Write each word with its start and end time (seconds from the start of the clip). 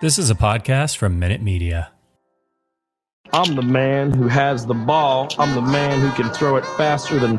This 0.00 0.18
is 0.18 0.30
a 0.30 0.34
podcast 0.34 0.96
from 0.96 1.18
Minute 1.18 1.42
Media. 1.42 1.92
I'm 3.34 3.54
the 3.54 3.60
man 3.60 4.14
who 4.14 4.28
has 4.28 4.64
the 4.64 4.72
ball. 4.72 5.28
I'm 5.38 5.54
the 5.54 5.60
man 5.60 6.00
who 6.00 6.10
can 6.12 6.32
throw 6.32 6.56
it 6.56 6.64
faster 6.78 7.18
than. 7.18 7.38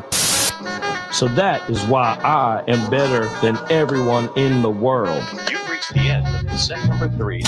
So 1.10 1.26
that 1.34 1.68
is 1.68 1.82
why 1.86 2.20
I 2.22 2.62
am 2.68 2.88
better 2.88 3.26
than 3.40 3.58
everyone 3.68 4.30
in 4.36 4.62
the 4.62 4.70
world. 4.70 5.24
You've 5.50 5.68
reached 5.68 5.92
the 5.92 6.02
end 6.02 6.48
of 6.48 6.56
set 6.56 6.88
number 6.88 7.08
three. 7.08 7.42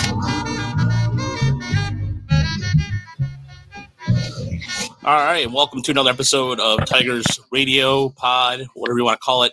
All 5.05 5.15
right, 5.15 5.45
and 5.45 5.55
welcome 5.55 5.81
to 5.83 5.93
another 5.93 6.11
episode 6.11 6.59
of 6.59 6.85
Tigers 6.87 7.39
Radio 7.53 8.09
Pod, 8.09 8.67
whatever 8.75 8.99
you 8.99 9.05
want 9.05 9.21
to 9.21 9.25
call 9.25 9.45
it. 9.45 9.53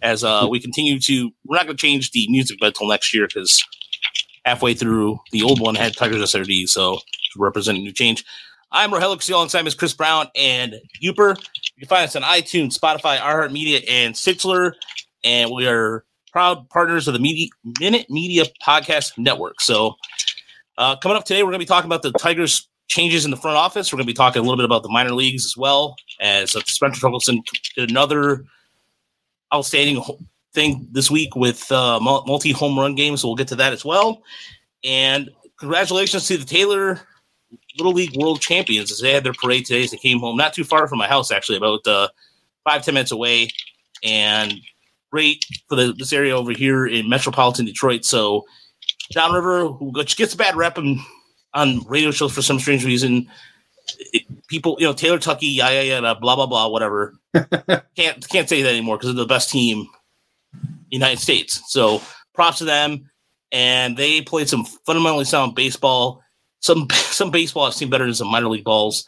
As 0.00 0.24
uh, 0.24 0.46
we 0.48 0.60
continue 0.60 0.98
to, 1.00 1.30
we're 1.44 1.56
not 1.56 1.66
going 1.66 1.76
to 1.76 1.80
change 1.80 2.12
the 2.12 2.26
music 2.30 2.56
until 2.62 2.88
next 2.88 3.12
year 3.12 3.26
because 3.26 3.62
halfway 4.48 4.72
through 4.72 5.20
the 5.30 5.42
old 5.42 5.60
one 5.60 5.74
had 5.74 5.94
Tigers 5.94 6.22
SRD, 6.32 6.66
so 6.70 7.00
representing 7.36 7.82
new 7.82 7.92
change. 7.92 8.24
I'm 8.72 8.90
Rogelio 8.90 9.14
Castillo 9.14 9.36
alongside 9.36 9.62
Miss 9.62 9.74
Chris 9.74 9.92
Brown 9.92 10.28
and 10.34 10.74
Uper. 11.04 11.36
You 11.76 11.80
can 11.80 11.88
find 11.88 12.04
us 12.04 12.16
on 12.16 12.22
iTunes, 12.22 12.78
Spotify, 12.78 13.18
iHeartMedia, 13.18 13.84
and 13.86 14.16
Stitcher. 14.16 14.74
And 15.22 15.50
we 15.50 15.66
are 15.66 16.02
proud 16.32 16.66
partners 16.70 17.06
of 17.08 17.12
the 17.12 17.20
Media, 17.20 17.48
Minute 17.78 18.06
Media 18.08 18.44
Podcast 18.66 19.18
Network. 19.18 19.60
So, 19.60 19.96
uh, 20.78 20.96
coming 20.96 21.18
up 21.18 21.26
today, 21.26 21.42
we're 21.42 21.50
going 21.50 21.60
to 21.60 21.66
be 21.66 21.66
talking 21.66 21.88
about 21.88 22.00
the 22.00 22.12
Tigers' 22.12 22.66
changes 22.86 23.26
in 23.26 23.30
the 23.30 23.36
front 23.36 23.58
office. 23.58 23.92
We're 23.92 23.98
going 23.98 24.06
to 24.06 24.12
be 24.12 24.16
talking 24.16 24.40
a 24.40 24.42
little 24.42 24.56
bit 24.56 24.64
about 24.64 24.82
the 24.82 24.88
minor 24.88 25.12
leagues 25.12 25.44
as 25.44 25.58
well, 25.58 25.94
as 26.20 26.52
Spencer 26.52 27.06
Torkelson 27.06 27.40
did 27.76 27.90
another 27.90 28.46
outstanding 29.52 30.02
thing 30.54 30.88
this 30.90 31.10
week 31.10 31.36
with 31.36 31.70
uh, 31.70 32.00
multi 32.00 32.52
home 32.52 32.78
run 32.78 32.94
games. 32.94 33.22
So, 33.22 33.28
we'll 33.28 33.36
get 33.36 33.48
to 33.48 33.56
that 33.56 33.72
as 33.72 33.84
well. 33.84 34.22
And 34.84 35.30
congratulations 35.58 36.26
to 36.28 36.36
the 36.36 36.44
Taylor 36.44 37.00
Little 37.76 37.92
League 37.92 38.16
World 38.16 38.40
Champions 38.40 38.90
as 38.90 39.00
they 39.00 39.12
had 39.12 39.24
their 39.24 39.32
parade 39.32 39.66
today 39.66 39.84
as 39.84 39.90
they 39.90 39.96
came 39.96 40.20
home, 40.20 40.36
not 40.36 40.52
too 40.52 40.64
far 40.64 40.88
from 40.88 40.98
my 40.98 41.08
house, 41.08 41.30
actually, 41.30 41.58
about 41.58 41.86
uh, 41.86 42.08
five, 42.64 42.84
ten 42.84 42.94
minutes 42.94 43.12
away. 43.12 43.50
And 44.02 44.54
great 45.10 45.44
for 45.68 45.76
the, 45.76 45.92
this 45.92 46.12
area 46.12 46.36
over 46.36 46.52
here 46.52 46.86
in 46.86 47.08
metropolitan 47.08 47.64
Detroit. 47.64 48.04
So, 48.04 48.44
Downriver, 49.12 49.68
who 49.68 49.92
gets 49.92 50.34
a 50.34 50.36
bad 50.36 50.56
rep 50.56 50.78
on, 50.78 51.00
on 51.54 51.80
radio 51.86 52.10
shows 52.10 52.32
for 52.32 52.42
some 52.42 52.58
strange 52.58 52.84
reason, 52.84 53.28
it, 54.12 54.22
people, 54.48 54.76
you 54.78 54.86
know, 54.86 54.92
Taylor 54.92 55.18
Tucky, 55.18 55.46
yeah, 55.46 55.70
yeah, 55.70 56.00
yeah, 56.00 56.14
blah, 56.14 56.36
blah, 56.36 56.46
blah, 56.46 56.68
whatever. 56.68 57.14
can't 57.96 58.28
can't 58.28 58.48
say 58.48 58.62
that 58.62 58.70
anymore 58.70 58.96
because 58.96 59.14
they're 59.14 59.24
the 59.24 59.28
best 59.28 59.50
team 59.50 59.86
United 60.90 61.20
States. 61.20 61.62
So, 61.68 62.02
props 62.34 62.58
to 62.58 62.64
them. 62.64 63.10
And 63.50 63.96
they 63.96 64.20
played 64.20 64.48
some 64.48 64.66
fundamentally 64.84 65.24
sound 65.24 65.54
baseball 65.54 66.22
some 66.60 66.88
some 66.92 67.30
baseball 67.30 67.64
I've 67.64 67.74
seen 67.74 67.90
better 67.90 68.04
than 68.04 68.14
some 68.14 68.28
minor 68.28 68.48
league 68.48 68.64
balls, 68.64 69.06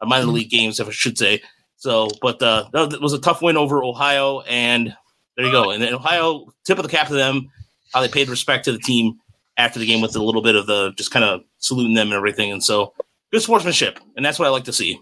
uh, 0.00 0.06
minor 0.06 0.26
league 0.26 0.50
games, 0.50 0.80
if 0.80 0.88
I 0.88 0.92
should 0.92 1.18
say. 1.18 1.42
So, 1.76 2.08
but 2.22 2.42
uh, 2.42 2.68
that 2.72 3.00
was 3.00 3.12
a 3.12 3.20
tough 3.20 3.42
win 3.42 3.56
over 3.56 3.84
Ohio, 3.84 4.40
and 4.40 4.94
there 5.36 5.46
you 5.46 5.52
go. 5.52 5.70
And 5.70 5.82
then 5.82 5.94
Ohio, 5.94 6.46
tip 6.64 6.78
of 6.78 6.84
the 6.84 6.90
cap 6.90 7.08
to 7.08 7.14
them, 7.14 7.50
how 7.92 8.00
they 8.00 8.08
paid 8.08 8.28
respect 8.28 8.64
to 8.64 8.72
the 8.72 8.78
team 8.78 9.18
after 9.58 9.78
the 9.78 9.86
game 9.86 10.00
with 10.00 10.16
a 10.16 10.22
little 10.22 10.42
bit 10.42 10.56
of 10.56 10.66
the 10.66 10.92
just 10.96 11.10
kind 11.10 11.24
of 11.24 11.42
saluting 11.58 11.94
them 11.94 12.08
and 12.08 12.16
everything. 12.16 12.50
And 12.50 12.64
so, 12.64 12.94
good 13.30 13.42
sportsmanship, 13.42 14.00
and 14.16 14.24
that's 14.24 14.38
what 14.38 14.46
I 14.46 14.50
like 14.50 14.64
to 14.64 14.72
see. 14.72 15.00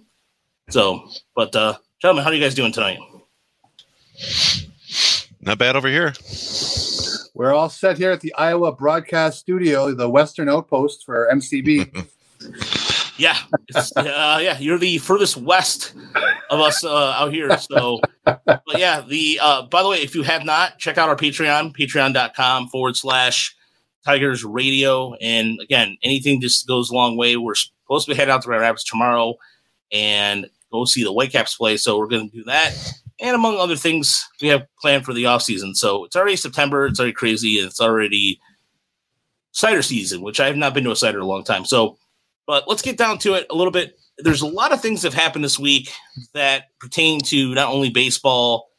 So, 0.70 1.08
but 1.36 1.54
uh, 1.54 1.78
gentlemen, 2.00 2.24
how 2.24 2.30
are 2.30 2.34
you 2.34 2.42
guys 2.42 2.54
doing 2.54 2.72
tonight? 2.72 2.98
Not 5.44 5.58
bad 5.58 5.76
over 5.76 5.88
here. 5.88 6.14
We're 7.34 7.52
all 7.52 7.68
set 7.68 7.98
here 7.98 8.10
at 8.10 8.22
the 8.22 8.32
Iowa 8.34 8.72
Broadcast 8.72 9.40
Studio, 9.40 9.92
the 9.92 10.08
Western 10.08 10.48
Outpost 10.48 11.04
for 11.04 11.28
MCB. 11.30 12.06
yeah, 13.18 13.36
uh, 13.94 14.40
yeah, 14.42 14.58
you're 14.58 14.78
the 14.78 14.96
furthest 14.98 15.36
west 15.36 15.92
of 16.48 16.60
us 16.60 16.82
uh, 16.82 17.10
out 17.18 17.30
here. 17.32 17.58
So, 17.58 18.00
but 18.24 18.62
yeah, 18.78 19.02
the 19.02 19.38
uh, 19.42 19.62
by 19.66 19.82
the 19.82 19.88
way, 19.90 19.98
if 19.98 20.14
you 20.14 20.22
have 20.22 20.46
not, 20.46 20.78
check 20.78 20.96
out 20.96 21.10
our 21.10 21.16
Patreon, 21.16 21.76
patreon.com 21.76 22.68
forward 22.68 22.96
slash 22.96 23.54
Tigers 24.02 24.44
Radio. 24.44 25.12
And 25.20 25.60
again, 25.60 25.98
anything 26.02 26.40
just 26.40 26.66
goes 26.66 26.88
a 26.88 26.94
long 26.94 27.18
way. 27.18 27.36
We're 27.36 27.54
supposed 27.54 28.06
to 28.06 28.12
be 28.12 28.16
heading 28.16 28.32
out 28.32 28.40
to 28.42 28.46
Grand 28.46 28.62
Rapids 28.62 28.84
tomorrow 28.84 29.34
and 29.92 30.46
go 30.72 30.86
see 30.86 31.04
the 31.04 31.12
Whitecaps 31.12 31.56
play. 31.56 31.76
So 31.76 31.98
we're 31.98 32.08
going 32.08 32.30
to 32.30 32.34
do 32.34 32.44
that 32.44 32.72
and 33.20 33.34
among 33.34 33.56
other 33.58 33.76
things 33.76 34.28
we 34.40 34.48
have 34.48 34.66
planned 34.80 35.04
for 35.04 35.12
the 35.12 35.26
off 35.26 35.42
season. 35.42 35.74
So 35.74 36.04
it's 36.04 36.16
already 36.16 36.36
September, 36.36 36.86
it's 36.86 36.98
already 36.98 37.12
crazy, 37.12 37.58
and 37.58 37.68
it's 37.68 37.80
already 37.80 38.40
cider 39.52 39.82
season, 39.82 40.20
which 40.20 40.40
I 40.40 40.46
have 40.46 40.56
not 40.56 40.74
been 40.74 40.84
to 40.84 40.90
a 40.90 40.96
cider 40.96 41.18
in 41.18 41.24
a 41.24 41.28
long 41.28 41.44
time. 41.44 41.64
So, 41.64 41.96
but 42.46 42.68
let's 42.68 42.82
get 42.82 42.98
down 42.98 43.18
to 43.18 43.34
it 43.34 43.46
a 43.50 43.54
little 43.54 43.70
bit. 43.70 43.98
There's 44.18 44.42
a 44.42 44.46
lot 44.46 44.72
of 44.72 44.80
things 44.80 45.02
that 45.02 45.12
have 45.12 45.22
happened 45.22 45.44
this 45.44 45.58
week 45.58 45.90
that 46.34 46.64
pertain 46.78 47.20
to 47.22 47.54
not 47.54 47.72
only 47.72 47.90
baseball, 47.90 48.70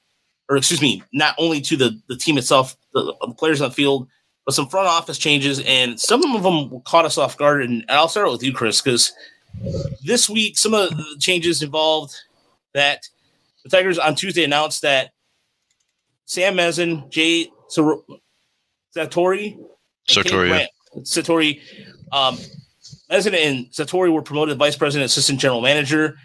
or 0.50 0.58
excuse 0.58 0.82
me, 0.82 1.02
not 1.14 1.36
only 1.38 1.62
to 1.62 1.78
the, 1.78 2.00
the 2.08 2.18
team 2.18 2.38
itself, 2.38 2.76
the, 2.94 3.16
the 3.22 3.34
players 3.34 3.62
on 3.62 3.70
the 3.70 3.76
field, 3.76 4.08
but 4.46 4.54
some 4.54 4.68
front 4.68 4.88
office 4.88 5.18
changes, 5.18 5.60
and 5.62 6.00
some 6.00 6.36
of 6.36 6.44
them 6.44 6.82
caught 6.86 7.06
us 7.06 7.18
off 7.18 7.38
guard. 7.38 7.64
And 7.64 7.84
I'll 7.90 8.08
start 8.08 8.30
with 8.32 8.44
you, 8.44 8.54
Chris, 8.54 8.82
because 8.82 9.12
this 10.04 10.30
week 10.30 10.58
some 10.58 10.74
of 10.74 10.96
the 10.96 11.18
changes 11.20 11.64
involved 11.64 12.14
that 12.74 13.08
the 13.66 13.70
Tigers 13.70 13.98
on 13.98 14.16
Tuesday 14.16 14.44
announced 14.44 14.84
that 14.84 15.12
Sam 16.26 16.56
Menzin, 16.56 17.10
Jay 17.10 17.50
Sartori, 17.70 18.00
Sartori, 18.96 19.58
Sartori, 21.00 21.60
um, 22.14 22.38
Menzin 23.12 23.34
and 23.34 23.66
Sartori 23.72 24.14
were 24.14 24.22
promoted 24.22 24.58
vice 24.58 24.76
president, 24.76 25.10
assistant 25.10 25.40
general 25.40 25.62
manager, 25.62 26.16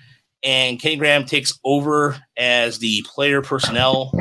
and 0.43 0.79
Kenny 0.79 0.97
Graham 0.97 1.25
takes 1.25 1.59
over 1.65 2.17
as 2.37 2.79
the 2.79 3.05
player 3.09 3.43
personnel. 3.43 4.13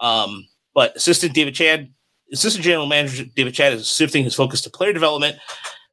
Um, 0.00 0.46
but 0.74 0.96
assistant 0.96 1.34
David 1.34 1.54
Chadd, 1.54 1.92
assistant 2.32 2.64
general 2.64 2.86
manager 2.86 3.24
David 3.36 3.54
Chadd 3.54 3.72
is 3.72 3.86
shifting 3.86 4.24
his 4.24 4.34
focus 4.34 4.62
to 4.62 4.70
player 4.70 4.92
development. 4.92 5.36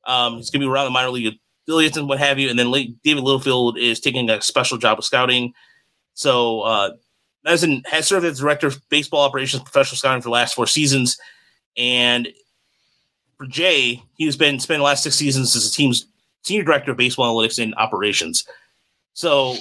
Um, 0.08 0.38
he's 0.38 0.50
going 0.50 0.62
to 0.62 0.66
be 0.66 0.72
around 0.72 0.86
the 0.86 0.92
minor 0.92 1.12
league 1.12 1.36
affiliates 1.68 1.96
and 1.96 2.10
what 2.10 2.18
have 2.18 2.40
you. 2.40 2.50
And 2.50 2.58
then 2.58 2.72
David 3.04 3.24
Littlefield 3.24 3.78
is 3.78 4.00
taking 4.00 4.32
a 4.32 4.42
special 4.42 4.80
job 4.80 4.98
of 4.98 5.06
scouting. 5.06 5.54
So 6.14 6.62
uh, 6.62 6.92
Menzin 7.46 7.86
has 7.88 8.08
served 8.08 8.26
as 8.26 8.40
director 8.40 8.68
of 8.68 8.82
baseball 8.90 9.22
operations, 9.22 9.64
professional 9.64 9.98
scouting 9.98 10.22
for 10.22 10.28
the 10.28 10.34
last 10.34 10.56
four 10.56 10.68
seasons, 10.68 11.18
and 11.78 12.28
for 13.38 13.48
Jay, 13.48 14.04
he's 14.16 14.36
been 14.36 14.60
spending 14.60 14.82
the 14.82 14.86
last 14.86 15.04
six 15.04 15.16
seasons 15.16 15.56
as 15.56 15.64
the 15.64 15.76
team's 15.76 16.06
senior 16.44 16.64
director 16.64 16.92
of 16.92 16.98
baseball 16.98 17.34
analytics 17.34 17.62
and 17.62 17.74
operations. 17.76 18.46
So, 19.14 19.56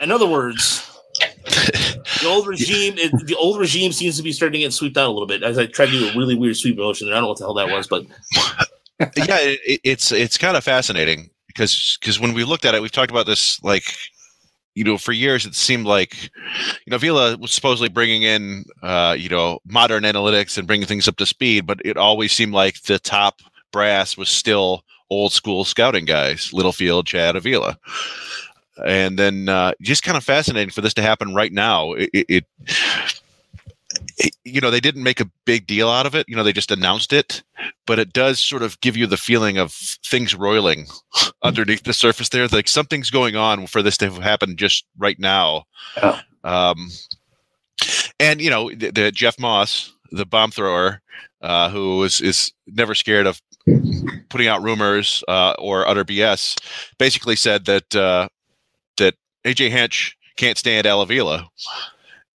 in 0.00 0.10
other 0.10 0.26
words, 0.26 0.88
the 1.18 2.26
old 2.26 2.46
regime, 2.46 2.96
the 2.96 3.36
old 3.38 3.58
regime 3.58 3.92
seems 3.92 4.16
to 4.16 4.22
be 4.22 4.32
starting 4.32 4.60
to 4.60 4.66
get 4.66 4.72
swept 4.72 4.96
out 4.96 5.08
a 5.08 5.12
little 5.12 5.26
bit. 5.26 5.42
As 5.42 5.58
I 5.58 5.66
tried 5.66 5.86
to 5.86 5.98
do 5.98 6.08
a 6.08 6.18
really 6.18 6.36
weird 6.36 6.56
sweep 6.56 6.76
motion, 6.76 7.08
I 7.08 7.12
don't 7.12 7.22
know 7.22 7.28
what 7.28 7.38
the 7.38 7.44
hell 7.44 7.54
that 7.54 7.70
was, 7.70 7.86
but 7.86 8.04
yeah, 9.16 9.38
it, 9.40 9.80
it's 9.84 10.12
it's 10.12 10.38
kind 10.38 10.56
of 10.56 10.64
fascinating 10.64 11.30
because 11.48 11.96
because 12.00 12.20
when 12.20 12.34
we 12.34 12.44
looked 12.44 12.64
at 12.64 12.74
it, 12.74 12.82
we've 12.82 12.92
talked 12.92 13.10
about 13.10 13.26
this 13.26 13.62
like 13.62 13.84
you 14.74 14.84
know, 14.84 14.98
for 14.98 15.12
years 15.12 15.44
it 15.46 15.54
seemed 15.54 15.86
like, 15.86 16.30
you 16.86 16.90
know, 16.90 16.98
Vila 16.98 17.36
was 17.36 17.52
supposedly 17.52 17.88
bringing 17.88 18.22
in, 18.22 18.64
uh, 18.82 19.14
you 19.18 19.28
know, 19.28 19.58
modern 19.66 20.04
analytics 20.04 20.56
and 20.56 20.66
bringing 20.66 20.86
things 20.86 21.08
up 21.08 21.16
to 21.16 21.26
speed, 21.26 21.66
but 21.66 21.80
it 21.84 21.96
always 21.96 22.32
seemed 22.32 22.54
like 22.54 22.82
the 22.82 22.98
top 22.98 23.40
brass 23.70 24.16
was 24.16 24.28
still 24.28 24.84
old 25.10 25.32
school 25.32 25.64
scouting 25.64 26.04
guys, 26.04 26.52
Littlefield, 26.52 27.06
Chadd, 27.06 27.36
Avila. 27.36 27.78
And 28.86 29.18
then 29.18 29.48
uh, 29.48 29.72
just 29.82 30.02
kind 30.02 30.16
of 30.16 30.24
fascinating 30.24 30.70
for 30.70 30.80
this 30.80 30.94
to 30.94 31.02
happen 31.02 31.34
right 31.34 31.52
now. 31.52 31.92
It, 31.92 32.10
it, 32.28 32.44
you 34.44 34.60
know, 34.60 34.70
they 34.70 34.80
didn't 34.80 35.02
make 35.02 35.20
a 35.20 35.30
big 35.44 35.66
deal 35.66 35.88
out 35.88 36.06
of 36.06 36.14
it. 36.14 36.28
You 36.28 36.36
know, 36.36 36.42
they 36.42 36.52
just 36.52 36.70
announced 36.70 37.12
it, 37.12 37.42
but 37.86 37.98
it 37.98 38.12
does 38.12 38.40
sort 38.40 38.62
of 38.62 38.80
give 38.80 38.96
you 38.96 39.06
the 39.06 39.16
feeling 39.16 39.58
of 39.58 39.72
things 39.72 40.34
roiling 40.34 40.86
underneath 41.42 41.84
the 41.84 41.92
surface 41.92 42.28
there. 42.28 42.46
Like 42.48 42.68
something's 42.68 43.10
going 43.10 43.36
on 43.36 43.66
for 43.66 43.82
this 43.82 43.96
to 43.98 44.10
happen 44.10 44.56
just 44.56 44.84
right 44.98 45.18
now. 45.18 45.64
Um, 46.44 46.90
and 48.18 48.40
you 48.40 48.50
know, 48.50 48.70
the, 48.70 48.90
the, 48.90 49.12
Jeff 49.12 49.38
Moss, 49.38 49.92
the 50.10 50.26
bomb 50.26 50.50
thrower, 50.50 51.00
uh, 51.40 51.70
who 51.70 52.02
is 52.04 52.20
is 52.20 52.52
never 52.66 52.94
scared 52.94 53.26
of 53.26 53.40
putting 54.28 54.46
out 54.46 54.62
rumors 54.62 55.24
uh, 55.28 55.54
or 55.58 55.86
utter 55.86 56.04
BS, 56.04 56.58
basically 56.98 57.36
said 57.36 57.64
that 57.66 57.94
uh, 57.94 58.28
that 58.98 59.14
AJ 59.44 59.70
Hinch 59.70 60.16
can't 60.36 60.58
stand 60.58 60.86
Al 60.86 61.00
Avila 61.00 61.48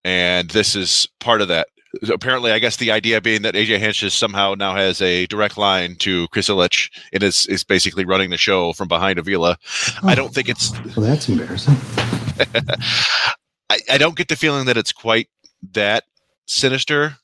and 0.06 0.50
this 0.50 0.76
is 0.76 1.08
part 1.19 1.43
of 1.43 1.49
that. 1.49 1.66
Apparently, 2.08 2.52
I 2.52 2.58
guess 2.58 2.76
the 2.76 2.90
idea 2.90 3.20
being 3.20 3.43
that 3.43 3.54
AJ 3.54 3.78
Hinch 3.78 4.10
somehow 4.12 4.54
now 4.54 4.75
has 4.75 5.00
a 5.02 5.26
direct 5.26 5.56
line 5.56 5.96
to 5.96 6.28
Chris 6.28 6.48
Ilitch 6.48 6.90
and 7.12 7.22
is, 7.22 7.46
is 7.46 7.64
basically 7.64 8.04
running 8.04 8.31
the 8.31 8.37
show 8.37 8.72
from 8.72 8.88
behind 8.88 9.19
Avila. 9.19 9.58
Oh, 10.02 10.08
I 10.08 10.14
don't 10.14 10.34
think 10.34 10.48
it's. 10.48 10.72
Well, 10.96 11.06
that's 11.06 11.28
embarrassing. 11.28 11.76
I, 13.70 13.78
I 13.90 13.98
don't 13.98 14.16
get 14.16 14.28
the 14.28 14.37
feeling 14.37 14.66
that 14.66 14.76
it's 14.76 14.93
quite 14.93 15.28
that 15.72 16.04
sinister. 16.46 17.16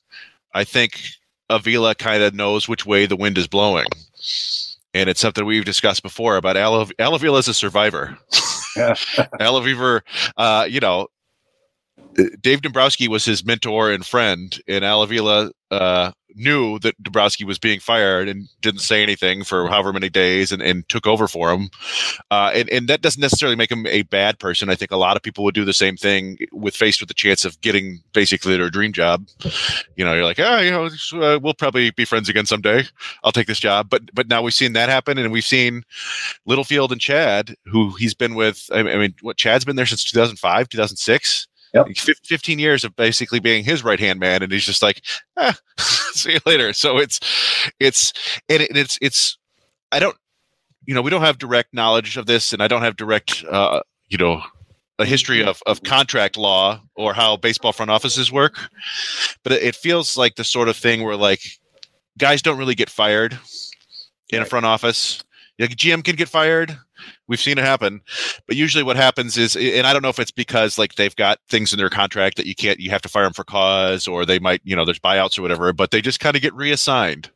I 0.53 0.63
think 0.63 1.01
Avila 1.49 1.95
kind 1.95 2.23
of 2.23 2.33
knows 2.33 2.67
which 2.67 2.85
way 2.85 3.05
the 3.05 3.15
wind 3.15 3.37
is 3.37 3.47
blowing. 3.47 3.85
and 4.93 5.09
it's 5.09 5.19
something 5.19 5.45
we've 5.45 5.65
discussed 5.65 6.03
before 6.03 6.35
about 6.37 6.57
Al 6.57 6.87
Avila 6.99 7.39
as 7.39 7.47
a 7.47 7.53
survivor. 7.53 8.17
Al 9.39 9.63
uh, 10.37 10.67
you 10.69 10.79
know, 10.79 11.07
Dave 12.41 12.61
Dombrowski 12.61 13.07
was 13.07 13.25
his 13.25 13.45
mentor 13.45 13.91
and 13.91 14.05
friend, 14.05 14.59
and 14.67 14.85
Al 14.85 15.01
Avila 15.01 15.51
uh, 15.71 16.11
knew 16.35 16.79
that 16.79 17.01
Dombrowski 17.01 17.43
was 17.43 17.59
being 17.59 17.79
fired 17.79 18.27
and 18.27 18.47
didn't 18.61 18.81
say 18.81 19.01
anything 19.01 19.43
for 19.43 19.67
however 19.67 19.93
many 19.93 20.09
days 20.09 20.51
and, 20.51 20.61
and 20.61 20.87
took 20.89 21.07
over 21.07 21.27
for 21.27 21.51
him. 21.51 21.69
Uh, 22.31 22.51
and, 22.53 22.69
and 22.69 22.87
that 22.87 23.01
doesn't 23.01 23.21
necessarily 23.21 23.55
make 23.55 23.71
him 23.71 23.87
a 23.87 24.03
bad 24.03 24.39
person. 24.39 24.69
I 24.69 24.75
think 24.75 24.91
a 24.91 24.97
lot 24.97 25.17
of 25.17 25.23
people 25.23 25.43
would 25.43 25.55
do 25.55 25.65
the 25.65 25.73
same 25.73 25.97
thing 25.97 26.37
with 26.51 26.75
faced 26.75 27.01
with 27.01 27.07
the 27.07 27.13
chance 27.13 27.45
of 27.45 27.59
getting 27.61 28.01
basically 28.13 28.57
their 28.57 28.69
dream 28.69 28.93
job. 28.93 29.27
You 29.95 30.05
know, 30.05 30.13
you're 30.13 30.23
like, 30.23 30.39
oh, 30.39 30.59
you 30.59 30.71
know, 30.71 30.85
uh, 31.21 31.39
we'll 31.41 31.53
probably 31.53 31.91
be 31.91 32.05
friends 32.05 32.29
again 32.29 32.45
someday. 32.45 32.83
I'll 33.23 33.31
take 33.31 33.47
this 33.47 33.59
job. 33.59 33.89
But 33.89 34.13
but 34.13 34.27
now 34.27 34.41
we've 34.41 34.53
seen 34.53 34.73
that 34.73 34.89
happen, 34.89 35.17
and 35.17 35.31
we've 35.31 35.43
seen 35.43 35.83
Littlefield 36.45 36.91
and 36.91 37.01
Chadd, 37.01 37.55
who 37.65 37.91
he's 37.95 38.13
been 38.13 38.35
with. 38.35 38.69
I 38.71 38.83
mean, 38.83 39.15
what 39.21 39.37
Chadd's 39.37 39.65
been 39.65 39.75
there 39.75 39.85
since 39.85 40.03
2005, 40.03 40.69
2006 40.69 41.47
Yep. 41.73 41.87
15 41.95 42.59
years 42.59 42.83
of 42.83 42.95
basically 42.95 43.39
being 43.39 43.63
his 43.63 43.83
right 43.83 43.99
hand 43.99 44.19
man, 44.19 44.43
and 44.43 44.51
he's 44.51 44.65
just 44.65 44.83
like, 44.83 45.01
eh, 45.39 45.53
see 45.79 46.33
you 46.33 46.39
later. 46.45 46.71
So 46.73 46.99
it's, 46.99 47.19
it's, 47.79 48.13
and, 48.47 48.61
it, 48.61 48.77
it's, 48.77 48.99
it's, 49.01 49.37
I 49.91 49.99
don't, 49.99 50.15
you 50.85 50.93
know, 50.93 51.01
we 51.01 51.09
don't 51.09 51.21
have 51.21 51.39
direct 51.39 51.73
knowledge 51.73 52.15
of 52.17 52.27
this, 52.27 52.53
and 52.53 52.61
I 52.61 52.67
don't 52.67 52.83
have 52.83 52.95
direct, 52.95 53.43
uh, 53.49 53.81
you 54.07 54.17
know, 54.17 54.43
a 54.99 55.05
history 55.05 55.43
of, 55.43 55.61
of 55.65 55.81
contract 55.83 56.37
law 56.37 56.81
or 56.95 57.13
how 57.13 57.37
baseball 57.37 57.71
front 57.71 57.89
offices 57.89 58.31
work, 58.31 58.57
but 59.43 59.53
it, 59.53 59.63
it 59.63 59.75
feels 59.75 60.15
like 60.17 60.35
the 60.35 60.43
sort 60.43 60.69
of 60.69 60.77
thing 60.77 61.03
where 61.03 61.15
like 61.15 61.41
guys 62.17 62.41
don't 62.41 62.57
really 62.57 62.75
get 62.75 62.89
fired 62.89 63.37
in 64.29 64.41
a 64.41 64.45
front 64.45 64.65
office. 64.65 65.23
Like 65.59 65.71
GM 65.71 66.03
can 66.03 66.15
get 66.15 66.29
fired, 66.29 66.77
We've 67.27 67.39
seen 67.39 67.57
it 67.57 67.63
happen, 67.63 68.01
but 68.47 68.55
usually 68.55 68.83
what 68.83 68.95
happens 68.95 69.37
is, 69.37 69.55
and 69.55 69.87
I 69.87 69.93
don't 69.93 70.01
know 70.01 70.09
if 70.09 70.19
it's 70.19 70.31
because 70.31 70.77
like 70.77 70.95
they've 70.95 71.15
got 71.15 71.39
things 71.49 71.71
in 71.73 71.79
their 71.79 71.89
contract 71.89 72.37
that 72.37 72.45
you 72.45 72.55
can't, 72.55 72.79
you 72.79 72.89
have 72.91 73.01
to 73.03 73.09
fire 73.09 73.23
them 73.23 73.33
for 73.33 73.43
cause, 73.43 74.07
or 74.07 74.25
they 74.25 74.39
might, 74.39 74.61
you 74.63 74.75
know, 74.75 74.85
there's 74.85 74.99
buyouts 74.99 75.39
or 75.39 75.41
whatever, 75.41 75.71
but 75.73 75.91
they 75.91 76.01
just 76.01 76.19
kind 76.19 76.35
of 76.35 76.41
get 76.41 76.53
reassigned, 76.53 77.29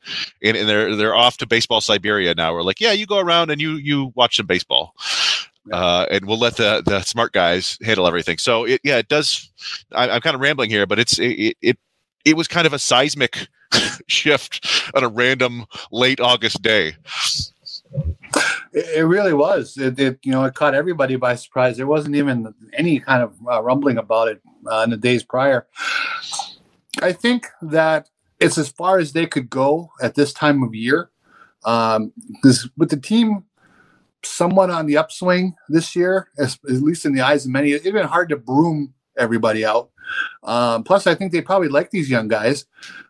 and, 0.44 0.58
and 0.58 0.68
they're 0.68 0.96
they're 0.96 1.16
off 1.16 1.38
to 1.38 1.48
baseball 1.48 1.81
Siberia 1.81 2.36
now. 2.36 2.54
We're 2.54 2.64
like, 2.64 2.81
yeah, 2.81 2.92
you 2.92 3.06
go 3.06 3.19
around 3.19 3.50
and 3.50 3.62
you 3.62 3.75
you 3.75 4.12
watch 4.16 4.36
some 4.38 4.46
baseball, 4.46 4.94
uh, 5.72 6.06
and 6.12 6.25
we'll 6.25 6.40
let 6.40 6.58
the 6.58 6.84
the 6.86 7.02
smart 7.02 7.31
guys 7.31 7.78
handle 7.81 8.08
everything. 8.08 8.38
So 8.38 8.66
it, 8.66 8.81
yeah, 8.84 8.98
it 8.98 9.08
does. 9.08 9.50
I, 9.94 10.10
am 10.10 10.22
kind 10.22 10.36
of 10.36 10.42
rambling 10.42 10.70
here, 10.70 10.86
but 10.86 11.00
it's 11.00 11.18
it, 11.18 11.56
it 11.62 11.78
it 12.25 12.36
was 12.36 12.48
kind 12.48 12.68
of 12.68 12.74
a 12.74 12.80
seismic 12.80 13.48
shift 14.08 14.92
on 14.94 15.04
a 15.04 15.10
random 15.10 15.66
late 15.92 16.20
August 16.20 16.62
day. 16.62 16.96
It, 18.77 19.03
really 19.03 19.33
was. 19.33 19.77
It, 19.77 20.00
it, 20.00 20.19
you 20.24 20.31
know 20.31 20.44
it 20.44 20.53
caught 20.53 20.75
everybody 20.75 21.15
by 21.15 21.35
surprise. 21.35 21.77
There 21.77 21.88
wasn't 21.88 22.15
even 22.15 22.53
any 22.74 23.00
kind 23.00 23.24
of 23.24 23.35
uh, 23.50 23.62
rumbling 23.63 23.97
about 23.97 24.27
it 24.27 24.41
uh, 24.69 24.81
in 24.83 24.89
the 24.89 24.97
days 24.97 25.24
prior. 25.24 25.68
I 27.01 27.13
think 27.13 27.47
that 27.62 28.09
it's 28.39 28.57
as 28.57 28.69
far 28.69 29.00
as 29.00 29.13
they 29.13 29.25
could 29.25 29.50
go 29.50 29.89
at 30.01 30.15
this 30.15 30.33
time 30.33 30.63
of 30.63 30.75
year. 30.75 31.09
Um, 31.65 32.13
this 32.44 32.68
with 32.77 32.89
the 32.89 32.97
team 32.97 33.44
somewhat 34.24 34.69
on 34.69 34.85
the 34.85 34.97
upswing 34.97 35.56
this 35.69 35.95
year, 35.95 36.29
as, 36.38 36.59
at 36.69 36.81
least 36.81 37.06
in 37.06 37.13
the 37.13 37.21
eyes 37.21 37.45
of 37.45 37.51
many. 37.51 37.71
It's 37.71 37.83
been 37.83 38.07
hard 38.07 38.29
to 38.29 38.38
broom 38.38 38.94
everybody 39.18 39.65
out. 39.65 39.89
Um, 40.44 40.83
plus, 40.83 41.07
I 41.07 41.15
think 41.15 41.31
they 41.31 41.41
probably 41.41 41.68
like 41.68 41.91
these 41.91 42.09
young 42.09 42.27
guys, 42.27 42.65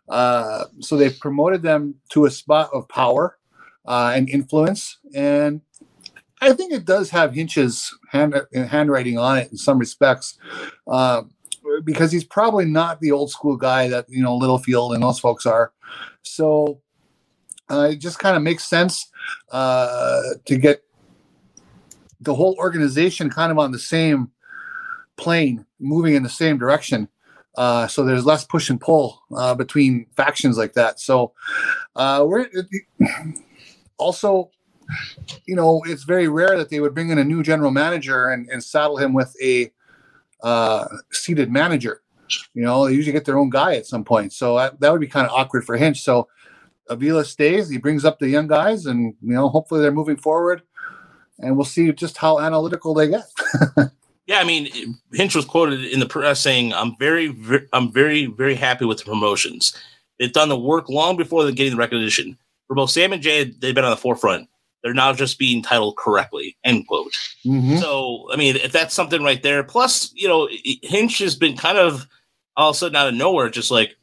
uh, 0.08 0.64
so 0.80 0.96
they 0.96 1.10
promoted 1.10 1.62
them 1.62 1.94
to 2.10 2.24
a 2.24 2.30
spot 2.30 2.70
of 2.72 2.88
power 2.88 3.37
uh, 3.88 4.12
and 4.14 4.28
influence. 4.28 4.98
And 5.14 5.62
I 6.40 6.52
think 6.52 6.72
it 6.72 6.84
does 6.84 7.10
have 7.10 7.34
Hinch's 7.34 7.92
hand, 8.10 8.34
handwriting 8.52 9.18
on 9.18 9.38
it 9.38 9.50
in 9.50 9.56
some 9.56 9.78
respects, 9.78 10.38
uh, 10.86 11.22
because 11.84 12.12
he's 12.12 12.24
probably 12.24 12.66
not 12.66 13.00
the 13.00 13.10
old 13.10 13.30
school 13.30 13.56
guy 13.56 13.88
that 13.88 14.06
you 14.08 14.22
know 14.22 14.36
Littlefield 14.36 14.92
and 14.92 15.02
those 15.02 15.18
folks 15.18 15.46
are. 15.46 15.72
So 16.22 16.80
uh, 17.70 17.88
it 17.92 17.96
just 17.96 18.18
kind 18.18 18.36
of 18.36 18.42
makes 18.42 18.68
sense 18.68 19.10
uh, 19.50 20.22
to 20.44 20.56
get 20.58 20.84
the 22.20 22.34
whole 22.34 22.56
organization 22.58 23.30
kind 23.30 23.50
of 23.50 23.58
on 23.58 23.72
the 23.72 23.78
same 23.78 24.30
plane, 25.16 25.64
moving 25.80 26.14
in 26.14 26.22
the 26.22 26.28
same 26.28 26.58
direction. 26.58 27.08
Uh, 27.56 27.86
so 27.88 28.04
there's 28.04 28.24
less 28.24 28.44
push 28.44 28.70
and 28.70 28.80
pull 28.80 29.22
uh, 29.36 29.54
between 29.54 30.06
factions 30.14 30.56
like 30.56 30.74
that. 30.74 31.00
So 31.00 31.32
uh, 31.96 32.24
we're 32.26 32.46
also, 33.98 34.50
you 35.46 35.54
know, 35.54 35.82
it's 35.86 36.04
very 36.04 36.28
rare 36.28 36.56
that 36.56 36.70
they 36.70 36.80
would 36.80 36.94
bring 36.94 37.10
in 37.10 37.18
a 37.18 37.24
new 37.24 37.42
general 37.42 37.70
manager 37.70 38.30
and, 38.30 38.48
and 38.48 38.62
saddle 38.62 38.96
him 38.96 39.12
with 39.12 39.34
a 39.42 39.70
uh, 40.42 40.86
seated 41.12 41.50
manager. 41.50 42.02
You 42.54 42.62
know, 42.62 42.86
they 42.86 42.94
usually 42.94 43.12
get 43.12 43.24
their 43.24 43.38
own 43.38 43.50
guy 43.50 43.74
at 43.74 43.86
some 43.86 44.04
point. 44.04 44.32
So 44.32 44.56
that, 44.56 44.80
that 44.80 44.92
would 44.92 45.00
be 45.00 45.06
kind 45.06 45.26
of 45.26 45.32
awkward 45.32 45.64
for 45.64 45.76
Hinch. 45.76 46.02
So 46.02 46.28
Avila 46.88 47.24
stays, 47.24 47.68
he 47.68 47.78
brings 47.78 48.04
up 48.04 48.18
the 48.18 48.28
young 48.28 48.46
guys, 48.46 48.86
and, 48.86 49.14
you 49.22 49.34
know, 49.34 49.48
hopefully 49.48 49.80
they're 49.80 49.92
moving 49.92 50.16
forward. 50.16 50.62
And 51.38 51.56
we'll 51.56 51.64
see 51.64 51.90
just 51.92 52.16
how 52.16 52.40
analytical 52.40 52.94
they 52.94 53.08
get. 53.08 53.24
Yeah, 54.28 54.40
I 54.40 54.44
mean, 54.44 54.68
Hinch 55.14 55.34
was 55.34 55.46
quoted 55.46 55.86
in 55.86 56.00
the 56.00 56.06
press 56.06 56.38
saying, 56.38 56.74
"I'm 56.74 56.94
very, 56.98 57.28
very, 57.28 57.66
I'm 57.72 57.90
very, 57.90 58.26
very 58.26 58.54
happy 58.54 58.84
with 58.84 58.98
the 58.98 59.04
promotions. 59.04 59.72
They've 60.18 60.30
done 60.30 60.50
the 60.50 60.58
work 60.58 60.90
long 60.90 61.16
before 61.16 61.44
they're 61.44 61.52
getting 61.52 61.72
the 61.72 61.78
recognition 61.78 62.36
for 62.68 62.76
both 62.76 62.90
Sam 62.90 63.12
and 63.12 63.22
Jay, 63.22 63.44
they've 63.44 63.74
been 63.74 63.84
on 63.84 63.90
the 63.90 63.96
forefront. 63.96 64.48
They're 64.82 64.94
now 64.94 65.12
just 65.12 65.38
being 65.38 65.62
titled 65.62 65.96
correctly. 65.96 66.56
End 66.62 66.86
quote. 66.86 67.10
Mm-hmm. 67.44 67.78
So, 67.78 68.28
I 68.32 68.36
mean, 68.36 68.56
if 68.56 68.70
that's 68.70 68.94
something 68.94 69.24
right 69.24 69.42
there, 69.42 69.64
plus, 69.64 70.12
you 70.14 70.28
know, 70.28 70.48
Hinch 70.82 71.18
has 71.18 71.34
been 71.34 71.56
kind 71.56 71.78
of 71.78 72.06
all 72.56 72.70
of 72.70 72.76
a 72.76 72.78
sudden 72.78 72.94
out 72.94 73.08
of 73.08 73.14
nowhere, 73.14 73.50
just 73.50 73.72
like, 73.72 73.96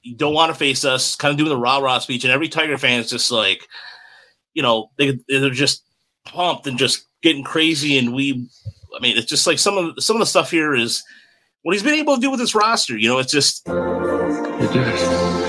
you 0.00 0.16
don't 0.16 0.34
want 0.34 0.50
to 0.50 0.58
face 0.58 0.84
us, 0.84 1.16
kind 1.16 1.32
of 1.32 1.38
doing 1.38 1.50
the 1.50 1.56
rah 1.56 1.78
rah 1.78 1.98
speech. 1.98 2.24
And 2.24 2.32
every 2.32 2.48
Tiger 2.48 2.78
fan 2.78 3.00
is 3.00 3.10
just 3.10 3.30
like, 3.30 3.68
you 4.54 4.62
know, 4.62 4.90
they, 4.96 5.18
they're 5.28 5.50
just 5.50 5.84
pumped 6.24 6.66
and 6.66 6.78
just 6.78 7.06
getting 7.22 7.44
crazy. 7.44 7.98
And 7.98 8.14
we, 8.14 8.48
I 8.96 9.00
mean, 9.00 9.16
it's 9.16 9.28
just 9.28 9.46
like 9.46 9.58
some 9.58 9.76
of 9.76 10.02
some 10.02 10.16
of 10.16 10.20
the 10.20 10.26
stuff 10.26 10.50
here 10.50 10.74
is 10.74 11.02
what 11.62 11.72
he's 11.72 11.82
been 11.82 11.94
able 11.94 12.16
to 12.16 12.20
do 12.20 12.30
with 12.30 12.40
this 12.40 12.54
roster. 12.54 12.96
You 12.96 13.08
know, 13.08 13.18
it's 13.18 13.32
just. 13.32 13.66
You 13.66 14.68
it. 14.74 15.41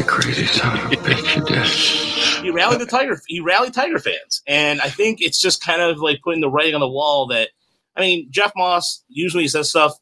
You 0.00 0.06
crazy 0.06 0.46
son 0.46 0.78
of 0.78 0.92
a 0.92 0.96
bitch. 0.96 1.36
You 1.36 1.44
did 1.44 2.44
he 2.44 2.50
rallied 2.50 2.80
the 2.80 2.86
Tiger. 2.86 3.20
He 3.26 3.40
rallied 3.40 3.74
Tiger 3.74 3.98
fans, 3.98 4.40
and 4.46 4.80
I 4.80 4.88
think 4.88 5.20
it's 5.20 5.38
just 5.38 5.62
kind 5.62 5.82
of 5.82 5.98
like 5.98 6.22
putting 6.24 6.40
the 6.40 6.48
writing 6.48 6.72
on 6.74 6.80
the 6.80 6.88
wall 6.88 7.26
that. 7.26 7.50
I 7.96 8.00
mean, 8.00 8.28
Jeff 8.30 8.50
Moss 8.56 9.04
usually 9.10 9.46
says 9.46 9.68
stuff 9.68 9.92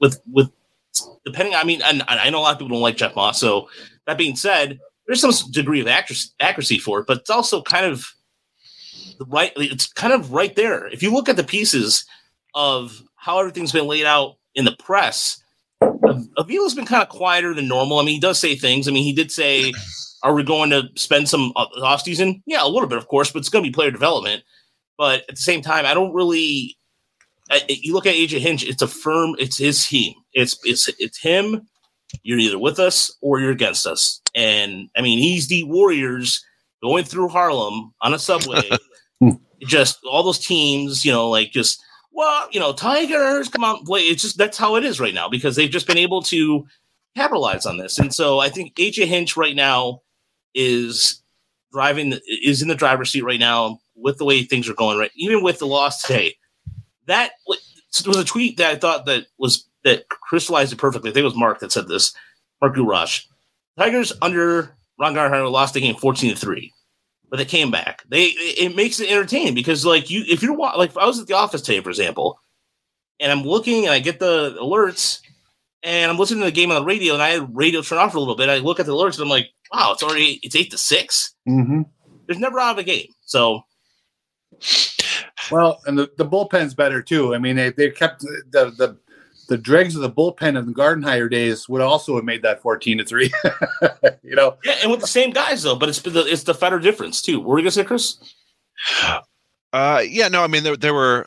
with 0.00 0.22
with 0.26 0.50
depending. 1.26 1.54
I 1.54 1.64
mean, 1.64 1.82
and, 1.82 2.02
I 2.08 2.30
know 2.30 2.38
a 2.38 2.40
lot 2.40 2.52
of 2.54 2.60
people 2.60 2.74
don't 2.74 2.80
like 2.80 2.96
Jeff 2.96 3.14
Moss. 3.14 3.38
So 3.38 3.68
that 4.06 4.16
being 4.16 4.36
said, 4.36 4.80
there's 5.06 5.20
some 5.20 5.34
degree 5.50 5.82
of 5.82 5.86
accuracy 5.86 6.78
for 6.78 7.00
it, 7.00 7.06
but 7.06 7.18
it's 7.18 7.28
also 7.28 7.60
kind 7.60 7.84
of 7.84 8.06
right. 9.26 9.52
It's 9.56 9.86
kind 9.86 10.14
of 10.14 10.32
right 10.32 10.56
there. 10.56 10.86
If 10.86 11.02
you 11.02 11.12
look 11.12 11.28
at 11.28 11.36
the 11.36 11.44
pieces 11.44 12.06
of 12.54 13.02
how 13.16 13.38
everything's 13.38 13.72
been 13.72 13.86
laid 13.86 14.06
out 14.06 14.36
in 14.54 14.64
the 14.64 14.76
press, 14.78 15.41
Avila's 16.38 16.74
been 16.74 16.86
kind 16.86 17.02
of 17.02 17.08
quieter 17.08 17.54
than 17.54 17.68
normal. 17.68 17.98
I 17.98 18.04
mean, 18.04 18.14
he 18.14 18.20
does 18.20 18.38
say 18.38 18.54
things. 18.56 18.88
I 18.88 18.90
mean, 18.90 19.04
he 19.04 19.12
did 19.12 19.30
say 19.30 19.72
are 20.22 20.34
we 20.34 20.42
going 20.42 20.70
to 20.70 20.88
spend 20.94 21.28
some 21.28 21.52
uh, 21.56 21.66
off 21.82 22.02
season? 22.02 22.42
Yeah, 22.46 22.64
a 22.64 22.68
little 22.68 22.88
bit, 22.88 22.98
of 22.98 23.08
course, 23.08 23.30
but 23.30 23.40
it's 23.40 23.48
going 23.48 23.64
to 23.64 23.68
be 23.68 23.74
player 23.74 23.90
development. 23.90 24.44
But 24.96 25.22
at 25.28 25.36
the 25.36 25.42
same 25.42 25.62
time, 25.62 25.84
I 25.86 25.94
don't 25.94 26.14
really. 26.14 26.76
I, 27.50 27.62
you 27.68 27.92
look 27.92 28.06
at 28.06 28.14
AJ 28.14 28.38
Hinch; 28.38 28.64
it's 28.64 28.82
a 28.82 28.88
firm. 28.88 29.34
It's 29.38 29.58
his 29.58 29.84
team. 29.86 30.14
It's 30.32 30.58
it's 30.64 30.88
it's 30.98 31.18
him. 31.18 31.66
You're 32.22 32.38
either 32.38 32.58
with 32.58 32.78
us 32.78 33.10
or 33.20 33.40
you're 33.40 33.50
against 33.50 33.86
us. 33.86 34.20
And 34.34 34.88
I 34.96 35.00
mean, 35.00 35.18
he's 35.18 35.48
the 35.48 35.64
Warriors 35.64 36.44
going 36.82 37.04
through 37.04 37.28
Harlem 37.28 37.92
on 38.02 38.14
a 38.14 38.18
subway. 38.18 38.70
just 39.62 39.98
all 40.04 40.22
those 40.22 40.38
teams, 40.38 41.04
you 41.04 41.12
know, 41.12 41.28
like 41.28 41.50
just 41.50 41.82
well, 42.12 42.48
you 42.50 42.60
know, 42.60 42.72
Tigers 42.72 43.48
come 43.48 43.64
on, 43.64 43.84
play. 43.84 44.02
It's 44.02 44.22
just 44.22 44.38
that's 44.38 44.58
how 44.58 44.76
it 44.76 44.84
is 44.84 45.00
right 45.00 45.14
now 45.14 45.28
because 45.28 45.56
they've 45.56 45.70
just 45.70 45.86
been 45.86 45.98
able 45.98 46.22
to 46.22 46.66
capitalize 47.16 47.66
on 47.66 47.78
this. 47.78 47.98
And 47.98 48.14
so 48.14 48.38
I 48.38 48.48
think 48.48 48.74
AJ 48.76 49.06
Hinch 49.06 49.36
right 49.36 49.56
now 49.56 50.00
is 50.54 51.22
driving 51.72 52.18
is 52.26 52.62
in 52.62 52.68
the 52.68 52.74
driver's 52.74 53.10
seat 53.10 53.24
right 53.24 53.40
now 53.40 53.80
with 53.96 54.18
the 54.18 54.24
way 54.24 54.42
things 54.42 54.68
are 54.68 54.74
going. 54.74 54.98
Right, 54.98 55.10
even 55.16 55.42
with 55.42 55.58
the 55.58 55.66
loss 55.66 56.02
today, 56.02 56.36
that 57.06 57.32
was 57.46 58.16
a 58.16 58.24
tweet 58.24 58.58
that 58.58 58.70
I 58.70 58.76
thought 58.76 59.06
that 59.06 59.26
was 59.38 59.68
that 59.84 60.08
crystallized 60.08 60.72
it 60.72 60.78
perfectly. 60.78 61.10
I 61.10 61.12
think 61.12 61.22
it 61.22 61.26
was 61.26 61.36
Mark 61.36 61.60
that 61.60 61.72
said 61.72 61.88
this. 61.88 62.14
Mark 62.60 62.76
Gurash. 62.76 63.24
Tigers 63.78 64.12
under 64.20 64.76
Ron 64.98 65.14
Gardenhire 65.14 65.50
lost 65.50 65.74
the 65.74 65.80
game 65.80 65.96
fourteen 65.96 66.30
to 66.30 66.36
three, 66.36 66.72
but 67.32 67.38
they 67.38 67.46
came 67.46 67.70
back. 67.70 68.02
They 68.10 68.24
it 68.24 68.76
makes 68.76 69.00
it 69.00 69.10
entertaining 69.10 69.54
because 69.54 69.86
like 69.86 70.10
you 70.10 70.22
if 70.28 70.42
you're 70.42 70.54
like 70.54 70.90
if 70.90 70.98
I 70.98 71.06
was 71.06 71.18
at 71.18 71.28
the 71.28 71.34
office 71.34 71.62
today 71.62 71.80
for 71.80 71.88
example, 71.88 72.38
and 73.18 73.32
I'm 73.32 73.42
looking 73.42 73.86
and 73.86 73.94
I 73.94 74.00
get 74.00 74.20
the 74.20 74.54
alerts 74.60 75.20
and 75.82 76.10
I'm 76.10 76.18
listening 76.18 76.40
to 76.40 76.44
the 76.44 76.52
game 76.52 76.70
on 76.70 76.82
the 76.82 76.86
radio 76.86 77.14
and 77.14 77.22
I 77.22 77.30
had 77.30 77.56
radio 77.56 77.80
turned 77.80 78.02
off 78.02 78.12
for 78.12 78.18
a 78.18 78.20
little 78.20 78.36
bit. 78.36 78.50
I 78.50 78.58
look 78.58 78.80
at 78.80 78.84
the 78.84 78.92
alerts 78.92 79.14
and 79.14 79.22
I'm 79.22 79.30
like, 79.30 79.48
wow, 79.72 79.92
it's 79.92 80.02
already 80.02 80.40
it's 80.42 80.54
eight 80.54 80.70
to 80.72 80.78
6 80.78 81.34
mm-hmm. 81.48 81.82
there's 82.26 82.38
never 82.38 82.60
out 82.60 82.72
of 82.72 82.78
a 82.78 82.82
game. 82.82 83.08
So 83.22 83.62
Well, 85.50 85.80
and 85.86 85.98
the, 85.98 86.10
the 86.18 86.26
bullpen's 86.26 86.74
better 86.74 87.00
too. 87.00 87.34
I 87.34 87.38
mean, 87.38 87.56
they, 87.56 87.70
they 87.70 87.88
kept 87.88 88.20
the, 88.20 88.74
the 88.76 88.98
the 89.52 89.58
dregs 89.58 89.94
of 89.94 90.00
the 90.00 90.10
bullpen 90.10 90.58
in 90.58 90.64
the 90.64 90.72
Gardenhire 90.72 91.30
days 91.30 91.68
would 91.68 91.82
also 91.82 92.16
have 92.16 92.24
made 92.24 92.40
that 92.40 92.62
fourteen 92.62 92.96
to 92.96 93.04
three. 93.04 93.30
you 94.22 94.34
know, 94.34 94.56
yeah, 94.64 94.76
and 94.80 94.90
with 94.90 95.00
the 95.00 95.06
same 95.06 95.30
guys 95.30 95.62
though, 95.62 95.76
but 95.76 95.90
it's 95.90 96.00
the 96.00 96.24
it's 96.26 96.44
the 96.44 96.54
Fetter 96.54 96.78
difference 96.78 97.20
too. 97.20 97.38
What 97.38 97.48
were 97.48 97.58
you 97.58 97.64
gonna 97.64 97.72
say, 97.72 97.84
Chris? 97.84 98.16
Uh, 99.74 100.02
yeah, 100.08 100.28
no, 100.28 100.42
I 100.42 100.46
mean 100.46 100.62
there 100.62 100.76
there 100.76 100.94
were 100.94 101.26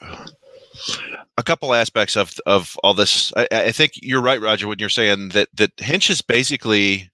a 1.37 1.43
couple 1.43 1.75
aspects 1.75 2.17
of 2.17 2.33
of 2.47 2.75
all 2.83 2.95
this. 2.95 3.31
I, 3.37 3.47
I 3.51 3.71
think 3.71 3.93
you're 4.01 4.23
right, 4.23 4.41
Roger, 4.41 4.67
when 4.67 4.79
you're 4.79 4.89
saying 4.89 5.29
that 5.29 5.49
that 5.53 5.71
Hinch 5.77 6.09
is 6.09 6.23
basically 6.23 7.11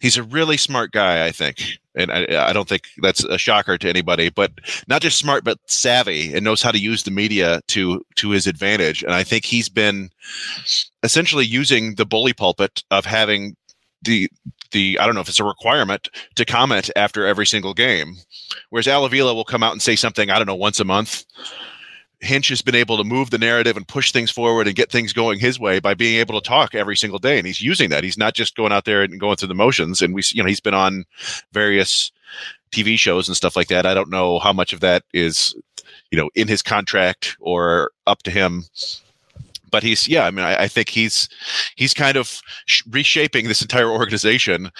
he's 0.00 0.16
a 0.16 0.22
really 0.22 0.56
smart 0.56 0.90
guy. 0.92 1.26
I 1.26 1.30
think, 1.30 1.78
and 1.94 2.10
I, 2.10 2.48
I 2.48 2.52
don't 2.52 2.68
think 2.68 2.88
that's 3.00 3.22
a 3.24 3.38
shocker 3.38 3.78
to 3.78 3.88
anybody. 3.88 4.30
But 4.30 4.52
not 4.88 5.02
just 5.02 5.18
smart, 5.18 5.44
but 5.44 5.58
savvy 5.66 6.34
and 6.34 6.44
knows 6.44 6.62
how 6.62 6.72
to 6.72 6.78
use 6.78 7.04
the 7.04 7.10
media 7.10 7.60
to 7.68 8.04
to 8.16 8.30
his 8.30 8.46
advantage. 8.46 9.02
And 9.02 9.12
I 9.12 9.22
think 9.22 9.44
he's 9.44 9.68
been 9.68 10.10
essentially 11.02 11.46
using 11.46 11.94
the 11.94 12.06
bully 12.06 12.32
pulpit 12.32 12.82
of 12.90 13.04
having 13.04 13.56
the 14.02 14.28
the 14.72 14.98
I 14.98 15.06
don't 15.06 15.14
know 15.14 15.20
if 15.20 15.28
it's 15.28 15.40
a 15.40 15.44
requirement 15.44 16.08
to 16.36 16.44
comment 16.44 16.90
after 16.96 17.26
every 17.26 17.46
single 17.46 17.74
game, 17.74 18.16
whereas 18.70 18.88
Al 18.88 19.04
Avila 19.04 19.34
will 19.34 19.44
come 19.44 19.62
out 19.62 19.72
and 19.72 19.82
say 19.82 19.96
something 19.96 20.30
I 20.30 20.38
don't 20.38 20.46
know 20.46 20.54
once 20.54 20.80
a 20.80 20.84
month. 20.84 21.24
Hinch 22.20 22.48
has 22.48 22.62
been 22.62 22.74
able 22.74 22.96
to 22.98 23.04
move 23.04 23.30
the 23.30 23.38
narrative 23.38 23.76
and 23.76 23.88
push 23.88 24.12
things 24.12 24.30
forward 24.30 24.66
and 24.66 24.76
get 24.76 24.90
things 24.90 25.12
going 25.12 25.38
his 25.38 25.58
way 25.58 25.80
by 25.80 25.94
being 25.94 26.18
able 26.20 26.38
to 26.40 26.46
talk 26.46 26.74
every 26.74 26.96
single 26.96 27.18
day, 27.18 27.38
and 27.38 27.46
he's 27.46 27.62
using 27.62 27.90
that. 27.90 28.04
He's 28.04 28.18
not 28.18 28.34
just 28.34 28.56
going 28.56 28.72
out 28.72 28.84
there 28.84 29.02
and 29.02 29.18
going 29.18 29.36
through 29.36 29.48
the 29.48 29.54
motions. 29.54 30.02
And 30.02 30.14
we, 30.14 30.22
you 30.32 30.42
know, 30.42 30.48
he's 30.48 30.60
been 30.60 30.74
on 30.74 31.04
various 31.52 32.12
TV 32.72 32.98
shows 32.98 33.28
and 33.28 33.36
stuff 33.36 33.56
like 33.56 33.68
that. 33.68 33.86
I 33.86 33.94
don't 33.94 34.10
know 34.10 34.38
how 34.38 34.52
much 34.52 34.72
of 34.72 34.80
that 34.80 35.04
is, 35.14 35.54
you 36.10 36.18
know, 36.18 36.30
in 36.34 36.46
his 36.46 36.62
contract 36.62 37.36
or 37.40 37.90
up 38.06 38.22
to 38.24 38.30
him 38.30 38.64
but 39.70 39.82
he's 39.82 40.08
yeah 40.08 40.26
i 40.26 40.30
mean 40.30 40.44
I, 40.44 40.62
I, 40.64 40.68
think 40.68 40.88
he's 40.88 41.28
he's 41.76 41.94
kind 41.94 42.16
of 42.16 42.40
sh- 42.66 42.82
reshaping 42.90 43.46
this 43.46 43.62
entire 43.62 43.88
organization 43.88 44.70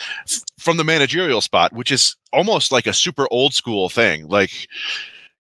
from 0.59 0.79
the 0.79 0.85
managerial 0.85 1.41
spot 1.41 1.73
which 1.73 1.93
is 1.93 2.17
almost 2.33 2.73
like 2.73 2.87
a 2.87 2.93
super 2.93 3.29
old 3.31 3.55
school 3.55 3.89
thing 3.89 4.27
like 4.27 4.69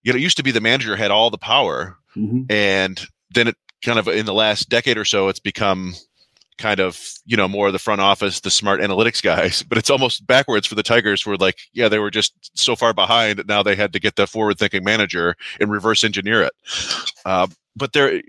you 0.02 0.12
know 0.12 0.16
it 0.16 0.23
used 0.23 0.37
to 0.37 0.42
be 0.42 0.50
the 0.50 0.61
manager 0.61 0.97
had 0.97 1.11
all 1.11 1.30
the 1.30 1.38
power 1.38 1.97
mm-hmm. 2.16 2.42
and 2.50 3.07
then 3.30 3.49
it 3.49 3.57
kind 3.85 3.99
of 3.99 4.09
in 4.09 4.26
the 4.26 4.35
last 4.35 4.69
decade 4.69 4.99
or 4.99 5.04
so 5.04 5.28
it's 5.28 5.40
become 5.40 5.95
kind 6.59 6.78
of 6.78 7.00
you 7.25 7.37
know 7.37 7.49
more 7.49 7.69
of 7.69 7.73
the 7.73 7.78
front 7.78 8.02
office 8.02 8.40
the 8.40 8.50
smart 8.50 8.80
analytics 8.80 9.23
guys 9.23 9.62
but 9.69 9.78
it's 9.78 9.90
almost 9.90 10.26
backwards 10.26 10.66
for 10.66 10.75
the 10.75 10.83
tigers 10.83 11.26
where 11.26 11.37
like 11.37 11.59
yeah 11.73 11.88
they 11.88 11.99
were 11.99 12.11
just 12.11 12.35
so 12.54 12.76
far 12.76 12.92
behind 12.92 13.42
now 13.49 13.62
they 13.62 13.75
had 13.75 13.92
to 13.92 14.00
get 14.00 14.16
the 14.16 14.26
forward 14.26 14.59
thinking 14.59 14.85
manager 14.85 15.35
and 15.59 15.71
reverse 15.71 16.04
engineer 16.04 16.42
it 16.42 16.52
uh, 17.25 17.47
but 17.76 17.92
there 17.92 18.20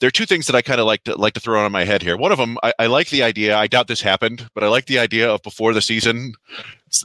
there 0.00 0.08
are 0.08 0.12
two 0.12 0.26
things 0.26 0.46
that 0.46 0.56
I 0.56 0.62
kind 0.62 0.80
of 0.80 0.86
like 0.86 1.04
to 1.04 1.16
like 1.16 1.34
to 1.34 1.40
throw 1.40 1.64
on 1.64 1.70
my 1.72 1.84
head 1.84 2.02
here. 2.02 2.16
One 2.16 2.32
of 2.32 2.38
them, 2.38 2.58
I, 2.62 2.72
I, 2.78 2.86
like 2.86 3.10
the 3.10 3.22
idea. 3.22 3.56
I 3.56 3.66
doubt 3.66 3.86
this 3.86 4.00
happened, 4.00 4.48
but 4.54 4.64
I 4.64 4.68
like 4.68 4.86
the 4.86 4.98
idea 4.98 5.32
of 5.32 5.42
before 5.42 5.72
the 5.72 5.80
season, 5.80 6.34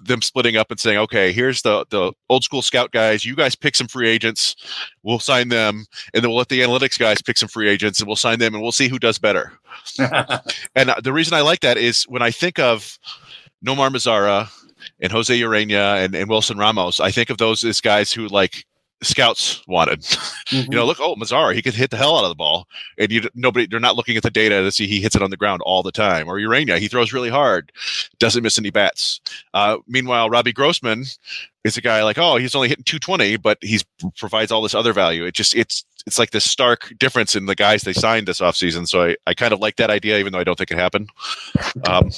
them 0.03 0.21
splitting 0.21 0.57
up 0.57 0.71
and 0.71 0.79
saying, 0.79 0.97
"Okay, 0.97 1.31
here's 1.31 1.61
the 1.61 1.85
the 1.89 2.11
old 2.29 2.43
school 2.43 2.61
scout 2.61 2.91
guys. 2.91 3.25
You 3.25 3.35
guys 3.35 3.55
pick 3.55 3.75
some 3.75 3.87
free 3.87 4.09
agents. 4.09 4.55
We'll 5.03 5.19
sign 5.19 5.49
them, 5.49 5.85
and 6.13 6.23
then 6.23 6.29
we'll 6.29 6.37
let 6.37 6.49
the 6.49 6.61
analytics 6.61 6.97
guys 6.97 7.21
pick 7.21 7.37
some 7.37 7.49
free 7.49 7.69
agents, 7.69 7.99
and 7.99 8.07
we'll 8.07 8.15
sign 8.15 8.39
them, 8.39 8.53
and 8.53 8.63
we'll 8.63 8.71
see 8.71 8.87
who 8.87 8.99
does 8.99 9.19
better." 9.19 9.53
and 9.99 10.89
uh, 10.89 10.95
the 11.03 11.13
reason 11.13 11.33
I 11.33 11.41
like 11.41 11.59
that 11.61 11.77
is 11.77 12.03
when 12.03 12.21
I 12.21 12.31
think 12.31 12.59
of 12.59 12.97
Nomar 13.65 13.89
Mazara 13.89 14.49
and 14.99 15.11
Jose 15.11 15.37
Urena 15.39 16.03
and, 16.03 16.15
and 16.15 16.29
Wilson 16.29 16.57
Ramos, 16.57 16.99
I 16.99 17.11
think 17.11 17.29
of 17.29 17.37
those 17.37 17.63
as 17.63 17.81
guys 17.81 18.11
who 18.11 18.27
like 18.27 18.65
scouts 19.03 19.61
wanted. 19.67 20.01
Mm-hmm. 20.01 20.57
you 20.71 20.77
know, 20.77 20.85
look, 20.85 20.99
oh, 20.99 21.15
Mazara, 21.15 21.53
he 21.53 21.61
could 21.61 21.73
hit 21.73 21.91
the 21.91 21.97
hell 21.97 22.17
out 22.17 22.23
of 22.23 22.29
the 22.29 22.35
ball, 22.35 22.67
and 22.97 23.11
you 23.11 23.29
nobody 23.35 23.65
they're 23.65 23.79
not 23.79 23.95
looking 23.95 24.17
at 24.17 24.23
the 24.23 24.31
data 24.31 24.61
to 24.63 24.71
see 24.71 24.87
he 24.87 25.01
hits 25.01 25.15
it 25.15 25.21
on 25.21 25.29
the 25.29 25.37
ground 25.37 25.61
all 25.63 25.83
the 25.83 25.91
time. 25.91 26.27
Or 26.27 26.35
Urena, 26.35 26.77
he 26.79 26.87
throws 26.87 27.13
really 27.13 27.29
hard, 27.29 27.71
doesn't 28.19 28.43
miss 28.43 28.57
any 28.57 28.69
bats. 28.69 29.21
Uh, 29.53 29.77
meanwhile, 29.87 30.29
Robbie 30.29 30.53
Grossman 30.53 31.05
is 31.63 31.77
a 31.77 31.81
guy 31.81 32.03
like, 32.03 32.17
oh, 32.17 32.37
he's 32.37 32.55
only 32.55 32.67
hitting 32.67 32.83
220, 32.83 33.37
but 33.37 33.57
he 33.61 33.79
provides 34.17 34.51
all 34.51 34.61
this 34.61 34.75
other 34.75 34.93
value. 34.93 35.25
It 35.25 35.33
just 35.33 35.55
it's 35.55 35.85
it's 36.05 36.19
like 36.19 36.31
this 36.31 36.49
stark 36.49 36.93
difference 36.97 37.35
in 37.35 37.45
the 37.45 37.55
guys 37.55 37.83
they 37.83 37.93
signed 37.93 38.27
this 38.27 38.41
offseason. 38.41 38.87
So 38.87 39.03
I, 39.03 39.15
I 39.27 39.33
kind 39.33 39.53
of 39.53 39.59
like 39.59 39.77
that 39.77 39.89
idea, 39.89 40.19
even 40.19 40.33
though 40.33 40.39
I 40.39 40.43
don't 40.43 40.57
think 40.57 40.71
it 40.71 40.77
happened. 40.77 41.09
Um, 41.87 42.09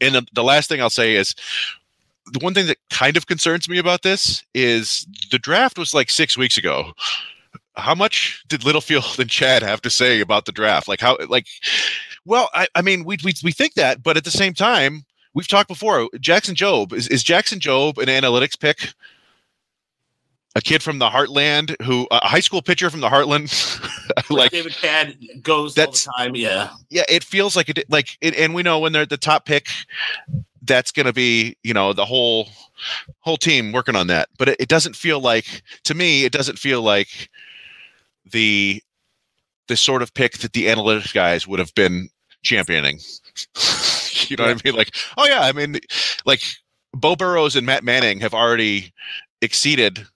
and 0.00 0.14
the, 0.14 0.26
the 0.32 0.44
last 0.44 0.68
thing 0.68 0.80
I'll 0.80 0.90
say 0.90 1.16
is 1.16 1.34
the 2.32 2.38
one 2.40 2.54
thing 2.54 2.66
that 2.66 2.78
kind 2.90 3.16
of 3.16 3.26
concerns 3.26 3.68
me 3.68 3.78
about 3.78 4.02
this 4.02 4.44
is 4.54 5.06
the 5.30 5.38
draft 5.38 5.78
was 5.78 5.94
like 5.94 6.10
six 6.10 6.36
weeks 6.36 6.56
ago. 6.56 6.92
How 7.76 7.94
much 7.94 8.44
did 8.48 8.64
Littlefield 8.64 9.04
and 9.18 9.30
Chadd 9.30 9.62
have 9.62 9.82
to 9.82 9.90
say 9.90 10.20
about 10.20 10.46
the 10.46 10.52
draft? 10.52 10.88
Like 10.88 11.00
how 11.00 11.18
like 11.28 11.46
well, 12.24 12.50
I, 12.54 12.66
I 12.74 12.82
mean 12.82 13.04
we, 13.04 13.18
we 13.24 13.34
we 13.42 13.52
think 13.52 13.74
that, 13.74 14.02
but 14.02 14.16
at 14.16 14.24
the 14.24 14.30
same 14.30 14.54
time, 14.54 15.04
we've 15.34 15.48
talked 15.48 15.68
before. 15.68 16.08
Jackson 16.20 16.54
Jobe 16.54 16.92
is, 16.92 17.08
is 17.08 17.22
Jackson 17.22 17.58
Jobe 17.58 17.98
an 17.98 18.08
analytics 18.08 18.58
pick? 18.58 18.94
A 20.56 20.60
kid 20.60 20.84
from 20.84 21.00
the 21.00 21.08
Heartland 21.08 21.74
who 21.82 22.06
a 22.12 22.24
high 22.24 22.38
school 22.38 22.62
pitcher 22.62 22.88
from 22.88 23.00
the 23.00 23.08
Heartland, 23.08 23.50
like 24.30 24.52
David 24.52 24.72
Chadd 24.72 25.16
goes 25.42 25.74
that's, 25.74 26.06
all 26.06 26.14
the 26.16 26.24
time. 26.26 26.36
Yeah, 26.36 26.70
yeah. 26.90 27.02
It 27.08 27.24
feels 27.24 27.56
like 27.56 27.68
it. 27.68 27.84
Like, 27.90 28.16
it, 28.20 28.36
and 28.36 28.54
we 28.54 28.62
know 28.62 28.78
when 28.78 28.92
they're 28.92 29.02
at 29.02 29.10
the 29.10 29.16
top 29.16 29.46
pick, 29.46 29.66
that's 30.66 30.92
going 30.92 31.06
to 31.06 31.12
be 31.12 31.56
you 31.62 31.74
know 31.74 31.92
the 31.92 32.04
whole 32.04 32.48
whole 33.20 33.36
team 33.36 33.72
working 33.72 33.96
on 33.96 34.06
that. 34.08 34.28
But 34.38 34.50
it, 34.50 34.56
it, 34.60 34.68
doesn't 34.68 34.96
feel 34.96 35.20
like 35.20 35.62
to 35.84 35.94
me 35.94 36.24
it 36.24 36.32
doesn't 36.32 36.58
feel 36.58 36.82
like 36.82 37.28
the 38.30 38.82
the 39.68 39.76
sort 39.76 40.02
of 40.02 40.12
pick 40.14 40.38
that 40.38 40.52
the 40.52 40.66
analytics 40.66 41.12
guys 41.12 41.46
would 41.46 41.58
have 41.58 41.74
been 41.74 42.08
championing. 42.42 43.00
You 44.28 44.36
know 44.36 44.44
yeah. 44.44 44.52
what 44.52 44.62
i 44.64 44.68
mean? 44.68 44.76
Like 44.76 44.96
oh 45.18 45.26
yeah 45.26 45.40
i 45.40 45.52
mean 45.52 45.78
like 46.24 46.40
beau 46.94 47.16
burrows 47.16 47.56
and 47.56 47.66
matt 47.66 47.84
manning 47.84 48.20
have 48.20 48.32
already 48.32 48.92
exceeded 49.42 50.06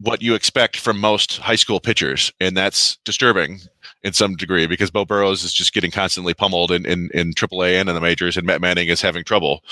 what 0.00 0.20
you 0.20 0.34
expect 0.34 0.76
from 0.76 1.00
most 1.00 1.38
high 1.38 1.56
school 1.56 1.80
pitchers 1.80 2.32
and 2.40 2.56
that's 2.56 2.98
disturbing 3.04 3.60
in 4.02 4.12
some 4.12 4.34
degree 4.34 4.66
because 4.66 4.90
Beau 4.90 5.04
Burrows 5.04 5.44
is 5.44 5.52
just 5.52 5.74
getting 5.74 5.90
constantly 5.90 6.32
pummeled 6.32 6.72
in, 6.72 6.86
in, 6.86 7.10
in 7.12 7.32
AAA 7.32 7.78
and 7.78 7.88
in 7.88 7.94
the 7.94 8.00
majors, 8.00 8.36
and 8.36 8.46
Matt 8.46 8.60
Manning 8.60 8.88
is 8.88 9.02
having 9.02 9.24
trouble. 9.24 9.62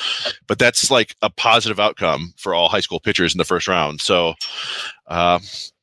But 0.47 0.59
that's 0.59 0.91
like 0.91 1.15
a 1.23 1.31
positive 1.31 1.81
outcome 1.81 2.35
for 2.37 2.55
all 2.55 2.69
high 2.69 2.81
school 2.81 3.01
pitchers 3.01 3.35
in 3.35 3.39
the 3.39 3.45
first 3.45 3.69
round. 3.69 4.01
So, 4.01 4.35
uh, 5.07 5.39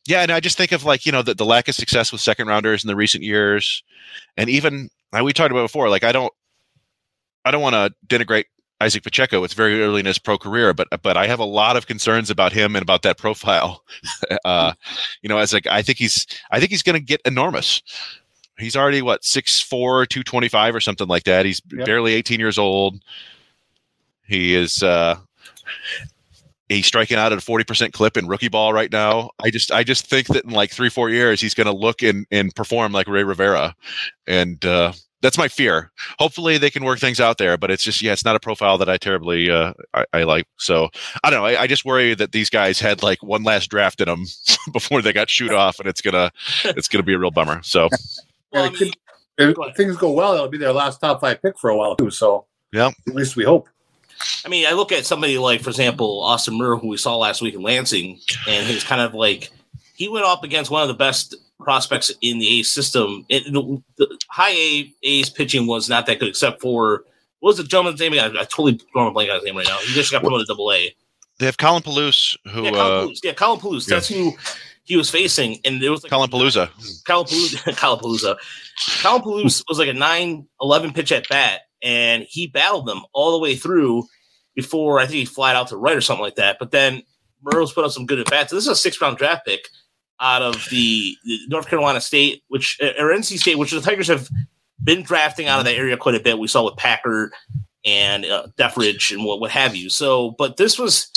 yeah, 0.07 0.21
and 0.21 0.31
I 0.31 0.39
just 0.39 0.57
think 0.57 0.71
of 0.71 0.85
like 0.85 1.05
you 1.05 1.11
know 1.11 1.23
the, 1.23 1.33
the 1.33 1.45
lack 1.45 1.67
of 1.67 1.75
success 1.75 2.11
with 2.11 2.21
second 2.21 2.47
rounders 2.47 2.83
in 2.83 2.87
the 2.87 2.95
recent 2.95 3.23
years, 3.23 3.83
and 4.37 4.49
even 4.49 4.89
we 5.23 5.33
talked 5.33 5.51
about 5.51 5.63
before. 5.63 5.89
Like 5.89 6.03
I 6.03 6.11
don't, 6.11 6.31
I 7.43 7.51
don't 7.51 7.61
want 7.61 7.73
to 7.73 7.93
denigrate 8.05 8.45
Izaac 8.81 9.03
Pacheco. 9.03 9.43
It's 9.43 9.55
very 9.55 9.81
early 9.81 10.01
in 10.01 10.05
his 10.05 10.19
pro 10.19 10.37
career, 10.37 10.73
but 10.75 10.87
but 11.01 11.17
I 11.17 11.25
have 11.25 11.39
a 11.39 11.45
lot 11.45 11.75
of 11.75 11.87
concerns 11.87 12.29
about 12.29 12.53
him 12.53 12.75
and 12.75 12.83
about 12.83 13.01
that 13.01 13.17
profile. 13.17 13.83
uh, 14.45 14.73
you 15.23 15.29
know, 15.29 15.39
as 15.39 15.53
like 15.53 15.65
I 15.65 15.81
think 15.81 15.97
he's 15.97 16.27
I 16.51 16.59
think 16.59 16.69
he's 16.69 16.83
going 16.83 16.99
to 16.99 17.03
get 17.03 17.21
enormous 17.25 17.81
he's 18.57 18.75
already 18.75 19.01
what 19.01 19.21
6'4 19.21 20.07
225 20.07 20.75
or 20.75 20.79
something 20.79 21.07
like 21.07 21.23
that 21.23 21.45
he's 21.45 21.61
yep. 21.71 21.85
barely 21.85 22.13
18 22.13 22.39
years 22.39 22.57
old 22.57 23.01
he 24.27 24.55
is 24.55 24.83
uh 24.83 25.15
he's 26.69 26.85
striking 26.85 27.17
out 27.17 27.31
at 27.31 27.37
a 27.37 27.41
40% 27.41 27.93
clip 27.93 28.17
in 28.17 28.27
rookie 28.27 28.47
ball 28.47 28.73
right 28.73 28.91
now 28.91 29.29
i 29.43 29.49
just 29.49 29.71
i 29.71 29.83
just 29.83 30.07
think 30.07 30.27
that 30.27 30.45
in 30.45 30.51
like 30.51 30.71
three 30.71 30.89
four 30.89 31.09
years 31.09 31.41
he's 31.41 31.53
going 31.53 31.67
to 31.67 31.73
look 31.73 32.01
and, 32.01 32.25
and 32.31 32.55
perform 32.55 32.91
like 32.91 33.07
ray 33.07 33.23
rivera 33.23 33.75
and 34.27 34.63
uh 34.65 34.93
that's 35.25 35.39
my 35.39 35.47
fear. 35.47 35.91
Hopefully 36.19 36.59
they 36.59 36.69
can 36.69 36.83
work 36.83 36.99
things 36.99 37.19
out 37.19 37.39
there, 37.39 37.57
but 37.57 37.71
it's 37.71 37.83
just 37.83 37.99
yeah, 37.99 38.13
it's 38.13 38.23
not 38.23 38.35
a 38.35 38.39
profile 38.39 38.77
that 38.77 38.87
I 38.87 38.97
terribly 38.97 39.49
uh, 39.49 39.73
I, 39.93 40.05
I 40.13 40.23
like. 40.23 40.45
So 40.57 40.89
I 41.23 41.31
don't 41.31 41.39
know. 41.39 41.45
I, 41.45 41.61
I, 41.63 41.67
just 41.67 41.83
worry 41.83 42.13
that 42.13 42.31
these 42.31 42.49
guys 42.49 42.79
had 42.79 43.01
like 43.01 43.23
one 43.23 43.43
last 43.43 43.71
draft 43.71 44.01
in 44.01 44.07
them 44.07 44.25
before 44.71 45.01
they 45.01 45.13
got 45.13 45.29
shoot 45.29 45.51
off, 45.53 45.79
and 45.79 45.89
it's 45.89 46.01
gonna 46.01 46.31
it's 46.63 46.87
gonna 46.87 47.03
be 47.03 47.13
a 47.13 47.17
real 47.17 47.31
bummer. 47.31 47.61
So 47.63 47.89
well, 48.51 48.65
I 48.65 48.69
mean, 48.69 48.91
if 49.37 49.75
things 49.75 49.97
go 49.97 50.11
well, 50.11 50.33
it'll 50.33 50.47
be 50.47 50.57
their 50.57 50.73
last 50.73 50.99
top 50.99 51.21
five 51.21 51.41
pick 51.41 51.57
for 51.59 51.69
a 51.69 51.77
while 51.77 51.95
too. 51.95 52.11
So 52.11 52.45
yeah, 52.71 52.91
at 53.07 53.15
least 53.15 53.35
we 53.35 53.43
hope. 53.43 53.67
I 54.45 54.49
mean, 54.49 54.65
I 54.65 54.71
look 54.71 54.91
at 54.91 55.05
somebody 55.05 55.37
like, 55.37 55.61
for 55.61 55.69
example, 55.69 56.21
Austin 56.21 56.57
Murr, 56.57 56.77
who 56.77 56.87
we 56.87 56.97
saw 56.97 57.17
last 57.17 57.41
week 57.41 57.53
in 57.53 57.61
Lansing, 57.61 58.19
and 58.47 58.65
he's 58.65 58.83
kind 58.83 59.01
of 59.01 59.13
like 59.13 59.51
he 59.95 60.07
went 60.07 60.25
up 60.25 60.43
against 60.43 60.71
one 60.71 60.81
of 60.81 60.87
the 60.87 60.93
best 60.93 61.35
prospects 61.59 62.11
in 62.21 62.39
the 62.39 62.59
A 62.59 62.63
system. 62.63 63.25
It, 63.29 63.43
the, 63.45 63.81
the, 63.97 64.17
high 64.29 64.51
A 64.51 64.93
A's 65.03 65.29
pitching 65.29 65.67
was 65.67 65.89
not 65.89 66.05
that 66.05 66.19
good, 66.19 66.29
except 66.29 66.61
for 66.61 67.03
what 67.39 67.51
was 67.51 67.57
the 67.57 67.63
gentleman's 67.63 67.99
name? 67.99 68.13
I, 68.13 68.27
I 68.27 68.43
totally 68.43 68.79
drawn 68.93 69.07
a 69.07 69.11
blank 69.11 69.29
on 69.29 69.35
his 69.35 69.45
name 69.45 69.57
right 69.57 69.67
now. 69.67 69.77
He 69.79 69.93
just 69.93 70.11
got 70.11 70.21
promoted 70.21 70.47
to 70.47 70.53
Double 70.53 70.71
A. 70.71 70.95
They 71.37 71.45
have 71.45 71.57
Colin 71.57 71.83
Peluse, 71.83 72.37
who 72.49 72.63
yeah, 72.63 72.71
Colin 72.71 72.91
uh, 72.91 73.07
Peluse. 73.07 73.19
Yeah, 73.23 73.33
Colin 73.33 73.59
Peluse. 73.59 73.85
That's 73.87 74.07
who 74.07 74.33
he 74.85 74.95
was 74.95 75.09
facing, 75.09 75.57
and 75.65 75.81
it 75.83 75.89
was 75.89 76.03
like 76.03 76.11
Colin 76.11 76.29
Palooza. 76.29 76.69
Colin 77.05 77.25
Palooza. 77.27 77.77
Colin 77.77 77.99
Palooza. 77.99 78.37
Colin 79.01 79.21
Palooza 79.21 79.63
was 79.67 79.79
like 79.79 79.89
a 79.89 79.93
9-11 79.93 80.95
pitch 80.95 81.11
at 81.11 81.27
bat, 81.27 81.61
and 81.81 82.23
he 82.29 82.47
battled 82.47 82.85
them 82.85 83.01
all 83.13 83.31
the 83.31 83.39
way 83.39 83.55
through 83.55 84.03
before 84.55 84.99
I 84.99 85.05
think 85.05 85.17
he 85.17 85.25
flat 85.25 85.55
out 85.55 85.67
to 85.69 85.77
right 85.77 85.95
or 85.95 86.01
something 86.01 86.23
like 86.23 86.35
that. 86.35 86.57
But 86.59 86.71
then 86.71 87.01
Murrow's 87.41 87.73
put 87.73 87.83
up 87.83 87.91
some 87.91 88.05
good 88.05 88.19
at 88.19 88.29
bats. 88.29 88.51
So 88.51 88.55
this 88.55 88.65
is 88.65 88.71
a 88.71 88.75
six 88.75 88.99
round 89.01 89.17
draft 89.17 89.45
pick 89.45 89.67
out 90.19 90.41
of 90.41 90.65
the, 90.69 91.15
the 91.25 91.39
North 91.49 91.67
Carolina 91.67 91.99
State, 91.99 92.43
which 92.47 92.79
or 92.81 93.09
NC 93.09 93.37
State, 93.39 93.57
which 93.57 93.71
the 93.71 93.81
Tigers 93.81 94.07
have 94.07 94.29
been 94.83 95.03
drafting 95.03 95.47
out 95.47 95.59
of 95.59 95.65
that 95.65 95.75
area 95.75 95.97
quite 95.97 96.15
a 96.15 96.19
bit. 96.19 96.39
We 96.39 96.47
saw 96.47 96.63
with 96.63 96.77
Packer 96.77 97.31
and 97.83 98.25
uh, 98.25 98.47
and 98.57 99.25
what 99.25 99.39
what 99.39 99.51
have 99.51 99.75
you. 99.75 99.89
So, 99.89 100.31
but 100.37 100.57
this 100.57 100.79
was 100.79 101.11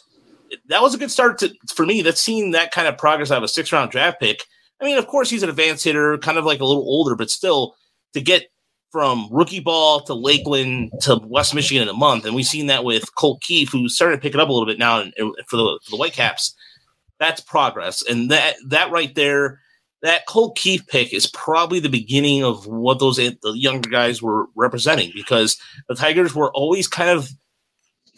that 0.68 0.82
was 0.82 0.94
a 0.94 0.98
good 0.98 1.10
start 1.10 1.38
to 1.38 1.52
for 1.74 1.86
me. 1.86 2.02
That's 2.02 2.20
seeing 2.20 2.52
that 2.52 2.72
kind 2.72 2.88
of 2.88 2.98
progress 2.98 3.30
out 3.30 3.38
of 3.38 3.44
a 3.44 3.48
six 3.48 3.72
round 3.72 3.90
draft 3.90 4.20
pick. 4.20 4.42
I 4.80 4.84
mean, 4.84 4.98
of 4.98 5.06
course, 5.06 5.28
he's 5.28 5.42
an 5.42 5.48
advanced 5.48 5.84
hitter, 5.84 6.18
kind 6.18 6.38
of 6.38 6.44
like 6.44 6.60
a 6.60 6.64
little 6.64 6.84
older, 6.84 7.16
but 7.16 7.30
still 7.30 7.74
to 8.14 8.20
get 8.20 8.50
from 8.90 9.28
rookie 9.30 9.60
ball 9.60 10.00
to 10.00 10.14
Lakeland 10.14 10.90
to 11.02 11.20
West 11.24 11.54
Michigan 11.54 11.82
in 11.82 11.88
a 11.88 11.94
month, 11.94 12.24
and 12.24 12.34
we've 12.34 12.46
seen 12.46 12.68
that 12.68 12.84
with 12.84 13.14
Colt 13.16 13.42
Keith, 13.42 13.70
who's 13.70 13.94
starting 13.94 14.18
to 14.18 14.22
pick 14.22 14.34
it 14.34 14.40
up 14.40 14.48
a 14.48 14.52
little 14.52 14.66
bit 14.66 14.78
now 14.78 15.04
for 15.46 15.56
the 15.56 15.80
for 15.84 15.90
the 15.90 15.96
Whitecaps. 15.96 16.54
That's 17.18 17.40
progress, 17.40 18.02
and 18.02 18.30
that 18.30 18.56
that 18.68 18.90
right 18.90 19.14
there, 19.14 19.60
that 20.02 20.26
Colt 20.26 20.56
Keith 20.56 20.86
pick 20.88 21.12
is 21.12 21.26
probably 21.26 21.80
the 21.80 21.88
beginning 21.88 22.44
of 22.44 22.66
what 22.66 22.98
those 22.98 23.16
the 23.16 23.52
younger 23.54 23.90
guys 23.90 24.22
were 24.22 24.46
representing 24.54 25.10
because 25.14 25.58
the 25.88 25.94
Tigers 25.94 26.34
were 26.34 26.52
always 26.52 26.86
kind 26.86 27.10
of, 27.10 27.28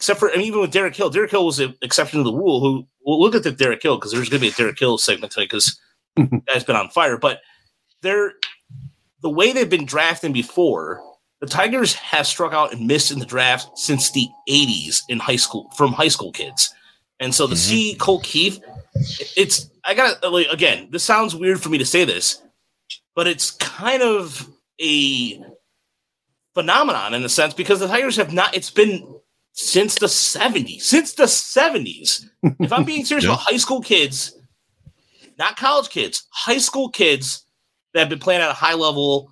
except 0.01 0.19
for 0.19 0.31
I 0.31 0.37
mean, 0.37 0.47
even 0.47 0.61
with 0.61 0.71
Derek 0.71 0.95
Hill, 0.95 1.11
Derek 1.11 1.29
Hill 1.29 1.45
was 1.45 1.59
an 1.59 1.75
exception 1.83 2.17
to 2.17 2.23
the 2.23 2.33
rule. 2.33 2.59
Who 2.59 2.87
we'll 3.05 3.21
look 3.21 3.35
at 3.35 3.43
the 3.43 3.51
Derek 3.51 3.83
Hill 3.83 3.97
because 3.97 4.11
there's 4.11 4.29
going 4.29 4.39
to 4.39 4.47
be 4.47 4.51
a 4.51 4.55
Derek 4.55 4.79
Hill 4.79 4.97
segment 4.97 5.31
tonight 5.31 5.51
because 5.51 5.79
guy's 6.47 6.63
been 6.63 6.75
on 6.75 6.89
fire, 6.89 7.19
but 7.19 7.41
they're 8.01 8.33
the 9.21 9.29
way 9.29 9.53
they've 9.53 9.69
been 9.69 9.85
drafting 9.85 10.33
before, 10.33 11.03
the 11.39 11.45
Tigers 11.45 11.93
have 11.93 12.25
struck 12.25 12.51
out 12.51 12.73
and 12.73 12.87
missed 12.87 13.11
in 13.11 13.19
the 13.19 13.27
draft 13.27 13.77
since 13.77 14.09
the 14.09 14.27
80s 14.49 15.03
in 15.07 15.19
high 15.19 15.35
school 15.35 15.69
from 15.77 15.93
high 15.93 16.07
school 16.07 16.31
kids. 16.31 16.73
And 17.19 17.35
so 17.35 17.45
to 17.45 17.53
mm-hmm. 17.53 17.59
see 17.59 17.95
Colt 17.99 18.23
Keith, 18.23 18.59
it's 19.37 19.69
I 19.85 19.93
gotta 19.93 20.29
like 20.29 20.47
again, 20.47 20.87
this 20.89 21.03
sounds 21.03 21.35
weird 21.35 21.61
for 21.61 21.69
me 21.69 21.77
to 21.77 21.85
say 21.85 22.05
this, 22.05 22.41
but 23.15 23.27
it's 23.27 23.51
kind 23.51 24.01
of 24.01 24.49
a 24.81 25.43
phenomenon 26.55 27.13
in 27.13 27.23
a 27.23 27.29
sense 27.29 27.53
because 27.53 27.79
the 27.79 27.87
Tigers 27.87 28.15
have 28.15 28.33
not 28.33 28.55
it's 28.55 28.71
been 28.71 29.20
since 29.53 29.95
the 29.95 30.07
70s. 30.07 30.81
Since 30.81 31.13
the 31.13 31.23
70s. 31.23 32.25
if 32.59 32.71
I'm 32.71 32.83
being 32.83 33.05
serious 33.05 33.25
yeah. 33.25 33.31
about 33.31 33.41
high 33.41 33.57
school 33.57 33.81
kids, 33.81 34.37
not 35.37 35.57
college 35.57 35.89
kids, 35.89 36.27
high 36.31 36.57
school 36.57 36.89
kids 36.89 37.45
that 37.93 38.01
have 38.01 38.09
been 38.09 38.19
playing 38.19 38.41
at 38.41 38.49
a 38.49 38.53
high 38.53 38.75
level 38.75 39.31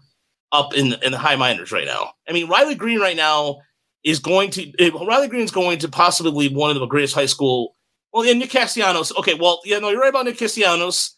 up 0.52 0.74
in 0.74 0.94
in 1.04 1.12
the 1.12 1.18
high 1.18 1.36
minors 1.36 1.72
right 1.72 1.86
now. 1.86 2.12
I 2.28 2.34
mean, 2.34 2.48
Riley 2.48 2.76
Greene 2.76 3.00
right 3.00 3.16
now 3.16 3.60
is 4.04 4.20
going 4.20 4.50
to 4.52 4.72
eh, 4.80 4.90
Riley 4.90 5.28
Greene 5.28 5.44
is 5.44 5.52
going 5.52 5.80
to 5.80 5.88
possibly 5.88 6.50
be 6.50 6.56
one 6.56 6.72
of 6.72 6.80
the 6.80 6.86
greatest 6.86 7.16
high 7.16 7.26
school. 7.28 7.76
Well, 8.12 8.26
yeah, 8.26 8.34
Nick 8.34 8.50
Castellanos. 8.50 9.16
Okay, 9.18 9.36
well, 9.36 9.62
yeah, 9.66 9.78
no, 9.80 9.90
you're 9.90 10.02
right 10.02 10.10
about 10.10 10.26
Nick 10.26 10.38
Castellanos. 10.38 11.16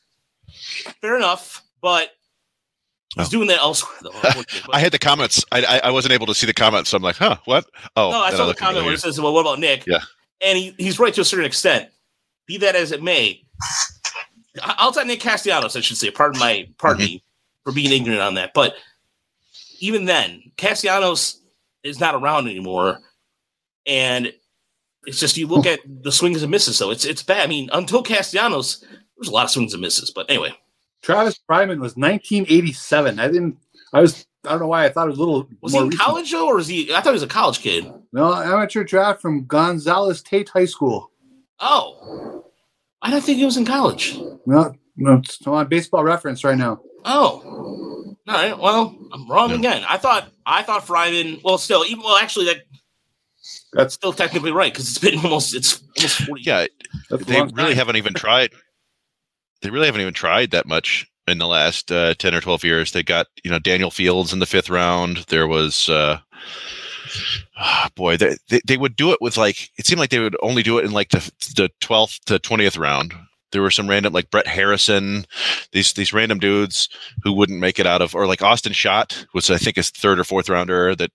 Fair 0.99 1.15
enough, 1.15 1.63
but 1.81 2.09
he's 3.15 3.27
oh. 3.27 3.29
doing 3.29 3.47
that 3.47 3.59
elsewhere 3.59 3.97
though. 4.01 4.43
I 4.73 4.79
had 4.79 4.91
the 4.91 4.99
comments. 4.99 5.43
I, 5.51 5.63
I, 5.63 5.87
I 5.87 5.91
wasn't 5.91 6.13
able 6.13 6.27
to 6.27 6.35
see 6.35 6.47
the 6.47 6.53
comments, 6.53 6.89
so 6.89 6.97
I'm 6.97 7.03
like, 7.03 7.17
huh, 7.17 7.37
what? 7.45 7.65
Oh, 7.95 8.11
no, 8.11 8.19
I 8.19 8.31
saw 8.31 8.45
the 8.45 8.53
comment 8.53 8.85
where 8.85 8.93
it 8.93 8.99
says, 8.99 9.19
"Well, 9.19 9.33
what 9.33 9.41
about 9.41 9.59
Nick?" 9.59 9.85
Yeah, 9.85 10.01
and 10.43 10.57
he, 10.57 10.75
he's 10.77 10.99
right 10.99 11.13
to 11.13 11.21
a 11.21 11.25
certain 11.25 11.45
extent. 11.45 11.89
Be 12.47 12.57
that 12.57 12.75
as 12.75 12.91
it 12.91 13.03
may, 13.03 13.43
outside 14.61 15.07
Nick 15.07 15.19
Castellanos, 15.19 15.75
I 15.75 15.81
should 15.81 15.97
say. 15.97 16.11
Pardon 16.11 16.39
my, 16.39 16.67
pardon 16.77 17.03
mm-hmm. 17.03 17.13
me 17.13 17.23
for 17.63 17.71
being 17.71 17.91
ignorant 17.91 18.21
on 18.21 18.35
that. 18.35 18.53
But 18.53 18.75
even 19.79 20.05
then, 20.05 20.41
Castellanos 20.57 21.41
is 21.83 21.99
not 21.99 22.15
around 22.15 22.47
anymore, 22.47 22.99
and 23.85 24.33
it's 25.05 25.19
just 25.19 25.37
you 25.37 25.47
look 25.47 25.65
at 25.65 25.79
the 25.85 26.11
swings 26.11 26.43
and 26.43 26.51
misses. 26.51 26.77
So 26.77 26.91
it's 26.91 27.05
it's 27.05 27.23
bad. 27.23 27.41
I 27.41 27.47
mean, 27.47 27.69
until 27.73 28.03
Castellanos, 28.03 28.83
there's 29.17 29.29
a 29.29 29.31
lot 29.31 29.45
of 29.45 29.51
swings 29.51 29.73
and 29.73 29.81
misses. 29.81 30.11
But 30.11 30.29
anyway, 30.29 30.53
Travis 31.01 31.39
Fryman 31.49 31.79
was 31.79 31.95
1987. 31.95 33.19
I 33.19 33.27
didn't. 33.27 33.57
I 33.93 34.01
was. 34.01 34.25
I 34.45 34.51
don't 34.51 34.61
know 34.61 34.67
why 34.67 34.85
I 34.85 34.89
thought 34.89 35.07
it 35.07 35.11
was 35.11 35.19
a 35.19 35.21
little. 35.21 35.47
Was 35.61 35.73
he 35.73 35.79
in 35.79 35.85
recent. 35.85 36.01
college 36.01 36.31
though, 36.31 36.47
or 36.47 36.59
is 36.59 36.67
he? 36.67 36.93
I 36.93 37.01
thought 37.01 37.11
he 37.11 37.13
was 37.13 37.23
a 37.23 37.27
college 37.27 37.59
kid. 37.59 37.91
No, 38.11 38.33
amateur 38.33 38.83
draft 38.83 39.21
from 39.21 39.45
Gonzales 39.45 40.21
Tate 40.21 40.49
High 40.49 40.65
School. 40.65 41.11
Oh, 41.59 42.45
I 43.01 43.11
don't 43.11 43.23
think 43.23 43.37
he 43.37 43.45
was 43.45 43.57
in 43.57 43.65
college. 43.65 44.17
No, 44.45 44.73
no, 44.97 45.15
it's 45.15 45.45
on 45.45 45.67
baseball 45.67 46.03
reference 46.03 46.43
right 46.43 46.57
now. 46.57 46.81
Oh, 47.05 48.15
all 48.27 48.33
right. 48.33 48.57
Well, 48.57 48.97
I'm 49.11 49.27
wrong 49.29 49.49
yeah. 49.51 49.57
again. 49.57 49.83
I 49.87 49.97
thought 49.97 50.31
I 50.45 50.63
thought 50.63 50.85
Fryman. 50.85 51.41
Well, 51.43 51.57
still, 51.57 51.85
even 51.85 52.03
well, 52.03 52.17
actually, 52.17 52.45
that 52.45 52.63
that's 53.73 53.93
still 53.93 54.13
technically 54.13 54.51
right 54.51 54.71
because 54.71 54.89
it's 54.89 54.99
been 54.99 55.19
almost 55.23 55.55
it's 55.55 55.81
almost 55.97 56.21
forty. 56.23 56.43
Yeah, 56.43 56.67
they 57.09 57.41
really 57.53 57.75
haven't 57.75 57.97
even 57.97 58.13
tried. 58.13 58.51
They 59.61 59.69
really 59.69 59.85
haven't 59.85 60.01
even 60.01 60.13
tried 60.13 60.51
that 60.51 60.67
much 60.67 61.07
in 61.27 61.37
the 61.37 61.47
last 61.47 61.91
uh, 61.91 62.13
ten 62.15 62.33
or 62.33 62.41
twelve 62.41 62.63
years. 62.63 62.91
They 62.91 63.03
got 63.03 63.27
you 63.43 63.51
know 63.51 63.59
Daniel 63.59 63.91
Fields 63.91 64.33
in 64.33 64.39
the 64.39 64.45
fifth 64.45 64.69
round. 64.69 65.25
There 65.29 65.47
was. 65.47 65.89
Uh, 65.89 66.19
oh 67.59 67.87
boy, 67.95 68.17
they, 68.17 68.37
they, 68.49 68.61
they 68.65 68.77
would 68.77 68.95
do 68.95 69.11
it 69.11 69.21
with 69.21 69.37
like 69.37 69.69
it 69.77 69.85
seemed 69.85 69.99
like 69.99 70.09
they 70.09 70.19
would 70.19 70.37
only 70.41 70.63
do 70.63 70.77
it 70.77 70.85
in 70.85 70.91
like 70.91 71.09
the 71.09 71.19
the 71.55 71.69
twelfth 71.79 72.23
to 72.25 72.39
twentieth 72.39 72.77
round 72.77 73.13
there 73.51 73.61
were 73.61 73.71
some 73.71 73.89
random 73.89 74.13
like 74.13 74.31
Brett 74.31 74.47
Harrison, 74.47 75.25
these 75.71 75.93
these 75.93 76.13
random 76.13 76.39
dudes 76.39 76.89
who 77.23 77.33
wouldn't 77.33 77.59
make 77.59 77.79
it 77.79 77.87
out 77.87 78.01
of, 78.01 78.15
or 78.15 78.27
like 78.27 78.41
Austin 78.41 78.73
Schott 78.73 79.25
was 79.33 79.49
I 79.49 79.57
think 79.57 79.75
his 79.75 79.89
third 79.89 80.19
or 80.19 80.23
fourth 80.23 80.49
rounder 80.49 80.95
that 80.95 81.11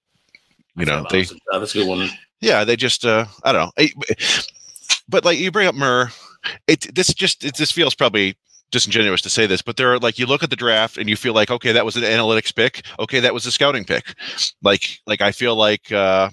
you 0.77 0.85
know 0.85 1.07
they 1.11 1.27
that's 1.53 1.75
a 1.75 1.79
good 1.79 1.89
one. 1.89 2.09
Yeah, 2.41 2.65
they 2.65 2.77
just 2.77 3.05
uh 3.05 3.27
I 3.43 3.53
don't 3.53 3.73
know, 3.79 3.87
but 5.09 5.25
like 5.25 5.39
you 5.39 5.51
bring 5.51 5.69
up 5.69 5.75
Murr, 5.75 6.11
it 6.67 6.95
this 6.95 7.13
just 7.15 7.45
it 7.45 7.57
this 7.57 7.73
feels 7.73 7.95
probably 7.95 8.37
disingenuous 8.71 9.23
to 9.23 9.31
say 9.31 9.47
this, 9.47 9.63
but 9.63 9.77
there 9.77 9.93
are 9.93 9.99
like 9.99 10.19
you 10.19 10.27
look 10.27 10.43
at 10.43 10.51
the 10.51 10.57
draft 10.57 10.99
and 10.99 11.09
you 11.09 11.17
feel 11.17 11.35
like 11.35 11.51
okay 11.51 11.73
that 11.73 11.85
was 11.85 11.97
an 11.97 12.03
analytics 12.03 12.55
pick, 12.55 12.83
okay 12.99 13.21
that 13.21 13.35
was 13.35 13.47
a 13.47 13.53
scouting 13.53 13.85
pick, 13.85 14.15
like 14.63 15.01
like 15.07 15.21
I 15.21 15.33
feel 15.33 15.57
like 15.57 15.93
uh 15.93 16.31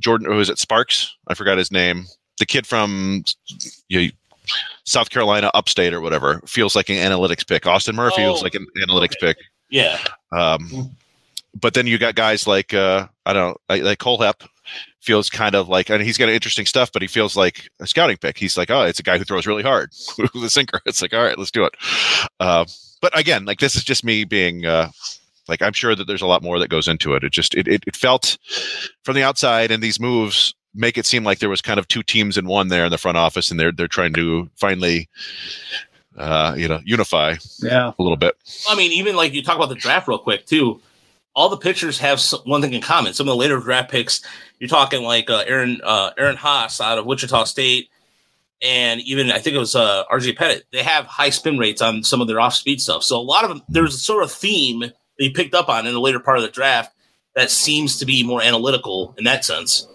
Jordan 0.00 0.26
or 0.26 0.34
was 0.34 0.50
it 0.50 0.58
Sparks? 0.58 1.16
I 1.28 1.34
forgot 1.34 1.58
his 1.58 1.70
name. 1.70 2.06
The 2.38 2.46
kid 2.46 2.66
from 2.66 3.24
you 3.88 4.02
know, 4.02 4.08
South 4.84 5.10
Carolina 5.10 5.50
upstate 5.54 5.94
or 5.94 6.00
whatever 6.00 6.40
feels 6.46 6.74
like 6.74 6.88
an 6.88 6.96
analytics 6.96 7.46
pick. 7.46 7.66
Austin 7.66 7.96
Murphy 7.96 8.22
oh, 8.22 8.32
feels 8.32 8.42
like 8.42 8.54
an 8.54 8.66
analytics 8.86 9.16
okay. 9.16 9.34
pick. 9.34 9.36
Yeah. 9.70 9.98
Um, 10.32 10.90
but 11.60 11.74
then 11.74 11.86
you 11.86 11.98
got 11.98 12.14
guys 12.14 12.46
like 12.46 12.74
uh, 12.74 13.06
I 13.26 13.32
don't 13.32 13.50
know, 13.50 13.56
like, 13.68 13.82
like 13.82 13.98
Cole 13.98 14.20
Hep 14.20 14.42
feels 15.04 15.28
kind 15.28 15.54
of 15.54 15.68
like, 15.68 15.90
and 15.90 16.02
he's 16.02 16.18
got 16.18 16.28
interesting 16.28 16.66
stuff, 16.66 16.90
but 16.92 17.02
he 17.02 17.08
feels 17.08 17.36
like 17.36 17.68
a 17.80 17.86
scouting 17.86 18.16
pick. 18.16 18.38
He's 18.38 18.56
like, 18.56 18.70
oh, 18.70 18.82
it's 18.82 18.98
a 18.98 19.02
guy 19.02 19.18
who 19.18 19.24
throws 19.24 19.46
really 19.46 19.62
hard 19.62 19.90
with 20.18 20.44
a 20.44 20.50
sinker. 20.50 20.80
It's 20.86 21.02
like, 21.02 21.12
all 21.12 21.22
right, 21.22 21.38
let's 21.38 21.50
do 21.50 21.64
it. 21.64 21.74
Uh, 22.40 22.64
but 23.00 23.16
again, 23.18 23.44
like 23.44 23.60
this 23.60 23.76
is 23.76 23.84
just 23.84 24.04
me 24.04 24.24
being 24.24 24.64
uh, 24.64 24.90
like, 25.46 25.62
I'm 25.62 25.74
sure 25.74 25.94
that 25.94 26.06
there's 26.06 26.22
a 26.22 26.26
lot 26.26 26.42
more 26.42 26.58
that 26.58 26.70
goes 26.70 26.88
into 26.88 27.14
it. 27.14 27.22
It 27.22 27.32
just 27.32 27.54
it, 27.54 27.68
it, 27.68 27.84
it 27.86 27.96
felt 27.96 28.38
from 29.02 29.14
the 29.14 29.22
outside 29.22 29.70
and 29.70 29.82
these 29.82 30.00
moves 30.00 30.54
make 30.74 30.98
it 30.98 31.06
seem 31.06 31.24
like 31.24 31.38
there 31.38 31.48
was 31.48 31.60
kind 31.60 31.78
of 31.78 31.86
two 31.86 32.02
teams 32.02 32.36
in 32.36 32.46
one 32.46 32.68
there 32.68 32.84
in 32.84 32.90
the 32.90 32.98
front 32.98 33.16
office, 33.16 33.50
and 33.50 33.58
they're 33.60 33.72
they're 33.72 33.88
trying 33.88 34.12
to 34.14 34.48
finally, 34.56 35.08
uh, 36.16 36.54
you 36.56 36.68
know, 36.68 36.80
unify. 36.84 37.34
Yeah, 37.60 37.92
a 37.96 38.02
little 38.02 38.16
bit. 38.16 38.36
I 38.68 38.74
mean, 38.74 38.92
even 38.92 39.16
like 39.16 39.32
you 39.32 39.42
talk 39.42 39.56
about 39.56 39.68
the 39.68 39.74
draft 39.74 40.08
real 40.08 40.18
quick 40.18 40.46
too. 40.46 40.80
All 41.34 41.48
the 41.48 41.56
pictures 41.56 41.98
have 41.98 42.22
one 42.44 42.62
thing 42.62 42.74
in 42.74 42.80
common. 42.80 43.12
Some 43.12 43.26
of 43.26 43.32
the 43.32 43.36
later 43.36 43.58
draft 43.58 43.90
picks, 43.90 44.20
you're 44.60 44.68
talking 44.68 45.02
like 45.02 45.28
uh, 45.28 45.44
Aaron 45.46 45.80
uh, 45.82 46.10
Aaron 46.16 46.36
Haas 46.36 46.80
out 46.80 46.98
of 46.98 47.06
Wichita 47.06 47.44
State, 47.44 47.90
and 48.62 49.00
even 49.00 49.30
I 49.30 49.38
think 49.38 49.56
it 49.56 49.58
was 49.58 49.74
uh, 49.74 50.04
RJ 50.10 50.36
Pettit. 50.36 50.64
They 50.72 50.82
have 50.82 51.06
high 51.06 51.30
spin 51.30 51.58
rates 51.58 51.82
on 51.82 52.04
some 52.04 52.20
of 52.20 52.28
their 52.28 52.40
off 52.40 52.54
speed 52.54 52.80
stuff. 52.80 53.02
So 53.02 53.18
a 53.18 53.22
lot 53.22 53.44
of 53.44 53.50
them, 53.50 53.62
there's 53.68 53.94
a 53.94 53.98
sort 53.98 54.22
of 54.22 54.30
theme 54.30 54.80
that 54.80 54.92
you 55.18 55.32
picked 55.32 55.54
up 55.54 55.68
on 55.68 55.86
in 55.86 55.92
the 55.92 56.00
later 56.00 56.20
part 56.20 56.38
of 56.38 56.42
the 56.42 56.50
draft 56.50 56.94
that 57.34 57.50
seems 57.50 57.98
to 57.98 58.06
be 58.06 58.22
more 58.22 58.40
analytical 58.40 59.14
in 59.18 59.24
that 59.24 59.44
sense. 59.44 59.88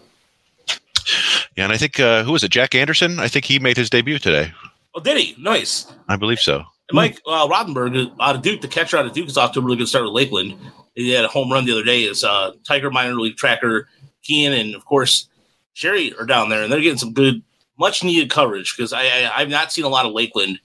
Yeah, 1.55 1.63
and 1.63 1.73
I 1.73 1.77
think 1.77 1.99
uh, 1.99 2.23
who 2.23 2.33
was 2.33 2.43
it? 2.43 2.51
Jack 2.51 2.75
Anderson. 2.75 3.19
I 3.19 3.27
think 3.27 3.45
he 3.45 3.59
made 3.59 3.77
his 3.77 3.89
debut 3.89 4.19
today. 4.19 4.51
Oh, 4.93 4.99
did 4.99 5.17
he? 5.17 5.35
Nice. 5.41 5.91
I 6.07 6.15
believe 6.15 6.39
so. 6.39 6.57
And 6.89 6.95
Mike 6.95 7.21
uh, 7.25 7.47
Rothenberg 7.47 8.11
out 8.19 8.35
of 8.35 8.41
Duke, 8.41 8.61
the 8.61 8.67
catcher 8.67 8.97
out 8.97 9.05
of 9.05 9.13
Duke, 9.13 9.27
is 9.27 9.37
off 9.37 9.53
to 9.53 9.59
a 9.59 9.63
really 9.63 9.77
good 9.77 9.87
start 9.87 10.05
with 10.05 10.13
Lakeland. 10.13 10.57
He 10.99 11.11
had 11.11 11.25
a 11.25 11.29
home 11.29 11.51
run 11.51 11.65
the 11.65 11.71
other 11.71 11.83
day. 11.83 12.03
Is 12.03 12.23
uh, 12.23 12.53
Tiger 12.65 12.91
minor 12.91 13.15
league 13.15 13.37
tracker 13.37 13.87
Kean 14.23 14.53
and 14.53 14.75
of 14.75 14.85
course 14.85 15.27
Sherry 15.73 16.13
are 16.19 16.25
down 16.25 16.49
there, 16.49 16.63
and 16.63 16.71
they're 16.71 16.81
getting 16.81 16.97
some 16.97 17.13
good, 17.13 17.41
much 17.77 18.03
needed 18.03 18.29
coverage 18.29 18.75
because 18.75 18.91
I, 18.91 19.03
I 19.03 19.39
have 19.39 19.49
not 19.49 19.71
seen 19.71 19.85
a 19.85 19.89
lot 19.89 20.05
of 20.05 20.11
Lakeland 20.11 20.59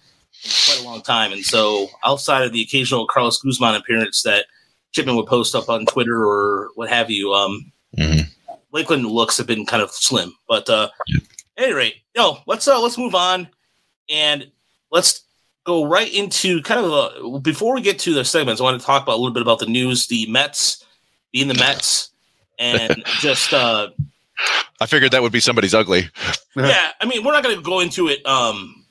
in 0.45 0.51
quite 0.67 0.81
a 0.81 0.85
long 0.85 1.03
time, 1.03 1.33
and 1.33 1.45
so 1.45 1.89
outside 2.05 2.45
of 2.45 2.53
the 2.53 2.63
occasional 2.63 3.07
Carlos 3.07 3.41
Guzman 3.41 3.77
appearance 3.77 4.23
that 4.23 4.47
Chipman 4.93 5.17
would 5.17 5.27
post 5.27 5.55
up 5.55 5.69
on 5.69 5.87
Twitter 5.87 6.27
or 6.27 6.71
what 6.75 6.89
have 6.89 7.11
you, 7.11 7.33
um, 7.33 7.73
mm-hmm. 7.97 8.55
Lakeland 8.73 9.07
looks 9.07 9.37
have 9.39 9.47
been 9.47 9.67
kind 9.67 9.83
of 9.83 9.91
slim. 9.93 10.35
But 10.49 10.69
uh, 10.69 10.89
at 11.57 11.65
any 11.65 11.73
rate, 11.73 11.95
know, 12.17 12.39
let's 12.47 12.67
uh, 12.69 12.81
let's 12.81 12.99
move 12.99 13.15
on 13.15 13.49
and 14.11 14.51
let's 14.91 15.25
go 15.65 15.87
right 15.87 16.13
into 16.13 16.63
kind 16.63 16.85
of 16.85 16.93
a, 16.93 17.41
before 17.41 17.75
we 17.75 17.81
get 17.81 17.99
to 18.01 18.15
the 18.15 18.25
segments. 18.25 18.61
I 18.61 18.65
want 18.65 18.81
to 18.81 18.87
talk 18.87 19.03
about 19.03 19.15
a 19.15 19.21
little 19.21 19.33
bit 19.33 19.43
about 19.43 19.59
the 19.59 19.67
news, 19.67 20.07
the 20.07 20.27
Mets 20.27 20.85
being 21.33 21.49
the 21.49 21.55
Mets, 21.55 22.11
and 22.59 23.03
just 23.21 23.53
uh, 23.53 23.89
I 24.81 24.87
figured 24.87 25.13
that 25.13 25.23
would 25.23 25.33
be 25.33 25.41
somebody's 25.41 25.75
ugly. 25.75 26.09
yeah, 26.55 26.91
I 27.01 27.07
mean, 27.07 27.25
we're 27.25 27.33
not 27.33 27.43
going 27.43 27.57
to 27.57 27.63
go 27.63 27.81
into 27.81 28.09
it. 28.09 28.25
Um, 28.27 28.85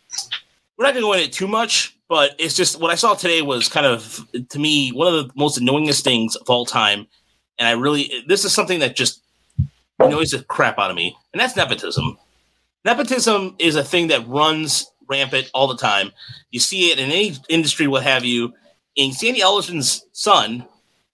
we're 0.78 0.86
not 0.86 0.94
going 0.94 1.04
to 1.04 1.08
go 1.08 1.14
into 1.14 1.26
it 1.26 1.34
too 1.34 1.48
much, 1.48 1.96
but 2.10 2.36
it's 2.40 2.56
just 2.56 2.80
what 2.80 2.92
I 2.92 2.96
saw 2.96 3.14
today 3.14 3.42
was 3.42 3.70
kind 3.70 3.86
of 3.86 4.28
to 4.50 4.60
me 4.60 4.92
one 4.92 5.08
of 5.08 5.14
the 5.14 5.34
most 5.36 5.60
annoyingest 5.60 6.04
things 6.04 6.36
of 6.36 6.50
all 6.50 6.66
time, 6.66 7.08
and 7.60 7.68
I 7.68 7.72
really 7.72 8.24
this 8.28 8.46
is 8.46 8.54
something 8.54 8.80
that 8.80 8.96
just 8.96 9.22
annoys 10.00 10.32
the 10.32 10.44
crap 10.44 10.80
out 10.80 10.90
of 10.90 10.96
me, 10.96 11.16
and 11.32 11.40
that's 11.40 11.56
nepotism. 11.56 12.18
Nepotism 12.86 13.56
is 13.60 13.76
a 13.78 13.84
thing 13.84 14.08
that 14.08 14.28
runs 14.28 14.92
rampant 15.14 15.50
all 15.54 15.68
the 15.68 15.78
time. 15.78 16.12
You 16.52 16.60
see 16.60 16.92
it 16.92 17.00
in 17.00 17.10
any 17.10 17.38
industry, 17.50 17.88
what 17.88 18.04
have 18.04 18.26
you. 18.26 18.54
And 18.98 19.14
Sandy 19.14 19.42
Alderson's 19.42 20.06
son 20.12 20.66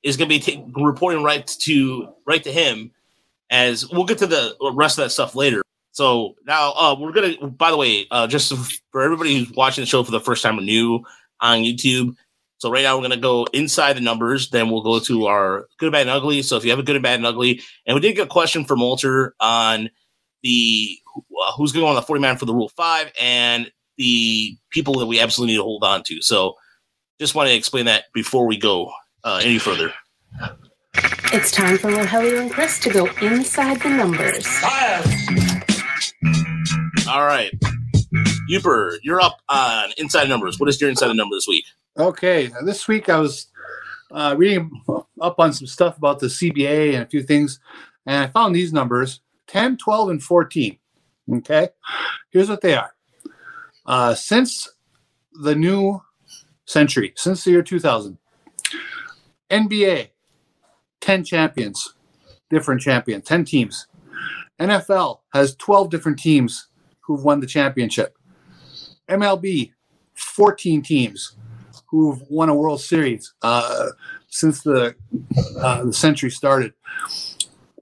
is 0.04 0.18
going 0.18 0.30
to 0.30 0.36
be 0.36 0.40
t- 0.40 0.64
reporting 0.76 1.24
right 1.24 1.46
to 1.46 2.10
right 2.26 2.44
to 2.44 2.52
him. 2.52 2.92
As 3.52 3.90
we'll 3.90 4.06
get 4.06 4.20
to 4.20 4.28
the 4.28 4.56
rest 4.74 4.98
of 4.98 5.06
that 5.06 5.10
stuff 5.10 5.36
later. 5.36 5.64
So 5.92 6.36
now 6.46 6.72
uh, 6.74 6.96
we're 7.00 7.12
gonna. 7.12 7.48
By 7.48 7.72
the 7.72 7.78
way, 7.78 8.06
uh, 8.12 8.28
just 8.28 8.54
for 8.92 9.02
everybody 9.02 9.40
who's 9.40 9.52
watching 9.52 9.82
the 9.82 9.88
show 9.88 10.04
for 10.04 10.12
the 10.12 10.20
first 10.20 10.44
time 10.44 10.60
or 10.60 10.62
new 10.62 11.04
on 11.42 11.60
YouTube. 11.60 12.16
So 12.60 12.70
right 12.70 12.84
now 12.84 12.96
we're 12.96 13.02
gonna 13.02 13.18
go 13.18 13.48
inside 13.54 13.94
the 13.98 14.02
numbers. 14.02 14.50
Then 14.52 14.70
we'll 14.70 14.84
go 14.84 15.00
to 15.00 15.26
our 15.26 15.68
good, 15.78 15.92
bad, 15.92 16.02
and 16.02 16.10
ugly. 16.12 16.44
So 16.44 16.58
if 16.58 16.64
you 16.64 16.70
have 16.70 16.80
a 16.80 16.84
good, 16.84 16.96
and 16.96 17.04
bad, 17.04 17.16
and 17.16 17.26
ugly, 17.26 17.62
and 17.88 17.96
we 17.96 18.02
did 18.02 18.16
get 18.16 18.28
a 18.28 18.30
question 18.30 18.66
from 18.66 18.82
Walter 18.82 19.34
on 19.40 19.90
the 20.44 20.98
uh, 21.18 21.52
who's 21.58 21.72
going 21.72 21.86
on 21.88 21.96
the 21.96 22.02
forty 22.04 22.22
man 22.22 22.38
for 22.38 22.46
the 22.46 22.54
Rule 22.54 22.70
Five 22.70 23.12
and 23.20 23.72
the 24.00 24.58
people 24.72 24.98
that 24.98 25.06
we 25.06 25.20
absolutely 25.20 25.54
need 25.54 25.60
to 25.60 25.64
hold 25.64 25.84
on 25.84 26.02
to. 26.04 26.22
So 26.22 26.56
just 27.20 27.36
want 27.36 27.50
to 27.50 27.54
explain 27.54 27.86
that 27.86 28.06
before 28.14 28.48
we 28.48 28.58
go 28.58 28.92
uh, 29.26 29.42
any 29.44 29.60
further. 29.60 29.94
It's 31.32 31.52
time 31.52 31.78
for 31.78 31.92
Rogelio 31.92 32.42
and 32.42 32.50
Chris 32.50 32.80
to 32.80 32.90
go 32.90 33.08
inside 33.22 33.82
the 33.82 33.90
numbers. 33.90 34.48
All 37.08 37.26
right. 37.26 37.52
Uper, 38.50 38.98
you're 39.04 39.22
up 39.22 39.40
on 39.50 39.90
inside 39.98 40.30
numbers. 40.30 40.60
What 40.60 40.70
is 40.70 40.80
your 40.80 40.90
inside 40.90 41.14
number 41.16 41.36
this 41.36 41.48
week? 41.48 41.66
Okay, 41.98 42.50
this 42.64 42.88
week 42.88 43.10
I 43.10 43.20
was 43.20 43.48
uh, 44.12 44.34
reading 44.38 44.72
up 45.20 45.40
on 45.40 45.52
some 45.52 45.68
stuff 45.68 45.98
about 45.98 46.20
the 46.20 46.28
CBA 46.28 46.94
and 46.94 47.04
a 47.04 47.06
few 47.06 47.22
things, 47.22 47.60
and 48.06 48.24
I 48.24 48.28
found 48.28 48.56
these 48.56 48.72
numbers 48.72 49.20
10, 49.48 49.78
12, 49.78 50.10
and 50.10 50.24
14. 50.24 50.78
Okay, 51.36 51.70
here's 52.32 52.50
what 52.50 52.62
they 52.62 52.76
are. 52.76 52.94
Uh, 53.89 54.13
since 54.13 54.69
the 55.41 55.56
new 55.56 55.99
century, 56.65 57.12
since 57.15 57.43
the 57.43 57.49
year 57.49 57.63
2000, 57.63 58.19
NBA, 59.49 60.10
10 61.02 61.23
champions, 61.23 61.95
different 62.52 62.82
champions, 62.82 63.25
10 63.25 63.45
teams. 63.45 63.88
NFL 64.60 65.21
has 65.34 65.56
12 65.56 65.89
different 65.89 66.19
teams 66.19 66.67
who've 66.99 67.23
won 67.23 67.39
the 67.39 67.47
championship. 67.47 68.15
MLB, 69.10 69.71
14 70.13 70.84
teams 70.84 71.36
who've 71.88 72.21
won 72.30 72.49
a 72.49 72.54
World 72.54 72.82
Series 72.82 73.34
uh, 73.41 73.88
since 74.28 74.62
the, 74.62 74.93
uh, 75.60 75.86
the 75.86 75.93
century 75.93 76.30
started. 76.30 76.73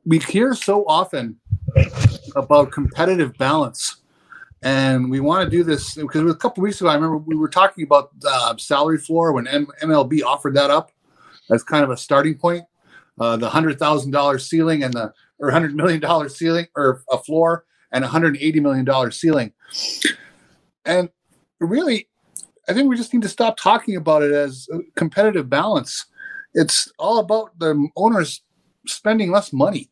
We 0.06 0.20
hear 0.20 0.56
so 0.56 0.86
often 0.88 1.42
about 2.34 2.72
competitive 2.72 3.38
balance. 3.38 3.98
And 4.64 5.12
we 5.12 5.20
want 5.20 5.46
to 5.46 5.50
do 5.56 5.64
this 5.64 5.96
because 5.96 6.30
a 6.30 6.36
couple 6.36 6.64
weeks 6.64 6.82
ago, 6.82 6.90
I 6.90 6.96
remember 6.96 7.18
we 7.18 7.36
were 7.36 7.50
talking 7.50 7.84
about 7.84 8.10
uh, 8.28 8.58
salary 8.58 8.98
floor 8.98 9.32
when 9.32 9.48
M- 9.48 9.68
MLB 9.82 10.24
offered 10.24 10.56
that 10.56 10.72
up 10.72 10.92
as 11.52 11.64
kind 11.64 11.84
of 11.84 11.92
a 11.92 11.98
starting 11.98 12.38
point. 12.38 12.66
Uh, 13.20 13.38
the 13.38 13.50
hundred 13.50 13.80
thousand 13.80 14.12
dollar 14.12 14.38
ceiling 14.38 14.84
and 14.84 14.94
the 14.94 15.14
or 15.40 15.52
hundred 15.52 15.76
million 15.76 16.00
dollar 16.00 16.30
ceiling 16.30 16.68
or 16.76 17.04
a 17.12 17.18
floor 17.18 17.66
and 17.92 18.04
hundred 18.06 18.38
eighty 18.38 18.60
million 18.60 18.86
dollar 18.86 19.12
ceiling. 19.12 19.54
And 20.86 21.10
really, 21.60 22.08
I 22.68 22.74
think 22.74 22.90
we 22.90 22.98
just 22.98 23.14
need 23.14 23.24
to 23.24 23.30
stop 23.30 23.58
talking 23.58 23.96
about 23.96 24.24
it 24.24 24.32
as 24.32 24.68
competitive 24.96 25.50
balance. 25.50 26.06
It's 26.54 26.92
all 26.98 27.20
about 27.20 27.58
the 27.60 27.88
owners 27.96 28.42
spending 28.88 29.32
less 29.32 29.54
money. 29.54 29.90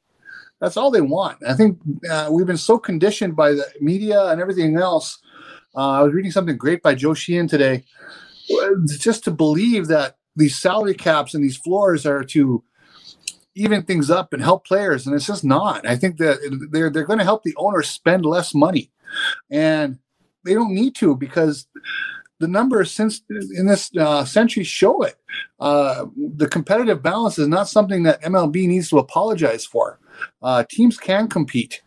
That's 0.62 0.78
all 0.78 0.92
they 0.92 1.02
want. 1.02 1.38
I 1.48 1.54
think 1.54 1.80
uh, 2.10 2.30
we've 2.32 2.48
been 2.48 2.58
so 2.58 2.78
conditioned 2.78 3.36
by 3.36 3.52
the 3.52 3.66
media 3.82 4.28
and 4.28 4.42
everything 4.42 4.78
else. 4.78 5.20
Uh, 5.76 5.90
I 5.92 6.02
was 6.02 6.14
reading 6.14 6.32
something 6.32 6.58
great 6.58 6.82
by 6.82 6.96
Joe 6.96 7.14
Sheehan 7.14 7.48
today, 7.48 7.84
just 8.98 9.26
to 9.26 9.32
believe 9.32 9.88
that 9.88 10.18
these 10.36 10.58
salary 10.58 10.94
caps 10.94 11.34
and 11.34 11.44
these 11.44 11.58
floors 11.58 12.06
are 12.06 12.24
to 12.24 12.64
even 13.56 13.84
things 13.84 14.10
up 14.10 14.34
and 14.34 14.42
help 14.42 14.66
players, 14.66 15.06
and 15.06 15.16
it's 15.16 15.28
just 15.28 15.44
not. 15.44 15.88
I 15.88 15.96
think 15.96 16.18
that 16.18 16.40
they're 16.72 16.90
they're 16.90 17.06
going 17.06 17.20
to 17.20 17.26
help 17.26 17.44
the 17.44 17.56
owners 17.58 17.90
spend 17.90 18.26
less 18.26 18.54
money, 18.54 18.92
and 19.50 20.00
they 20.44 20.54
don't 20.54 20.74
need 20.74 20.96
to 20.96 21.16
because 21.16 21.68
the 22.40 22.48
numbers 22.48 22.92
since 22.92 23.22
in 23.30 23.68
this 23.68 23.92
uh, 23.98 24.26
century 24.26 24.64
show 24.64 25.02
it. 25.04 25.16
Uh, 25.60 26.06
the 26.36 26.48
competitive 26.48 27.02
balance 27.02 27.40
is 27.40 27.48
not 27.48 27.70
something 27.70 28.04
that 28.04 28.22
MLB 28.22 28.68
needs 28.68 28.90
to 28.90 28.98
apologize 28.98 29.66
for. 29.66 30.00
Uh, 30.42 30.64
teams 30.70 30.98
can 30.98 31.28
compete, 31.28 31.82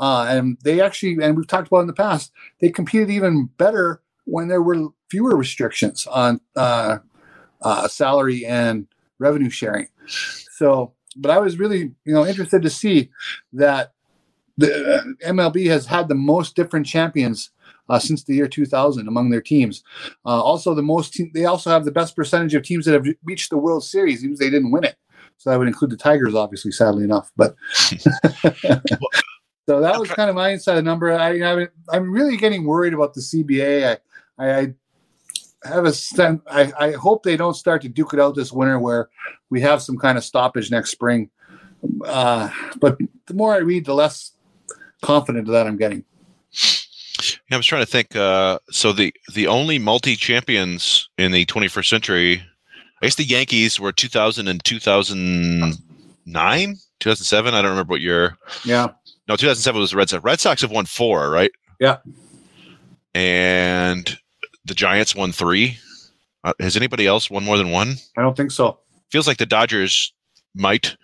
uh, 0.00 0.26
and 0.28 0.58
they 0.64 0.80
actually, 0.80 1.16
and 1.22 1.36
we've 1.36 1.46
talked 1.46 1.68
about 1.68 1.80
in 1.80 1.86
the 1.86 1.92
past, 1.92 2.32
they 2.60 2.70
competed 2.70 3.10
even 3.10 3.46
better 3.56 4.00
when 4.24 4.48
there 4.48 4.62
were 4.62 4.88
fewer 5.10 5.36
restrictions 5.36 6.06
on 6.06 6.40
uh, 6.56 6.98
uh, 7.62 7.88
salary 7.88 8.44
and 8.44 8.86
revenue 9.18 9.50
sharing. 9.50 9.86
So, 10.06 10.92
but 11.16 11.30
I 11.30 11.38
was 11.38 11.58
really, 11.58 11.92
you 12.04 12.14
know, 12.14 12.26
interested 12.26 12.62
to 12.62 12.70
see 12.70 13.10
that 13.52 13.92
the 14.56 15.16
MLB 15.24 15.66
has 15.66 15.86
had 15.86 16.08
the 16.08 16.14
most 16.14 16.54
different 16.54 16.86
champions 16.86 17.50
uh, 17.88 17.98
since 17.98 18.24
the 18.24 18.34
year 18.34 18.48
2000 18.48 19.06
among 19.08 19.30
their 19.30 19.40
teams. 19.40 19.82
Uh, 20.24 20.40
also, 20.40 20.74
the 20.74 20.82
most 20.82 21.14
te- 21.14 21.30
they 21.34 21.44
also 21.44 21.70
have 21.70 21.84
the 21.84 21.92
best 21.92 22.16
percentage 22.16 22.54
of 22.54 22.62
teams 22.62 22.84
that 22.84 22.94
have 22.94 23.06
reached 23.24 23.50
the 23.50 23.58
World 23.58 23.84
Series, 23.84 24.22
even 24.22 24.34
if 24.34 24.38
they 24.38 24.50
didn't 24.50 24.70
win 24.70 24.84
it. 24.84 24.96
So 25.38 25.50
that 25.50 25.58
would 25.58 25.68
include 25.68 25.90
the 25.90 25.96
Tigers, 25.96 26.34
obviously, 26.34 26.70
sadly 26.70 27.04
enough. 27.04 27.30
But 27.36 27.54
so 29.66 29.80
that 29.80 29.98
was 29.98 30.10
kind 30.10 30.30
of 30.30 30.36
my 30.36 30.50
inside 30.50 30.84
number. 30.84 31.12
I, 31.12 31.40
I 31.42 31.68
I'm 31.90 32.10
really 32.10 32.36
getting 32.36 32.64
worried 32.64 32.94
about 32.94 33.14
the 33.14 33.20
CBA. 33.20 33.98
I 34.38 34.46
I, 34.50 34.74
have 35.64 35.86
a 35.86 35.92
sense. 35.94 36.42
I, 36.46 36.72
I 36.78 36.92
hope 36.92 37.22
they 37.22 37.38
don't 37.38 37.54
start 37.54 37.80
to 37.82 37.88
duke 37.88 38.12
it 38.12 38.20
out 38.20 38.34
this 38.34 38.52
winter 38.52 38.78
where 38.78 39.08
we 39.48 39.62
have 39.62 39.80
some 39.80 39.96
kind 39.96 40.18
of 40.18 40.24
stoppage 40.24 40.70
next 40.70 40.90
spring. 40.90 41.30
Uh, 42.04 42.50
but 42.80 42.98
the 43.26 43.34
more 43.34 43.54
I 43.54 43.58
read, 43.58 43.86
the 43.86 43.94
less 43.94 44.32
confident 45.02 45.46
that 45.48 45.66
I'm 45.66 45.78
getting. 45.78 46.04
I 47.54 47.56
was 47.56 47.66
trying 47.66 47.82
to 47.82 47.90
think. 47.90 48.14
Uh, 48.16 48.58
so 48.70 48.92
the 48.92 49.14
the 49.34 49.46
only 49.46 49.78
multi 49.78 50.16
champions 50.16 51.08
in 51.18 51.32
the 51.32 51.44
21st 51.46 51.88
century, 51.88 52.42
I 53.02 53.06
guess 53.06 53.14
the 53.16 53.24
Yankees 53.24 53.78
were 53.80 53.92
2000 53.92 54.48
and 54.48 54.64
2009, 54.64 56.76
2007. 57.00 57.54
I 57.54 57.62
don't 57.62 57.70
remember 57.70 57.92
what 57.92 58.00
year. 58.00 58.36
Yeah. 58.64 58.88
No, 59.28 59.36
2007 59.36 59.80
was 59.80 59.90
the 59.90 59.96
Red 59.96 60.08
Sox. 60.10 60.24
Red 60.24 60.40
Sox 60.40 60.62
have 60.62 60.70
won 60.70 60.86
four, 60.86 61.30
right? 61.30 61.50
Yeah. 61.80 61.96
And 63.14 64.18
the 64.64 64.74
Giants 64.74 65.14
won 65.14 65.32
three. 65.32 65.78
Uh, 66.44 66.54
has 66.60 66.76
anybody 66.76 67.06
else 67.06 67.30
won 67.30 67.44
more 67.44 67.58
than 67.58 67.70
one? 67.70 67.96
I 68.16 68.22
don't 68.22 68.36
think 68.36 68.50
so. 68.50 68.78
Feels 69.10 69.26
like 69.26 69.38
the 69.38 69.46
Dodgers 69.46 70.12
might, 70.54 70.96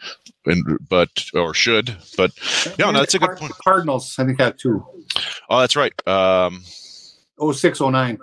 and 0.46 0.78
but 0.88 1.10
or 1.34 1.54
should, 1.54 1.96
but 2.16 2.32
yeah, 2.78 2.90
no, 2.90 3.00
that's 3.00 3.14
a 3.14 3.18
good 3.18 3.36
point. 3.36 3.52
Cardinals, 3.64 4.16
I 4.18 4.24
think, 4.24 4.40
had 4.40 4.58
two. 4.58 4.84
Oh, 5.48 5.60
that's 5.60 5.76
right. 5.76 5.92
Um, 6.06 6.62
Oh 7.40 7.52
six, 7.52 7.80
oh 7.80 7.88
nine, 7.88 8.18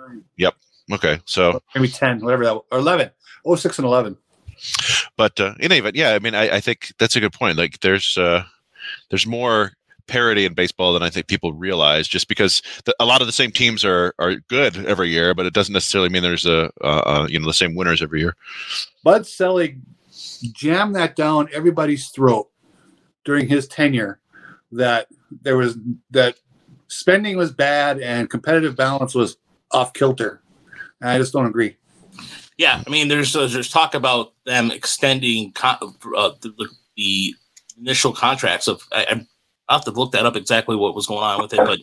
okay, 0.92 1.20
so 1.24 1.60
maybe 1.74 1.88
10, 1.88 2.20
whatever 2.20 2.44
that, 2.44 2.60
or 2.70 2.78
11. 2.78 3.10
Oh 3.44 3.56
six 3.56 3.78
and 3.78 3.86
11. 3.86 4.16
but 5.16 5.38
uh, 5.40 5.54
in 5.58 5.66
any 5.66 5.78
event, 5.78 5.96
yeah, 5.96 6.14
I 6.14 6.18
mean, 6.18 6.34
I, 6.34 6.56
I 6.56 6.60
think 6.60 6.92
that's 6.98 7.16
a 7.16 7.20
good 7.20 7.32
point. 7.32 7.58
Like, 7.58 7.80
there's 7.80 8.16
uh, 8.16 8.44
there's 9.10 9.26
more 9.26 9.72
parity 10.06 10.44
in 10.44 10.54
baseball 10.54 10.94
than 10.94 11.02
I 11.02 11.10
think 11.10 11.26
people 11.26 11.52
realize. 11.52 12.08
Just 12.08 12.28
because 12.28 12.62
the, 12.84 12.94
a 12.98 13.04
lot 13.04 13.20
of 13.20 13.26
the 13.26 13.32
same 13.32 13.50
teams 13.50 13.84
are 13.84 14.14
are 14.18 14.36
good 14.48 14.76
every 14.86 15.10
year, 15.10 15.34
but 15.34 15.46
it 15.46 15.54
doesn't 15.54 15.72
necessarily 15.72 16.08
mean 16.08 16.22
there's 16.22 16.46
a 16.46 16.70
uh, 16.82 17.02
uh, 17.04 17.26
you 17.28 17.38
know 17.38 17.46
the 17.46 17.52
same 17.54 17.74
winners 17.74 18.02
every 18.02 18.20
year. 18.20 18.34
Bud 19.04 19.26
Selig 19.26 19.78
jammed 20.52 20.96
that 20.96 21.16
down 21.16 21.48
everybody's 21.52 22.08
throat 22.08 22.48
during 23.24 23.48
his 23.48 23.68
tenure 23.68 24.20
that 24.72 25.08
there 25.42 25.56
was 25.56 25.78
that 26.10 26.36
spending 26.88 27.36
was 27.36 27.52
bad 27.52 28.00
and 28.00 28.30
competitive 28.30 28.76
balance 28.76 29.14
was 29.14 29.36
off 29.70 29.92
kilter. 29.92 30.42
And 31.00 31.10
I 31.10 31.18
just 31.18 31.32
don't 31.32 31.46
agree. 31.46 31.76
Yeah, 32.56 32.82
I 32.84 32.90
mean, 32.90 33.08
there's 33.08 33.36
uh, 33.36 33.46
there's 33.46 33.70
talk 33.70 33.94
about 33.94 34.32
them 34.44 34.70
extending 34.72 35.52
uh, 35.62 35.76
the, 36.40 36.68
the, 36.96 37.34
initial 37.78 38.12
contracts 38.12 38.66
of. 38.66 38.82
I, 38.90 39.24
I 39.68 39.74
have 39.74 39.84
to 39.84 39.90
look 39.92 40.12
that 40.12 40.26
up 40.26 40.34
exactly 40.34 40.74
what 40.74 40.94
was 40.94 41.06
going 41.06 41.22
on 41.22 41.42
with 41.42 41.52
it, 41.52 41.58
but 41.58 41.78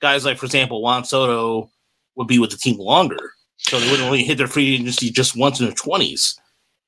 guys 0.00 0.24
like, 0.24 0.36
for 0.36 0.44
example, 0.44 0.82
Juan 0.82 1.04
Soto 1.04 1.70
would 2.16 2.26
be 2.26 2.40
with 2.40 2.50
the 2.50 2.56
team 2.56 2.78
longer, 2.78 3.32
so 3.56 3.78
they 3.78 3.90
wouldn't 3.90 4.06
really 4.06 4.24
hit 4.24 4.36
their 4.36 4.48
free 4.48 4.74
agency 4.74 5.08
just 5.10 5.36
once 5.36 5.60
in 5.60 5.66
their 5.66 5.74
twenties. 5.74 6.38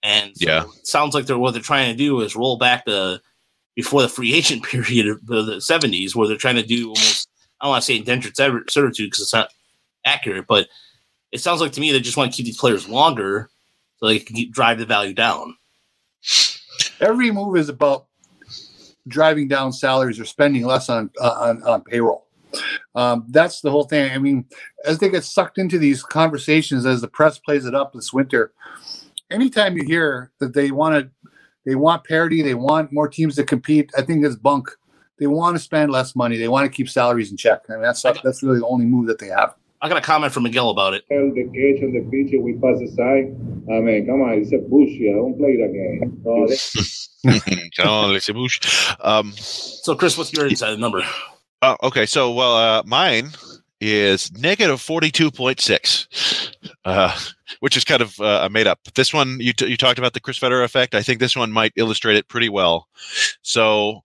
And 0.04 0.36
so 0.36 0.46
Yeah. 0.46 0.64
it 0.64 0.86
sounds 0.86 1.14
like 1.14 1.26
they're 1.26 1.38
what 1.38 1.52
they're 1.54 1.62
trying 1.62 1.90
to 1.90 1.96
do 1.96 2.20
is 2.20 2.36
roll 2.36 2.58
back 2.58 2.84
the 2.84 3.20
before 3.74 4.02
the 4.02 4.08
free 4.08 4.32
agent 4.38 4.62
period 4.62 5.08
of 5.08 5.26
the, 5.26 5.42
the 5.42 5.56
70s, 5.56 6.14
where 6.14 6.28
they're 6.28 6.36
trying 6.36 6.54
to 6.56 6.62
do 6.62 6.88
almost, 6.90 7.28
I 7.60 7.64
don't 7.64 7.70
want 7.70 7.82
to 7.82 7.86
say 7.86 7.96
indentured 7.96 8.36
serv- 8.36 8.68
servitude 8.68 9.06
because 9.10 9.22
it's 9.22 9.32
not 9.32 9.48
accurate, 10.04 10.46
but 10.46 10.68
it 11.32 11.40
sounds 11.40 11.60
like 11.60 11.72
to 11.72 11.80
me 11.80 11.90
they 11.90 11.98
just 11.98 12.16
want 12.16 12.30
to 12.30 12.36
keep 12.36 12.46
these 12.46 12.58
players 12.58 12.88
longer 12.88 13.50
so 13.96 14.06
they 14.06 14.20
can 14.20 14.36
keep, 14.36 14.52
drive 14.52 14.78
the 14.78 14.86
value 14.86 15.14
down. 15.14 15.56
Every 17.00 17.30
move 17.30 17.56
is 17.56 17.68
about 17.68 18.06
driving 19.08 19.48
down 19.48 19.72
salaries 19.72 20.20
or 20.20 20.24
spending 20.24 20.64
less 20.64 20.88
on 20.88 21.10
uh, 21.20 21.34
on, 21.38 21.62
on 21.64 21.82
payroll. 21.82 22.26
Um, 22.94 23.26
that's 23.30 23.60
the 23.60 23.70
whole 23.70 23.84
thing. 23.84 24.12
I 24.12 24.18
mean, 24.18 24.44
as 24.84 24.98
they 24.98 25.08
get 25.08 25.24
sucked 25.24 25.58
into 25.58 25.78
these 25.78 26.02
conversations, 26.02 26.86
as 26.86 27.00
the 27.00 27.08
press 27.08 27.38
plays 27.38 27.66
it 27.66 27.74
up 27.74 27.92
this 27.92 28.12
winter, 28.12 28.52
anytime 29.34 29.76
you 29.76 29.84
hear 29.84 30.30
that 30.40 30.54
they 30.54 30.70
want 30.70 30.94
to, 31.04 31.30
they 31.66 31.74
want 31.74 32.04
parity, 32.04 32.42
they 32.42 32.54
want 32.54 32.92
more 32.92 33.08
teams 33.08 33.36
to 33.36 33.44
compete. 33.44 33.90
I 33.96 34.02
think 34.02 34.24
it's 34.24 34.36
bunk. 34.36 34.68
They 35.18 35.26
want 35.26 35.56
to 35.56 35.60
spend 35.62 35.92
less 35.92 36.14
money. 36.16 36.36
They 36.36 36.48
want 36.48 36.64
to 36.70 36.74
keep 36.74 36.88
salaries 36.88 37.30
in 37.30 37.36
check. 37.36 37.62
I 37.68 37.74
mean, 37.74 37.82
that's 37.82 38.02
that's 38.02 38.42
really 38.42 38.58
the 38.60 38.66
only 38.66 38.84
move 38.86 39.06
that 39.06 39.18
they 39.18 39.28
have. 39.28 39.54
I 39.80 39.88
got 39.88 39.98
a 39.98 40.00
comment 40.00 40.32
from 40.32 40.44
Miguel 40.44 40.70
about 40.70 40.94
it. 40.94 41.04
Tell 41.08 41.30
the 41.34 41.44
catch 41.44 41.82
on 41.84 41.92
the 41.92 42.00
pitcher, 42.10 42.40
we 42.40 42.54
pass 42.54 42.80
aside. 42.80 43.36
I 43.70 43.80
mean, 43.80 44.06
come 44.06 44.22
on, 44.22 44.38
it's 44.38 44.52
a 44.52 44.58
bullshit. 44.58 45.10
I 45.12 45.16
don't 45.16 45.36
play 45.36 45.56
that 45.58 45.72
game. 45.72 46.22
Oh, 46.26 46.46
they- 46.48 47.70
Come 47.76 47.88
on, 47.88 48.20
Bush. 48.34 48.94
Um, 49.00 49.32
So, 49.36 49.94
Chris, 49.94 50.18
what's 50.18 50.32
your 50.32 50.46
inside 50.46 50.78
number? 50.78 51.02
Oh, 51.62 51.76
okay. 51.84 52.04
So, 52.06 52.32
well, 52.32 52.54
uh, 52.56 52.82
mine 52.84 53.30
is 53.80 54.30
negative 54.32 54.80
forty-two 54.80 55.30
point 55.30 55.60
six, 55.60 56.08
uh, 56.84 57.16
which 57.60 57.76
is 57.76 57.84
kind 57.84 58.02
of 58.02 58.18
uh, 58.20 58.42
a 58.44 58.50
made 58.50 58.66
up. 58.66 58.80
This 58.94 59.12
one 59.12 59.38
you 59.40 59.52
t- 59.52 59.66
you 59.66 59.76
talked 59.76 59.98
about 59.98 60.12
the 60.12 60.20
Chris 60.20 60.38
Fetter 60.38 60.62
effect. 60.62 60.94
I 60.94 61.02
think 61.02 61.20
this 61.20 61.36
one 61.36 61.52
might 61.52 61.72
illustrate 61.76 62.16
it 62.16 62.28
pretty 62.28 62.48
well. 62.48 62.88
So, 63.42 64.02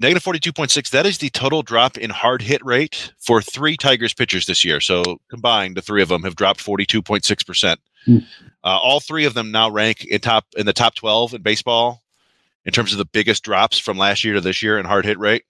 negative 0.00 0.22
forty-two 0.22 0.52
point 0.52 0.70
six. 0.70 0.90
That 0.90 1.06
is 1.06 1.18
the 1.18 1.30
total 1.30 1.62
drop 1.62 1.96
in 1.98 2.10
hard 2.10 2.42
hit 2.42 2.64
rate 2.64 3.12
for 3.18 3.40
three 3.40 3.76
Tigers 3.76 4.14
pitchers 4.14 4.46
this 4.46 4.64
year. 4.64 4.80
So 4.80 5.02
combined, 5.30 5.76
the 5.76 5.82
three 5.82 6.02
of 6.02 6.08
them 6.08 6.22
have 6.22 6.36
dropped 6.36 6.60
forty-two 6.60 7.02
point 7.02 7.24
six 7.24 7.42
percent. 7.42 7.80
Hmm. 8.04 8.18
Uh, 8.62 8.78
all 8.82 9.00
three 9.00 9.24
of 9.24 9.34
them 9.34 9.50
now 9.50 9.70
rank 9.70 10.04
in 10.04 10.20
top 10.20 10.46
in 10.56 10.66
the 10.66 10.72
top 10.72 10.94
twelve 10.94 11.34
in 11.34 11.42
baseball 11.42 12.02
in 12.64 12.72
terms 12.72 12.92
of 12.92 12.98
the 12.98 13.04
biggest 13.04 13.44
drops 13.44 13.78
from 13.78 13.98
last 13.98 14.24
year 14.24 14.34
to 14.34 14.40
this 14.40 14.62
year 14.62 14.78
in 14.78 14.86
hard 14.86 15.04
hit 15.04 15.18
rate. 15.18 15.44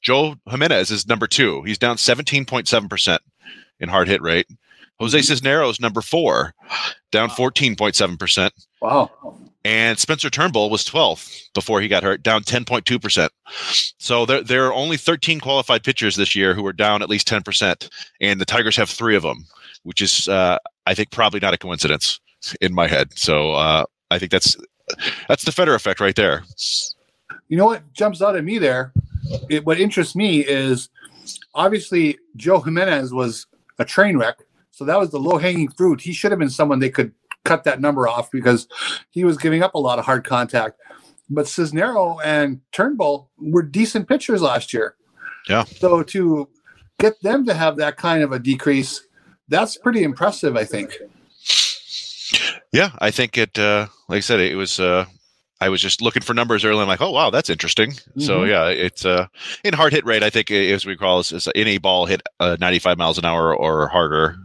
Joe 0.00 0.36
Jimenez 0.48 0.90
is 0.90 1.06
number 1.06 1.26
two. 1.26 1.62
He's 1.62 1.78
down 1.78 1.96
17.7% 1.96 3.18
in 3.80 3.88
hard 3.88 4.08
hit 4.08 4.22
rate. 4.22 4.46
Jose 5.00 5.22
Cisneros, 5.22 5.80
number 5.80 6.02
four, 6.02 6.54
down 7.10 7.30
14.7%. 7.30 8.50
Wow. 8.82 9.10
And 9.64 9.98
Spencer 9.98 10.30
Turnbull 10.30 10.70
was 10.70 10.84
12th 10.84 11.52
before 11.54 11.80
he 11.80 11.88
got 11.88 12.02
hurt, 12.02 12.22
down 12.22 12.42
10.2%. 12.42 13.28
So 13.98 14.26
there, 14.26 14.42
there 14.42 14.66
are 14.66 14.74
only 14.74 14.96
13 14.96 15.40
qualified 15.40 15.82
pitchers 15.82 16.16
this 16.16 16.36
year 16.36 16.54
who 16.54 16.64
are 16.66 16.72
down 16.72 17.02
at 17.02 17.10
least 17.10 17.28
10%. 17.28 17.90
And 18.20 18.40
the 18.40 18.44
Tigers 18.44 18.76
have 18.76 18.88
three 18.88 19.16
of 19.16 19.22
them, 19.22 19.46
which 19.82 20.00
is, 20.00 20.28
uh, 20.28 20.58
I 20.86 20.94
think, 20.94 21.10
probably 21.10 21.40
not 21.40 21.54
a 21.54 21.58
coincidence 21.58 22.20
in 22.60 22.74
my 22.74 22.86
head. 22.86 23.18
So 23.18 23.52
uh, 23.52 23.84
I 24.10 24.18
think 24.18 24.32
that's 24.32 24.56
that's 25.28 25.44
the 25.44 25.52
Fetter 25.52 25.74
effect 25.74 26.00
right 26.00 26.16
there. 26.16 26.42
You 27.48 27.56
know 27.56 27.66
what 27.66 27.92
jumps 27.92 28.22
out 28.22 28.36
at 28.36 28.44
me 28.44 28.58
there? 28.58 28.92
It, 29.48 29.64
what 29.64 29.78
interests 29.78 30.16
me 30.16 30.40
is 30.40 30.88
obviously 31.54 32.18
Joe 32.36 32.60
Jimenez 32.60 33.12
was 33.12 33.46
a 33.78 33.84
train 33.84 34.16
wreck. 34.16 34.38
So 34.80 34.86
that 34.86 34.98
was 34.98 35.10
the 35.10 35.18
low 35.20 35.36
hanging 35.36 35.68
fruit. 35.68 36.00
He 36.00 36.14
should 36.14 36.32
have 36.32 36.38
been 36.38 36.48
someone 36.48 36.78
they 36.78 36.88
could 36.88 37.12
cut 37.44 37.64
that 37.64 37.82
number 37.82 38.08
off 38.08 38.30
because 38.30 38.66
he 39.10 39.24
was 39.24 39.36
giving 39.36 39.62
up 39.62 39.74
a 39.74 39.78
lot 39.78 39.98
of 39.98 40.06
hard 40.06 40.24
contact. 40.24 40.80
But 41.28 41.44
Cisnero 41.44 42.18
and 42.24 42.62
Turnbull 42.72 43.28
were 43.36 43.60
decent 43.62 44.08
pitchers 44.08 44.40
last 44.40 44.72
year. 44.72 44.94
Yeah. 45.50 45.64
So 45.64 46.02
to 46.02 46.48
get 46.98 47.20
them 47.20 47.44
to 47.44 47.52
have 47.52 47.76
that 47.76 47.98
kind 47.98 48.22
of 48.22 48.32
a 48.32 48.38
decrease, 48.38 49.02
that's 49.48 49.76
pretty 49.76 50.02
impressive, 50.02 50.56
I 50.56 50.64
think. 50.64 50.96
Yeah, 52.72 52.92
I 53.00 53.10
think 53.10 53.36
it. 53.36 53.58
Uh, 53.58 53.88
like 54.08 54.16
I 54.18 54.20
said, 54.20 54.40
it 54.40 54.54
was. 54.54 54.80
Uh, 54.80 55.04
I 55.60 55.68
was 55.68 55.82
just 55.82 56.00
looking 56.00 56.22
for 56.22 56.32
numbers 56.32 56.64
early. 56.64 56.80
I'm 56.80 56.88
like, 56.88 57.02
oh 57.02 57.10
wow, 57.10 57.28
that's 57.28 57.50
interesting. 57.50 57.92
So 58.16 58.40
Mhm. 58.40 58.48
yeah, 58.48 58.68
it's 58.68 59.04
uh, 59.04 59.26
in 59.62 59.74
hard 59.74 59.92
hit 59.92 60.06
rate. 60.06 60.22
I 60.22 60.30
think 60.30 60.50
as 60.50 60.86
we 60.86 60.96
call 60.96 61.18
is, 61.20 61.32
is 61.32 61.48
any 61.54 61.76
ball 61.76 62.06
hit 62.06 62.22
uh, 62.38 62.56
95 62.58 62.96
miles 62.96 63.18
an 63.18 63.26
hour 63.26 63.54
or 63.54 63.86
harder, 63.88 64.36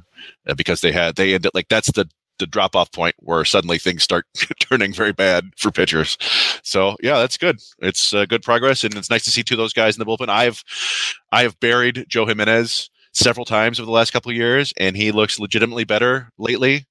because 0.58 0.82
they 0.82 0.92
had 0.92 1.16
they 1.16 1.34
ended 1.34 1.52
like 1.54 1.68
that's 1.70 1.92
the 1.92 2.10
the 2.38 2.48
drop 2.48 2.76
off 2.76 2.92
point 2.92 3.16
where 3.20 3.46
suddenly 3.46 3.78
things 3.78 4.04
start 4.04 4.26
turning 4.60 4.94
very 4.94 5.14
bad 5.14 5.52
for 5.58 5.72
pitchers. 5.72 6.18
So 6.64 6.96
yeah, 7.02 7.18
that's 7.20 7.38
good. 7.38 7.60
It's 7.80 8.14
uh, 8.14 8.26
good 8.26 8.44
progress, 8.44 8.84
and 8.84 8.96
it's 8.96 9.10
nice 9.10 9.24
to 9.26 9.32
see 9.32 9.44
two 9.44 9.56
of 9.56 9.60
those 9.60 9.74
guys 9.74 9.96
in 9.96 10.00
the 10.00 10.06
bullpen. 10.06 10.30
I've 10.30 10.64
I 11.32 11.44
have 11.44 11.60
buried 11.60 12.06
Joe 12.08 12.26
Jimenez 12.26 12.90
several 13.14 13.46
times 13.46 13.80
over 13.80 13.86
the 13.86 13.92
last 13.92 14.12
couple 14.12 14.32
of 14.32 14.36
years, 14.36 14.74
and 14.78 14.96
he 14.96 15.12
looks 15.12 15.40
legitimately 15.40 15.86
better 15.86 16.30
lately. 16.38 16.86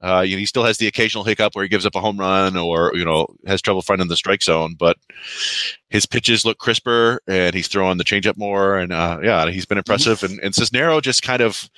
Uh, 0.00 0.20
you 0.20 0.36
know, 0.36 0.38
he 0.38 0.46
still 0.46 0.62
has 0.62 0.78
the 0.78 0.86
occasional 0.86 1.24
hiccup 1.24 1.56
where 1.56 1.64
he 1.64 1.68
gives 1.68 1.84
up 1.84 1.96
a 1.96 2.00
home 2.00 2.18
run 2.18 2.56
or 2.56 2.92
you 2.94 3.04
know 3.04 3.26
has 3.46 3.60
trouble 3.60 3.82
finding 3.82 4.06
the 4.06 4.16
strike 4.16 4.42
zone, 4.42 4.76
but 4.78 4.96
his 5.88 6.06
pitches 6.06 6.44
look 6.44 6.58
crisper 6.58 7.20
and 7.26 7.54
he's 7.54 7.66
throwing 7.66 7.98
the 7.98 8.04
changeup 8.04 8.36
more. 8.36 8.78
And 8.78 8.92
uh, 8.92 9.18
yeah, 9.22 9.50
he's 9.50 9.66
been 9.66 9.78
impressive. 9.78 10.22
And, 10.22 10.38
and 10.40 10.54
Cisnero 10.54 11.02
just 11.02 11.22
kind 11.22 11.42
of 11.42 11.68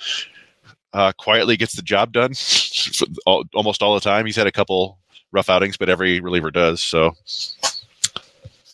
uh, 0.93 1.11
quietly 1.13 1.57
gets 1.57 1.73
the 1.75 1.81
job 1.81 2.11
done 2.11 2.33
all, 3.25 3.43
almost 3.53 3.81
all 3.81 3.93
the 3.93 3.99
time. 4.01 4.25
He's 4.25 4.35
had 4.35 4.47
a 4.47 4.51
couple 4.51 4.97
rough 5.31 5.49
outings, 5.49 5.77
but 5.77 5.89
every 5.89 6.19
reliever 6.19 6.51
does. 6.51 6.81
So 6.83 7.11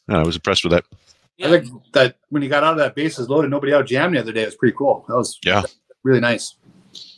yeah, 0.10 0.20
I 0.20 0.24
was 0.24 0.36
impressed 0.36 0.64
with 0.64 0.72
that. 0.72 0.86
I 1.44 1.50
think 1.50 1.70
that 1.94 2.16
when 2.30 2.42
he 2.42 2.48
got 2.48 2.64
out 2.64 2.72
of 2.74 2.78
that 2.80 2.96
bases 2.96 3.30
loaded, 3.30 3.52
nobody 3.52 3.74
out 3.74 3.86
jammed 3.86 4.16
the 4.16 4.20
other 4.20 4.32
day. 4.32 4.42
It 4.42 4.48
was 4.48 4.56
pretty 4.56 4.76
cool. 4.76 5.06
That 5.08 5.16
was 5.16 5.38
Yeah. 5.44 5.62
really 6.04 6.20
nice. 6.20 6.56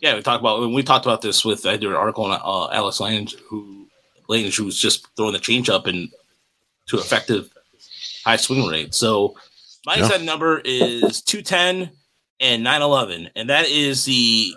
Yeah, 0.02 0.16
we 0.16 0.22
talked 0.22 0.42
about 0.42 0.60
when 0.60 0.74
we 0.74 0.84
talked 0.84 1.06
about 1.06 1.22
this 1.22 1.46
with 1.46 1.66
I 1.66 1.78
did 1.78 1.90
an 1.90 1.94
article 1.96 2.26
on 2.26 2.32
uh, 2.32 2.74
Alex 2.76 3.00
Lange, 3.00 3.30
who 3.48 3.88
Lange 4.28 4.52
who 4.54 4.66
was 4.66 4.78
just 4.78 5.08
throwing 5.16 5.34
the 5.34 5.40
change 5.40 5.70
up 5.70 5.88
and 5.88 6.10
to 6.88 6.98
effective 6.98 7.50
high 8.26 8.36
swing 8.36 8.68
rate. 8.68 8.94
So 8.94 9.36
my 9.86 9.96
Yeah. 9.96 10.04
inside 10.04 10.24
number 10.24 10.62
is 10.66 11.22
two 11.22 11.42
ten 11.42 11.92
and 12.42 12.62
nine 12.64 12.82
eleven, 12.82 13.30
and 13.38 13.50
that 13.50 13.70
is 13.70 14.04
the 14.04 14.54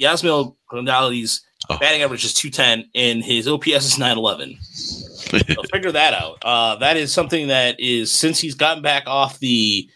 Yasmani 0.00 0.54
Grandal's 0.68 1.42
Oh. 1.68 1.76
batting 1.78 2.00
average 2.02 2.24
is 2.24 2.32
two 2.32 2.48
ten 2.50 2.88
and 2.94 3.22
his 3.22 3.46
OPS 3.46 3.84
is 3.84 3.98
nine 3.98 4.16
eleven. 4.16 4.56
So 4.62 5.38
figure 5.72 5.92
that 5.92 6.14
out. 6.14 6.38
Uh, 6.42 6.76
that 6.76 6.96
is 6.96 7.12
something 7.12 7.48
that 7.48 7.78
is 7.78 8.10
since 8.10 8.38
he's 8.40 8.54
gotten 8.54 8.82
back 8.82 9.04
off 9.06 9.38
the 9.40 9.88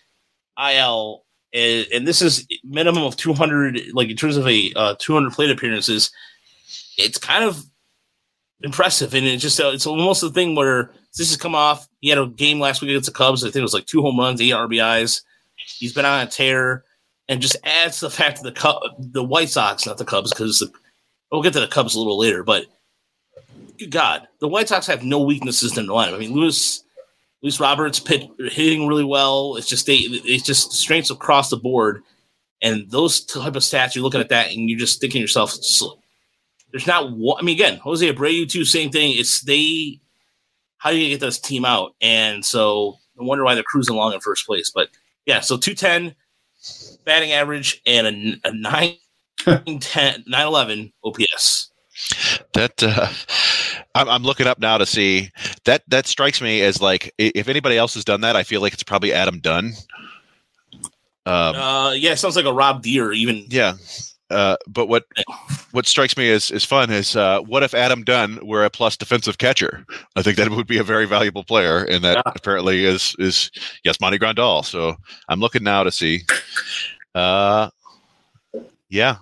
IL, 0.63 1.25
and, 1.55 1.87
and 1.93 2.07
this 2.07 2.21
is 2.21 2.47
minimum 2.63 3.03
of 3.05 3.17
200, 3.17 3.81
like 3.95 4.11
in 4.11 4.17
terms 4.17 4.37
of 4.37 4.47
a 4.47 4.73
uh, 4.77 4.95
200 4.99 5.33
plate 5.33 5.51
appearances. 5.51 6.13
It's 6.99 7.17
kind 7.19 7.43
of 7.45 7.65
impressive, 8.61 9.15
and 9.15 9.27
it's 9.27 9.43
just 9.43 9.59
uh, 9.59 9.69
it's 9.73 9.87
almost 9.87 10.21
the 10.21 10.31
thing 10.31 10.55
where 10.55 10.93
this 11.17 11.29
has 11.31 11.37
come 11.39 11.55
off. 11.55 11.89
He 12.01 12.11
had 12.11 12.19
a 12.19 12.27
game 12.27 12.61
last 12.61 12.83
week 12.83 12.91
against 12.91 13.07
the 13.09 13.15
Cubs. 13.17 13.43
I 13.43 13.47
think 13.49 13.57
it 13.57 13.63
was 13.63 13.75
like 13.75 13.87
two 13.87 14.03
home 14.03 14.19
runs, 14.19 14.41
eight 14.41 14.53
RBIs. 14.53 15.23
He's 15.57 15.95
been 15.95 16.05
on 16.05 16.27
a 16.27 16.31
tear, 16.31 16.85
and 17.29 17.41
just 17.41 17.57
adds 17.65 18.01
the 18.01 18.11
fact 18.11 18.43
that 18.43 18.55
the 18.55 18.61
Cub, 18.61 18.83
the 18.99 19.25
White 19.25 19.49
Sox, 19.49 19.87
not 19.87 19.99
the 19.99 20.05
Cubs, 20.05 20.33
because 20.33 20.63
we'll 21.31 21.43
get 21.43 21.53
to 21.55 21.61
the 21.61 21.67
Cubs 21.67 21.95
a 21.95 21.99
little 21.99 22.19
later, 22.19 22.43
but 22.43 22.67
good 23.79 23.91
God, 23.91 24.29
the 24.41 24.49
White 24.49 24.69
Sox 24.69 24.87
have 24.87 25.03
no 25.03 25.21
weaknesses 25.21 25.77
in 25.77 25.87
the 25.87 25.93
lineup. 25.93 26.15
I 26.15 26.19
mean, 26.19 26.33
Luis, 26.33 26.85
Luis 27.43 27.61
Roberts 27.61 28.01
pit, 28.01 28.29
hitting 28.39 28.87
really 28.87 29.05
well. 29.05 29.57
It's 29.57 29.69
just 29.69 29.87
they, 29.87 29.97
it's 29.97 30.45
just 30.45 30.73
strengths 30.73 31.11
across 31.11 31.51
the 31.51 31.57
board, 31.57 32.03
and 32.63 32.91
those 32.91 33.25
type 33.25 33.57
of 33.57 33.63
stats. 33.63 33.95
You're 33.95 34.05
looking 34.05 34.21
at 34.21 34.29
that, 34.29 34.51
and 34.51 34.69
you're 34.69 34.79
just 34.79 35.01
thinking 35.01 35.19
to 35.19 35.23
yourself, 35.23 35.51
"So, 35.51 35.99
there's 36.71 36.87
not 36.87 37.13
one. 37.13 37.39
I 37.41 37.43
mean, 37.45 37.57
again, 37.57 37.79
Jose 37.79 38.13
Abreu 38.13 38.49
too, 38.49 38.65
same 38.65 38.91
thing. 38.91 39.15
It's 39.17 39.41
they. 39.41 40.01
How 40.79 40.91
do 40.91 40.99
you 40.99 41.09
get 41.09 41.21
this 41.21 41.39
team 41.39 41.65
out? 41.65 41.95
And 42.03 42.45
so, 42.45 42.99
I 43.19 43.25
wonder 43.25 43.43
why 43.43 43.55
they're 43.55 43.63
cruising 43.63 43.95
along 43.95 44.13
in 44.13 44.21
first 44.21 44.47
place. 44.47 44.71
But 44.71 44.89
yeah, 45.25 45.41
so 45.41 45.57
210 45.57 46.15
batting 47.05 47.33
average 47.33 47.81
and 47.87 48.39
a, 48.45 48.49
a 48.49 48.53
9, 48.53 48.95
10, 49.81 50.25
911 50.27 50.93
OPS. 51.05 51.71
That 52.55 52.83
uh, 52.83 53.09
I'm, 53.95 54.09
I'm 54.09 54.23
looking 54.25 54.47
up 54.47 54.59
now 54.59 54.79
to 54.79 54.87
see 54.87 55.31
that 55.65 55.83
that 55.89 56.07
strikes 56.07 56.41
me 56.43 56.61
as 56.63 56.83
like 56.83 57.13
if 57.19 57.49
anybody 57.49 57.77
else 57.79 57.95
has 57.95 58.05
done 58.05 58.21
that, 58.23 58.37
I 58.37 58.43
feel 58.43 58.61
like 58.61 58.73
it's 58.73 58.83
probably 58.83 59.13
Adam 59.13 59.39
Dunn. 59.39 59.73
Um, 61.27 61.57
Uh, 61.57 61.93
yeah, 61.93 62.13
it 62.13 62.17
sounds 62.17 62.37
like 62.37 62.45
a 62.45 62.53
Rob 62.53 62.83
Deer. 62.83 63.13
Even 63.13 63.47
yeah, 63.49 63.75
uh, 64.35 64.57
but 64.69 64.87
what 64.89 65.05
what 65.73 65.87
strikes 65.87 66.17
me 66.17 66.31
as 66.31 66.51
is 66.51 66.65
fun 66.65 66.91
is 66.91 67.17
uh, 67.17 67.41
what 67.41 67.63
if 67.63 67.73
Adam 67.75 68.03
Dunn 68.05 68.39
were 68.47 68.65
a 68.65 68.71
plus 68.71 68.97
defensive 68.97 69.39
catcher? 69.39 69.85
I 70.17 70.23
think 70.23 70.37
that 70.37 70.51
would 70.51 70.67
be 70.67 70.79
a 70.79 70.85
very 70.85 71.07
valuable 71.07 71.45
player, 71.45 71.85
and 71.85 72.03
that 72.05 72.17
Yeah. 72.17 72.33
apparently 72.35 72.85
is 72.85 73.15
is 73.19 73.51
Yasmani 73.87 74.19
Grandal. 74.19 74.65
So 74.65 74.97
I'm 75.29 75.41
looking 75.41 75.63
now 75.63 75.85
to 75.85 75.93
see. 75.93 76.23
Uh, 77.15 77.71
yeah, 78.91 79.17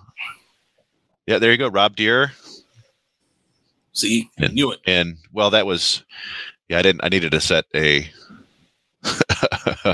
yeah. 1.27 1.37
There 1.39 1.51
you 1.51 1.57
go, 1.57 1.69
Rob 1.69 1.95
Deer. 1.95 2.31
see, 3.93 4.29
Yeah. 4.39 4.47
knew 4.47 4.71
it. 4.71 4.79
and 4.87 5.17
well 5.31 5.49
that 5.51 5.65
was 5.65 6.03
yeah, 6.69 6.79
I 6.79 6.81
didn't. 6.81 7.03
I 7.03 7.09
needed 7.09 7.31
to 7.31 7.39
set 7.41 7.65
a 7.75 8.09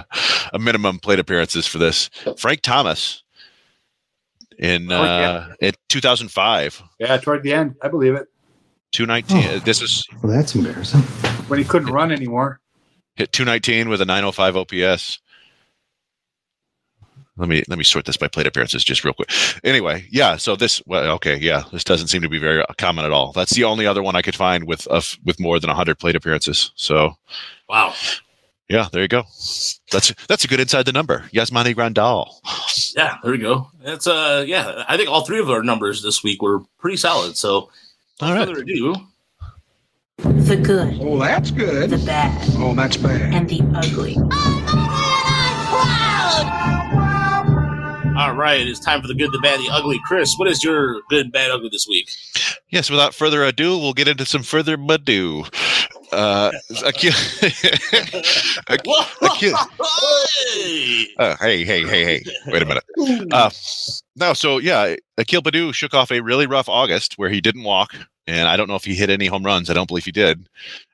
a 0.53 0.59
minimum 0.59 0.99
plate 0.99 1.19
appearances 1.19 1.65
for 1.67 1.77
this. 1.79 2.09
Frank 2.37 2.61
Thomas 2.61 3.23
in 4.59 4.91
Oh, 4.91 5.03
yeah. 5.03 5.31
uh, 5.31 5.53
in 5.61 5.71
2005, 5.87 6.83
Yeah, 6.99 7.17
toward 7.17 7.43
the 7.43 7.53
end, 7.53 7.75
I 7.81 7.87
believe 7.87 8.13
it. 8.15 8.27
219. 8.91 9.61
This 9.65 9.81
is 9.81 10.05
Well, 10.21 10.31
that's 10.33 10.53
embarrassing. 10.55 11.01
When 11.47 11.59
he 11.59 11.65
couldn't 11.65 11.91
run 11.91 12.11
anymore. 12.11 12.59
hit 13.15 13.31
219 13.31 13.89
with 13.89 14.01
a 14.01 14.05
905 14.05 14.57
OPS. 14.57 15.19
Let 17.37 17.47
me 17.47 17.63
let 17.69 17.77
me 17.77 17.85
sort 17.85 18.03
this 18.05 18.17
by 18.17 18.27
plate 18.27 18.47
appearances 18.47 18.83
just 18.83 19.05
real 19.05 19.13
quick. 19.13 19.31
Anyway, 19.63 20.05
yeah. 20.11 20.35
So 20.35 20.57
this, 20.57 20.81
well, 20.85 21.09
okay, 21.15 21.37
yeah. 21.37 21.63
This 21.71 21.85
doesn't 21.85 22.09
seem 22.09 22.21
to 22.21 22.27
be 22.29 22.37
very 22.39 22.61
common 22.77 23.05
at 23.05 23.11
all. 23.13 23.31
That's 23.31 23.53
the 23.53 23.63
only 23.63 23.85
other 23.87 24.03
one 24.03 24.17
I 24.17 24.21
could 24.21 24.35
find 24.35 24.65
with 24.65 24.85
of 24.87 25.17
with 25.23 25.39
more 25.39 25.57
than 25.57 25.69
100 25.69 25.97
plate 25.99 26.17
appearances. 26.17 26.71
So 26.75 27.13
Wow. 27.69 27.93
Yeah, 28.69 28.87
there 28.91 29.01
you 29.01 29.07
go. 29.07 29.23
That's 29.91 30.13
that's 30.27 30.43
a 30.43 30.47
good 30.47 30.59
inside 30.59 30.85
the 30.85 30.91
number. 30.93 31.25
Yasmani 31.33 31.75
Grandal. 31.75 32.29
Yeah, 32.95 33.17
there 33.23 33.31
we 33.31 33.37
go. 33.39 33.69
It's 33.83 34.07
uh 34.07 34.43
yeah, 34.47 34.83
I 34.87 34.95
think 34.97 35.09
all 35.09 35.25
three 35.25 35.39
of 35.39 35.49
our 35.49 35.63
numbers 35.63 36.01
this 36.03 36.23
week 36.23 36.41
were 36.41 36.59
pretty 36.79 36.97
solid. 36.97 37.35
So 37.37 37.69
All 38.21 38.29
without 38.29 38.35
right. 38.35 38.47
further 38.47 38.61
ado, 38.61 38.95
The 40.19 40.55
good, 40.57 40.97
Oh, 41.01 41.17
that's 41.19 41.51
good. 41.51 41.89
the 41.89 41.97
bad, 42.05 42.31
Oh, 42.57 42.73
that's 42.75 42.97
bad. 42.97 43.33
and 43.33 43.49
the 43.49 43.61
ugly. 43.75 44.15
all 48.17 48.33
right, 48.35 48.67
it's 48.67 48.79
time 48.81 49.01
for 49.01 49.07
the 49.07 49.13
good, 49.13 49.31
the 49.31 49.39
bad, 49.39 49.59
the 49.61 49.69
ugly. 49.71 49.97
Chris, 50.05 50.35
what 50.37 50.49
is 50.49 50.61
your 50.63 51.01
good, 51.09 51.31
bad, 51.31 51.51
ugly 51.51 51.69
this 51.71 51.87
week? 51.87 52.09
Yes. 52.69 52.89
Without 52.89 53.13
further 53.15 53.43
ado, 53.43 53.77
we'll 53.77 53.93
get 53.93 54.07
into 54.09 54.25
some 54.25 54.43
further 54.43 54.77
ado. 54.89 55.45
Uh, 56.11 56.51
Akil, 56.85 57.11
Akil! 58.67 59.55
Uh, 61.17 61.35
hey, 61.39 61.63
hey, 61.63 61.85
hey, 61.85 62.03
hey! 62.03 62.23
Wait 62.47 62.61
a 62.61 62.65
minute. 62.65 62.83
Uh, 63.31 63.49
no, 64.15 64.33
so 64.33 64.57
yeah, 64.57 64.95
Akil 65.17 65.41
Baddoo 65.41 65.73
shook 65.73 65.93
off 65.93 66.11
a 66.11 66.21
really 66.21 66.47
rough 66.47 66.67
August 66.69 67.17
where 67.17 67.29
he 67.29 67.41
didn't 67.41 67.63
walk, 67.63 67.95
and 68.27 68.47
I 68.47 68.57
don't 68.57 68.67
know 68.67 68.75
if 68.75 68.85
he 68.85 68.95
hit 68.95 69.09
any 69.09 69.27
home 69.27 69.45
runs. 69.45 69.69
I 69.69 69.73
don't 69.73 69.87
believe 69.87 70.05
he 70.05 70.11
did, 70.11 70.37
and 70.37 70.47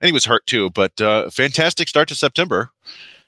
he 0.08 0.12
was 0.12 0.26
hurt 0.26 0.46
too. 0.48 0.70
But 0.72 1.00
uh, 1.00 1.30
fantastic 1.30 1.88
start 1.88 2.08
to 2.10 2.16
September. 2.16 2.72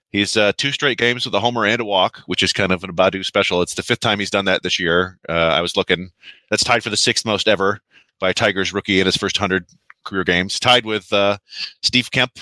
He's 0.10 0.38
uh, 0.38 0.54
two 0.58 0.72
straight 0.72 0.98
games 0.98 1.26
with 1.26 1.36
a 1.36 1.40
homer 1.40 1.66
and 1.66 1.82
a 1.82 1.86
walk, 1.86 2.20
which 2.28 2.42
is 2.44 2.54
kind 2.54 2.72
of 2.72 2.84
an 2.84 2.96
Baddoo 2.96 3.24
special. 3.26 3.62
It's 3.62 3.76
the 3.76 3.84
fifth 3.84 4.00
time 4.00 4.20
he's 4.20 4.30
done 4.30 4.46
that 4.46 4.64
this 4.64 4.80
year. 4.80 5.20
Uh, 5.30 5.34
I 5.34 5.62
was 5.62 5.78
looking; 5.78 6.12
that's 6.50 6.64
tied 6.64 6.84
for 6.84 6.90
the 6.90 6.98
sixth 6.98 7.26
most 7.26 7.48
ever 7.48 7.80
by 8.20 8.32
a 8.32 8.34
Tigers 8.34 8.74
rookie 8.74 9.00
in 9.00 9.06
his 9.06 9.18
first 9.18 9.38
hundred 9.38 9.66
career 10.08 10.24
games, 10.24 10.60
tied 10.60 10.86
with 10.86 11.12
uh, 11.14 11.38
Steve 11.82 12.12
Kemp 12.12 12.40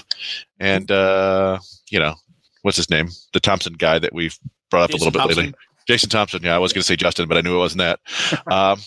and 0.60 0.89
uh, 0.91 1.60
you 1.89 1.99
know 1.99 2.15
what's 2.62 2.78
his 2.78 2.89
name, 2.89 3.10
the 3.34 3.39
Thompson 3.39 3.73
guy 3.73 3.99
that 3.99 4.13
we've 4.13 4.38
brought 4.69 4.84
up 4.84 4.89
Jason 4.91 5.01
a 5.01 5.06
little 5.06 5.12
bit 5.12 5.19
Thompson. 5.19 5.45
lately. 5.45 5.60
Jason 5.88 6.10
Thompson. 6.10 6.43
Yeah, 6.43 6.56
I 6.56 6.60
was 6.60 6.73
going 6.73 6.82
to 6.82 6.88
say 6.88 6.95
Justin, 6.95 7.28
but 7.28 7.38
I 7.38 7.41
knew 7.41 7.56
it 7.56 7.60
wasn't 7.60 7.80
that. 7.80 7.99
um, 8.51 8.80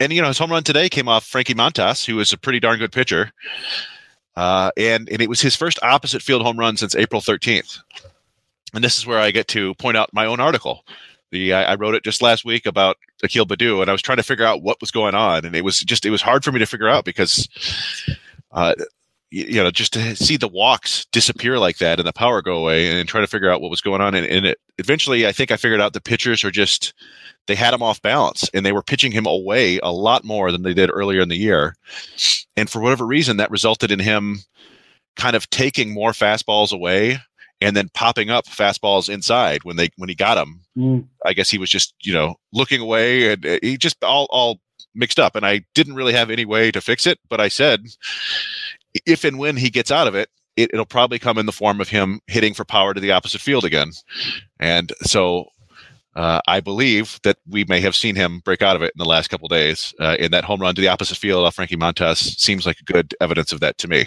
and 0.00 0.12
you 0.12 0.22
know, 0.22 0.28
his 0.28 0.38
home 0.38 0.50
run 0.50 0.64
today 0.64 0.88
came 0.88 1.08
off 1.08 1.24
Frankie 1.24 1.54
Montas, 1.54 2.04
who 2.04 2.18
is 2.20 2.32
a 2.32 2.38
pretty 2.38 2.60
darn 2.60 2.78
good 2.78 2.92
pitcher. 2.92 3.32
Uh, 4.34 4.70
and 4.76 5.08
and 5.10 5.20
it 5.20 5.28
was 5.28 5.40
his 5.40 5.54
first 5.54 5.78
opposite 5.82 6.22
field 6.22 6.42
home 6.42 6.58
run 6.58 6.76
since 6.76 6.94
April 6.94 7.20
13th. 7.20 7.78
And 8.74 8.82
this 8.82 8.96
is 8.96 9.06
where 9.06 9.18
I 9.18 9.30
get 9.30 9.48
to 9.48 9.74
point 9.74 9.98
out 9.98 10.14
my 10.14 10.24
own 10.24 10.40
article. 10.40 10.84
The 11.32 11.52
I, 11.54 11.72
I 11.72 11.74
wrote 11.74 11.94
it 11.94 12.04
just 12.04 12.22
last 12.22 12.44
week 12.44 12.66
about 12.66 12.96
Akil 13.24 13.46
Baddoo, 13.46 13.80
and 13.80 13.88
I 13.88 13.92
was 13.92 14.02
trying 14.02 14.18
to 14.18 14.22
figure 14.22 14.46
out 14.46 14.62
what 14.62 14.80
was 14.80 14.90
going 14.90 15.14
on, 15.14 15.44
and 15.44 15.56
it 15.56 15.64
was 15.64 15.80
just 15.80 16.06
it 16.06 16.10
was 16.10 16.22
hard 16.22 16.44
for 16.44 16.52
me 16.52 16.60
to 16.60 16.66
figure 16.66 16.88
out 16.88 17.04
because, 17.04 17.48
uh, 18.52 18.74
you, 19.30 19.62
know, 19.62 19.70
just 19.70 19.94
to 19.94 20.14
see 20.14 20.36
the 20.36 20.46
walks 20.46 21.06
disappear 21.06 21.58
like 21.58 21.78
that 21.78 21.98
and 21.98 22.06
the 22.06 22.12
power 22.12 22.42
go 22.42 22.58
away, 22.58 23.00
and 23.00 23.08
try 23.08 23.20
to 23.20 23.26
figure 23.26 23.50
out 23.50 23.60
what 23.60 23.70
was 23.70 23.80
going 23.80 24.00
on, 24.00 24.14
and, 24.14 24.26
and 24.26 24.46
it 24.46 24.58
eventually 24.78 25.26
I 25.26 25.32
think 25.32 25.50
I 25.50 25.56
figured 25.56 25.80
out 25.80 25.94
the 25.94 26.00
pitchers 26.00 26.44
are 26.44 26.50
just 26.50 26.92
they 27.46 27.54
had 27.54 27.74
him 27.74 27.82
off 27.82 28.00
balance 28.02 28.48
and 28.54 28.64
they 28.64 28.72
were 28.72 28.82
pitching 28.82 29.12
him 29.12 29.26
away 29.26 29.78
a 29.82 29.92
lot 29.92 30.24
more 30.24 30.52
than 30.52 30.62
they 30.62 30.74
did 30.74 30.90
earlier 30.92 31.20
in 31.20 31.28
the 31.28 31.36
year. 31.36 31.74
And 32.56 32.70
for 32.70 32.80
whatever 32.80 33.04
reason, 33.04 33.38
that 33.38 33.50
resulted 33.50 33.90
in 33.90 33.98
him 33.98 34.38
kind 35.16 35.34
of 35.34 35.50
taking 35.50 35.92
more 35.92 36.12
fastballs 36.12 36.72
away 36.72 37.18
and 37.62 37.76
then 37.76 37.90
popping 37.94 38.30
up 38.30 38.46
fastballs 38.46 39.08
inside 39.08 39.64
when 39.64 39.76
they 39.76 39.90
when 39.96 40.08
he 40.08 40.14
got 40.14 40.34
them. 40.36 40.60
Mm. 40.76 41.06
I 41.24 41.32
guess 41.32 41.50
he 41.50 41.58
was 41.58 41.70
just 41.70 41.94
you 42.02 42.12
know 42.12 42.36
looking 42.52 42.80
away 42.80 43.32
and 43.32 43.44
uh, 43.44 43.58
he 43.62 43.76
just 43.76 44.02
all 44.02 44.26
all 44.30 44.60
mixed 44.94 45.18
up. 45.18 45.36
And 45.36 45.46
I 45.46 45.64
didn't 45.74 45.94
really 45.94 46.12
have 46.12 46.30
any 46.30 46.44
way 46.44 46.70
to 46.70 46.80
fix 46.80 47.06
it, 47.06 47.18
but 47.28 47.40
I 47.40 47.48
said 47.48 47.86
if 49.06 49.24
and 49.24 49.38
when 49.38 49.56
he 49.56 49.70
gets 49.70 49.90
out 49.90 50.06
of 50.06 50.14
it. 50.14 50.28
It, 50.54 50.68
it'll 50.74 50.84
probably 50.84 51.18
come 51.18 51.38
in 51.38 51.46
the 51.46 51.50
form 51.50 51.80
of 51.80 51.88
him 51.88 52.20
hitting 52.26 52.52
for 52.52 52.66
power 52.66 52.92
to 52.92 53.00
the 53.00 53.10
opposite 53.10 53.40
field 53.40 53.64
again, 53.64 53.92
and 54.60 54.92
so 55.00 55.46
uh, 56.14 56.40
I 56.46 56.60
believe 56.60 57.18
that 57.22 57.38
we 57.48 57.64
may 57.64 57.80
have 57.80 57.96
seen 57.96 58.16
him 58.16 58.40
break 58.44 58.60
out 58.60 58.76
of 58.76 58.82
it 58.82 58.92
in 58.94 58.98
the 58.98 59.08
last 59.08 59.28
couple 59.28 59.48
days. 59.48 59.94
Uh, 59.98 60.16
in 60.18 60.30
that 60.32 60.44
home 60.44 60.60
run 60.60 60.74
to 60.74 60.80
the 60.80 60.88
opposite 60.88 61.16
field 61.16 61.46
off 61.46 61.54
Frankie 61.54 61.76
Montas 61.76 62.38
seems 62.38 62.66
like 62.66 62.76
good 62.84 63.14
evidence 63.20 63.52
of 63.52 63.60
that 63.60 63.78
to 63.78 63.88
me. 63.88 64.06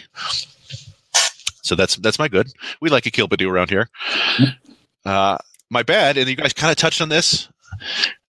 So 1.66 1.76
that's 1.76 1.96
that's 1.98 2.20
my 2.20 2.28
good. 2.28 2.48
We 2.82 2.90
like 2.90 3.06
Akil 3.06 3.28
Baddoo 3.28 3.50
around 3.50 3.70
here. 3.70 3.90
Uh, 5.06 5.38
my 5.70 5.84
bad, 5.84 6.18
and 6.18 6.30
you 6.30 6.36
guys 6.36 6.54
kind 6.54 6.72
of 6.72 6.78
touched 6.78 7.02
on 7.02 7.10
this, 7.10 7.50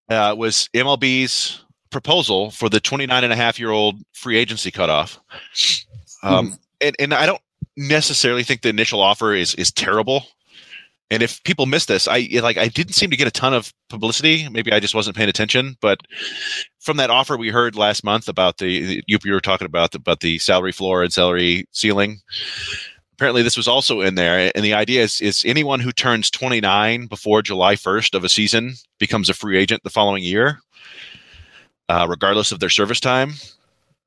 uh, 0.09 0.35
was 0.37 0.68
MLB's 0.75 1.64
proposal 1.90 2.51
for 2.51 2.68
the 2.68 2.81
29 2.81 3.25
and 3.25 3.33
a 3.33 3.37
half 3.37 3.59
year 3.59 3.70
old 3.70 4.01
free 4.12 4.37
agency 4.37 4.70
cutoff. 4.70 5.20
Um, 6.22 6.59
and, 6.81 6.96
and 6.99 7.14
I 7.14 7.27
don't 7.27 7.40
necessarily 7.77 8.42
think 8.42 8.62
the 8.62 8.68
initial 8.68 9.01
offer 9.01 9.35
is 9.35 9.55
is 9.55 9.70
terrible. 9.70 10.25
And 11.11 11.22
if 11.22 11.42
people 11.44 11.66
miss 11.66 11.87
this, 11.87 12.09
I 12.09 12.29
like 12.42 12.57
I 12.57 12.68
didn't 12.68 12.94
seem 12.94 13.11
to 13.11 13.16
get 13.16 13.29
a 13.29 13.31
ton 13.33 13.55
of 13.55 13.72
publicity. 13.88 14.49
Maybe 14.49 14.72
I 14.72 14.81
just 14.81 14.94
wasn't 14.94 15.16
paying 15.16 15.29
attention. 15.29 15.77
But 15.81 16.01
from 16.81 16.96
that 16.96 17.11
offer 17.11 17.37
we 17.37 17.51
heard 17.51 17.77
last 17.77 18.03
month 18.03 18.29
about 18.29 18.59
the 18.59 19.03
you, 19.07 19.18
you 19.25 19.33
were 19.33 19.40
talking 19.40 19.66
about 19.66 19.92
the, 19.92 19.99
about 19.99 20.20
the 20.20 20.38
salary 20.38 20.72
floor 20.72 21.03
and 21.03 21.12
salary 21.12 21.68
ceiling. 21.70 22.20
Apparently, 23.16 23.40
this 23.40 23.57
was 23.57 23.66
also 23.66 24.02
in 24.02 24.14
there, 24.14 24.52
and 24.55 24.62
the 24.62 24.74
idea 24.74 25.02
is 25.02 25.22
is 25.22 25.42
anyone 25.46 25.81
who 25.81 25.90
turns 25.90 26.31
29 26.31 27.07
before 27.07 27.40
July 27.40 27.74
1st 27.74 28.14
of 28.14 28.24
a 28.24 28.29
season 28.29 28.74
becomes 28.98 29.31
a 29.31 29.35
free 29.35 29.57
agent 29.57 29.83
the 29.85 29.90
following 29.90 30.22
year, 30.22 30.61
uh, 31.88 32.07
regardless 32.07 32.52
of 32.52 32.61
their 32.61 32.68
service 32.68 33.00
time. 33.00 33.33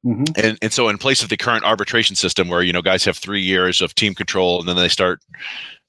hmm 0.03 0.25
And 0.35 0.59
and 0.61 0.71
so 0.71 0.89
in 0.89 0.99
place 0.99 1.23
of 1.23 1.29
the 1.29 1.37
current 1.37 1.65
arbitration 1.65 2.15
system 2.15 2.49
where 2.49 2.61
you 2.61 2.71
know 2.71 2.83
guys 2.83 3.03
have 3.05 3.17
three 3.17 3.41
years 3.41 3.81
of 3.81 3.95
team 3.95 4.13
control 4.13 4.59
and 4.59 4.69
then 4.69 4.75
they 4.75 4.89
start 4.89 5.21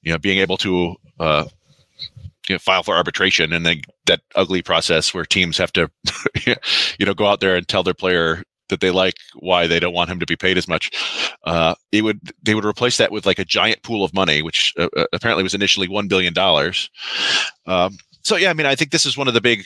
you 0.01 0.11
know 0.11 0.17
being 0.17 0.39
able 0.39 0.57
to 0.57 0.95
uh, 1.19 1.45
you 2.49 2.55
know, 2.55 2.59
file 2.59 2.81
for 2.81 2.95
arbitration 2.95 3.53
and 3.53 3.67
then 3.67 3.81
that 4.07 4.21
ugly 4.35 4.63
process 4.63 5.13
where 5.13 5.25
teams 5.25 5.59
have 5.59 5.71
to 5.73 5.91
you 6.97 7.05
know 7.05 7.13
go 7.13 7.27
out 7.27 7.39
there 7.39 7.55
and 7.55 7.67
tell 7.67 7.83
their 7.83 7.93
player 7.93 8.43
that 8.71 8.79
they 8.79 8.89
like 8.89 9.13
why 9.35 9.67
they 9.67 9.79
don't 9.79 9.93
want 9.93 10.09
him 10.09 10.19
to 10.19 10.25
be 10.25 10.35
paid 10.35 10.57
as 10.57 10.67
much. 10.67 10.89
Uh, 11.43 11.75
it 11.91 12.01
would 12.01 12.19
they 12.41 12.55
would 12.55 12.65
replace 12.65 12.97
that 12.97 13.11
with 13.11 13.27
like 13.27 13.37
a 13.37 13.45
giant 13.45 13.83
pool 13.83 14.03
of 14.03 14.13
money, 14.13 14.41
which 14.41 14.73
uh, 14.79 14.89
uh, 14.97 15.05
apparently 15.13 15.43
was 15.43 15.53
initially 15.53 15.87
one 15.87 16.07
billion 16.07 16.33
dollars. 16.33 16.89
Um, 17.67 17.97
so 18.23 18.35
yeah, 18.35 18.49
I 18.49 18.53
mean, 18.53 18.65
I 18.65 18.75
think 18.75 18.91
this 18.91 19.05
is 19.05 19.17
one 19.17 19.27
of 19.27 19.35
the 19.35 19.41
big 19.41 19.63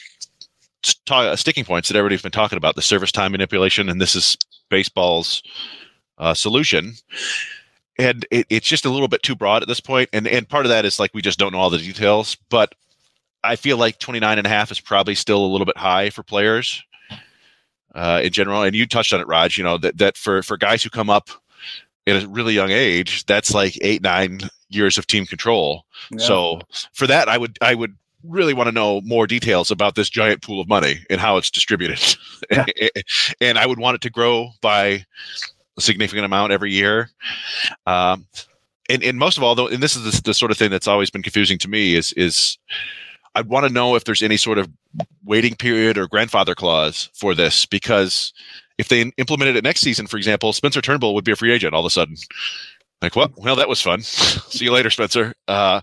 uh, 1.09 1.35
sticking 1.35 1.63
points 1.63 1.87
that 1.87 1.97
everybody's 1.97 2.21
been 2.21 2.31
talking 2.31 2.57
about: 2.57 2.75
the 2.75 2.81
service 2.81 3.11
time 3.11 3.31
manipulation, 3.31 3.89
and 3.89 4.01
this 4.01 4.15
is 4.15 4.37
baseball's 4.69 5.41
uh, 6.17 6.33
solution. 6.33 6.93
And 7.97 8.25
it, 8.29 8.45
it's 8.49 8.67
just 8.67 8.85
a 8.85 8.89
little 8.89 9.07
bit 9.07 9.23
too 9.23 9.35
broad 9.35 9.61
at 9.61 9.69
this 9.69 9.79
point, 9.79 10.09
and 10.11 10.27
and 10.27 10.49
part 10.49 10.65
of 10.65 10.69
that 10.69 10.83
is 10.83 10.99
like 10.99 11.11
we 11.13 11.21
just 11.21 11.39
don't 11.39 11.53
know 11.53 11.59
all 11.59 11.69
the 11.69 11.77
details. 11.77 12.35
But 12.49 12.75
I 13.43 13.55
feel 13.55 13.77
like 13.77 13.99
29 13.99 14.37
and 14.37 14.47
a 14.47 14.49
half 14.49 14.71
is 14.71 14.79
probably 14.79 15.15
still 15.15 15.45
a 15.45 15.47
little 15.47 15.65
bit 15.65 15.77
high 15.77 16.09
for 16.09 16.23
players 16.23 16.83
uh, 17.95 18.21
in 18.23 18.31
general. 18.31 18.61
And 18.61 18.75
you 18.75 18.85
touched 18.85 19.13
on 19.13 19.21
it, 19.21 19.27
Raj. 19.27 19.57
You 19.57 19.63
know 19.63 19.77
that 19.79 19.97
that 19.97 20.17
for 20.17 20.43
for 20.43 20.57
guys 20.57 20.83
who 20.83 20.89
come 20.89 21.09
up 21.09 21.29
at 22.07 22.23
a 22.23 22.27
really 22.27 22.53
young 22.53 22.71
age, 22.71 23.25
that's 23.25 23.53
like 23.53 23.77
eight 23.81 24.01
nine 24.03 24.41
years 24.69 24.97
of 24.97 25.07
team 25.07 25.25
control. 25.25 25.85
So 26.17 26.61
for 26.93 27.07
that, 27.07 27.27
I 27.29 27.37
would 27.37 27.57
I 27.61 27.73
would 27.75 27.95
really 28.23 28.53
want 28.53 28.67
to 28.67 28.71
know 28.71 29.01
more 29.01 29.27
details 29.27 29.71
about 29.71 29.95
this 29.95 30.09
giant 30.09 30.41
pool 30.41 30.59
of 30.59 30.67
money 30.67 30.99
and 31.09 31.21
how 31.21 31.37
it's 31.37 31.49
distributed. 31.49 31.99
Yeah. 32.51 32.65
and 33.41 33.57
I 33.57 33.65
would 33.65 33.79
want 33.79 33.95
it 33.95 34.01
to 34.01 34.11
grow 34.11 34.51
by 34.61 35.03
a 35.77 35.81
significant 35.81 36.25
amount 36.25 36.51
every 36.51 36.71
year. 36.71 37.09
Um, 37.87 38.27
and, 38.87 39.01
and 39.03 39.17
most 39.17 39.37
of 39.37 39.43
all, 39.43 39.55
though, 39.55 39.67
and 39.67 39.81
this 39.81 39.95
is 39.95 40.03
the, 40.03 40.21
the 40.21 40.33
sort 40.35 40.51
of 40.51 40.57
thing 40.57 40.69
that's 40.69 40.87
always 40.87 41.09
been 41.09 41.23
confusing 41.23 41.57
to 41.59 41.67
me 41.67 41.95
is 41.95 42.13
is 42.13 42.59
I'd 43.35 43.47
want 43.47 43.67
to 43.67 43.73
know 43.73 43.95
if 43.95 44.05
there's 44.05 44.23
any 44.23 44.37
sort 44.37 44.57
of 44.57 44.69
waiting 45.23 45.55
period 45.55 45.97
or 45.97 46.07
grandfather 46.07 46.55
clause 46.55 47.09
for 47.13 47.35
this 47.35 47.65
because 47.65 48.33
if 48.77 48.87
they 48.87 49.01
implemented 49.17 49.55
it 49.55 49.63
next 49.63 49.81
season, 49.81 50.07
for 50.07 50.17
example, 50.17 50.53
Spencer 50.53 50.81
Turnbull 50.81 51.13
would 51.13 51.25
be 51.25 51.31
a 51.31 51.35
free 51.35 51.51
agent 51.51 51.73
all 51.73 51.81
of 51.81 51.85
a 51.85 51.89
sudden. 51.89 52.15
Like, 53.01 53.15
well, 53.15 53.31
well, 53.37 53.55
that 53.55 53.69
was 53.69 53.81
fun. 53.81 54.01
See 54.01 54.65
you 54.65 54.71
later, 54.71 54.89
Spencer. 54.89 55.33
Uh, 55.47 55.81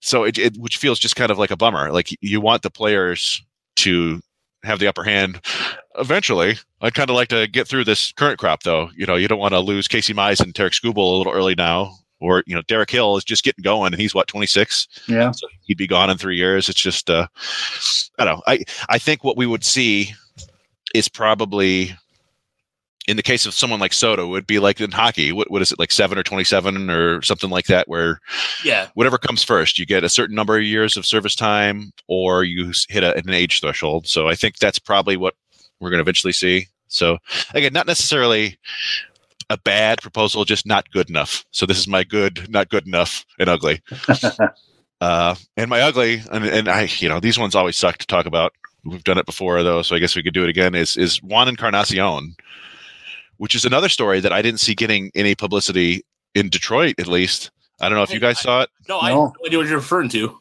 so 0.00 0.24
it, 0.24 0.38
it, 0.38 0.56
which 0.56 0.78
feels 0.78 0.98
just 0.98 1.16
kind 1.16 1.30
of 1.30 1.38
like 1.38 1.50
a 1.50 1.56
bummer. 1.56 1.92
Like 1.92 2.08
you 2.20 2.40
want 2.40 2.62
the 2.62 2.70
players 2.70 3.42
to 3.76 4.20
have 4.64 4.78
the 4.78 4.86
upper 4.86 5.04
hand 5.04 5.40
eventually. 5.98 6.56
I'd 6.80 6.94
kind 6.94 7.10
of 7.10 7.16
like 7.16 7.28
to 7.28 7.46
get 7.46 7.68
through 7.68 7.84
this 7.84 8.12
current 8.12 8.38
crop, 8.38 8.62
though. 8.62 8.90
You 8.96 9.06
know, 9.06 9.16
you 9.16 9.28
don't 9.28 9.38
want 9.38 9.52
to 9.52 9.60
lose 9.60 9.88
Casey 9.88 10.14
Mize 10.14 10.40
and 10.40 10.54
Tarek 10.54 10.72
Skubal 10.72 10.96
a 10.96 11.16
little 11.16 11.32
early 11.32 11.54
now, 11.54 11.92
or 12.24 12.42
you 12.46 12.54
know, 12.54 12.62
Derek 12.62 12.90
Hill 12.90 13.16
is 13.16 13.24
just 13.24 13.44
getting 13.44 13.62
going, 13.62 13.92
and 13.92 14.00
he's 14.00 14.14
what 14.14 14.26
26, 14.28 14.88
Yeah. 15.08 15.30
so 15.32 15.46
he'd 15.64 15.78
be 15.78 15.86
gone 15.86 16.10
in 16.10 16.18
three 16.18 16.36
years. 16.36 16.68
It's 16.68 16.80
just, 16.80 17.10
uh, 17.10 17.26
I 18.18 18.24
don't 18.24 18.36
know. 18.36 18.42
I 18.46 18.64
I 18.88 18.98
think 18.98 19.22
what 19.24 19.36
we 19.36 19.46
would 19.46 19.64
see 19.64 20.12
is 20.94 21.08
probably 21.08 21.94
in 23.06 23.16
the 23.18 23.22
case 23.22 23.44
of 23.44 23.52
someone 23.52 23.80
like 23.80 23.92
Soto 23.92 24.26
would 24.28 24.46
be 24.46 24.58
like 24.58 24.80
in 24.80 24.90
hockey. 24.90 25.30
What 25.30 25.50
what 25.50 25.60
is 25.60 25.70
it 25.72 25.78
like 25.78 25.92
seven 25.92 26.16
or 26.16 26.22
27 26.22 26.88
or 26.88 27.20
something 27.22 27.50
like 27.50 27.66
that, 27.66 27.86
where 27.88 28.18
Yeah. 28.64 28.88
whatever 28.94 29.18
comes 29.18 29.44
first, 29.44 29.78
you 29.78 29.84
get 29.84 30.04
a 30.04 30.08
certain 30.08 30.34
number 30.34 30.56
of 30.56 30.64
years 30.64 30.96
of 30.96 31.04
service 31.04 31.34
time, 31.34 31.92
or 32.08 32.44
you 32.44 32.72
hit 32.88 33.02
a, 33.04 33.14
an 33.16 33.28
age 33.30 33.60
threshold. 33.60 34.06
So 34.06 34.26
I 34.28 34.34
think 34.34 34.56
that's 34.56 34.78
probably 34.78 35.16
what 35.18 35.34
we're 35.80 35.90
going 35.90 35.98
to 35.98 36.02
eventually 36.04 36.32
see. 36.32 36.68
So 36.88 37.18
again, 37.52 37.72
not 37.74 37.86
necessarily 37.86 38.56
a 39.54 39.58
bad 39.58 40.02
proposal, 40.02 40.44
just 40.44 40.66
not 40.66 40.90
good 40.90 41.08
enough. 41.08 41.44
So 41.52 41.64
this 41.64 41.78
is 41.78 41.86
my 41.88 42.02
good, 42.04 42.48
not 42.50 42.68
good 42.68 42.86
enough, 42.86 43.24
and 43.38 43.48
ugly. 43.48 43.80
uh, 45.00 45.34
and 45.56 45.70
my 45.70 45.80
ugly, 45.80 46.22
and, 46.32 46.44
and 46.44 46.68
I, 46.68 46.88
you 46.98 47.08
know, 47.08 47.20
these 47.20 47.38
ones 47.38 47.54
always 47.54 47.76
suck 47.76 47.98
to 47.98 48.06
talk 48.06 48.26
about. 48.26 48.52
We've 48.84 49.04
done 49.04 49.16
it 49.18 49.26
before 49.26 49.62
though, 49.62 49.82
so 49.82 49.96
I 49.96 49.98
guess 49.98 50.14
we 50.16 50.22
could 50.22 50.34
do 50.34 50.42
it 50.42 50.50
again. 50.50 50.74
Is 50.74 50.96
is 50.96 51.22
Juan 51.22 51.48
Encarnacion, 51.48 52.34
which 53.38 53.54
is 53.54 53.64
another 53.64 53.88
story 53.88 54.20
that 54.20 54.32
I 54.32 54.42
didn't 54.42 54.60
see 54.60 54.74
getting 54.74 55.10
any 55.14 55.34
publicity 55.34 56.04
in 56.34 56.48
Detroit, 56.50 56.96
at 56.98 57.06
least. 57.06 57.50
I 57.80 57.88
don't 57.88 57.96
know 57.96 58.02
if 58.02 58.12
you 58.12 58.20
guys 58.20 58.40
saw 58.40 58.62
it. 58.62 58.70
No, 58.88 59.00
I 59.00 59.10
No. 59.10 59.26
have 59.26 59.32
no 59.40 59.46
idea 59.46 59.58
what 59.58 59.68
you're 59.68 59.76
referring 59.78 60.08
to. 60.10 60.38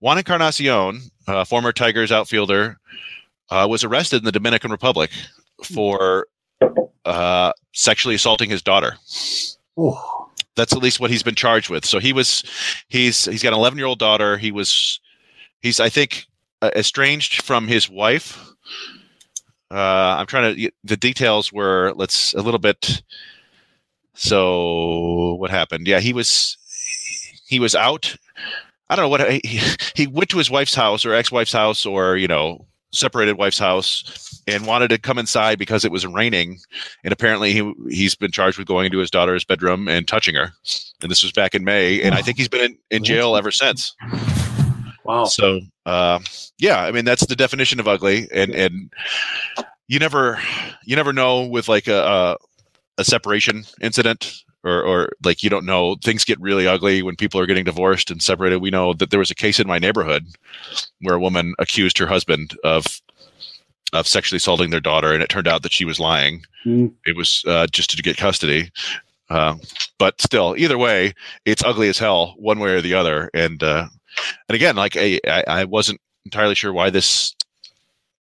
Juan 0.00 0.18
Encarnacion, 0.18 1.00
uh, 1.26 1.44
former 1.44 1.72
Tigers 1.72 2.10
outfielder, 2.10 2.78
uh, 3.50 3.66
was 3.68 3.84
arrested 3.84 4.16
in 4.18 4.24
the 4.24 4.32
Dominican 4.32 4.70
Republic 4.70 5.10
for 5.64 6.26
uh, 7.04 7.52
sexually 7.72 8.14
assaulting 8.14 8.50
his 8.50 8.62
daughter. 8.62 8.96
Oh, 9.76 10.30
That's 10.56 10.72
at 10.72 10.82
least 10.82 11.00
what 11.00 11.10
he's 11.10 11.22
been 11.22 11.34
charged 11.34 11.70
with. 11.70 11.84
So 11.84 11.98
he 11.98 12.12
was, 12.12 12.44
he's 12.88 13.24
he's 13.24 13.42
got 13.42 13.52
an 13.52 13.58
11 13.58 13.78
year 13.78 13.86
old 13.86 13.98
daughter. 13.98 14.36
He 14.36 14.52
was, 14.52 15.00
he's 15.60 15.80
I 15.80 15.88
think 15.88 16.26
uh, 16.60 16.70
estranged 16.76 17.42
from 17.42 17.68
his 17.68 17.88
wife. 17.88 18.38
Uh, 19.70 20.16
I'm 20.18 20.26
trying 20.26 20.54
to. 20.54 20.70
The 20.84 20.98
details 20.98 21.52
were 21.52 21.92
let's 21.96 22.34
a 22.34 22.42
little 22.42 22.60
bit. 22.60 23.02
So 24.14 25.34
what 25.38 25.50
happened? 25.50 25.86
Yeah, 25.88 26.00
he 26.00 26.12
was 26.12 26.58
he 27.46 27.58
was 27.58 27.74
out. 27.74 28.14
I 28.90 28.96
don't 28.96 29.04
know 29.04 29.08
what 29.08 29.30
he, 29.30 29.60
he 29.94 30.06
went 30.06 30.28
to 30.30 30.38
his 30.38 30.50
wife's 30.50 30.74
house 30.74 31.06
or 31.06 31.14
ex-wife's 31.14 31.52
house 31.52 31.86
or 31.86 32.16
you 32.18 32.28
know 32.28 32.66
separated 32.92 33.38
wife's 33.38 33.58
house 33.58 34.31
and 34.46 34.66
wanted 34.66 34.88
to 34.88 34.98
come 34.98 35.18
inside 35.18 35.58
because 35.58 35.84
it 35.84 35.92
was 35.92 36.06
raining 36.06 36.58
and 37.04 37.12
apparently 37.12 37.52
he 37.52 37.72
he's 37.88 38.14
been 38.14 38.32
charged 38.32 38.58
with 38.58 38.66
going 38.66 38.86
into 38.86 38.98
his 38.98 39.10
daughter's 39.10 39.44
bedroom 39.44 39.88
and 39.88 40.08
touching 40.08 40.34
her 40.34 40.52
and 41.00 41.10
this 41.10 41.22
was 41.22 41.32
back 41.32 41.54
in 41.54 41.64
May 41.64 42.02
and 42.02 42.14
I 42.14 42.22
think 42.22 42.38
he's 42.38 42.48
been 42.48 42.72
in, 42.72 42.78
in 42.90 43.04
jail 43.04 43.36
ever 43.36 43.50
since. 43.50 43.94
wow. 45.04 45.24
So 45.24 45.60
uh, 45.86 46.20
yeah, 46.58 46.82
I 46.82 46.92
mean 46.92 47.04
that's 47.04 47.26
the 47.26 47.36
definition 47.36 47.80
of 47.80 47.88
ugly, 47.88 48.28
and 48.32 48.54
and 48.54 48.92
you 49.88 49.98
never 49.98 50.38
you 50.84 50.96
never 50.96 51.12
know 51.12 51.46
with 51.46 51.68
like 51.68 51.88
a 51.88 52.02
a, 52.02 52.36
a 52.98 53.04
separation 53.04 53.64
incident. 53.80 54.42
Or, 54.64 54.80
or 54.80 55.08
like 55.24 55.42
you 55.42 55.50
don't 55.50 55.66
know 55.66 55.96
things 56.04 56.24
get 56.24 56.40
really 56.40 56.68
ugly 56.68 57.02
when 57.02 57.16
people 57.16 57.40
are 57.40 57.46
getting 57.46 57.64
divorced 57.64 58.12
and 58.12 58.22
separated. 58.22 58.58
We 58.58 58.70
know 58.70 58.92
that 58.92 59.10
there 59.10 59.18
was 59.18 59.28
a 59.28 59.34
case 59.34 59.58
in 59.58 59.66
my 59.66 59.80
neighborhood 59.80 60.24
where 61.00 61.16
a 61.16 61.20
woman 61.20 61.54
accused 61.58 61.98
her 61.98 62.06
husband 62.06 62.56
of 62.62 63.02
of 63.92 64.06
sexually 64.06 64.36
assaulting 64.38 64.70
their 64.70 64.80
daughter, 64.80 65.12
and 65.12 65.22
it 65.22 65.28
turned 65.28 65.48
out 65.48 65.62
that 65.62 65.72
she 65.72 65.84
was 65.84 66.00
lying. 66.00 66.44
Mm. 66.64 66.92
It 67.06 67.16
was 67.16 67.42
uh, 67.46 67.66
just 67.70 67.90
to 67.96 68.02
get 68.02 68.16
custody. 68.16 68.70
Um, 69.30 69.60
but 69.98 70.20
still, 70.20 70.54
either 70.58 70.76
way, 70.78 71.14
it's 71.44 71.64
ugly 71.64 71.88
as 71.88 71.98
hell, 71.98 72.34
one 72.38 72.58
way 72.58 72.70
or 72.70 72.80
the 72.80 72.94
other. 72.94 73.30
And 73.34 73.62
uh, 73.62 73.86
and 74.48 74.54
again, 74.56 74.76
like 74.76 74.96
I, 74.96 75.20
I, 75.26 75.44
I 75.46 75.64
wasn't 75.64 76.00
entirely 76.24 76.54
sure 76.54 76.72
why 76.72 76.90
this 76.90 77.34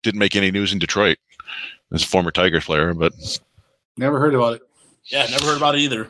didn't 0.03 0.19
make 0.19 0.35
any 0.35 0.51
news 0.51 0.71
in 0.71 0.79
Detroit 0.79 1.17
as 1.91 2.03
a 2.03 2.07
former 2.07 2.31
Tigers 2.31 2.65
player, 2.65 2.93
but 2.93 3.13
Never 3.97 4.19
heard 4.19 4.33
about 4.35 4.53
it. 4.53 4.61
Yeah, 5.05 5.25
never 5.29 5.45
heard 5.45 5.57
about 5.57 5.75
it 5.75 5.81
either. 5.81 6.03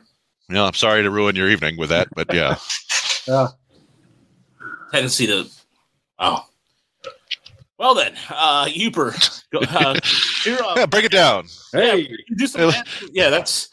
you 0.49 0.55
know, 0.55 0.65
I'm 0.65 0.73
sorry 0.73 1.01
to 1.03 1.09
ruin 1.09 1.35
your 1.35 1.49
evening 1.49 1.77
with 1.77 1.89
that, 1.89 2.07
but 2.15 2.33
yeah, 2.33 2.57
Yeah. 3.27 3.47
Tendency 4.91 5.27
to. 5.27 5.45
Oh. 6.19 6.45
Well 7.79 7.95
then, 7.95 8.13
uh, 8.29 8.65
Uper, 8.65 9.43
go, 9.51 9.59
uh, 9.59 9.97
here, 10.43 10.59
uh, 10.61 10.73
yeah, 10.75 10.85
break 10.85 11.05
it 11.05 11.13
down. 11.13 11.47
Hey, 11.71 12.13
do 12.35 12.45
some. 12.45 12.73
Yeah, 13.13 13.29
that's. 13.29 13.69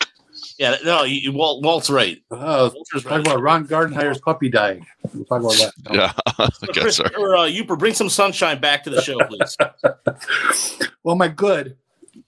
Yeah, 0.58 0.76
no, 0.84 1.02
you, 1.02 1.32
Walt, 1.32 1.62
Walt's 1.62 1.90
right. 1.90 2.22
uh, 2.30 2.70
Walter's 2.72 3.02
talk 3.02 3.10
right. 3.10 3.20
about 3.20 3.42
Ron 3.42 3.64
Gardenhire's 3.64 4.18
puppy 4.20 4.48
dying. 4.48 4.86
We'll 5.12 5.24
talk 5.26 5.40
about 5.40 5.52
that. 5.52 5.72
Yeah, 5.92 6.12
I 6.38 6.72
guess 6.72 6.96
so. 6.96 7.04
Or, 7.18 7.36
uh, 7.36 7.40
Uper, 7.46 7.78
bring 7.78 7.92
some 7.92 8.08
sunshine 8.08 8.58
back 8.58 8.84
to 8.84 8.90
the 8.90 9.02
show, 9.02 9.18
please. 9.18 9.56
well, 11.02 11.16
my 11.16 11.28
good 11.28 11.76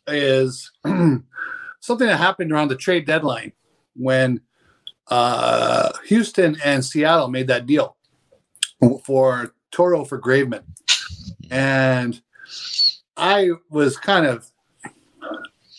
is 0.08 0.70
something 0.84 2.06
that 2.06 2.18
happened 2.18 2.52
around 2.52 2.68
the 2.68 2.76
trade 2.76 3.06
deadline 3.06 3.52
when 3.94 4.42
uh, 5.06 5.90
Houston 6.06 6.58
and 6.62 6.84
Seattle 6.84 7.28
made 7.28 7.46
that 7.46 7.64
deal 7.64 7.96
for 9.04 9.54
Toro 9.70 10.04
for 10.04 10.20
Graveman. 10.20 10.64
And 11.50 12.20
I 13.16 13.50
was 13.70 13.96
kind 13.96 14.26
of 14.26 14.50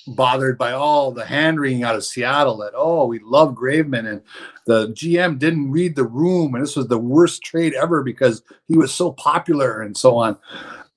bothered 0.07 0.57
by 0.57 0.71
all 0.71 1.11
the 1.11 1.25
hand 1.25 1.59
wringing 1.59 1.83
out 1.83 1.95
of 1.95 2.03
Seattle 2.03 2.57
that, 2.57 2.73
oh, 2.75 3.05
we 3.05 3.19
love 3.19 3.53
Graveman. 3.53 4.09
And 4.09 4.21
the 4.65 4.87
GM 4.89 5.39
didn't 5.39 5.71
read 5.71 5.95
the 5.95 6.05
room. 6.05 6.55
And 6.55 6.63
this 6.63 6.75
was 6.75 6.87
the 6.87 6.97
worst 6.97 7.43
trade 7.43 7.73
ever 7.73 8.03
because 8.03 8.41
he 8.67 8.77
was 8.77 8.93
so 8.93 9.11
popular 9.11 9.81
and 9.81 9.95
so 9.95 10.17
on 10.17 10.37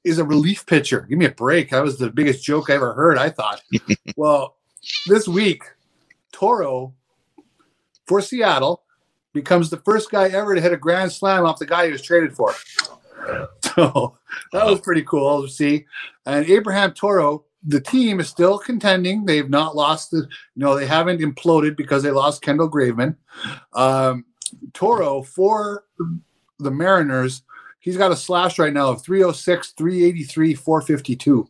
is 0.05 0.19
a 0.19 0.25
relief 0.25 0.67
pitcher. 0.67 1.03
Give 1.03 1.19
me 1.19 1.27
a 1.27 1.31
break. 1.31 1.71
That 1.71 1.83
was 1.83 1.99
the 1.99 2.11
biggest 2.11 2.45
joke 2.45 2.71
I 2.71 2.75
ever 2.75 2.93
heard, 2.93 3.19
I 3.19 3.31
thought. 3.31 3.63
well, 4.17 4.57
this 5.07 5.29
week, 5.29 5.63
Toro 6.33 6.95
for 8.07 8.21
Seattle 8.21 8.83
becomes 9.33 9.71
the 9.71 9.77
first 9.79 10.11
guy 10.11 10.29
ever 10.29 10.55
to 10.55 10.61
hit 10.61 10.73
a 10.73 10.77
grand 10.77 11.13
slam 11.13 11.45
off 11.45 11.59
the 11.59 11.67
guy 11.67 11.87
he 11.87 11.93
was 11.93 12.03
traded 12.03 12.35
for. 12.35 12.53
So 13.83 14.19
that 14.53 14.67
was 14.67 14.81
pretty 14.81 15.03
cool 15.03 15.43
to 15.43 15.49
see. 15.49 15.87
And 16.27 16.45
Abraham 16.47 16.93
Toro, 16.93 17.45
the 17.67 17.81
team 17.81 18.21
is 18.21 18.29
still 18.29 18.59
contending. 18.59 19.25
They've 19.25 19.49
not 19.49 19.77
lost 19.77 20.11
the, 20.11 20.19
you 20.19 20.29
know, 20.57 20.75
they 20.75 20.87
haven't 20.87 21.21
imploded 21.21 21.77
because 21.77 22.03
they 22.03 22.11
lost 22.11 22.43
Kendall 22.43 22.71
Graveman. 22.71 23.17
Um, 23.73 24.25
Toro 24.75 25.23
for 25.23 25.85
the 26.59 26.71
Mariners 26.71 27.43
he's 27.83 27.97
got 27.97 28.13
a 28.13 28.17
slash 28.17 28.59
right 28.59 28.73
now 28.73 28.89
of 28.89 29.03
306, 29.03 29.73
383, 29.73 30.55
452 30.55 31.49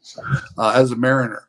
uh, 0.58 0.72
as 0.74 0.90
a 0.90 0.96
Mariner. 0.96 1.46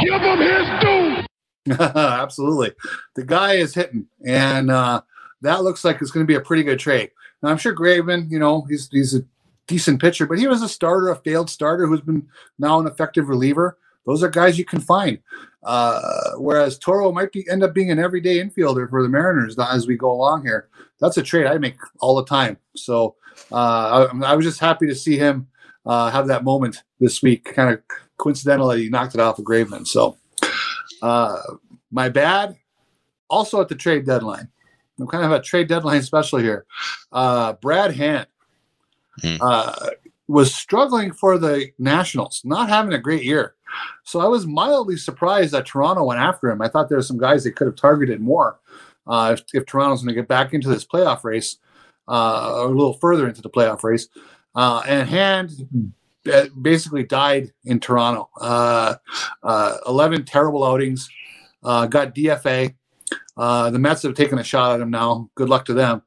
Give 0.00 0.20
him 0.20 0.38
his 0.38 0.80
due. 0.80 1.74
Absolutely. 1.78 2.72
The 3.14 3.24
guy 3.24 3.54
is 3.54 3.74
hitting, 3.74 4.06
and 4.24 4.70
uh, 4.70 5.02
that 5.42 5.62
looks 5.62 5.84
like 5.84 6.00
it's 6.00 6.10
going 6.10 6.24
to 6.24 6.30
be 6.30 6.36
a 6.36 6.40
pretty 6.40 6.62
good 6.62 6.78
trade. 6.78 7.10
Now, 7.42 7.50
I'm 7.50 7.58
sure 7.58 7.74
Graveman, 7.74 8.30
you 8.30 8.38
know, 8.38 8.62
he's, 8.62 8.88
he's 8.90 9.14
a 9.14 9.22
decent 9.66 10.00
pitcher, 10.00 10.26
but 10.26 10.38
he 10.38 10.46
was 10.46 10.62
a 10.62 10.68
starter, 10.68 11.08
a 11.08 11.16
failed 11.16 11.50
starter 11.50 11.86
who's 11.86 12.00
been 12.00 12.26
now 12.58 12.80
an 12.80 12.86
effective 12.86 13.28
reliever. 13.28 13.78
Those 14.06 14.22
are 14.22 14.28
guys 14.28 14.58
you 14.58 14.64
can 14.64 14.80
find. 14.80 15.18
Uh, 15.62 16.32
whereas 16.36 16.78
Toro 16.78 17.10
might 17.10 17.32
be 17.32 17.48
end 17.48 17.62
up 17.62 17.72
being 17.72 17.90
an 17.90 17.98
everyday 17.98 18.38
infielder 18.38 18.88
for 18.90 19.02
the 19.02 19.08
Mariners 19.08 19.58
as 19.58 19.86
we 19.86 19.96
go 19.96 20.12
along 20.12 20.42
here. 20.42 20.68
That's 21.00 21.16
a 21.16 21.22
trade 21.22 21.46
I 21.46 21.56
make 21.56 21.76
all 22.00 22.16
the 22.16 22.24
time. 22.24 22.58
So 22.76 23.16
uh, 23.50 24.06
I, 24.12 24.26
I 24.26 24.34
was 24.36 24.44
just 24.44 24.60
happy 24.60 24.86
to 24.86 24.94
see 24.94 25.16
him 25.16 25.48
uh, 25.86 26.10
have 26.10 26.26
that 26.26 26.44
moment 26.44 26.82
this 27.00 27.22
week. 27.22 27.54
Kind 27.54 27.72
of 27.72 27.82
coincidentally, 28.18 28.82
he 28.82 28.88
knocked 28.90 29.14
it 29.14 29.20
off 29.20 29.38
of 29.38 29.44
Graveman. 29.46 29.86
So 29.86 30.18
uh, 31.02 31.40
my 31.90 32.08
bad. 32.08 32.56
Also 33.30 33.60
at 33.60 33.68
the 33.68 33.74
trade 33.74 34.04
deadline, 34.04 34.48
I'm 35.00 35.06
kind 35.06 35.24
of 35.24 35.32
a 35.32 35.40
trade 35.40 35.66
deadline 35.66 36.02
special 36.10 36.38
here. 36.38 36.66
Uh, 37.10 37.54
Brad 37.54 37.94
Hand 37.94 38.26
Hmm. 39.20 39.36
uh, 39.40 39.90
was 40.26 40.54
struggling 40.54 41.12
for 41.12 41.38
the 41.38 41.70
Nationals, 41.78 42.42
not 42.44 42.68
having 42.68 42.92
a 42.92 42.98
great 42.98 43.24
year. 43.24 43.54
So 44.04 44.20
I 44.20 44.26
was 44.26 44.46
mildly 44.46 44.96
surprised 44.96 45.52
that 45.52 45.66
Toronto 45.66 46.04
went 46.04 46.20
after 46.20 46.48
him. 46.50 46.62
I 46.62 46.68
thought 46.68 46.88
there 46.88 46.98
were 46.98 47.02
some 47.02 47.18
guys 47.18 47.44
they 47.44 47.50
could 47.50 47.66
have 47.66 47.76
targeted 47.76 48.20
more 48.20 48.58
uh, 49.06 49.36
if, 49.38 49.44
if 49.52 49.66
Toronto's 49.66 50.02
going 50.02 50.14
to 50.14 50.20
get 50.20 50.28
back 50.28 50.54
into 50.54 50.68
this 50.68 50.84
playoff 50.84 51.24
race 51.24 51.58
uh, 52.08 52.62
or 52.62 52.66
a 52.66 52.70
little 52.70 52.94
further 52.94 53.28
into 53.28 53.42
the 53.42 53.50
playoff 53.50 53.82
race. 53.82 54.08
Uh, 54.54 54.82
and 54.86 55.08
Hand 55.08 55.92
basically 56.60 57.04
died 57.04 57.52
in 57.64 57.80
Toronto. 57.80 58.30
Uh, 58.40 58.94
uh, 59.42 59.76
11 59.86 60.24
terrible 60.24 60.64
outings, 60.64 61.08
got 61.62 62.14
DFA. 62.14 62.74
The 63.36 63.78
Mets 63.78 64.02
have 64.02 64.14
taken 64.14 64.38
a 64.38 64.44
shot 64.44 64.74
at 64.74 64.80
him 64.80 64.90
now. 64.90 65.28
Good 65.34 65.48
luck 65.48 65.64
to 65.66 65.74
them. 65.74 66.02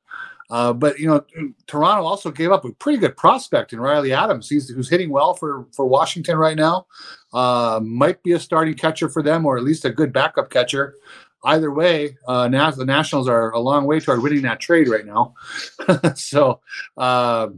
Uh, 0.50 0.72
but 0.74 0.98
you 0.98 1.08
know, 1.08 1.24
Toronto 1.68 2.06
also 2.06 2.32
gave 2.32 2.52
up 2.52 2.64
a 2.64 2.72
pretty 2.74 2.98
good 2.98 3.18
prospect 3.18 3.74
in 3.74 3.80
Riley 3.80 4.14
Adams. 4.14 4.50
He's 4.50 4.70
who's 4.70 4.90
hitting 4.90 5.10
well 5.10 5.34
for 5.34 5.68
for 5.74 5.86
Washington 5.86 6.38
right 6.38 6.56
now. 6.56 6.88
Uh, 7.34 7.82
might 7.84 8.24
be 8.24 8.32
a 8.32 8.40
starting 8.40 8.74
catcher 8.74 9.10
for 9.10 9.22
them, 9.22 9.46
or 9.46 9.58
at 9.58 9.64
least 9.64 9.86
a 9.86 9.92
good 9.92 10.14
backup 10.14 10.50
catcher. 10.50 10.96
either 11.44 11.72
way, 11.72 12.18
uh, 12.28 12.48
now 12.48 12.72
the 12.72 12.86
Nationals 12.86 13.28
are 13.28 13.52
a 13.52 13.60
long 13.60 13.86
way 13.86 14.00
toward 14.00 14.24
winning 14.24 14.42
that 14.44 14.60
trade 14.60 14.88
right 14.88 15.06
now. 15.06 15.34
so, 16.16 16.62
uh, 16.98 17.50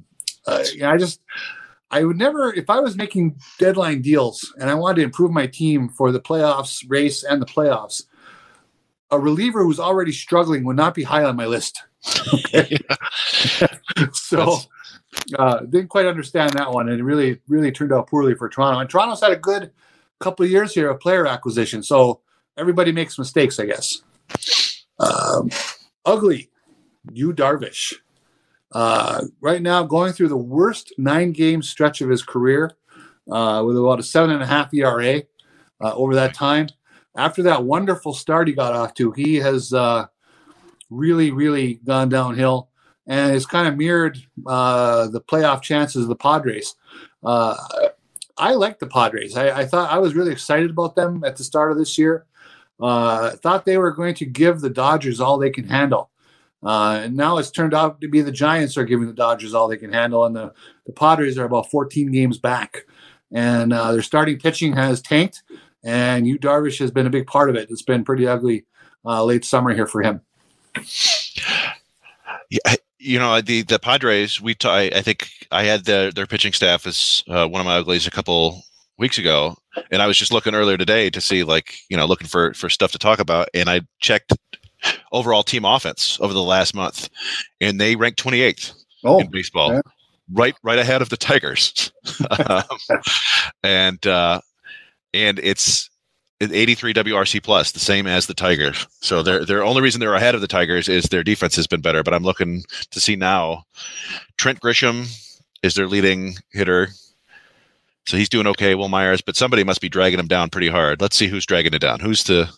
uh, 0.48 0.64
I 0.84 0.98
just 0.98 1.22
I 1.92 2.04
would 2.04 2.18
never 2.18 2.54
if 2.54 2.70
I 2.70 2.80
was 2.80 2.96
making 2.96 3.40
deadline 3.60 4.02
deals 4.02 4.54
and 4.60 4.70
I 4.70 4.76
wanted 4.76 4.98
to 4.98 5.04
improve 5.04 5.32
my 5.32 5.48
team 5.48 5.90
for 5.90 6.12
the 6.12 6.20
playoffs 6.20 6.84
race 6.88 7.24
and 7.24 7.42
the 7.42 7.46
playoffs. 7.46 8.04
A 9.12 9.20
reliever 9.20 9.64
who's 9.64 9.80
already 9.80 10.12
struggling 10.12 10.64
would 10.66 10.76
not 10.76 10.94
be 10.94 11.04
high 11.04 11.24
on 11.24 11.36
my 11.36 11.48
list. 11.48 11.84
Okay. 12.34 12.78
so 14.14 14.58
uh, 15.38 15.60
didn't 15.62 15.90
quite 15.90 16.06
understand 16.06 16.54
that 16.54 16.72
one, 16.72 16.90
and 16.90 17.00
it 17.00 17.04
really, 17.04 17.40
really 17.48 17.72
turned 17.72 17.94
out 17.94 18.08
poorly 18.08 18.36
for 18.36 18.50
Toronto. 18.50 18.80
And 18.80 18.90
Toronto's 18.90 19.22
had 19.22 19.32
a 19.32 19.38
good 19.38 19.72
couple 20.20 20.46
of 20.46 20.52
years 20.52 20.74
here 20.74 20.90
of 20.90 21.00
player 21.00 21.28
acquisition, 21.28 21.84
so 21.84 22.22
everybody 22.58 22.92
makes 22.92 23.20
mistakes, 23.20 23.60
I 23.60 23.66
guess. 23.66 24.02
Um, 25.00 25.50
ugly, 26.06 26.50
Yu 27.14 27.34
Darvish. 27.34 27.94
Uh, 28.72 29.26
right 29.42 29.62
now, 29.62 29.84
going 29.84 30.14
through 30.14 30.30
the 30.30 30.38
worst 30.38 30.94
nine-game 30.98 31.62
stretch 31.62 32.02
of 32.02 32.10
his 32.10 32.24
career, 32.24 32.72
uh, 33.32 33.64
with 33.66 33.78
about 33.78 34.00
a 34.00 34.04
seven 34.04 34.32
and 34.32 34.44
a 34.44 34.46
half 34.46 34.74
ERA 34.74 35.24
uh, 35.82 35.94
over 35.94 36.16
that 36.16 36.34
time. 36.34 36.68
After 37.16 37.44
that 37.44 37.64
wonderful 37.64 38.14
start 38.14 38.48
he 38.48 38.54
got 38.54 38.74
off 38.74 38.94
to, 38.96 39.12
he 39.12 39.36
has 39.36 39.74
uh, 39.74 40.08
really, 40.90 41.32
really 41.32 41.76
gone 41.86 42.10
downhill 42.10 42.70
and 43.10 43.36
it's 43.36 43.48
kind 43.48 43.68
of 43.68 43.76
mirrored 43.76 44.20
uh, 44.46 45.08
the 45.08 45.20
playoff 45.20 45.64
chances 45.64 46.04
of 46.04 46.10
the 46.10 46.16
Padres. 46.16 46.76
Uh, 47.24 47.58
I 48.38 48.54
like 48.54 48.80
the 48.80 48.88
Padres. 48.88 49.36
I, 49.36 49.62
I, 49.62 49.66
thought 49.66 49.92
I 49.92 49.98
was 49.98 50.14
really 50.14 50.32
excited 50.32 50.70
about 50.70 50.96
them 50.96 51.24
at 51.26 51.36
the 51.36 51.44
start 51.44 51.72
of 51.72 51.78
this 51.78 51.98
year. 51.98 52.28
Uh, 52.80 53.32
thought 53.32 53.66
they 53.66 53.80
were 53.80 53.92
going 53.92 54.14
to 54.14 54.26
give 54.26 54.62
the 54.62 54.70
Dodgers 54.70 55.20
all 55.20 55.38
they 55.38 55.50
can 55.50 55.68
handle. 55.68 56.12
Uh, 56.62 57.02
and 57.04 57.18
now 57.18 57.38
it's 57.38 57.52
turned 57.52 57.74
out 57.74 58.00
to 58.00 58.08
be 58.08 58.22
the 58.22 58.32
Giants 58.32 58.78
are 58.78 58.86
giving 58.86 59.08
the 59.08 59.14
Dodgers 59.14 59.54
all 59.54 59.68
they 59.68 59.78
can 59.78 59.92
handle, 59.92 60.26
and 60.26 60.36
the, 60.36 60.54
the 60.86 60.94
Padres 60.94 61.38
are 61.38 61.46
about 61.46 61.72
14 61.72 62.12
games 62.12 62.38
back. 62.38 62.86
And 63.32 63.74
uh, 63.74 63.92
their 63.92 64.02
starting 64.02 64.40
pitching 64.40 64.74
has 64.74 65.02
tanked, 65.02 65.42
and 65.84 66.28
Yu 66.28 66.38
Darvish 66.38 66.80
has 66.80 66.92
been 66.92 67.08
a 67.08 67.12
big 67.12 67.28
part 67.28 67.50
of 67.50 67.56
it. 67.56 67.72
It's 67.72 67.82
been 67.82 68.04
pretty 68.04 68.28
ugly 68.28 68.66
uh, 69.04 69.24
late 69.24 69.46
summer 69.46 69.74
here 69.74 69.88
for 69.88 70.04
him. 70.04 70.22
Yeah, 72.50 72.76
you 72.98 73.20
know 73.20 73.42
the 73.42 73.64
the 73.64 73.80
Padres. 73.80 74.42
We 74.42 74.56
t- 74.56 74.68
I, 74.68 74.84
I 74.84 75.02
think 75.02 75.30
I 75.52 75.64
had 75.64 75.86
the, 75.86 76.12
their 76.14 76.28
pitching 76.28 76.54
staff 76.54 76.86
as 76.86 77.24
uh, 77.28 77.48
one 77.48 77.62
of 77.62 77.66
my 77.66 77.78
uglies 77.78 78.08
a 78.08 78.12
couple 78.12 78.64
weeks 78.98 79.18
ago, 79.18 79.56
and 79.92 80.02
I 80.02 80.08
was 80.08 80.18
just 80.18 80.34
looking 80.34 80.54
earlier 80.54 80.78
today 80.78 81.10
to 81.10 81.22
see 81.22 81.44
like 81.44 81.76
you 81.90 81.98
know 81.98 82.06
looking 82.06 82.28
for 82.28 82.54
for 82.54 82.70
stuff 82.70 82.92
to 82.92 83.00
talk 83.00 83.20
about, 83.20 83.50
and 83.54 83.70
I 83.70 83.82
checked 84.00 84.34
overall 85.12 85.44
team 85.44 85.66
offense 85.66 86.20
over 86.22 86.34
the 86.34 86.44
last 86.44 86.76
month, 86.76 87.10
and 87.62 87.80
they 87.80 87.96
ranked 87.96 88.24
28th 88.24 88.74
oh, 89.06 89.20
in 89.20 89.30
baseball, 89.30 89.74
yeah. 89.74 89.82
right 90.34 90.56
right 90.64 90.80
ahead 90.80 91.02
of 91.02 91.10
the 91.10 91.18
Tigers, 91.18 91.92
um, 92.50 92.64
and 93.64 94.06
uh, 94.06 94.42
and 95.14 95.40
it's 95.40 95.90
83 96.42 96.94
WRC 96.94 97.44
plus, 97.44 97.72
the 97.74 97.80
same 97.80 98.08
as 98.08 98.28
the 98.28 98.34
Tigers. 98.34 98.88
So 99.02 99.22
their 99.22 99.46
their 99.46 99.64
only 99.64 99.82
reason 99.82 100.00
they're 100.00 100.14
ahead 100.14 100.36
of 100.36 100.42
the 100.42 100.48
Tigers 100.48 100.88
is 100.88 101.06
their 101.06 101.24
defense 101.24 101.56
has 101.58 101.68
been 101.68 101.82
better. 101.82 102.02
But 102.02 102.14
I'm 102.14 102.24
looking 102.24 102.64
to 102.92 103.00
see 103.00 103.16
now. 103.16 103.66
Trent 104.38 104.62
Grisham 104.62 105.08
is 105.64 105.74
their 105.74 105.88
leading 105.88 106.36
hitter. 106.52 106.90
So 108.06 108.18
he's 108.18 108.30
doing 108.30 108.48
okay, 108.48 108.74
Wil 108.74 108.90
Myers, 108.90 109.22
but 109.22 109.36
somebody 109.36 109.64
must 109.64 109.82
be 109.82 109.90
dragging 109.90 110.20
him 110.20 110.28
down 110.28 110.50
pretty 110.50 110.70
hard. 110.70 111.02
Let's 111.02 111.16
see 111.16 111.28
who's 111.28 111.46
dragging 111.46 111.74
it 111.74 111.80
down. 111.82 112.00
Who's 112.00 112.24
the 112.24 112.50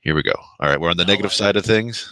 Here 0.00 0.14
we 0.14 0.22
go. 0.22 0.34
All 0.60 0.68
right, 0.68 0.80
we're 0.80 0.90
on 0.90 0.96
the 0.96 1.04
negative 1.04 1.32
side 1.32 1.56
of 1.56 1.64
things. 1.64 2.10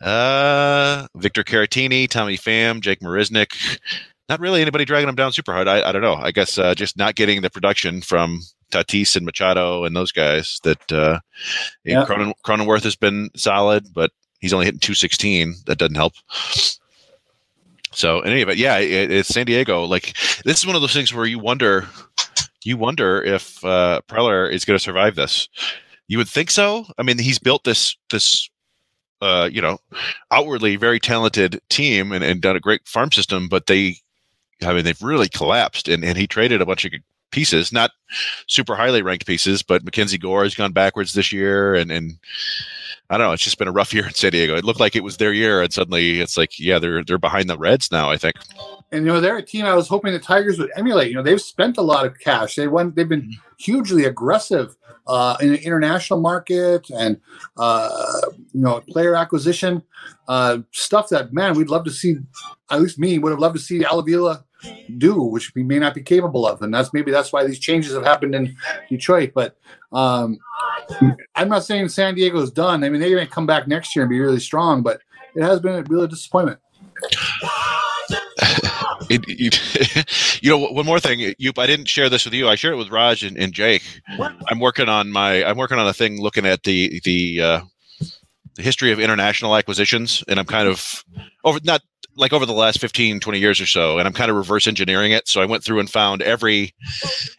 Uh 0.00 1.06
Victor 1.14 1.44
Caratini, 1.44 2.08
Tommy 2.08 2.36
Pham, 2.36 2.80
Jake 2.80 3.00
Marisnick. 3.00 3.78
Not 4.28 4.40
really 4.40 4.62
anybody 4.62 4.84
dragging 4.84 5.08
him 5.08 5.16
down 5.16 5.32
super 5.32 5.52
hard. 5.52 5.66
I, 5.66 5.88
I 5.88 5.92
don't 5.92 6.02
know. 6.02 6.14
I 6.14 6.30
guess 6.30 6.56
uh, 6.56 6.74
just 6.74 6.96
not 6.96 7.16
getting 7.16 7.42
the 7.42 7.50
production 7.50 8.00
from 8.00 8.42
Tatis 8.70 9.16
and 9.16 9.24
Machado 9.24 9.84
and 9.84 9.94
those 9.94 10.12
guys. 10.12 10.60
That 10.62 10.92
uh, 10.92 11.20
yeah. 11.84 12.04
Cronin, 12.04 12.32
Cronenworth 12.44 12.84
has 12.84 12.96
been 12.96 13.30
solid, 13.36 13.92
but 13.92 14.12
he's 14.40 14.52
only 14.52 14.66
hitting 14.66 14.80
216. 14.80 15.54
That 15.66 15.78
doesn't 15.78 15.94
help. 15.94 16.14
So, 17.92 18.20
in 18.20 18.30
any 18.30 18.42
event, 18.42 18.58
yeah, 18.58 18.78
it, 18.78 19.10
it's 19.10 19.28
San 19.28 19.46
Diego. 19.46 19.84
Like 19.84 20.14
this 20.44 20.58
is 20.58 20.66
one 20.66 20.76
of 20.76 20.82
those 20.82 20.92
things 20.92 21.12
where 21.12 21.26
you 21.26 21.38
wonder, 21.38 21.88
you 22.64 22.76
wonder 22.76 23.22
if 23.22 23.64
uh, 23.64 24.00
Preller 24.08 24.50
is 24.50 24.64
going 24.64 24.78
to 24.78 24.82
survive 24.82 25.16
this. 25.16 25.48
You 26.08 26.18
would 26.18 26.28
think 26.28 26.50
so. 26.50 26.86
I 26.98 27.02
mean, 27.02 27.18
he's 27.18 27.38
built 27.38 27.64
this 27.64 27.96
this 28.10 28.48
uh, 29.20 29.48
you 29.52 29.60
know, 29.60 29.78
outwardly 30.30 30.76
very 30.76 30.98
talented 30.98 31.60
team 31.68 32.10
and, 32.10 32.24
and 32.24 32.40
done 32.40 32.56
a 32.56 32.60
great 32.60 32.86
farm 32.88 33.12
system, 33.12 33.48
but 33.48 33.66
they 33.66 33.96
I 34.62 34.74
mean, 34.74 34.84
they've 34.84 35.02
really 35.02 35.28
collapsed, 35.28 35.88
and, 35.88 36.04
and 36.04 36.18
he 36.18 36.26
traded 36.26 36.60
a 36.60 36.66
bunch 36.66 36.84
of 36.84 36.92
pieces, 37.30 37.72
not 37.72 37.90
super 38.46 38.74
highly 38.74 39.02
ranked 39.02 39.26
pieces, 39.26 39.62
but 39.62 39.84
Mackenzie 39.84 40.18
Gore 40.18 40.44
has 40.44 40.54
gone 40.54 40.72
backwards 40.72 41.14
this 41.14 41.32
year, 41.32 41.74
and 41.74 41.90
and 41.90 42.18
I 43.10 43.18
don't 43.18 43.26
know, 43.26 43.32
it's 43.32 43.42
just 43.42 43.58
been 43.58 43.68
a 43.68 43.72
rough 43.72 43.92
year 43.94 44.06
in 44.06 44.14
San 44.14 44.32
Diego. 44.32 44.56
It 44.56 44.64
looked 44.64 44.80
like 44.80 44.96
it 44.96 45.04
was 45.04 45.16
their 45.16 45.32
year, 45.32 45.62
and 45.62 45.72
suddenly 45.72 46.20
it's 46.20 46.36
like, 46.36 46.58
yeah, 46.58 46.78
they're 46.78 47.04
they're 47.04 47.18
behind 47.18 47.50
the 47.50 47.58
Reds 47.58 47.90
now. 47.90 48.10
I 48.10 48.16
think. 48.16 48.36
And 48.92 49.06
you 49.06 49.12
know, 49.12 49.20
they're 49.20 49.36
a 49.36 49.42
team 49.42 49.66
I 49.66 49.74
was 49.74 49.88
hoping 49.88 50.12
the 50.12 50.18
Tigers 50.18 50.58
would 50.58 50.70
emulate. 50.76 51.08
You 51.08 51.16
know, 51.16 51.22
they've 51.22 51.40
spent 51.40 51.78
a 51.78 51.82
lot 51.82 52.06
of 52.06 52.18
cash. 52.18 52.54
They 52.56 52.68
went. 52.68 52.96
They've 52.96 53.08
been 53.08 53.22
mm-hmm. 53.22 53.54
hugely 53.58 54.04
aggressive 54.04 54.76
uh, 55.06 55.36
in 55.40 55.52
the 55.52 55.62
international 55.62 56.20
market 56.20 56.88
and 56.90 57.20
uh, 57.56 58.20
you 58.52 58.60
know 58.60 58.80
player 58.88 59.14
acquisition 59.16 59.82
uh, 60.28 60.58
stuff 60.70 61.08
that 61.08 61.32
man 61.32 61.54
we'd 61.54 61.68
love 61.68 61.84
to 61.84 61.90
see. 61.90 62.16
At 62.70 62.80
least 62.80 62.98
me 62.98 63.18
would 63.18 63.30
have 63.30 63.40
loved 63.40 63.56
to 63.56 63.62
see 63.62 63.84
Al 63.84 63.98
Avila 63.98 64.44
do, 64.98 65.22
which 65.22 65.54
we 65.54 65.62
may 65.62 65.78
not 65.78 65.94
be 65.94 66.02
capable 66.02 66.46
of, 66.46 66.62
and 66.62 66.72
that's 66.72 66.92
maybe 66.92 67.10
that's 67.10 67.32
why 67.32 67.46
these 67.46 67.58
changes 67.58 67.94
have 67.94 68.04
happened 68.04 68.34
in 68.34 68.56
Detroit. 68.88 69.32
But 69.34 69.56
um, 69.92 70.38
I'm 71.34 71.48
not 71.48 71.64
saying 71.64 71.88
San 71.88 72.14
Diego 72.14 72.40
is 72.40 72.50
done. 72.50 72.84
I 72.84 72.88
mean, 72.88 73.00
they 73.00 73.14
may 73.14 73.26
come 73.26 73.46
back 73.46 73.66
next 73.66 73.94
year 73.94 74.04
and 74.04 74.10
be 74.10 74.20
really 74.20 74.40
strong, 74.40 74.82
but 74.82 75.00
it 75.34 75.42
has 75.42 75.60
been 75.60 75.74
a 75.74 75.82
real 75.82 76.06
disappointment. 76.06 76.58
It, 79.08 79.24
it, 79.26 80.42
you 80.42 80.50
know, 80.50 80.58
one 80.58 80.86
more 80.86 81.00
thing, 81.00 81.34
you, 81.36 81.52
I 81.58 81.66
didn't 81.66 81.88
share 81.88 82.08
this 82.08 82.24
with 82.24 82.32
you. 82.32 82.48
I 82.48 82.54
shared 82.54 82.74
it 82.74 82.76
with 82.76 82.90
Raj 82.90 83.24
and, 83.24 83.36
and 83.36 83.52
Jake. 83.52 83.82
I'm 84.48 84.60
working 84.60 84.88
on 84.88 85.10
my, 85.10 85.44
I'm 85.44 85.56
working 85.56 85.78
on 85.78 85.88
a 85.88 85.92
thing 85.92 86.20
looking 86.20 86.46
at 86.46 86.62
the 86.62 87.00
the 87.04 87.40
uh, 87.40 87.60
the 88.54 88.62
history 88.62 88.92
of 88.92 89.00
international 89.00 89.56
acquisitions, 89.56 90.24
and 90.28 90.38
I'm 90.38 90.46
kind 90.46 90.68
of 90.68 91.04
over 91.44 91.60
not 91.64 91.82
like 92.16 92.32
over 92.32 92.46
the 92.46 92.52
last 92.52 92.80
15 92.80 93.20
20 93.20 93.38
years 93.38 93.60
or 93.60 93.66
so 93.66 93.98
and 93.98 94.06
i'm 94.06 94.12
kind 94.12 94.30
of 94.30 94.36
reverse 94.36 94.66
engineering 94.66 95.12
it 95.12 95.28
so 95.28 95.40
i 95.40 95.46
went 95.46 95.62
through 95.62 95.78
and 95.78 95.88
found 95.88 96.22
every 96.22 96.74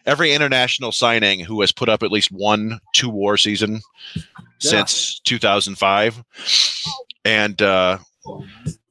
every 0.06 0.32
international 0.32 0.92
signing 0.92 1.40
who 1.40 1.60
has 1.60 1.70
put 1.72 1.88
up 1.88 2.02
at 2.02 2.10
least 2.10 2.32
one 2.32 2.80
two 2.94 3.08
war 3.08 3.36
season 3.36 3.80
yeah. 4.14 4.22
since 4.58 5.20
2005 5.20 6.24
and 7.24 7.62
uh 7.62 7.98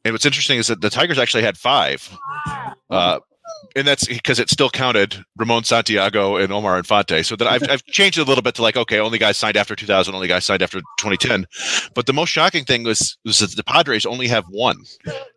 and 0.05 0.13
what's 0.13 0.25
interesting 0.25 0.59
is 0.59 0.67
that 0.67 0.81
the 0.81 0.89
tigers 0.89 1.19
actually 1.19 1.43
had 1.43 1.57
five 1.57 2.15
uh 2.89 3.19
and 3.75 3.87
that's 3.87 4.07
because 4.07 4.39
it 4.39 4.49
still 4.49 4.69
counted 4.69 5.23
Ramon 5.37 5.63
Santiago 5.63 6.35
and 6.37 6.51
Omar 6.51 6.77
Infante. 6.77 7.23
So 7.23 7.35
that 7.35 7.47
I've, 7.47 7.69
I've 7.69 7.85
changed 7.85 8.17
it 8.17 8.21
a 8.21 8.25
little 8.25 8.41
bit 8.41 8.55
to 8.55 8.61
like, 8.61 8.75
okay, 8.75 8.99
only 8.99 9.17
guys 9.17 9.37
signed 9.37 9.57
after 9.57 9.75
2000, 9.75 10.13
only 10.13 10.27
guys 10.27 10.45
signed 10.45 10.61
after 10.61 10.79
2010. 10.99 11.45
But 11.93 12.05
the 12.05 12.13
most 12.13 12.29
shocking 12.29 12.65
thing 12.65 12.83
was, 12.83 13.17
was 13.25 13.39
that 13.39 13.55
the 13.55 13.63
Padres 13.63 14.05
only 14.05 14.27
have 14.27 14.45
one. 14.49 14.77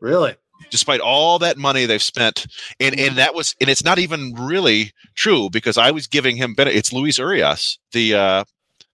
Really? 0.00 0.34
Despite 0.70 1.00
all 1.00 1.38
that 1.40 1.58
money 1.58 1.84
they've 1.84 2.02
spent, 2.02 2.46
and 2.80 2.98
and 2.98 3.16
that 3.16 3.34
was, 3.34 3.54
and 3.60 3.68
it's 3.68 3.84
not 3.84 3.98
even 3.98 4.34
really 4.34 4.92
true 5.14 5.50
because 5.50 5.76
I 5.76 5.90
was 5.90 6.06
giving 6.06 6.36
him 6.36 6.54
better. 6.54 6.70
It's 6.70 6.92
Luis 6.92 7.18
Urias, 7.18 7.78
the 7.92 8.14
uh, 8.14 8.44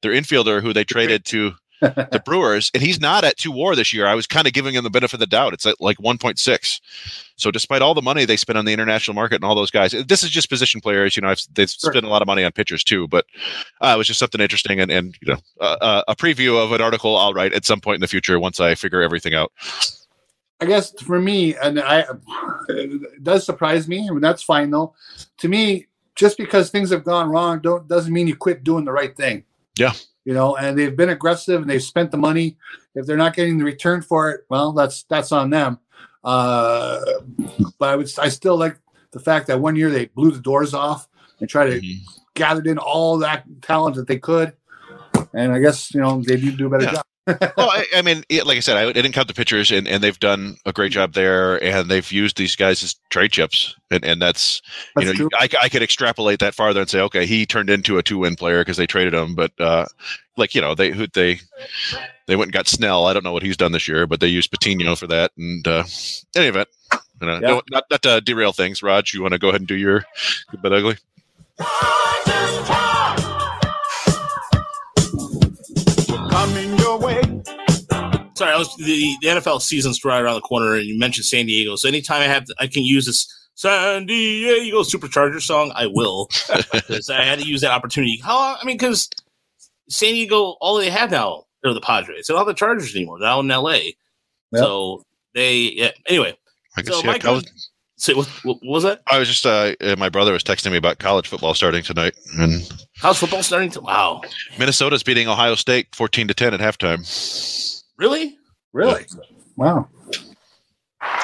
their 0.02 0.12
infielder 0.12 0.62
who 0.62 0.72
they 0.72 0.84
traded 0.84 1.24
to 1.26 1.52
the 1.80 2.22
Brewers, 2.24 2.70
and 2.74 2.82
he's 2.82 3.00
not 3.00 3.24
at 3.24 3.36
two 3.36 3.50
WAR 3.50 3.74
this 3.74 3.92
year. 3.92 4.06
I 4.06 4.14
was 4.14 4.26
kind 4.26 4.46
of 4.46 4.52
giving 4.52 4.74
him 4.74 4.84
the 4.84 4.90
benefit 4.90 5.14
of 5.14 5.20
the 5.20 5.26
doubt. 5.26 5.52
It's 5.52 5.66
at 5.66 5.80
like 5.80 5.98
1.6. 5.98 6.80
So 7.36 7.50
despite 7.50 7.82
all 7.82 7.94
the 7.94 8.02
money 8.02 8.24
they 8.24 8.36
spend 8.36 8.58
on 8.58 8.64
the 8.64 8.72
international 8.72 9.14
market 9.14 9.36
and 9.36 9.44
all 9.44 9.54
those 9.54 9.70
guys, 9.70 9.92
this 9.92 10.22
is 10.22 10.30
just 10.30 10.50
position 10.50 10.80
players. 10.80 11.16
You 11.16 11.22
know, 11.22 11.28
I've, 11.28 11.40
they've 11.52 11.70
sure. 11.70 11.92
spent 11.92 12.04
a 12.04 12.08
lot 12.08 12.22
of 12.22 12.26
money 12.26 12.44
on 12.44 12.52
pitchers 12.52 12.84
too. 12.84 13.08
But 13.08 13.26
uh, 13.80 13.92
it 13.94 13.98
was 13.98 14.06
just 14.06 14.20
something 14.20 14.40
interesting, 14.40 14.80
and 14.80 14.90
and 14.90 15.16
you 15.22 15.32
know, 15.32 15.40
uh, 15.60 15.76
uh, 15.80 16.02
a 16.08 16.16
preview 16.16 16.62
of 16.62 16.72
an 16.72 16.80
article 16.80 17.16
I'll 17.16 17.32
write 17.32 17.52
at 17.52 17.64
some 17.64 17.80
point 17.80 17.96
in 17.96 18.00
the 18.00 18.08
future 18.08 18.38
once 18.38 18.60
I 18.60 18.74
figure 18.74 19.02
everything 19.02 19.34
out. 19.34 19.52
I 20.60 20.66
guess 20.66 20.92
for 21.00 21.18
me, 21.18 21.56
and 21.56 21.80
I, 21.80 22.04
it 22.68 23.24
does 23.24 23.46
surprise 23.46 23.88
me. 23.88 24.06
and 24.06 24.22
that's 24.22 24.42
fine 24.42 24.70
though. 24.70 24.94
To 25.38 25.48
me, 25.48 25.86
just 26.14 26.36
because 26.36 26.68
things 26.68 26.90
have 26.90 27.04
gone 27.04 27.30
wrong, 27.30 27.60
don't 27.60 27.88
doesn't 27.88 28.12
mean 28.12 28.26
you 28.26 28.36
quit 28.36 28.62
doing 28.62 28.84
the 28.84 28.92
right 28.92 29.16
thing. 29.16 29.44
Yeah 29.78 29.94
you 30.24 30.34
know, 30.34 30.56
and 30.56 30.78
they've 30.78 30.96
been 30.96 31.08
aggressive 31.10 31.60
and 31.60 31.70
they've 31.70 31.82
spent 31.82 32.10
the 32.10 32.16
money. 32.16 32.56
If 32.94 33.06
they're 33.06 33.16
not 33.16 33.34
getting 33.34 33.58
the 33.58 33.64
return 33.64 34.02
for 34.02 34.30
it, 34.30 34.44
well, 34.48 34.72
that's 34.72 35.04
that's 35.04 35.32
on 35.32 35.50
them. 35.50 35.78
Uh, 36.22 37.00
but 37.78 37.88
I 37.88 37.96
would 37.96 38.10
I 38.18 38.28
still 38.28 38.56
like 38.56 38.78
the 39.12 39.20
fact 39.20 39.46
that 39.46 39.60
one 39.60 39.76
year 39.76 39.90
they 39.90 40.06
blew 40.06 40.30
the 40.30 40.40
doors 40.40 40.74
off 40.74 41.08
and 41.40 41.48
tried 41.48 41.70
to 41.70 41.80
mm-hmm. 41.80 42.04
gathered 42.34 42.66
in 42.66 42.78
all 42.78 43.18
that 43.18 43.44
talent 43.62 43.96
that 43.96 44.06
they 44.06 44.18
could. 44.18 44.52
and 45.32 45.52
I 45.52 45.60
guess 45.60 45.94
you 45.94 46.00
know 46.00 46.22
they 46.22 46.36
need 46.36 46.52
to 46.52 46.56
do 46.56 46.66
a 46.66 46.70
better 46.70 46.84
Yeah. 46.84 46.92
job. 46.92 47.04
Well, 47.56 47.70
I, 47.70 47.86
I 47.96 48.02
mean, 48.02 48.24
it, 48.28 48.46
like 48.46 48.56
I 48.56 48.60
said, 48.60 48.76
I, 48.76 48.88
I 48.88 48.92
didn't 48.92 49.12
count 49.12 49.28
the 49.28 49.34
pitchers, 49.34 49.70
and, 49.70 49.86
and 49.88 50.02
they've 50.02 50.18
done 50.18 50.56
a 50.66 50.72
great 50.72 50.92
job 50.92 51.12
there, 51.14 51.62
and 51.62 51.90
they've 51.90 52.10
used 52.10 52.36
these 52.36 52.56
guys 52.56 52.82
as 52.82 52.94
trade 53.10 53.32
chips, 53.32 53.74
and, 53.90 54.04
and 54.04 54.20
that's 54.20 54.62
you 54.98 55.12
know. 55.12 55.28
I, 55.34 55.48
I 55.62 55.68
could 55.68 55.82
extrapolate 55.82 56.38
that 56.40 56.54
farther 56.54 56.80
and 56.80 56.88
say, 56.90 57.00
okay, 57.00 57.26
he 57.26 57.46
turned 57.46 57.70
into 57.70 57.98
a 57.98 58.02
two-win 58.02 58.36
player 58.36 58.60
because 58.62 58.76
they 58.76 58.86
traded 58.86 59.14
him, 59.14 59.34
but 59.34 59.52
uh, 59.60 59.86
like 60.36 60.54
you 60.54 60.60
know, 60.60 60.74
they 60.74 60.90
who 60.90 61.06
they 61.06 61.40
they 62.26 62.36
went 62.36 62.48
and 62.48 62.52
got 62.52 62.68
Snell. 62.68 63.06
I 63.06 63.12
don't 63.12 63.24
know 63.24 63.32
what 63.32 63.42
he's 63.42 63.56
done 63.56 63.72
this 63.72 63.88
year, 63.88 64.06
but 64.06 64.20
they 64.20 64.28
used 64.28 64.50
Patino 64.50 64.96
for 64.96 65.06
that, 65.08 65.32
and 65.36 65.66
uh, 65.66 65.84
any 66.34 66.46
event, 66.46 66.68
you 67.20 67.26
know, 67.26 67.34
Yeah. 67.34 67.40
no, 67.40 67.62
not 67.70 67.84
not 67.90 68.02
to 68.02 68.20
derail 68.20 68.52
things. 68.52 68.82
Raj, 68.82 69.12
you 69.14 69.22
want 69.22 69.32
to 69.32 69.38
go 69.38 69.48
ahead 69.48 69.60
and 69.60 69.68
do 69.68 69.76
your 69.76 70.04
good 70.50 70.62
but 70.62 70.72
ugly? 70.72 70.96
Sorry, 78.40 78.54
I 78.54 78.56
was 78.56 78.74
the, 78.76 79.16
the 79.20 79.28
NFL 79.28 79.60
season's 79.60 80.02
right 80.02 80.18
around 80.18 80.36
the 80.36 80.40
corner, 80.40 80.74
and 80.74 80.86
you 80.86 80.98
mentioned 80.98 81.26
San 81.26 81.44
Diego. 81.44 81.76
So 81.76 81.88
anytime 81.88 82.22
I 82.22 82.24
have, 82.24 82.46
I 82.58 82.68
can 82.68 82.82
use 82.82 83.04
this 83.04 83.28
San 83.54 84.06
Diego 84.06 84.80
Supercharger 84.80 85.42
song, 85.42 85.72
I 85.74 85.88
will, 85.88 86.26
because 86.72 87.10
I 87.10 87.22
had 87.22 87.40
to 87.40 87.46
use 87.46 87.60
that 87.60 87.70
opportunity. 87.70 88.18
How? 88.24 88.56
I 88.58 88.64
mean, 88.64 88.78
because 88.78 89.10
San 89.90 90.14
Diego, 90.14 90.56
all 90.62 90.78
they 90.78 90.88
have 90.88 91.10
now 91.10 91.44
are 91.66 91.74
the 91.74 91.82
Padres. 91.82 92.28
They 92.28 92.32
don't 92.32 92.38
have 92.38 92.46
the 92.46 92.54
Chargers 92.54 92.96
anymore. 92.96 93.18
They're 93.18 93.28
out 93.28 93.40
in 93.40 93.50
L.A. 93.50 93.94
Yep. 94.52 94.62
So 94.62 95.02
they, 95.34 95.56
yeah. 95.74 95.90
Anyway, 96.08 96.34
I 96.78 96.82
so 96.82 97.00
yeah, 97.00 97.06
my 97.06 97.18
college- 97.18 97.44
good, 97.44 97.52
so 97.98 98.16
what, 98.16 98.26
what 98.42 98.58
was 98.62 98.84
that? 98.84 99.02
I 99.06 99.18
was 99.18 99.28
just 99.28 99.44
uh, 99.44 99.74
uh, 99.82 99.96
my 99.98 100.08
brother 100.08 100.32
was 100.32 100.42
texting 100.42 100.70
me 100.70 100.78
about 100.78 100.98
college 100.98 101.28
football 101.28 101.52
starting 101.52 101.82
tonight, 101.82 102.14
and 102.38 102.66
How's 102.96 103.18
football 103.18 103.42
starting 103.42 103.68
to? 103.72 103.82
Wow, 103.82 104.22
Minnesota's 104.58 105.02
beating 105.02 105.28
Ohio 105.28 105.56
State 105.56 105.94
fourteen 105.94 106.26
to 106.28 106.32
ten 106.32 106.54
at 106.54 106.60
halftime. 106.60 107.04
Really? 108.00 108.38
Really? 108.72 109.04
Wow. 109.56 109.88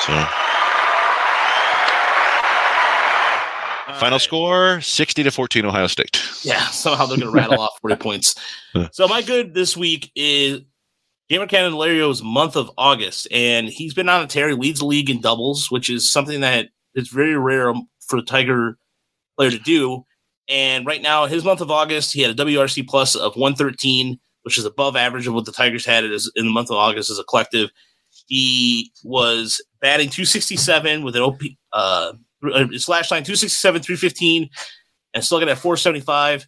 So 0.00 0.26
final 3.98 4.18
score 4.18 4.80
sixty 4.82 5.22
to 5.22 5.30
fourteen 5.30 5.64
Ohio 5.64 5.86
State. 5.86 6.22
Yeah, 6.42 6.66
somehow 6.66 7.06
they're 7.06 7.16
going 7.16 7.32
to 7.32 7.34
rattle 7.34 7.58
off 7.60 7.72
40 7.80 7.96
points. 7.96 8.34
So 8.92 9.08
my 9.08 9.22
good 9.22 9.54
this 9.54 9.74
week 9.74 10.12
is 10.14 10.60
Jeimer 11.30 11.48
Candelario's 11.48 12.22
month 12.22 12.56
of 12.56 12.70
August, 12.76 13.26
and 13.30 13.68
he's 13.68 13.94
been 13.94 14.10
on 14.10 14.22
a 14.22 14.26
tear. 14.26 14.48
He 14.48 14.54
leads 14.54 14.80
the 14.80 14.84
league 14.84 15.08
in 15.08 15.22
doubles, 15.22 15.70
which 15.70 15.88
is 15.88 16.06
something 16.12 16.42
that 16.42 16.68
is 16.94 17.08
very 17.08 17.38
rare 17.38 17.72
for 18.06 18.18
a 18.18 18.22
Tiger 18.22 18.76
player 19.38 19.50
to 19.50 19.58
do. 19.58 20.04
And 20.46 20.84
right 20.84 21.00
now, 21.00 21.24
his 21.24 21.42
month 21.42 21.62
of 21.62 21.70
August, 21.70 22.12
he 22.12 22.20
had 22.20 22.38
a 22.38 22.44
WRC 22.44 22.86
plus 22.86 23.14
of 23.16 23.34
113, 23.34 24.20
which 24.46 24.58
is 24.58 24.64
above 24.64 24.94
average 24.94 25.26
of 25.26 25.34
what 25.34 25.44
the 25.44 25.50
Tigers 25.50 25.84
had 25.84 26.04
in 26.04 26.12
the 26.36 26.44
month 26.44 26.70
of 26.70 26.76
August 26.76 27.10
as 27.10 27.18
a 27.18 27.24
collective. 27.24 27.68
He 28.28 28.92
was 29.02 29.60
batting 29.80 30.08
267 30.08 31.02
with 31.02 31.16
an 31.16 31.22
OP, 31.22 31.40
uh, 31.72 32.12
uh, 32.54 32.66
slash 32.78 33.10
line 33.10 33.24
267, 33.24 33.82
315, 33.82 34.48
and 35.14 35.24
still 35.24 35.40
got 35.40 35.48
at 35.48 35.58
475. 35.58 36.46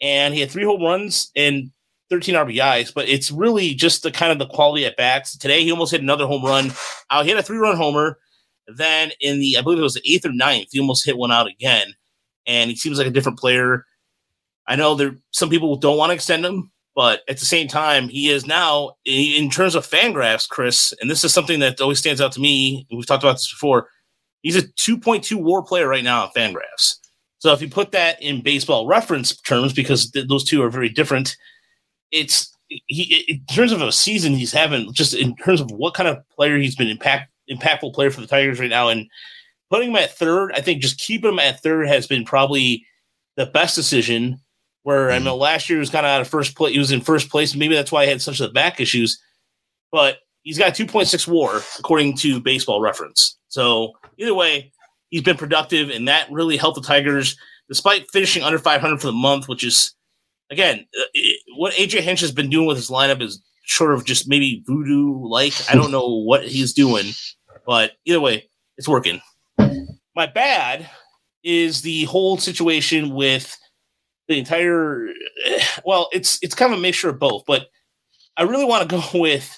And 0.00 0.32
he 0.32 0.40
had 0.40 0.50
three 0.50 0.64
home 0.64 0.82
runs 0.82 1.30
and 1.36 1.70
13 2.08 2.36
RBIs, 2.36 2.94
but 2.94 3.06
it's 3.06 3.30
really 3.30 3.74
just 3.74 4.02
the 4.02 4.10
kind 4.10 4.32
of 4.32 4.38
the 4.38 4.46
quality 4.46 4.86
at 4.86 4.96
bats. 4.96 5.36
Today, 5.36 5.62
he 5.62 5.70
almost 5.70 5.92
hit 5.92 6.00
another 6.00 6.26
home 6.26 6.42
run. 6.42 6.72
Uh, 7.10 7.22
he 7.22 7.28
had 7.28 7.38
a 7.38 7.42
three 7.42 7.58
run 7.58 7.76
homer. 7.76 8.18
Then 8.66 9.12
in 9.20 9.40
the, 9.40 9.58
I 9.58 9.60
believe 9.60 9.78
it 9.78 9.82
was 9.82 9.94
the 9.94 10.10
eighth 10.10 10.24
or 10.24 10.32
ninth, 10.32 10.68
he 10.72 10.80
almost 10.80 11.04
hit 11.04 11.18
one 11.18 11.32
out 11.32 11.48
again. 11.48 11.88
And 12.46 12.70
he 12.70 12.76
seems 12.76 12.96
like 12.96 13.06
a 13.06 13.10
different 13.10 13.38
player. 13.38 13.84
I 14.66 14.76
know 14.76 14.94
there 14.94 15.16
some 15.32 15.50
people 15.50 15.76
don't 15.76 15.98
want 15.98 16.08
to 16.10 16.14
extend 16.14 16.46
him, 16.46 16.72
but 16.96 17.20
at 17.28 17.38
the 17.38 17.44
same 17.44 17.68
time, 17.68 18.08
he 18.08 18.30
is 18.30 18.46
now 18.46 18.96
in 19.04 19.50
terms 19.50 19.74
of 19.74 19.86
Fangraphs, 19.86 20.48
Chris, 20.48 20.94
and 21.00 21.10
this 21.10 21.22
is 21.22 21.32
something 21.32 21.60
that 21.60 21.78
always 21.78 21.98
stands 21.98 22.22
out 22.22 22.32
to 22.32 22.40
me. 22.40 22.86
We've 22.90 23.06
talked 23.06 23.22
about 23.22 23.34
this 23.34 23.52
before. 23.52 23.90
He's 24.40 24.56
a 24.56 24.62
2.2 24.62 25.36
WAR 25.36 25.62
player 25.62 25.86
right 25.86 26.02
now 26.02 26.24
on 26.24 26.30
Fangraphs. 26.30 26.94
So 27.38 27.52
if 27.52 27.60
you 27.60 27.68
put 27.68 27.92
that 27.92 28.20
in 28.22 28.42
baseball 28.42 28.86
reference 28.86 29.36
terms, 29.42 29.74
because 29.74 30.10
th- 30.10 30.26
those 30.26 30.42
two 30.42 30.62
are 30.62 30.70
very 30.70 30.88
different, 30.88 31.36
it's 32.10 32.50
he 32.68 33.24
in 33.28 33.44
terms 33.54 33.72
of 33.72 33.82
a 33.82 33.92
season 33.92 34.32
he's 34.32 34.52
having, 34.52 34.90
just 34.94 35.12
in 35.12 35.36
terms 35.36 35.60
of 35.60 35.70
what 35.70 35.92
kind 35.92 36.08
of 36.08 36.18
player 36.30 36.56
he's 36.56 36.76
been 36.76 36.88
impact 36.88 37.30
impactful 37.50 37.92
player 37.92 38.10
for 38.10 38.22
the 38.22 38.26
Tigers 38.26 38.58
right 38.58 38.70
now, 38.70 38.88
and 38.88 39.06
putting 39.70 39.90
him 39.90 39.96
at 39.96 40.16
third, 40.16 40.52
I 40.54 40.62
think 40.62 40.80
just 40.80 40.98
keeping 40.98 41.32
him 41.32 41.38
at 41.40 41.62
third 41.62 41.88
has 41.88 42.06
been 42.06 42.24
probably 42.24 42.86
the 43.36 43.46
best 43.46 43.76
decision. 43.76 44.40
Where 44.86 45.10
I 45.10 45.18
know 45.18 45.34
last 45.34 45.68
year 45.68 45.78
he 45.78 45.80
was 45.80 45.90
kind 45.90 46.06
of 46.06 46.10
out 46.10 46.20
of 46.20 46.28
first 46.28 46.54
place, 46.54 46.72
he 46.72 46.78
was 46.78 46.92
in 46.92 47.00
first 47.00 47.28
place. 47.28 47.56
Maybe 47.56 47.74
that's 47.74 47.90
why 47.90 48.04
he 48.04 48.08
had 48.08 48.22
such 48.22 48.38
the 48.38 48.46
back 48.46 48.78
issues. 48.80 49.20
But 49.90 50.18
he's 50.42 50.58
got 50.58 50.74
2.6 50.74 51.26
WAR 51.26 51.60
according 51.80 52.16
to 52.18 52.38
Baseball 52.38 52.80
Reference. 52.80 53.36
So 53.48 53.94
either 54.16 54.32
way, 54.32 54.70
he's 55.10 55.22
been 55.22 55.36
productive, 55.36 55.90
and 55.90 56.06
that 56.06 56.30
really 56.30 56.56
helped 56.56 56.76
the 56.76 56.86
Tigers, 56.86 57.36
despite 57.68 58.08
finishing 58.12 58.44
under 58.44 58.60
500 58.60 59.00
for 59.00 59.08
the 59.08 59.12
month, 59.12 59.48
which 59.48 59.64
is 59.64 59.92
again 60.52 60.86
uh, 60.96 61.04
it, 61.14 61.40
what 61.56 61.72
AJ 61.72 62.02
Hinch 62.02 62.20
has 62.20 62.30
been 62.30 62.48
doing 62.48 62.68
with 62.68 62.76
his 62.76 62.88
lineup 62.88 63.20
is 63.20 63.42
sort 63.66 63.92
of 63.92 64.04
just 64.04 64.28
maybe 64.28 64.62
voodoo 64.68 65.18
like. 65.26 65.54
I 65.68 65.74
don't 65.74 65.90
know 65.90 66.22
what 66.22 66.46
he's 66.46 66.72
doing, 66.72 67.06
but 67.66 67.94
either 68.04 68.20
way, 68.20 68.48
it's 68.78 68.86
working. 68.86 69.20
My 70.14 70.26
bad 70.26 70.88
is 71.42 71.82
the 71.82 72.04
whole 72.04 72.38
situation 72.38 73.16
with 73.16 73.58
the 74.28 74.38
entire. 74.38 75.08
Well, 75.84 76.08
it's 76.12 76.38
it's 76.42 76.54
kind 76.54 76.72
of 76.72 76.78
a 76.78 76.82
mixture 76.82 77.10
of 77.10 77.20
both, 77.20 77.44
but 77.46 77.66
I 78.36 78.42
really 78.42 78.64
want 78.64 78.88
to 78.88 78.96
go 78.96 79.02
with 79.20 79.56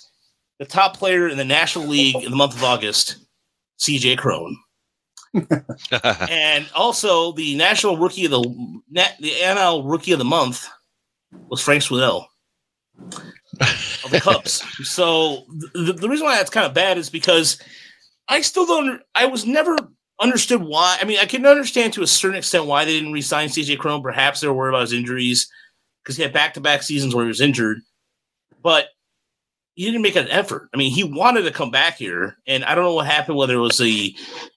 the 0.58 0.66
top 0.66 0.96
player 0.96 1.28
in 1.28 1.38
the 1.38 1.44
National 1.44 1.86
League 1.86 2.16
in 2.16 2.30
the 2.30 2.36
month 2.36 2.54
of 2.54 2.62
August, 2.62 3.16
CJ 3.78 4.18
Cron 4.18 4.56
and 6.30 6.66
also 6.74 7.32
the 7.32 7.54
national 7.56 7.98
rookie 7.98 8.24
of 8.24 8.30
the 8.30 8.80
na- 8.90 9.14
the 9.20 9.30
NL 9.30 9.88
rookie 9.88 10.12
of 10.12 10.18
the 10.18 10.24
month 10.24 10.68
was 11.48 11.60
Frank 11.60 11.82
Schwindel 11.82 12.26
of 13.60 14.10
the 14.10 14.20
Cubs. 14.20 14.62
so 14.88 15.44
the, 15.74 15.92
the 15.92 16.08
reason 16.08 16.26
why 16.26 16.36
that's 16.36 16.50
kind 16.50 16.66
of 16.66 16.74
bad 16.74 16.98
is 16.98 17.10
because 17.10 17.60
I 18.28 18.40
still 18.40 18.66
don't. 18.66 19.02
I 19.14 19.26
was 19.26 19.46
never 19.46 19.76
understood 20.20 20.62
why. 20.62 20.98
I 21.00 21.04
mean, 21.04 21.18
I 21.20 21.26
can 21.26 21.46
understand 21.46 21.92
to 21.94 22.02
a 22.02 22.06
certain 22.06 22.38
extent 22.38 22.66
why 22.66 22.84
they 22.84 22.92
didn't 22.92 23.12
re-sign 23.12 23.48
CJ 23.48 23.78
Cron. 23.78 24.02
Perhaps 24.02 24.40
they 24.40 24.48
were 24.48 24.54
worried 24.54 24.70
about 24.70 24.82
his 24.82 24.92
injuries 24.92 25.50
because 26.02 26.16
he 26.16 26.22
had 26.22 26.32
back-to-back 26.32 26.82
seasons 26.82 27.14
where 27.14 27.24
he 27.24 27.28
was 27.28 27.40
injured, 27.40 27.80
but 28.62 28.88
he 29.74 29.84
didn't 29.84 30.02
make 30.02 30.16
an 30.16 30.28
effort. 30.28 30.68
I 30.74 30.76
mean, 30.76 30.90
he 30.90 31.04
wanted 31.04 31.42
to 31.42 31.52
come 31.52 31.70
back 31.70 31.98
here, 31.98 32.36
and 32.46 32.64
I 32.64 32.74
don't 32.74 32.84
know 32.84 32.94
what 32.94 33.06
happened, 33.06 33.36
whether 33.36 33.54
it 33.54 33.60
was 33.60 33.78
the 33.78 34.16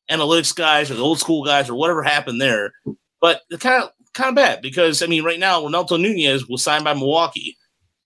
analytics 0.09 0.55
guys 0.55 0.89
or 0.89 0.95
the 0.95 1.03
old 1.03 1.19
school 1.19 1.45
guys 1.45 1.69
or 1.69 1.75
whatever 1.75 2.01
happened 2.01 2.41
there. 2.41 2.73
But 3.19 3.41
it's 3.49 3.61
kind 3.61 3.83
of 3.83 3.91
kind 4.13 4.29
of 4.29 4.35
bad 4.35 4.61
because 4.61 5.03
I 5.03 5.05
mean, 5.05 5.23
right 5.23 5.39
now 5.39 5.63
Renato 5.63 5.97
Nunez 5.97 6.47
was 6.47 6.63
signed 6.63 6.83
by 6.83 6.93
Milwaukee. 6.93 7.55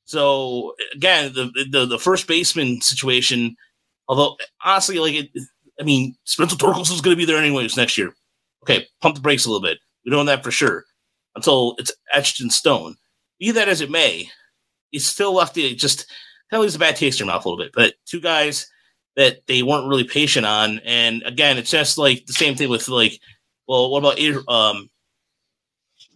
So 0.04 0.76
again, 0.94 1.34
the 1.34 1.52
the, 1.70 1.86
the 1.86 2.00
first 2.00 2.28
baseman 2.28 2.82
situation, 2.82 3.56
although 4.10 4.36
honestly, 4.64 5.00
like 5.00 5.14
it, 5.14 5.30
I 5.80 5.84
mean, 5.84 6.16
Spencer 6.24 6.56
Torkelson 6.56 6.94
is 6.94 7.02
going 7.02 7.16
to 7.16 7.20
be 7.20 7.26
there 7.26 7.38
anyways 7.38 7.78
next 7.78 7.98
year. 7.98 8.14
Okay, 8.64 8.88
pump 9.02 9.16
the 9.16 9.22
brakes 9.22 9.46
a 9.46 9.50
little 9.50 9.62
bit. 9.62 9.78
We 10.06 10.12
know 10.12 10.24
that 10.24 10.44
for 10.44 10.52
sure 10.52 10.86
until 11.36 11.76
it's 11.78 11.92
etched 12.14 12.42
in 12.42 12.50
stone. 12.50 12.96
Be 13.40 13.52
that 13.52 13.68
as 13.68 13.82
it 13.82 13.92
may, 13.92 14.30
it's 14.92 15.06
still 15.06 15.34
left 15.34 15.58
it 15.58 15.76
just 15.76 16.08
kind 16.50 16.60
of 16.60 16.62
leaves 16.62 16.76
a 16.76 16.80
bad 16.80 16.96
taste 16.96 17.20
in 17.20 17.26
your 17.26 17.34
mouth 17.34 17.46
a 17.46 17.50
little 17.50 17.64
bit. 17.64 17.74
But 17.74 17.96
two 18.06 18.22
guys 18.22 18.68
that 19.16 19.46
they 19.48 19.62
weren't 19.62 19.88
really 19.88 20.04
patient 20.04 20.46
on, 20.46 20.80
and 20.86 21.22
again, 21.24 21.58
it's 21.58 21.72
just 21.72 21.98
like 21.98 22.26
the 22.26 22.34
same 22.34 22.56
thing 22.56 22.70
with 22.70 22.88
like, 22.88 23.20
well, 23.68 23.92
what 23.92 24.00
about 24.00 24.20
um, 24.48 24.90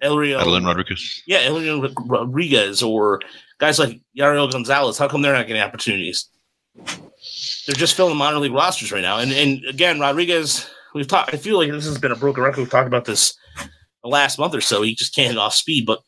Elrio? 0.01 0.39
Aderlin 0.39 0.65
Rodriguez. 0.65 1.21
Yeah, 1.27 1.39
Elio 1.39 1.93
Rodriguez 2.05 2.81
or 2.81 3.21
guys 3.59 3.79
like 3.79 3.99
Yariel 4.17 4.51
Gonzalez. 4.51 4.97
How 4.97 5.07
come 5.07 5.21
they're 5.21 5.33
not 5.33 5.47
getting 5.47 5.61
opportunities? 5.61 6.29
They're 7.69 7.75
just 7.75 7.93
filling 7.93 8.17
minor 8.17 8.39
league 8.39 8.51
rosters 8.51 8.91
right 8.91 9.03
now. 9.03 9.19
And 9.19 9.31
and 9.31 9.63
again, 9.65 9.99
Rodriguez, 9.99 10.67
we've 10.95 11.07
talked. 11.07 11.35
I 11.35 11.37
feel 11.37 11.55
like 11.55 11.69
this 11.69 11.85
has 11.85 11.99
been 11.99 12.11
a 12.11 12.15
broken 12.15 12.41
record. 12.41 12.61
We've 12.61 12.69
talked 12.69 12.87
about 12.87 13.05
this 13.05 13.37
the 14.01 14.09
last 14.09 14.39
month 14.39 14.55
or 14.55 14.61
so. 14.61 14.81
He 14.81 14.95
just 14.95 15.13
can't 15.13 15.37
off 15.37 15.53
speed, 15.53 15.85
but 15.85 15.99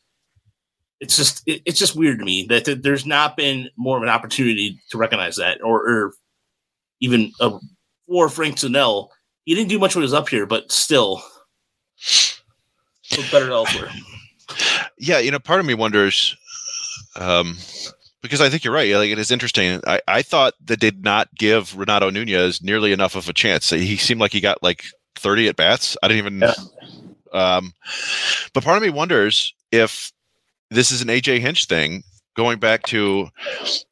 it's 0.98 1.14
just 1.16 1.40
it, 1.46 1.62
it's 1.64 1.78
just 1.78 1.94
weird 1.94 2.18
to 2.18 2.24
me 2.24 2.46
that, 2.48 2.64
that 2.64 2.82
there's 2.82 3.06
not 3.06 3.36
been 3.36 3.68
more 3.76 3.96
of 3.96 4.02
an 4.02 4.08
opportunity 4.08 4.76
to 4.90 4.98
recognize 4.98 5.36
that, 5.36 5.62
or, 5.62 5.88
or 5.88 6.14
even 7.00 7.30
a, 7.38 7.52
for 8.08 8.28
Frank 8.28 8.58
Snell. 8.58 9.12
He 9.44 9.54
didn't 9.54 9.70
do 9.70 9.78
much 9.78 9.94
when 9.94 10.02
he 10.02 10.06
was 10.06 10.14
up 10.14 10.28
here, 10.28 10.46
but 10.46 10.72
still, 10.72 11.22
better 13.30 13.52
elsewhere. 13.52 13.90
Yeah, 14.98 15.20
you 15.20 15.30
know, 15.30 15.38
part 15.38 15.60
of 15.60 15.66
me 15.66 15.74
wonders, 15.74 16.36
um, 17.14 17.56
because 18.22 18.40
I 18.40 18.48
think 18.48 18.64
you're 18.64 18.74
right. 18.74 18.94
Like 18.94 19.10
it 19.10 19.18
is 19.18 19.30
interesting. 19.30 19.80
I, 19.86 20.00
I 20.08 20.22
thought 20.22 20.54
they 20.60 20.76
did 20.76 21.04
not 21.04 21.28
give 21.34 21.76
Renato 21.76 22.10
Nunez 22.10 22.62
nearly 22.62 22.92
enough 22.92 23.16
of 23.16 23.28
a 23.28 23.32
chance. 23.32 23.70
He 23.70 23.96
seemed 23.96 24.20
like 24.20 24.32
he 24.32 24.40
got 24.40 24.62
like 24.62 24.84
30 25.16 25.48
at 25.48 25.56
bats. 25.56 25.96
I 26.02 26.08
didn't 26.08 26.26
even. 26.26 26.40
Yeah. 26.40 26.54
Um, 27.32 27.72
but 28.52 28.62
part 28.62 28.76
of 28.76 28.82
me 28.82 28.90
wonders 28.90 29.54
if 29.70 30.12
this 30.70 30.90
is 30.90 31.02
an 31.02 31.08
AJ 31.08 31.40
Hinch 31.40 31.66
thing, 31.66 32.02
going 32.36 32.58
back 32.58 32.82
to 32.84 33.28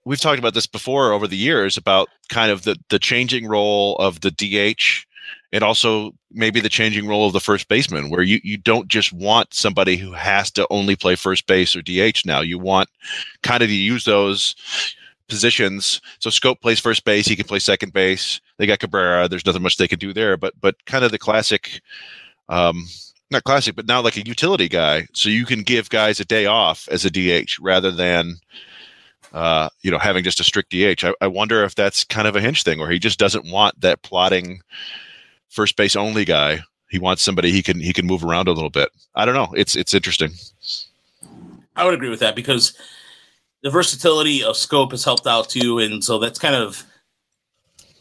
we've 0.05 0.21
talked 0.21 0.39
about 0.39 0.55
this 0.55 0.67
before 0.67 1.13
over 1.13 1.27
the 1.27 1.37
years 1.37 1.77
about 1.77 2.09
kind 2.29 2.51
of 2.51 2.63
the 2.63 2.77
the 2.89 2.99
changing 2.99 3.47
role 3.47 3.97
of 3.97 4.21
the 4.21 4.31
DH 4.31 5.07
and 5.53 5.65
also 5.65 6.13
maybe 6.31 6.61
the 6.61 6.69
changing 6.69 7.09
role 7.09 7.27
of 7.27 7.33
the 7.33 7.41
first 7.41 7.69
baseman 7.69 8.11
where 8.11 8.23
you 8.23 8.41
you 8.43 8.57
don't 8.57 8.89
just 8.89 9.13
want 9.13 9.53
somebody 9.53 9.97
who 9.97 10.13
has 10.13 10.51
to 10.51 10.67
only 10.71 10.97
play 10.97 11.15
first 11.15 11.47
base 11.47 11.75
or 11.75 11.83
DH 11.83 12.25
now 12.25 12.41
you 12.41 12.59
want 12.59 12.89
kind 13.43 13.63
of 13.63 13.69
to 13.69 13.75
use 13.75 14.05
those 14.05 14.55
positions 15.29 16.01
so 16.19 16.31
Schoop 16.31 16.61
plays 16.61 16.81
first 16.81 17.05
base 17.05 17.27
he 17.27 17.37
can 17.37 17.47
play 17.47 17.59
second 17.59 17.93
base 17.93 18.41
they 18.59 18.67
got 18.67 18.81
Cabrera 18.81 19.29
there's 19.29 19.47
nothing 19.47 19.63
much 19.63 19.77
they 19.77 19.89
can 19.89 19.99
do 19.99 20.13
there 20.13 20.37
but 20.37 20.55
but 20.61 20.85
kind 20.87 21.05
of 21.05 21.13
the 21.13 21.19
classic 21.19 21.81
um 22.49 22.87
not 23.31 23.45
classic, 23.45 23.77
but 23.77 23.87
now 23.87 24.01
like 24.01 24.17
a 24.17 24.23
utility 24.23 24.69
guy. 24.69 25.07
So 25.15 25.29
you 25.29 25.47
can 25.47 25.63
give 25.63 25.89
guys 25.89 26.21
a 26.21 26.25
day 26.25 26.47
off 26.47 26.89
as 26.91 27.05
a 27.05 27.11
DH 27.11 27.59
rather 27.61 27.91
than, 27.91 28.37
uh, 29.33 29.69
you 29.83 29.91
know, 29.91 29.99
having 29.99 30.25
just 30.25 30.41
a 30.41 30.45
strict 30.45 30.71
DH. 30.71 31.05
I, 31.05 31.15
I 31.21 31.29
wonder 31.29 31.63
if 31.63 31.75
that's 31.75 32.05
kind 32.05 32.27
of 32.27 32.35
a 32.35 32.41
Hinch 32.41 32.65
thing 32.65 32.81
where 32.81 32.91
he 32.91 32.99
just 32.99 33.19
doesn't 33.19 33.51
want 33.51 33.81
that 33.81 34.03
plotting 34.03 34.63
first 35.51 35.77
base 35.77 35.97
only 35.97 36.25
guy. 36.25 36.61
He 36.91 36.99
wants 36.99 37.23
somebody 37.23 37.53
he 37.53 37.63
can 37.63 37.79
he 37.81 37.93
can 37.93 38.07
move 38.07 38.25
around 38.25 38.49
a 38.49 38.53
little 38.53 38.71
bit. 38.71 38.89
I 39.15 39.25
don't 39.25 39.35
know. 39.35 39.53
It's 39.57 39.77
it's 39.77 39.95
interesting. 39.95 40.31
I 41.77 41.85
would 41.85 41.95
agree 41.95 42.09
with 42.09 42.21
that 42.21 42.35
because 42.35 42.77
the 43.63 43.71
versatility 43.71 44.43
of 44.43 44.57
Schoop 44.57 44.91
has 44.91 45.05
helped 45.05 45.27
out 45.27 45.49
too, 45.49 45.79
and 45.79 46.03
so 46.03 46.19
that's 46.19 46.39
kind 46.39 46.55
of 46.55 46.85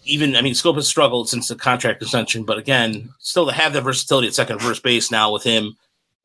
even 0.05 0.35
I 0.35 0.41
mean, 0.41 0.53
Schoop 0.53 0.75
has 0.75 0.87
struggled 0.87 1.29
since 1.29 1.47
the 1.49 1.55
contract 1.55 2.01
extension, 2.01 2.43
but 2.45 2.57
again, 2.57 3.09
still 3.19 3.45
to 3.45 3.53
have 3.53 3.73
that 3.73 3.83
versatility 3.83 4.27
at 4.27 4.33
second 4.33 4.59
first 4.61 4.81
base 4.81 5.11
now 5.11 5.31
with 5.31 5.43
him 5.43 5.75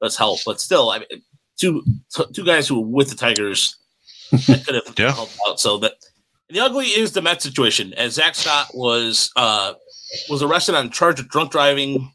does 0.01 0.17
help. 0.17 0.41
But 0.47 0.61
still, 0.61 0.91
I 0.91 1.01
mean, 1.01 1.23
two 1.59 1.85
two 2.33 2.45
guys 2.45 2.67
who 2.67 2.81
were 2.81 2.87
with 2.87 3.11
the 3.11 3.17
Tigers 3.17 3.77
that 4.31 4.63
could 4.65 4.75
have 4.77 4.95
Yeah. 4.99 5.13
helped 5.13 5.37
out. 5.47 5.61
So 5.61 5.77
that 5.79 5.93
the 6.49 6.61
ugly 6.61 6.87
is 6.87 7.13
the 7.13 7.21
Mets 7.23 7.45
situation. 7.45 7.93
As 7.95 8.15
Zack 8.15 8.35
Scott 8.37 8.69
was 8.75 9.31
uh, 9.37 9.75
was 10.29 10.43
arrested 10.43 10.75
on 10.75 10.91
charge 10.91 11.21
of 11.21 11.29
drunk 11.29 11.53
driving. 11.53 12.11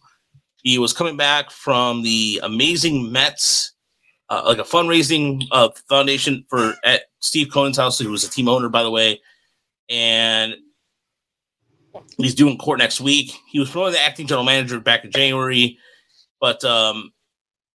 He 0.64 0.78
was 0.78 0.94
coming 0.94 1.18
back 1.18 1.52
from 1.52 2.02
the 2.02 2.40
amazing 2.44 3.12
Mets, 3.12 3.74
uh, 4.30 4.44
like 4.46 4.58
a 4.58 4.64
fundraising 4.64 5.44
uh, 5.52 5.70
foundation 5.88 6.46
for 6.50 6.74
at 6.84 7.04
Steve 7.20 7.52
Cohen's 7.52 7.78
house, 7.78 8.00
who 8.00 8.12
was 8.12 8.24
a 8.24 8.30
team 8.30 8.50
owner, 8.50 8.70
by 8.70 8.84
the 8.84 8.92
way, 8.92 9.22
and 9.90 10.56
he's 12.18 12.36
doing 12.36 12.58
court 12.58 12.80
next 12.80 13.00
week. 13.00 13.32
He 13.48 13.60
was 13.60 13.70
promoted 13.70 13.96
to 13.96 14.04
acting 14.04 14.28
general 14.28 14.46
manager 14.46 14.80
back 14.80 15.06
in 15.06 15.12
January, 15.12 15.78
but 16.42 16.64
um, 16.64 17.14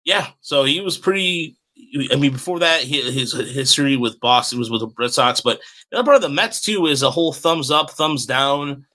yeah, 0.06 0.28
so 0.42 0.64
he 0.64 0.82
was 0.82 0.98
pretty. 0.98 1.56
I 2.12 2.18
mean, 2.18 2.34
before 2.34 2.60
that, 2.60 2.84
his 2.84 3.34
history 3.34 3.96
with 3.96 4.20
Boston 4.20 4.60
was 4.60 4.70
with 4.70 4.82
the 4.82 4.90
Red 4.98 5.12
Sox, 5.12 5.40
but 5.42 5.62
the 5.90 5.98
other 5.98 6.06
part 6.06 6.16
of 6.18 6.22
the 6.22 6.30
Mets 6.30 6.62
too 6.62 6.88
is 6.88 7.04
a 7.04 7.12
whole 7.12 7.32
thumbs 7.32 7.72
up, 7.72 7.92
thumbs 7.92 8.26
down 8.26 8.86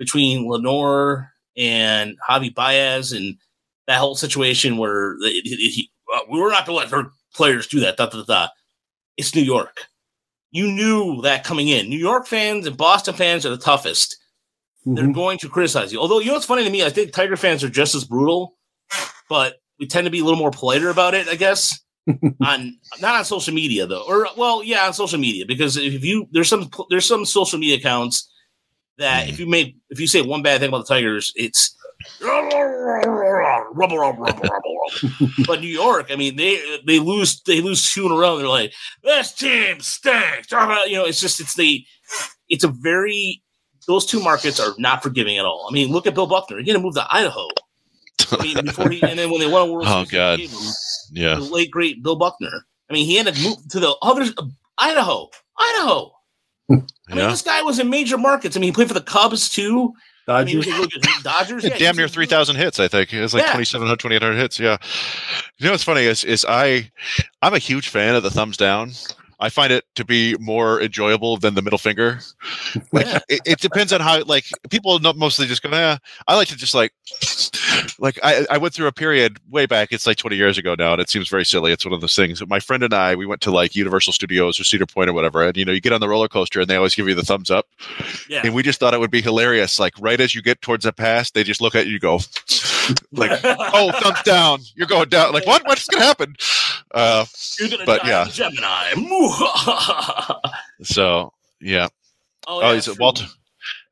between 0.00 0.48
Lindor 0.48 1.28
and 1.56 2.16
Javi 2.28 2.52
Baez 2.52 3.12
and 3.12 3.36
that 3.86 3.98
whole 3.98 4.16
situation 4.16 4.78
where 4.78 5.12
it, 5.20 5.42
it, 5.44 5.70
he, 5.70 5.90
uh, 6.12 6.20
we 6.28 6.40
were 6.40 6.50
not 6.50 6.66
going 6.66 6.76
to 6.78 6.96
let 6.96 7.04
her 7.04 7.10
players 7.34 7.68
do 7.68 7.80
that. 7.80 7.98
Da, 7.98 8.06
da, 8.06 8.24
da. 8.24 8.48
It's 9.16 9.34
New 9.34 9.42
York. 9.42 9.84
You 10.50 10.66
knew 10.72 11.20
that 11.22 11.44
coming 11.44 11.68
in. 11.68 11.88
New 11.88 11.98
York 11.98 12.26
fans 12.26 12.66
and 12.66 12.76
Boston 12.76 13.14
fans 13.14 13.44
are 13.44 13.50
the 13.50 13.58
toughest. 13.58 14.16
They're 14.86 15.12
going 15.12 15.38
to 15.38 15.48
criticize 15.48 15.92
you. 15.92 16.00
Although, 16.00 16.20
you 16.20 16.28
know 16.28 16.32
what's 16.32 16.46
funny 16.46 16.64
to 16.64 16.70
me? 16.70 16.82
I 16.82 16.88
think 16.88 17.12
Tiger 17.12 17.36
fans 17.36 17.62
are 17.62 17.68
just 17.68 17.94
as 17.94 18.04
brutal, 18.04 18.56
but 19.28 19.56
we 19.78 19.86
tend 19.86 20.06
to 20.06 20.10
be 20.10 20.20
a 20.20 20.24
little 20.24 20.38
more 20.38 20.50
politer 20.50 20.88
about 20.88 21.12
it, 21.12 21.28
I 21.28 21.36
guess. 21.36 21.78
on 22.42 22.78
not 23.02 23.14
on 23.14 23.24
social 23.26 23.52
media 23.52 23.86
though, 23.86 24.02
or 24.08 24.26
well, 24.36 24.64
yeah, 24.64 24.86
on 24.86 24.94
social 24.94 25.18
media 25.18 25.44
because 25.46 25.76
if 25.76 26.02
you 26.02 26.26
there's 26.32 26.48
some 26.48 26.70
there's 26.88 27.04
some 27.04 27.26
social 27.26 27.58
media 27.58 27.76
accounts 27.76 28.28
that 29.00 29.28
if 29.28 29.34
mm-hmm. 29.34 29.42
you 29.42 29.48
make 29.48 29.76
if 29.90 30.00
you 30.00 30.06
say 30.06 30.22
one 30.22 30.42
bad 30.42 30.60
thing 30.60 30.68
about 30.68 30.86
the 30.86 30.94
Tigers, 30.94 31.32
it's 31.36 31.76
rubble, 32.20 32.58
rubble, 33.72 33.98
rubble, 33.98 34.22
rubble. 34.22 35.32
but 35.46 35.60
New 35.60 35.68
York, 35.68 36.06
I 36.10 36.16
mean, 36.16 36.36
they 36.36 36.80
they 36.86 36.98
lose 36.98 37.40
they 37.42 37.60
lose 37.60 37.92
two 37.92 38.06
in 38.06 38.12
a 38.12 38.16
row. 38.16 38.38
They're 38.38 38.48
like, 38.48 38.72
this 39.02 39.32
team 39.32 39.80
stinks. 39.80 40.50
You 40.50 40.94
know, 40.94 41.04
it's 41.04 41.20
just 41.20 41.40
it's 41.40 41.54
the 41.54 41.84
it's 42.48 42.64
a 42.64 42.68
very 42.68 43.42
those 43.86 44.06
two 44.06 44.20
markets 44.20 44.60
are 44.60 44.74
not 44.78 45.02
forgiving 45.02 45.38
at 45.38 45.44
all. 45.44 45.66
I 45.68 45.72
mean, 45.72 45.90
look 45.90 46.06
at 46.06 46.14
Bill 46.14 46.26
Buckner. 46.26 46.58
He's 46.58 46.66
gonna 46.66 46.84
move 46.84 46.94
to 46.94 47.06
Idaho. 47.10 47.48
I 48.32 48.42
mean, 48.42 48.64
before 48.64 48.90
he 48.90 49.02
and 49.02 49.18
then 49.18 49.30
when 49.30 49.40
they 49.40 49.46
won 49.46 49.68
a 49.68 49.72
World 49.72 49.86
Oh 49.86 50.04
Series, 50.04 50.50
God, 50.50 51.18
yeah. 51.18 51.34
the 51.36 51.40
late 51.40 51.70
great 51.70 52.02
Bill 52.02 52.16
Buckner. 52.16 52.66
I 52.88 52.92
mean, 52.92 53.06
he 53.06 53.16
had 53.16 53.32
to 53.32 53.42
move 53.42 53.56
to 53.70 53.80
the 53.80 53.94
other 54.02 54.26
Idaho, 54.78 55.28
Idaho. 55.58 56.12
I 56.70 56.74
mean, 56.74 56.86
Yeah. 57.18 57.28
this 57.28 57.42
guy 57.42 57.62
was 57.62 57.78
in 57.78 57.90
major 57.90 58.16
markets. 58.18 58.56
I 58.56 58.60
mean, 58.60 58.68
he 58.68 58.72
played 58.72 58.88
for 58.88 58.94
the 58.94 59.00
Cubs 59.00 59.48
too. 59.48 59.92
I 60.28 60.44
mean, 60.44 60.60
Dodgers. 60.62 60.90
at 61.16 61.22
Dodgers. 61.24 61.64
Yeah, 61.64 61.76
damn 61.76 61.96
near 61.96 62.06
3000 62.06 62.54
hits 62.54 62.78
i 62.78 62.86
think 62.86 63.12
it 63.12 63.20
was 63.20 63.34
like 63.34 63.42
Yeah. 63.42 63.52
2700 63.54 63.98
2800 63.98 64.36
hits 64.38 64.60
yeah 64.60 64.76
you 65.58 65.64
know 65.66 65.72
what's 65.72 65.82
funny 65.82 66.02
is 66.02 66.22
is 66.22 66.46
i 66.48 66.88
i'm 67.42 67.52
a 67.54 67.58
huge 67.58 67.88
fan 67.88 68.14
of 68.14 68.22
the 68.22 68.30
thumbs 68.30 68.56
down 68.56 68.92
i 69.40 69.48
find 69.48 69.72
it 69.72 69.84
to 69.94 70.04
be 70.04 70.36
more 70.38 70.80
enjoyable 70.80 71.36
than 71.36 71.54
the 71.54 71.62
middle 71.62 71.78
finger 71.78 72.20
like 72.92 73.06
it, 73.28 73.40
it 73.44 73.60
depends 73.60 73.92
on 73.92 74.00
how 74.00 74.22
like 74.24 74.44
people 74.70 74.98
not 75.00 75.16
mostly 75.16 75.46
just 75.46 75.62
go 75.62 75.70
yeah 75.70 75.96
i 76.28 76.36
like 76.36 76.48
to 76.48 76.56
just 76.56 76.74
like 76.74 76.92
like 77.98 78.18
I, 78.22 78.46
I 78.50 78.58
went 78.58 78.74
through 78.74 78.86
a 78.86 78.92
period 78.92 79.38
way 79.50 79.66
back 79.66 79.88
it's 79.92 80.06
like 80.06 80.16
20 80.16 80.36
years 80.36 80.58
ago 80.58 80.74
now 80.78 80.92
and 80.92 81.00
it 81.00 81.10
seems 81.10 81.28
very 81.28 81.44
silly 81.44 81.72
it's 81.72 81.84
one 81.84 81.94
of 81.94 82.00
those 82.00 82.16
things 82.16 82.46
my 82.46 82.60
friend 82.60 82.82
and 82.82 82.94
i 82.94 83.14
we 83.14 83.26
went 83.26 83.40
to 83.42 83.50
like 83.50 83.74
universal 83.74 84.12
studios 84.12 84.60
or 84.60 84.64
cedar 84.64 84.86
point 84.86 85.08
or 85.10 85.12
whatever 85.12 85.42
and 85.42 85.56
you 85.56 85.64
know 85.64 85.72
you 85.72 85.80
get 85.80 85.92
on 85.92 86.00
the 86.00 86.08
roller 86.08 86.28
coaster 86.28 86.60
and 86.60 86.68
they 86.68 86.76
always 86.76 86.94
give 86.94 87.08
you 87.08 87.14
the 87.14 87.22
thumbs 87.22 87.50
up 87.50 87.66
Yeah. 88.28 88.42
and 88.44 88.54
we 88.54 88.62
just 88.62 88.78
thought 88.80 88.94
it 88.94 89.00
would 89.00 89.10
be 89.10 89.22
hilarious. 89.22 89.78
Like 89.78 89.94
right 90.00 90.20
as 90.20 90.34
you 90.34 90.42
get 90.42 90.60
towards 90.62 90.84
the 90.84 90.92
pass, 90.92 91.30
they 91.30 91.42
just 91.44 91.60
look 91.60 91.74
at 91.74 91.86
you, 91.86 91.94
and 91.94 92.00
go 92.00 92.14
like, 93.12 93.40
"Oh, 93.44 93.92
thumbs 94.00 94.22
down! 94.22 94.60
You're 94.74 94.86
going 94.86 95.08
down!" 95.08 95.32
Like 95.32 95.46
what? 95.46 95.66
What's 95.66 95.86
gonna 95.86 96.04
happen? 96.04 96.34
Uh, 96.92 97.24
You're 97.58 97.68
gonna 97.68 97.84
but 97.86 98.02
die 98.02 98.08
yeah. 98.08 98.24
Gemini. 98.30 98.92
so 100.82 101.32
yeah. 101.60 101.88
oh, 102.46 102.60
Oh, 102.62 102.74
he's 102.74 102.84
true. 102.86 102.94
Walter. 102.98 103.24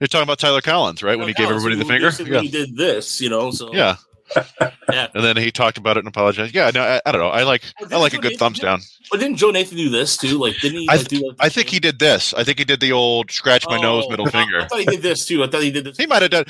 You're 0.00 0.08
talking 0.08 0.22
about 0.24 0.38
Tyler 0.38 0.60
Collins, 0.60 1.02
right? 1.02 1.18
when 1.18 1.28
he 1.28 1.34
gave 1.34 1.46
Collins, 1.48 1.64
everybody 1.64 1.82
the 2.00 2.10
finger. 2.10 2.32
Yeah. 2.44 2.50
did 2.50 2.76
this, 2.76 3.20
you 3.20 3.28
know. 3.28 3.50
So 3.50 3.72
Yeah. 3.74 3.96
Yeah. 4.92 5.08
And 5.14 5.22
then 5.24 5.36
he 5.36 5.50
talked 5.50 5.78
about 5.78 5.96
it 5.96 6.00
and 6.00 6.08
apologized. 6.08 6.54
Yeah. 6.54 6.70
No, 6.74 6.82
I, 6.82 7.00
I 7.06 7.12
don't 7.12 7.20
know. 7.20 7.28
I 7.28 7.44
like 7.44 7.62
I 7.90 7.96
like 7.96 8.12
a 8.14 8.18
good 8.18 8.38
thumbs 8.38 8.58
down. 8.58 8.80
But 9.10 9.20
didn't 9.20 9.36
Joe 9.36 9.50
Nathan 9.50 9.76
do 9.76 9.88
this 9.90 10.16
too? 10.16 10.38
Like, 10.38 10.56
didn't 10.60 10.80
he? 10.80 10.88
I 10.88 10.96
Like, 10.96 11.08
do 11.08 11.28
like, 11.28 11.36
I 11.40 11.48
think 11.48 11.68
he 11.68 11.78
did 11.78 11.98
this. 11.98 12.34
I 12.34 12.44
think 12.44 12.58
he 12.58 12.64
did 12.64 12.80
the 12.80 12.92
old 12.92 13.30
scratch 13.30 13.66
my 13.68 13.78
nose 13.78 14.04
Oh, 14.06 14.10
middle 14.10 14.26
I 14.28 14.30
finger. 14.30 14.60
I 14.62 14.66
thought 14.68 14.80
he 14.80 14.84
did 14.86 15.02
this 15.02 15.24
too. 15.26 15.42
I 15.44 15.46
thought 15.48 15.62
he 15.62 15.70
did 15.70 15.84
this. 15.84 15.96
He 15.96 16.06
might 16.06 16.22
have 16.22 16.30
done. 16.30 16.44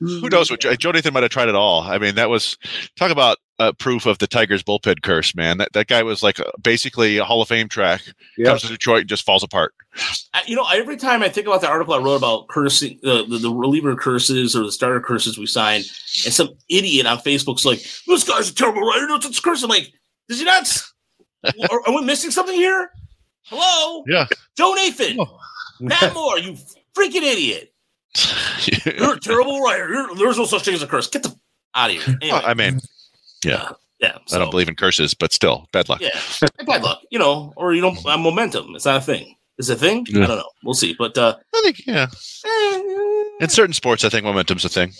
Who 0.00 0.28
knows 0.28 0.50
what 0.50 0.60
Joe 0.60 0.90
Nathan 0.92 1.12
might 1.14 1.22
have 1.24 1.30
tried 1.32 1.48
it 1.48 1.54
all. 1.54 1.82
I 1.82 1.98
mean, 1.98 2.14
that 2.16 2.28
was 2.30 2.56
talk 2.96 3.10
about 3.10 3.38
uh, 3.58 3.72
proof 3.72 4.06
of 4.06 4.18
the 4.18 4.26
Tigers 4.26 4.62
bullpen 4.62 5.02
curse, 5.02 5.34
man. 5.34 5.58
That 5.58 5.72
that 5.74 5.86
guy 5.86 6.02
was 6.02 6.22
like 6.22 6.40
uh, 6.40 6.50
basically 6.62 7.18
a 7.18 7.24
Hall 7.24 7.42
of 7.42 7.48
Fame 7.48 7.68
track. 7.68 8.02
Yep. 8.36 8.46
Comes 8.46 8.62
to 8.62 8.68
Detroit 8.68 9.00
and 9.02 9.08
just 9.08 9.24
falls 9.24 9.42
apart. 9.42 9.74
You 10.46 10.56
know, 10.56 10.66
every 10.72 10.96
time 10.96 11.22
I 11.22 11.28
think 11.28 11.46
about 11.46 11.60
the 11.60 11.68
article 11.68 11.94
I 11.94 11.98
wrote 11.98 12.16
about 12.16 12.48
cursing 12.48 12.98
uh, 13.04 13.22
the, 13.28 13.38
the 13.38 13.50
reliever 13.50 13.94
curses 13.94 14.56
or 14.56 14.64
the 14.64 14.72
starter 14.72 15.00
curses 15.00 15.38
we 15.38 15.46
signed, 15.46 15.84
and 16.24 16.34
some 16.34 16.50
idiot 16.68 17.06
on 17.06 17.18
Facebook's 17.18 17.64
like, 17.64 17.78
"This 18.06 18.24
guy's 18.24 18.50
a 18.50 18.54
terrible 18.54 18.82
writer. 18.82 19.06
It's, 19.14 19.26
what's 19.26 19.40
curse." 19.40 19.62
I'm 19.62 19.70
like, 19.70 19.92
"Does 20.28 20.38
he 20.40 20.44
not? 20.44 20.82
are, 21.70 21.80
are 21.86 21.94
we 21.94 22.04
missing 22.04 22.30
something 22.30 22.54
here? 22.56 22.90
Hello, 23.44 24.02
Yeah. 24.08 24.26
Joe 24.56 24.72
Nathan, 24.74 25.18
Matt 25.78 26.14
Moore, 26.14 26.38
you 26.38 26.56
freaking 26.96 27.22
idiot! 27.22 27.72
You're 28.98 29.14
a 29.14 29.20
terrible 29.20 29.60
writer. 29.60 29.88
You're, 29.92 30.14
there's 30.16 30.38
no 30.38 30.46
such 30.46 30.64
thing 30.64 30.74
as 30.74 30.82
a 30.82 30.86
curse. 30.86 31.08
Get 31.08 31.22
the 31.22 31.36
out 31.74 31.90
of 31.90 32.02
here." 32.02 32.18
Anyway, 32.22 32.38
Well, 32.38 32.42
I 32.46 32.54
mean, 32.54 32.80
yeah, 33.44 33.70
yeah, 34.00 34.18
I 34.32 34.38
don't 34.38 34.50
believe 34.50 34.68
in 34.68 34.74
curses, 34.74 35.14
but 35.14 35.32
still, 35.32 35.68
bad 35.72 35.88
luck. 35.88 36.00
Yeah, 36.00 36.18
bad 36.66 36.82
luck, 36.82 37.02
you 37.10 37.18
know, 37.18 37.52
or 37.56 37.74
you 37.74 37.80
don't 37.80 38.04
uh, 38.06 38.16
momentum. 38.16 38.74
It's 38.74 38.84
not 38.84 38.96
a 38.96 39.00
thing. 39.00 39.36
Is 39.58 39.70
it 39.70 39.76
a 39.76 39.80
thing? 39.80 40.06
Yeah. 40.08 40.24
I 40.24 40.26
don't 40.26 40.36
know. 40.38 40.50
We'll 40.64 40.74
see. 40.74 40.94
But 40.98 41.16
uh, 41.16 41.36
I 41.54 41.60
think 41.62 41.86
yeah. 41.86 42.06
In 43.40 43.48
certain 43.48 43.72
sports, 43.72 44.04
I 44.04 44.08
think 44.08 44.24
momentum's 44.24 44.64
a 44.64 44.68
thing. 44.68 44.92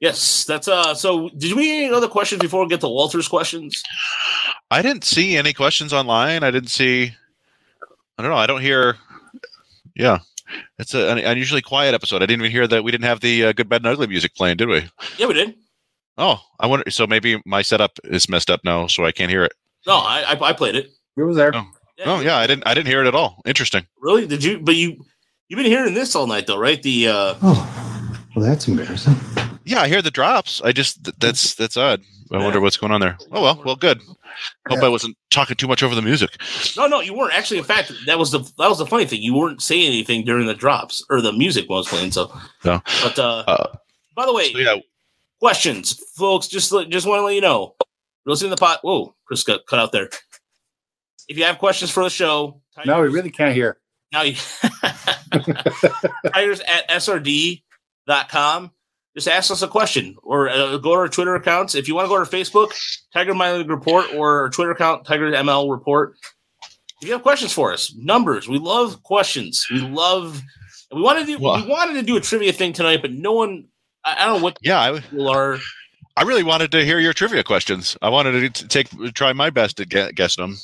Yes, 0.00 0.44
that's 0.44 0.68
uh. 0.68 0.94
So, 0.94 1.30
did 1.30 1.54
we 1.54 1.84
any 1.84 1.94
other 1.94 2.08
questions 2.08 2.42
before 2.42 2.62
we 2.62 2.68
get 2.68 2.80
to 2.80 2.88
Walter's 2.88 3.28
questions? 3.28 3.82
I 4.70 4.82
didn't 4.82 5.04
see 5.04 5.36
any 5.36 5.52
questions 5.52 5.92
online. 5.92 6.42
I 6.42 6.50
didn't 6.50 6.68
see. 6.68 7.14
I 8.18 8.22
don't 8.22 8.30
know. 8.30 8.36
I 8.36 8.46
don't 8.46 8.60
hear. 8.60 8.96
Yeah, 9.94 10.18
it's 10.78 10.92
a, 10.92 11.08
an 11.10 11.18
unusually 11.18 11.62
quiet 11.62 11.94
episode. 11.94 12.16
I 12.16 12.26
didn't 12.26 12.42
even 12.42 12.50
hear 12.50 12.66
that 12.66 12.84
we 12.84 12.90
didn't 12.90 13.04
have 13.04 13.20
the 13.20 13.46
uh, 13.46 13.52
good, 13.52 13.68
bad, 13.68 13.80
and 13.80 13.86
ugly 13.86 14.08
music 14.08 14.34
playing, 14.34 14.58
did 14.58 14.68
we? 14.68 14.90
Yeah, 15.16 15.26
we 15.26 15.34
did. 15.34 15.54
Oh, 16.18 16.38
I 16.60 16.66
wonder. 16.66 16.88
So 16.90 17.06
maybe 17.06 17.40
my 17.44 17.62
setup 17.62 17.98
is 18.04 18.28
messed 18.28 18.50
up 18.50 18.60
now, 18.64 18.86
so 18.86 19.04
I 19.04 19.12
can't 19.12 19.30
hear 19.30 19.44
it. 19.44 19.52
No, 19.86 19.94
I 19.96 20.22
I, 20.34 20.48
I 20.50 20.52
played 20.52 20.74
it. 20.76 20.90
It 21.16 21.22
was 21.22 21.36
there. 21.36 21.52
Oh. 21.54 21.66
Oh 22.04 22.20
yeah, 22.20 22.36
I 22.38 22.46
didn't. 22.46 22.66
I 22.66 22.74
didn't 22.74 22.88
hear 22.88 23.02
it 23.02 23.06
at 23.08 23.14
all. 23.14 23.40
Interesting. 23.46 23.86
Really? 24.00 24.26
Did 24.26 24.42
you? 24.42 24.58
But 24.60 24.74
you 24.76 25.04
you've 25.48 25.58
been 25.58 25.66
hearing 25.66 25.94
this 25.94 26.14
all 26.16 26.26
night 26.26 26.46
though, 26.46 26.58
right? 26.58 26.82
The 26.82 27.08
uh. 27.08 27.34
Oh, 27.42 28.26
well, 28.34 28.44
that's 28.44 28.66
embarrassing. 28.68 29.14
Yeah, 29.64 29.80
I 29.80 29.88
hear 29.88 30.02
the 30.02 30.10
drops. 30.10 30.60
I 30.62 30.72
just 30.72 31.04
th- 31.04 31.16
that's 31.20 31.54
that's 31.54 31.76
odd. 31.76 32.02
I 32.32 32.38
wonder 32.38 32.60
what's 32.60 32.76
going 32.76 32.92
on 32.92 33.00
there. 33.00 33.16
Oh 33.32 33.42
well, 33.42 33.62
well, 33.64 33.76
good. 33.76 34.00
Hope 34.68 34.78
Yeah. 34.80 34.86
I 34.86 34.88
wasn't 34.88 35.16
talking 35.30 35.54
too 35.56 35.68
much 35.68 35.82
over 35.84 35.94
the 35.94 36.02
music. 36.02 36.30
No, 36.76 36.86
no, 36.88 37.00
you 37.00 37.14
weren't. 37.14 37.32
Actually, 37.38 37.58
in 37.58 37.64
fact, 37.64 37.92
that 38.06 38.18
was 38.18 38.32
the 38.32 38.40
that 38.58 38.68
was 38.68 38.78
the 38.78 38.86
funny 38.86 39.06
thing. 39.06 39.22
You 39.22 39.34
weren't 39.34 39.62
saying 39.62 39.86
anything 39.86 40.24
during 40.24 40.46
the 40.46 40.54
drops 40.54 41.04
or 41.10 41.20
the 41.20 41.32
music 41.32 41.68
was 41.70 41.86
playing. 41.88 42.10
So, 42.10 42.26
No. 42.64 42.82
but 43.02 43.18
uh, 43.18 43.44
Uh, 43.46 43.76
by 44.16 44.26
the 44.26 44.34
way, 44.34 44.52
so 44.52 44.58
yeah, 44.58 44.76
questions, 45.44 45.92
folks. 46.16 46.48
Just 46.48 46.72
just 46.88 47.06
want 47.06 47.20
to 47.20 47.24
let 47.24 47.34
you 47.34 47.42
know. 47.42 47.74
You're 48.24 48.30
listening 48.32 48.50
to 48.50 48.56
the 48.56 48.60
pot. 48.60 48.78
Whoa, 48.82 49.14
Chris 49.26 49.42
got 49.44 49.66
cut 49.66 49.78
out 49.78 49.92
there. 49.92 50.08
If 51.28 51.36
you 51.36 51.44
have 51.44 51.58
questions 51.58 51.90
for 51.90 52.02
the 52.02 52.08
show, 52.08 52.62
No, 52.86 53.02
we 53.02 53.08
really 53.08 53.30
can't 53.30 53.54
hear. 53.54 53.76
now 54.10 54.22
you 54.22 54.34
Tigers 56.32 56.60
at 56.60 56.88
srd.com. 56.88 58.70
Just 59.14 59.28
ask 59.28 59.50
us 59.50 59.60
a 59.62 59.68
question 59.68 60.16
or 60.22 60.48
uh, 60.48 60.78
go 60.78 60.94
to 60.94 61.00
our 61.00 61.08
Twitter 61.08 61.34
accounts. 61.34 61.74
If 61.74 61.86
you 61.88 61.94
want 61.94 62.06
to 62.06 62.08
go 62.08 62.14
to 62.14 62.20
our 62.20 62.26
Facebook, 62.26 62.72
Tiger 63.12 63.34
Minor 63.34 63.58
League 63.58 63.68
Report, 63.70 64.06
or 64.14 64.40
our 64.44 64.48
Twitter 64.48 64.70
account, 64.72 65.04
Tiger 65.04 65.30
ML 65.30 65.70
Report. 65.70 66.14
If 67.02 67.08
you 67.08 67.12
have 67.12 67.22
questions 67.22 67.52
for 67.52 67.70
us, 67.72 67.94
numbers, 67.96 68.48
we 68.48 68.58
love 68.58 69.02
questions. 69.02 69.66
We 69.70 69.80
love, 69.80 70.40
we 70.92 71.02
wanted 71.02 71.26
to 71.26 71.36
Well- 71.36 71.62
we 71.62 71.68
wanted 71.68 71.94
to 71.94 72.02
do 72.02 72.16
a 72.16 72.20
trivia 72.20 72.52
thing 72.54 72.72
tonight, 72.72 73.02
but 73.02 73.12
no 73.12 73.32
one, 73.32 73.66
I, 74.04 74.16
I 74.22 74.26
don't 74.26 74.38
know 74.38 74.44
what 74.44 74.58
yeah. 74.62 74.80
I, 74.80 75.00
people 75.00 75.28
are. 75.28 75.58
I 76.16 76.22
really 76.22 76.44
wanted 76.44 76.70
to 76.72 76.84
hear 76.84 77.00
your 77.00 77.12
trivia 77.12 77.42
questions. 77.42 77.96
I 78.00 78.08
wanted 78.08 78.54
to 78.54 78.68
take 78.68 78.88
try 79.14 79.32
my 79.32 79.50
best 79.50 79.76
to 79.78 79.84
get, 79.84 80.14
guess 80.14 80.36
them. 80.36 80.58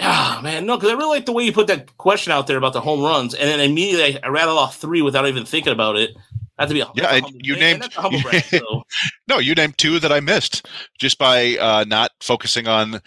Ah, 0.00 0.40
man, 0.42 0.66
no, 0.66 0.76
because 0.76 0.90
I 0.90 0.94
really 0.94 1.18
like 1.18 1.26
the 1.26 1.32
way 1.32 1.44
you 1.44 1.52
put 1.52 1.68
that 1.68 1.96
question 1.98 2.32
out 2.32 2.48
there 2.48 2.56
about 2.56 2.72
the 2.72 2.80
home 2.80 3.00
runs, 3.02 3.32
and 3.34 3.48
then 3.48 3.60
immediately 3.60 4.18
I, 4.20 4.26
I 4.26 4.28
rattled 4.30 4.58
off 4.58 4.78
three 4.78 5.00
without 5.02 5.28
even 5.28 5.44
thinking 5.44 5.72
about 5.72 5.96
it. 5.96 6.16
Not 6.58 6.66
to 6.66 6.74
be 6.74 6.80
a, 6.80 6.88
Yeah, 6.96 7.14
a 7.14 7.22
you 7.32 7.54
named- 7.54 7.92
humble 7.92 8.18
so. 8.42 8.82
No, 9.28 9.38
you 9.38 9.54
named 9.54 9.78
two 9.78 10.00
that 10.00 10.10
I 10.10 10.18
missed 10.18 10.66
just 10.98 11.16
by 11.16 11.56
uh, 11.58 11.84
not 11.86 12.10
focusing 12.18 12.66
on 12.66 13.00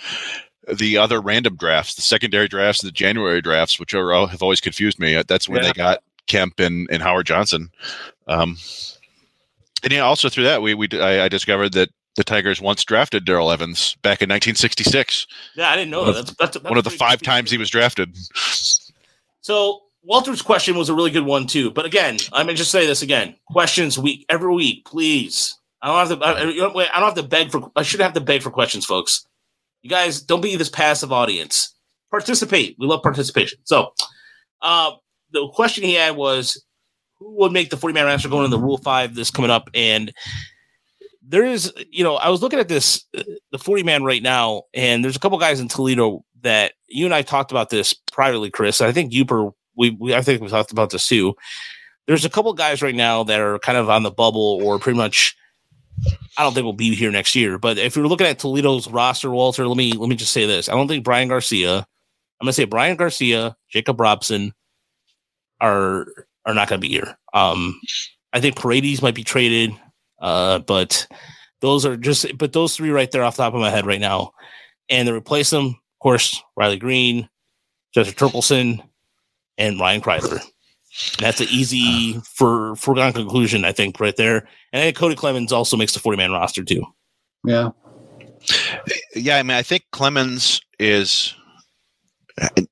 the 0.72 0.98
other 0.98 1.20
random 1.20 1.58
drafts, 1.58 1.96
the 1.96 2.02
secondary 2.02 2.48
drafts, 2.48 2.82
the 2.82 2.92
January 2.92 3.42
drafts, 3.42 3.78
which 3.82 3.94
are 3.94 4.28
have 4.28 4.42
always 4.42 4.62
confused 4.62 5.00
me. 5.00 5.22
That's 5.28 5.50
when 5.50 5.62
Yeah. 5.64 5.68
they 5.68 5.74
got 5.74 6.04
Kemp 6.28 6.62
and, 6.62 6.88
and 6.90 7.04
Howard 7.04 7.26
Johnson. 7.26 7.70
Um, 8.28 8.56
and 9.84 9.94
yeah, 9.94 10.02
also 10.02 10.30
through 10.30 10.46
that, 10.46 10.62
we 10.62 10.74
we 10.74 10.88
I, 10.94 11.26
I 11.26 11.28
discovered 11.28 11.74
that 11.74 11.90
the 12.16 12.24
Tigers 12.24 12.62
once 12.62 12.84
drafted 12.84 13.26
Darrell 13.26 13.52
Evans 13.52 13.96
back 14.02 14.22
in 14.22 14.30
1966. 14.30 15.28
Yeah, 15.56 15.70
I 15.70 15.76
didn't 15.76 15.92
know 15.92 16.06
that. 16.06 16.14
That's, 16.14 16.34
that's, 16.36 16.58
that's 16.58 16.70
one 16.70 16.78
of 16.78 16.84
the 16.84 16.90
five 16.90 17.22
times 17.22 17.52
he 17.52 17.58
was 17.58 17.70
drafted. 17.70 18.18
So 19.42 19.82
Walter's 20.04 20.42
question 20.42 20.78
was 20.78 20.90
a 20.90 20.94
really 20.94 21.12
good 21.12 21.26
one 21.26 21.48
too. 21.48 21.72
But 21.72 21.86
again, 21.86 22.18
I'm 22.34 22.46
gonna 22.46 22.58
just 22.58 22.72
say 22.72 22.86
this 22.86 23.02
again: 23.02 23.36
questions 23.48 23.98
week 23.98 24.26
every 24.30 24.54
week, 24.54 24.86
please. 24.86 25.58
I 25.82 25.88
don't 25.88 26.10
have 26.10 26.20
to. 26.20 26.26
I, 26.26 26.44
you 26.50 26.62
know, 26.62 26.72
wait, 26.74 26.90
I 26.94 27.00
don't 27.00 27.16
have 27.16 27.24
to 27.24 27.30
beg 27.30 27.52
for. 27.52 27.72
I 27.76 27.84
shouldn't 27.84 28.06
have 28.06 28.14
to 28.14 28.22
beg 28.22 28.42
for 28.42 28.52
questions, 28.52 28.86
folks. 28.86 29.26
You 29.82 29.90
guys 29.90 30.22
don't 30.22 30.42
be 30.42 30.56
this 30.56 30.70
passive 30.70 31.12
audience. 31.12 31.74
Participate. 32.12 32.76
We 32.78 32.88
love 32.88 33.02
participation. 33.02 33.60
So, 33.64 33.94
uh, 34.62 34.92
the 35.32 35.48
question 35.54 35.84
he 35.84 35.96
had 35.96 36.16
was, 36.16 36.64
who 37.22 37.36
would 37.38 37.52
make 37.52 37.70
the 37.70 37.78
40 37.78 37.94
man 37.94 38.06
roster 38.06 38.30
going 38.30 38.46
in 38.46 38.52
the 38.52 38.58
Rule 38.58 38.80
Five 38.80 39.14
this 39.14 39.30
coming 39.30 39.52
up? 39.52 39.70
And 39.74 40.12
there 41.22 41.46
is, 41.46 41.72
you 41.92 42.04
know, 42.04 42.16
I 42.16 42.30
was 42.30 42.42
looking 42.42 42.60
at 42.60 42.68
this, 42.68 43.06
the 43.52 43.60
40 43.60 43.84
man 43.84 44.04
right 44.04 44.24
now, 44.24 44.64
and 44.74 45.04
there's 45.04 45.16
a 45.16 45.20
couple 45.20 45.38
guys 45.38 45.60
in 45.60 45.68
Toledo 45.68 46.26
that 46.42 46.74
you 46.88 47.06
and 47.06 47.14
I 47.14 47.22
talked 47.22 47.52
about 47.52 47.70
this 47.70 47.94
privately, 47.94 48.50
Chris. 48.50 48.82
I 48.82 48.92
think 48.92 49.14
Uper, 49.14 49.54
we, 49.76 49.92
we 49.92 50.16
I 50.16 50.22
think 50.22 50.42
we 50.42 50.48
talked 50.50 50.72
about 50.72 50.90
this 50.90 51.08
too. 51.08 51.36
There's 52.08 52.26
a 52.26 52.30
couple 52.30 52.52
guys 52.54 52.82
right 52.82 52.96
now 52.96 53.24
that 53.24 53.40
are 53.40 53.60
kind 53.60 53.78
of 53.78 53.90
on 53.90 54.04
the 54.04 54.12
bubble 54.12 54.60
or 54.64 54.80
pretty 54.80 54.98
much. 54.98 55.38
I 56.36 56.44
don't 56.44 56.54
think 56.54 56.64
we'll 56.64 56.74
be 56.74 56.96
here 56.96 57.12
next 57.12 57.36
year, 57.36 57.60
but 57.60 57.78
if 57.78 57.96
you're 57.96 58.08
looking 58.08 58.26
at 58.26 58.40
Toledo's 58.40 58.90
roster, 58.90 59.30
Walter, 59.30 59.68
let 59.68 59.78
me 59.78 59.92
let 59.92 60.10
me 60.10 60.16
just 60.16 60.34
say 60.34 60.48
this: 60.48 60.68
I 60.68 60.74
don't 60.74 60.88
think 60.88 61.04
Bryan 61.04 61.28
Garcia. 61.28 61.78
I'm 61.78 62.46
gonna 62.46 62.54
say 62.54 62.64
Bryan 62.64 62.98
Garcia, 62.98 63.56
Jacob 63.70 64.00
Robson 64.00 64.54
are 65.60 66.08
are 66.46 66.54
not 66.54 66.68
gonna 66.68 66.80
be 66.80 66.90
here. 66.90 67.18
Um, 67.34 67.80
I 68.34 68.40
think 68.40 68.56
Paredes 68.56 69.02
might 69.02 69.16
be 69.16 69.24
traded, 69.24 69.72
uh, 70.20 70.60
but 70.60 71.08
those 71.60 71.86
are 71.86 71.98
just 71.98 72.38
but 72.38 72.54
those 72.54 72.76
three 72.76 72.90
right 72.90 73.12
there 73.12 73.24
off 73.24 73.38
the 73.38 73.44
top 73.44 73.54
of 73.54 73.60
my 73.60 73.70
head 73.70 73.86
right 73.86 74.02
now, 74.02 74.32
and 74.90 75.08
to 75.08 75.14
replace 75.14 75.50
them, 75.50 75.68
of 75.68 76.00
course, 76.02 76.42
Riley 76.56 76.78
Greene, 76.78 77.30
Jesse 77.94 78.14
Torkelson, 78.14 78.82
and 79.58 79.80
Ryan 79.80 80.02
Kreidler. 80.02 80.42
And 81.18 81.26
that's 81.26 81.40
an 81.40 81.48
easy 81.50 82.20
for 82.26 82.76
foregone 82.76 83.14
conclusion, 83.14 83.64
I 83.64 83.72
think, 83.72 84.00
right 84.00 84.16
there. 84.16 84.48
And 84.74 84.84
then 84.84 84.94
Cody 84.94 85.16
Clemens 85.16 85.54
also 85.54 85.78
makes 85.78 85.94
the 85.94 86.00
40 86.00 86.18
man 86.18 86.32
roster 86.32 86.64
too. 86.64 86.84
Yeah. 87.46 87.72
Yeah, 89.16 89.38
I 89.38 89.44
mean, 89.44 89.56
I 89.56 89.62
think 89.62 89.84
Clemens 89.92 90.62
is 90.80 91.34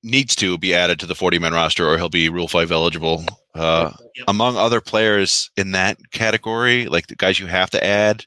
needs 0.04 0.36
to 0.36 0.58
be 0.58 0.74
added 0.74 1.00
to 1.00 1.06
the 1.06 1.16
40 1.16 1.40
man 1.40 1.54
roster 1.54 1.88
or 1.88 1.98
he'll 1.98 2.10
be 2.10 2.28
Rule 2.30 2.48
5 2.48 2.72
eligible. 2.72 3.24
Uh, 3.60 3.92
Yep. 4.16 4.26
Among 4.28 4.58
other 4.58 4.82
players 4.82 5.50
in 5.56 5.72
that 5.72 5.98
category, 6.12 6.88
like 6.88 7.08
the 7.08 7.16
guys 7.16 7.40
you 7.40 7.48
have 7.48 7.70
to 7.70 7.82
add, 7.82 8.26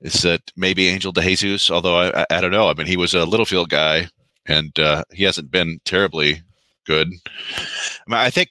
is 0.00 0.22
that 0.22 0.40
maybe 0.56 0.88
Angel 0.88 1.12
DeJesus, 1.12 1.70
although 1.70 1.96
I, 1.96 2.22
I, 2.22 2.26
I 2.30 2.40
don't 2.40 2.50
know. 2.50 2.68
I 2.68 2.74
mean, 2.74 2.88
he 2.88 2.96
was 2.96 3.14
a 3.14 3.24
Littlefield 3.24 3.68
guy 3.68 4.08
and 4.46 4.76
uh, 4.80 5.04
he 5.12 5.22
hasn't 5.22 5.50
been 5.52 5.80
terribly 5.84 6.42
good. 6.86 7.12
I 7.56 8.10
mean, 8.10 8.18
I 8.18 8.30
think. 8.30 8.50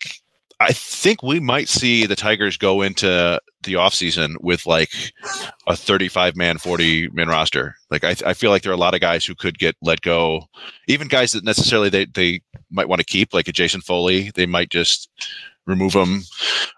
I 0.61 0.73
think 0.73 1.23
we 1.23 1.39
might 1.39 1.67
see 1.67 2.05
the 2.05 2.15
Tigers 2.15 2.55
go 2.55 2.83
into 2.83 3.41
the 3.63 3.73
offseason 3.73 4.35
with 4.41 4.67
like 4.67 4.91
a 5.65 5.75
35 5.75 6.35
man, 6.35 6.59
40 6.59 7.09
man 7.09 7.29
roster. 7.29 7.77
Like 7.89 8.03
I, 8.03 8.15
I 8.23 8.35
feel 8.35 8.51
like 8.51 8.61
there 8.61 8.71
are 8.71 8.75
a 8.75 8.77
lot 8.77 8.93
of 8.93 9.01
guys 9.01 9.25
who 9.25 9.33
could 9.33 9.57
get 9.57 9.75
let 9.81 10.01
go, 10.01 10.43
even 10.87 11.07
guys 11.07 11.31
that 11.31 11.43
necessarily 11.43 11.89
they, 11.89 12.05
they 12.05 12.41
might 12.69 12.87
want 12.87 12.99
to 12.99 13.05
keep, 13.05 13.33
like 13.33 13.47
a 13.47 13.51
Jason 13.51 13.81
Foley. 13.81 14.29
They 14.35 14.45
might 14.45 14.69
just 14.69 15.09
remove 15.71 15.93
them. 15.93 16.21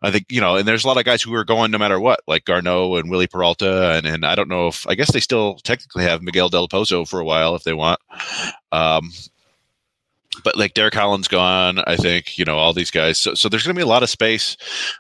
I 0.02 0.12
think 0.12 0.26
you 0.30 0.40
know, 0.40 0.56
and 0.56 0.68
there's 0.68 0.84
a 0.84 0.88
lot 0.88 0.98
of 0.98 1.06
guys 1.06 1.22
who 1.22 1.34
are 1.34 1.44
going 1.44 1.72
no 1.72 1.78
matter 1.78 2.00
what, 2.00 2.22
like 2.28 2.46
Garneau 2.46 2.96
and 2.96 3.10
Wily 3.10 3.28
Peralta, 3.28 3.92
and 3.92 4.06
and 4.06 4.26
I 4.26 4.36
don't 4.36 4.50
know 4.50 4.68
if 4.68 4.88
I 4.88 4.96
guess 4.96 5.12
they 5.12 5.20
still 5.20 5.56
technically 5.64 6.04
have 6.04 6.22
Miguel 6.22 6.50
Del 6.50 6.68
Pozo 6.68 7.08
for 7.08 7.20
a 7.20 7.26
while 7.26 7.56
if 7.56 7.64
they 7.64 7.74
want. 7.74 8.00
Um, 8.72 9.12
but 10.44 10.58
like 10.58 10.74
Derek 10.74 10.94
Holland's 10.94 11.28
gone, 11.28 11.80
I 11.86 11.96
think 11.96 12.38
you 12.38 12.46
know 12.46 12.58
all 12.58 12.74
these 12.74 12.92
guys. 12.92 13.20
So 13.20 13.34
so 13.34 13.50
there's 13.50 13.64
going 13.64 13.76
to 13.76 13.80
be 13.80 13.84
a 13.84 13.88
lot 13.88 14.04
of 14.04 14.10
space. 14.10 14.58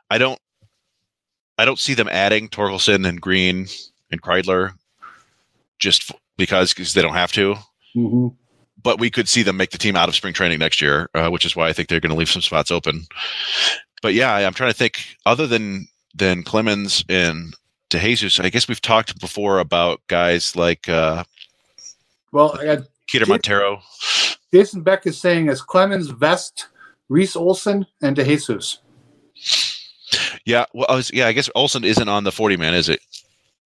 I 0.10 0.18
don't 0.18 0.40
I 1.58 1.66
don't 1.66 1.80
see 1.80 1.94
them 1.94 2.10
adding 2.10 2.50
Torkelson 2.50 3.08
and 3.08 3.22
Green 3.22 3.68
and 4.12 4.22
Kreidler 4.22 4.74
just 5.80 6.12
because 6.38 6.74
because 6.74 6.94
they 6.94 7.02
don't 7.02 7.14
have 7.14 7.32
to. 7.34 7.56
hmm 7.94 8.28
But 8.84 9.00
we 9.00 9.10
could 9.10 9.30
see 9.30 9.44
them 9.44 9.58
make 9.58 9.72
the 9.72 9.78
team 9.78 9.96
out 9.96 10.10
of 10.10 10.16
spring 10.16 10.34
training 10.34 10.60
next 10.60 10.82
year, 10.82 11.10
uh, 11.14 11.30
which 11.30 11.46
is 11.46 11.56
why 11.56 11.70
I 11.70 11.74
think 11.74 11.88
they're 11.88 12.00
going 12.00 12.12
to 12.12 12.18
leave 12.18 12.30
some 12.30 12.42
spots 12.42 12.70
open. 12.70 13.08
But 14.02 14.14
yeah, 14.14 14.36
I'm 14.36 14.54
trying 14.54 14.72
to 14.72 14.78
think. 14.78 15.18
Other 15.26 15.48
than 15.48 15.88
than 16.14 16.44
Clemens 16.44 17.04
and 17.10 17.56
DeJesus, 17.90 18.44
I 18.44 18.50
guess 18.50 18.68
we've 18.68 18.82
talked 18.82 19.20
before 19.20 19.60
about 19.60 20.02
guys 20.08 20.56
like 20.56 20.90
uh, 20.90 21.24
Well, 22.32 22.58
I 22.60 22.66
got 22.66 22.80
Peter 23.08 23.26
Montero. 23.26 23.82
Jason 24.54 24.82
Beck 24.82 25.08
is 25.08 25.20
saying 25.20 25.50
as 25.50 25.62
Clemens, 25.62 26.10
Vest, 26.10 26.68
Reese 27.10 27.36
Olson, 27.36 27.88
and 28.02 28.16
DeJesus. 28.16 28.80
Yeah, 30.46 30.66
well, 30.74 30.86
I 30.90 30.96
was, 30.96 31.12
yeah, 31.12 31.28
I 31.28 31.32
guess 31.32 31.50
Olson 31.56 31.84
isn't 31.84 32.10
on 32.10 32.24
the 32.24 32.32
40 32.32 32.58
man, 32.58 32.74
is 32.74 32.90
it? 32.90 33.00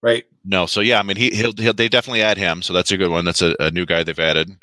Right. 0.01 0.26
No, 0.45 0.65
so 0.65 0.80
yeah, 0.80 0.99
I 0.99 1.03
mean 1.03 1.18
he 1.18 1.32
he'll, 1.32 1.53
he'll 1.57 1.74
they 1.74 1.89
definitely 1.89 2.22
add 2.22 2.38
him, 2.38 2.61
so 2.61 2.72
that's 2.72 2.91
a 2.91 2.97
good 2.97 3.09
one. 3.09 3.26
That's 3.26 3.41
a, 3.41 3.55
a 3.59 3.72
new 3.72 3.86
guy 3.86 4.03
they've 4.03 4.18
added. 4.20 4.55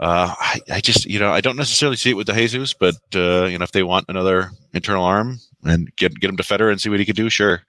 Uh, 0.00 0.34
I, 0.38 0.60
I 0.70 0.80
just 0.80 1.06
you 1.06 1.18
know 1.18 1.32
I 1.32 1.40
don't 1.40 1.56
necessarily 1.56 1.96
see 1.96 2.10
it 2.10 2.16
with 2.16 2.26
the 2.26 2.32
Jesus, 2.32 2.72
but 2.72 2.96
uh, 3.14 3.46
you 3.46 3.58
know 3.58 3.64
if 3.64 3.72
they 3.72 3.82
want 3.82 4.06
another 4.08 4.50
internal 4.72 5.04
arm 5.04 5.40
and 5.64 5.94
get 5.96 6.18
get 6.20 6.30
him 6.30 6.36
to 6.36 6.42
Fetter 6.42 6.70
and 6.70 6.80
see 6.80 6.88
what 6.88 7.00
he 7.00 7.04
can 7.04 7.16
do, 7.16 7.28
sure. 7.28 7.62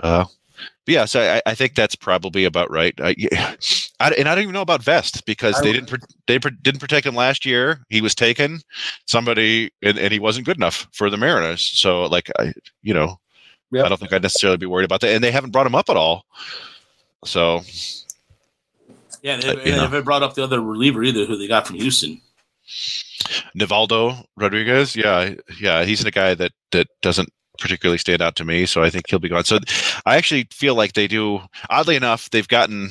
Uh, 0.00 0.24
yeah, 0.86 1.04
so 1.04 1.20
I, 1.20 1.50
I 1.50 1.54
think 1.54 1.74
that's 1.74 1.94
probably 1.94 2.44
about 2.44 2.70
right. 2.70 2.94
I, 3.00 3.14
yeah, 3.18 3.54
I, 4.00 4.10
and 4.12 4.28
I 4.28 4.34
don't 4.34 4.42
even 4.42 4.54
know 4.54 4.62
about 4.62 4.82
Vest 4.82 5.24
because 5.26 5.60
they 5.60 5.72
didn't 5.72 5.92
they 6.26 6.38
didn't 6.38 6.80
protect 6.80 7.06
him 7.06 7.14
last 7.14 7.44
year. 7.44 7.80
He 7.88 8.00
was 8.00 8.14
taken, 8.14 8.60
somebody, 9.06 9.70
and, 9.82 9.98
and 9.98 10.12
he 10.12 10.18
wasn't 10.18 10.46
good 10.46 10.56
enough 10.56 10.88
for 10.92 11.10
the 11.10 11.16
Mariners. 11.16 11.62
So 11.62 12.04
like 12.06 12.30
I, 12.38 12.52
you 12.82 12.94
know, 12.94 13.18
Yep. 13.72 13.86
I 13.86 13.88
don't 13.88 13.98
think 13.98 14.12
I'd 14.12 14.22
necessarily 14.22 14.58
be 14.58 14.66
worried 14.66 14.84
about 14.84 15.00
that. 15.00 15.14
And 15.14 15.24
they 15.24 15.32
haven't 15.32 15.50
brought 15.50 15.66
him 15.66 15.74
up 15.74 15.88
at 15.88 15.96
all. 15.96 16.26
So 17.24 17.62
Yeah, 19.22 19.36
they, 19.36 19.48
Uh, 19.48 19.54
they 19.54 19.64
you 19.66 19.72
know. 19.72 19.82
haven't 19.82 20.04
brought 20.04 20.22
up 20.22 20.34
the 20.34 20.44
other 20.44 20.60
reliever 20.60 21.02
either, 21.02 21.24
who 21.24 21.36
they 21.36 21.48
got 21.48 21.66
from 21.66 21.76
Houston. 21.76 22.20
Nivaldo 23.56 24.24
Rodriguez, 24.36 24.94
yeah, 24.96 25.34
yeah, 25.60 25.84
he's 25.84 26.04
a 26.04 26.10
guy 26.10 26.34
that 26.34 26.52
that 26.72 26.88
doesn't 27.02 27.28
particularly 27.58 27.98
stand 27.98 28.22
out 28.22 28.34
to 28.36 28.44
me. 28.44 28.66
So 28.66 28.82
I 28.82 28.90
think 28.90 29.08
he'll 29.08 29.18
be 29.18 29.28
gone. 29.28 29.44
So 29.44 29.58
I 30.06 30.16
actually 30.16 30.48
feel 30.52 30.74
like 30.74 30.94
they 30.94 31.06
do. 31.06 31.40
Oddly 31.70 31.96
enough, 31.96 32.30
they've 32.30 32.48
gotten 32.48 32.90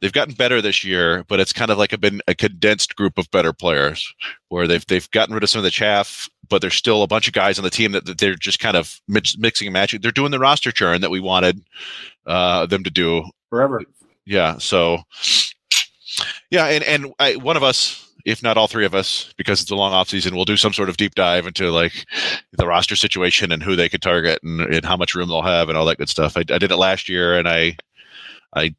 they've 0.00 0.12
gotten 0.12 0.34
better 0.34 0.60
this 0.60 0.84
year, 0.84 1.24
but 1.28 1.40
it's 1.40 1.52
kind 1.52 1.70
of 1.70 1.78
like 1.78 1.92
a 1.92 1.98
been 1.98 2.20
a 2.28 2.34
condensed 2.34 2.96
group 2.96 3.16
of 3.18 3.30
better 3.30 3.52
players 3.52 4.12
where 4.48 4.66
they've 4.66 4.86
they've 4.86 5.10
gotten 5.12 5.34
rid 5.34 5.42
of 5.44 5.50
some 5.50 5.60
of 5.60 5.64
the 5.64 5.70
chaff, 5.70 6.28
but 6.48 6.60
there's 6.60 6.74
still 6.74 7.02
a 7.02 7.06
bunch 7.06 7.26
of 7.28 7.34
guys 7.34 7.58
on 7.58 7.64
the 7.64 7.70
team 7.70 7.92
that, 7.92 8.04
that 8.06 8.18
they're 8.18 8.34
just 8.34 8.58
kind 8.58 8.76
of 8.76 9.00
mix, 9.08 9.36
mixing 9.38 9.68
and 9.68 9.72
matching. 9.72 10.00
They're 10.00 10.10
doing 10.10 10.30
the 10.30 10.38
roster 10.38 10.72
churn 10.72 11.00
that 11.00 11.10
we 11.10 11.20
wanted 11.20 11.62
uh, 12.26 12.66
them 12.66 12.84
to 12.84 12.90
do 12.90 13.24
forever. 13.48 13.82
Yeah. 14.26 14.58
So, 14.58 15.02
yeah, 16.50 16.66
and 16.66 16.84
and 16.84 17.12
I, 17.18 17.36
one 17.36 17.56
of 17.56 17.62
us, 17.62 18.08
if 18.24 18.42
not 18.42 18.56
all 18.56 18.68
three 18.68 18.86
of 18.86 18.94
us, 18.94 19.32
because 19.36 19.60
it's 19.60 19.70
a 19.70 19.76
long 19.76 19.92
off 19.92 20.08
season, 20.08 20.34
we'll 20.34 20.44
do 20.44 20.56
some 20.56 20.72
sort 20.72 20.88
of 20.88 20.96
deep 20.96 21.14
dive 21.14 21.46
into 21.46 21.70
like 21.70 21.92
the 22.52 22.66
roster 22.66 22.96
situation 22.96 23.52
and 23.52 23.62
who 23.62 23.76
they 23.76 23.88
could 23.88 24.02
target 24.02 24.40
and, 24.42 24.60
and 24.60 24.84
how 24.84 24.96
much 24.96 25.14
room 25.14 25.28
they'll 25.28 25.42
have 25.42 25.68
and 25.68 25.76
all 25.76 25.84
that 25.86 25.98
good 25.98 26.08
stuff. 26.08 26.36
I, 26.36 26.40
I 26.40 26.58
did 26.58 26.70
it 26.70 26.76
last 26.76 27.08
year, 27.08 27.38
and 27.38 27.48
I 27.48 27.76
I 28.54 28.74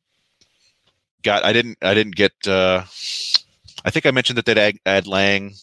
got 1.23 1.43
I 1.43 1.53
didn't 1.53 1.77
I 1.81 1.93
didn't 1.93 2.15
get. 2.15 2.33
uh 2.47 2.83
I 3.83 3.91
think 3.91 4.07
I 4.07 4.11
mentioned 4.11 4.39
that 4.39 4.45
they'd 4.47 4.57
add, 4.57 4.77
add 4.87 5.05
Lange 5.05 5.53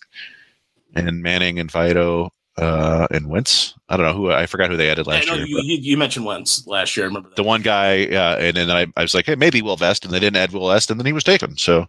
and 0.94 1.22
Manning 1.22 1.58
and 1.58 1.72
Faedo 1.72 2.30
uh, 2.58 3.06
and 3.10 3.28
Wentz. 3.28 3.74
I 3.88 3.96
don't 3.96 4.06
know 4.06 4.12
who 4.14 4.30
I 4.30 4.46
forgot 4.46 4.70
who 4.70 4.76
they 4.76 4.90
added 4.90 5.06
last 5.06 5.28
I 5.28 5.30
know 5.30 5.36
year. 5.38 5.46
you, 5.46 5.60
you, 5.62 5.78
you 5.80 5.96
mentioned 5.96 6.24
once 6.26 6.66
last 6.66 6.96
year. 6.96 7.06
I 7.06 7.08
remember 7.08 7.30
that. 7.30 7.36
the 7.36 7.42
one 7.42 7.62
guy, 7.62 8.06
uh, 8.06 8.36
and 8.38 8.56
then 8.56 8.70
I, 8.70 8.86
I 8.96 9.02
was 9.02 9.14
like, 9.14 9.26
hey, 9.26 9.34
maybe 9.36 9.62
Will 9.62 9.76
Vest, 9.76 10.04
and 10.04 10.12
they 10.12 10.20
didn't 10.20 10.36
add 10.36 10.52
Will 10.52 10.68
Vest, 10.68 10.90
and 10.90 10.98
then 11.00 11.06
he 11.06 11.12
was 11.12 11.24
taken. 11.24 11.56
So, 11.56 11.86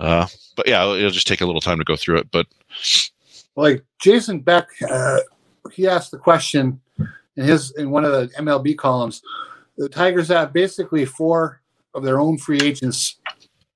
uh, 0.00 0.26
but 0.56 0.68
yeah, 0.68 0.82
it'll, 0.82 0.94
it'll 0.94 1.10
just 1.10 1.26
take 1.26 1.40
a 1.40 1.46
little 1.46 1.60
time 1.60 1.78
to 1.78 1.84
go 1.84 1.96
through 1.96 2.18
it. 2.18 2.30
But 2.30 2.46
like 3.56 3.84
Jason 4.00 4.40
Beck, 4.40 4.68
uh, 4.88 5.20
he 5.72 5.86
asked 5.86 6.10
the 6.10 6.18
question 6.18 6.80
in 7.36 7.44
his 7.44 7.70
in 7.72 7.90
one 7.90 8.04
of 8.04 8.12
the 8.12 8.28
MLB 8.38 8.76
columns. 8.76 9.22
The 9.78 9.88
Tigers 9.88 10.28
have 10.28 10.52
basically 10.52 11.04
four 11.06 11.60
of 11.94 12.02
their 12.02 12.20
own 12.20 12.36
free 12.36 12.60
agents. 12.62 13.16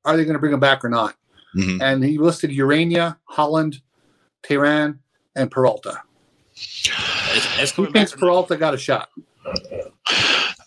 Are 0.04 0.16
they 0.16 0.24
going 0.24 0.34
to 0.34 0.38
bring 0.38 0.52
them 0.52 0.60
back 0.60 0.84
or 0.84 0.88
not? 0.88 1.14
mhm. 1.56 1.80
And 1.80 2.04
he 2.04 2.18
listed 2.18 2.50
Urena, 2.50 3.16
Holland, 3.24 3.80
Teheran, 4.42 4.98
and 5.36 5.50
Peralta. 5.50 6.02
As, 6.56 7.48
as 7.58 7.72
He 7.72 7.86
thinks 7.86 8.12
Peralta 8.12 8.56
got 8.56 8.74
a 8.74 8.78
shot. 8.78 9.10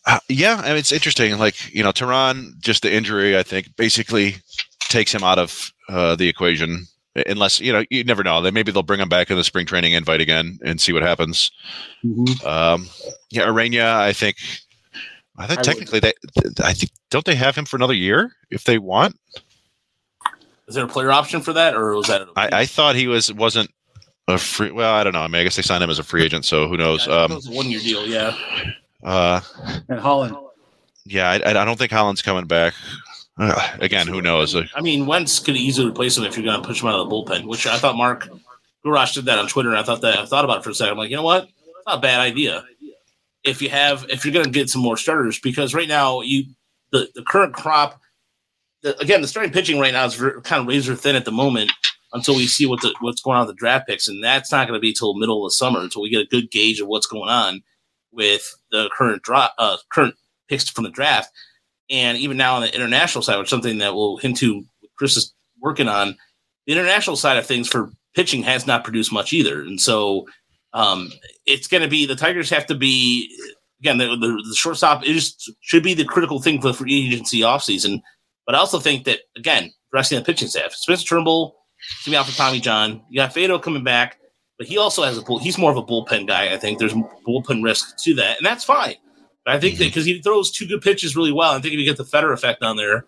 Uh, 0.05 0.19
yeah, 0.29 0.61
I 0.63 0.69
mean, 0.69 0.77
it's 0.77 0.91
interesting. 0.91 1.37
Like 1.37 1.73
you 1.73 1.83
know, 1.83 1.91
Teheran, 1.91 2.57
just 2.59 2.83
the 2.83 2.93
injury, 2.93 3.37
I 3.37 3.43
think, 3.43 3.75
basically 3.75 4.35
takes 4.79 5.13
him 5.13 5.23
out 5.23 5.39
of 5.39 5.71
uh, 5.89 6.15
the 6.15 6.29
equation. 6.29 6.85
Unless 7.27 7.59
you 7.59 7.73
know, 7.73 7.83
you 7.89 8.03
never 8.03 8.23
know. 8.23 8.41
Then 8.41 8.53
maybe 8.53 8.71
they'll 8.71 8.83
bring 8.83 9.01
him 9.01 9.09
back 9.09 9.29
in 9.29 9.35
the 9.37 9.43
spring 9.43 9.65
training 9.65 9.93
invite 9.93 10.21
again 10.21 10.59
and 10.63 10.79
see 10.79 10.93
what 10.93 11.01
happens. 11.03 11.51
Um, 12.45 12.87
yeah, 13.29 13.45
Urena, 13.47 13.83
I 13.97 14.13
think. 14.13 14.37
I 15.37 15.47
think 15.47 15.59
I 15.59 15.61
would- 15.61 15.65
technically 15.65 15.99
they, 15.99 16.13
I 16.63 16.73
think 16.73 16.91
don't 17.09 17.25
they 17.25 17.35
have 17.35 17.55
him 17.55 17.65
for 17.65 17.77
another 17.77 17.93
year 17.93 18.31
if 18.51 18.63
they 18.65 18.77
want? 18.77 19.15
Is 20.67 20.75
there 20.75 20.85
a 20.85 20.87
player 20.87 21.11
option 21.11 21.41
for 21.41 21.53
that, 21.53 21.75
or 21.75 21.95
was 21.95 22.07
that? 22.07 22.27
I, 22.35 22.49
I 22.51 22.65
thought 22.65 22.95
he 22.95 23.07
was 23.07 23.33
wasn't 23.33 23.71
a 24.29 24.37
free. 24.37 24.71
Well, 24.71 24.93
I 24.93 25.03
don't 25.03 25.13
know. 25.13 25.21
I 25.21 25.27
mean, 25.27 25.41
I 25.41 25.43
guess 25.43 25.55
they 25.55 25.61
signed 25.61 25.83
him 25.83 25.89
as 25.89 25.99
a 25.99 26.03
free 26.03 26.23
agent, 26.23 26.45
so 26.45 26.67
who 26.67 26.77
knows? 26.77 27.07
Yeah, 27.07 27.23
Um, 27.23 27.31
it 27.31 27.35
was 27.35 27.47
a 27.47 27.51
one-year 27.51 27.79
deal. 27.79 28.05
Yeah. 28.07 28.35
uh, 29.03 29.41
And 29.89 29.99
Holland. 29.99 30.35
yeah, 31.05 31.29
I, 31.31 31.35
I 31.49 31.65
don't 31.65 31.77
think 31.77 31.91
Holland's 31.91 32.21
coming 32.21 32.45
back. 32.45 32.73
Uh, 33.37 33.77
again, 33.79 34.05
who 34.07 34.21
knows? 34.21 34.55
I 34.75 34.81
mean, 34.81 35.05
Wentz 35.05 35.39
could 35.39 35.55
easily 35.55 35.87
replace 35.89 36.17
him 36.17 36.25
if 36.25 36.35
you're 36.35 36.45
going 36.45 36.61
to 36.61 36.67
push 36.67 36.81
him 36.81 36.89
out 36.89 36.99
of 36.99 37.09
the 37.09 37.15
bullpen, 37.15 37.45
which 37.45 37.65
I 37.67 37.77
thought 37.77 37.95
Mark 37.95 38.27
Gurash 38.85 39.13
did 39.13 39.25
that 39.25 39.39
on 39.39 39.47
Twitter, 39.47 39.69
and 39.69 39.77
I 39.77 39.83
thought 39.83 40.01
that 40.01 40.17
I 40.19 40.25
thought 40.25 40.43
about 40.45 40.57
it 40.57 40.63
for 40.63 40.71
a 40.71 40.75
second. 40.75 40.93
I'm 40.93 40.97
like, 40.97 41.09
you 41.09 41.15
know 41.15 41.23
what? 41.23 41.43
It's 41.45 41.85
not 41.87 41.97
a 41.99 42.01
bad 42.01 42.19
idea. 42.19 42.65
If 43.45 43.61
you 43.61 43.69
have, 43.69 44.05
if 44.09 44.25
you're 44.25 44.33
going 44.33 44.45
to 44.45 44.51
get 44.51 44.69
some 44.69 44.81
more 44.81 44.97
starters, 44.97 45.39
because 45.39 45.73
right 45.73 45.87
now 45.87 46.19
you 46.21 46.43
the 46.91 47.07
the 47.15 47.23
current 47.23 47.53
crop, 47.53 48.01
the, 48.81 48.97
again, 48.99 49.21
the 49.21 49.27
starting 49.27 49.53
pitching 49.53 49.79
right 49.79 49.93
now 49.93 50.05
is 50.05 50.17
kind 50.43 50.59
of 50.61 50.67
razor 50.67 50.95
thin 50.95 51.15
at 51.15 51.23
the 51.23 51.31
moment 51.31 51.71
until 52.13 52.35
we 52.35 52.47
see 52.47 52.65
what 52.65 52.81
the 52.81 52.93
what's 53.01 53.21
going 53.21 53.37
on 53.37 53.45
with 53.45 53.55
the 53.55 53.59
draft 53.59 53.87
picks, 53.87 54.07
and 54.07 54.23
that's 54.23 54.51
not 54.51 54.67
going 54.67 54.77
to 54.77 54.81
be 54.81 54.93
till 54.93 55.13
middle 55.15 55.45
of 55.45 55.51
the 55.51 55.55
summer 55.55 55.79
until 55.79 56.01
we 56.01 56.09
get 56.09 56.21
a 56.21 56.25
good 56.25 56.51
gauge 56.51 56.79
of 56.79 56.87
what's 56.87 57.07
going 57.07 57.29
on 57.29 57.61
with 58.11 58.55
the 58.71 58.89
current 58.97 59.21
drop, 59.21 59.53
uh, 59.57 59.77
current 59.91 60.15
picks 60.47 60.69
from 60.69 60.83
the 60.83 60.89
draft. 60.89 61.31
And 61.89 62.17
even 62.17 62.37
now 62.37 62.55
on 62.55 62.61
the 62.61 62.73
international 62.73 63.23
side, 63.23 63.37
which 63.37 63.47
is 63.47 63.51
something 63.51 63.79
that 63.79 63.95
we'll 63.95 64.17
hint 64.17 64.37
to 64.37 64.63
Chris 64.97 65.17
is 65.17 65.33
working 65.61 65.87
on, 65.87 66.15
the 66.65 66.73
international 66.73 67.15
side 67.15 67.37
of 67.37 67.45
things 67.45 67.67
for 67.67 67.91
pitching 68.15 68.43
has 68.43 68.67
not 68.67 68.83
produced 68.83 69.11
much 69.11 69.33
either. 69.33 69.61
And 69.61 69.79
so 69.79 70.27
um, 70.73 71.11
it's 71.45 71.67
going 71.67 71.83
to 71.83 71.89
be 71.89 72.05
the 72.05 72.15
Tigers 72.15 72.49
have 72.49 72.65
to 72.67 72.75
be 72.75 73.29
again 73.79 73.97
the, 73.97 74.07
the, 74.07 74.43
the 74.47 74.55
shortstop 74.55 75.03
is 75.05 75.35
should 75.61 75.83
be 75.83 75.93
the 75.93 76.05
critical 76.05 76.41
thing 76.41 76.61
for 76.61 76.67
the 76.67 76.73
free 76.73 77.07
agency 77.07 77.39
offseason. 77.39 78.01
But 78.45 78.55
I 78.55 78.59
also 78.59 78.79
think 78.79 79.05
that 79.05 79.19
again, 79.35 79.71
resting 79.93 80.19
the 80.19 80.25
pitching 80.25 80.47
staff, 80.47 80.73
Spencer 80.73 81.05
Turnbull 81.05 81.55
to 82.03 82.09
be 82.09 82.15
out 82.15 82.25
for 82.25 82.35
Tommy 82.35 82.59
John. 82.59 83.01
You 83.09 83.17
got 83.17 83.33
Faedo 83.33 83.61
coming 83.61 83.83
back, 83.83 84.17
but 84.57 84.67
he 84.67 84.77
also 84.77 85.03
has 85.03 85.17
a 85.17 85.21
bull. 85.21 85.39
He's 85.39 85.57
more 85.57 85.71
of 85.71 85.77
a 85.77 85.83
bullpen 85.83 86.27
guy. 86.27 86.53
I 86.53 86.57
think 86.57 86.79
there's 86.79 86.93
bullpen 86.93 87.63
risk 87.63 87.97
to 88.03 88.15
that, 88.15 88.37
and 88.37 88.45
that's 88.45 88.63
fine. 88.63 88.95
But 89.45 89.55
I 89.55 89.59
think 89.59 89.77
that 89.77 89.85
because 89.85 90.05
he 90.05 90.21
throws 90.21 90.51
two 90.51 90.67
good 90.67 90.81
pitches 90.81 91.15
really 91.15 91.31
well, 91.31 91.51
I 91.51 91.59
think 91.59 91.73
if 91.73 91.79
you 91.79 91.85
get 91.85 91.97
the 91.97 92.05
Fetter 92.05 92.33
effect 92.33 92.61
on 92.61 92.75
there, 92.75 93.05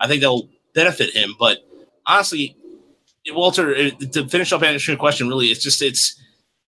I 0.00 0.06
think 0.06 0.20
that'll 0.20 0.48
benefit 0.74 1.14
him. 1.14 1.34
But 1.38 1.58
honestly, 2.06 2.56
Walter, 3.30 3.74
uh, 3.74 3.90
to 4.12 4.28
finish 4.28 4.52
up 4.52 4.62
answering 4.62 4.94
your 4.94 5.00
question, 5.00 5.28
really, 5.28 5.46
it's 5.46 5.62
just 5.62 5.82
it's. 5.82 6.20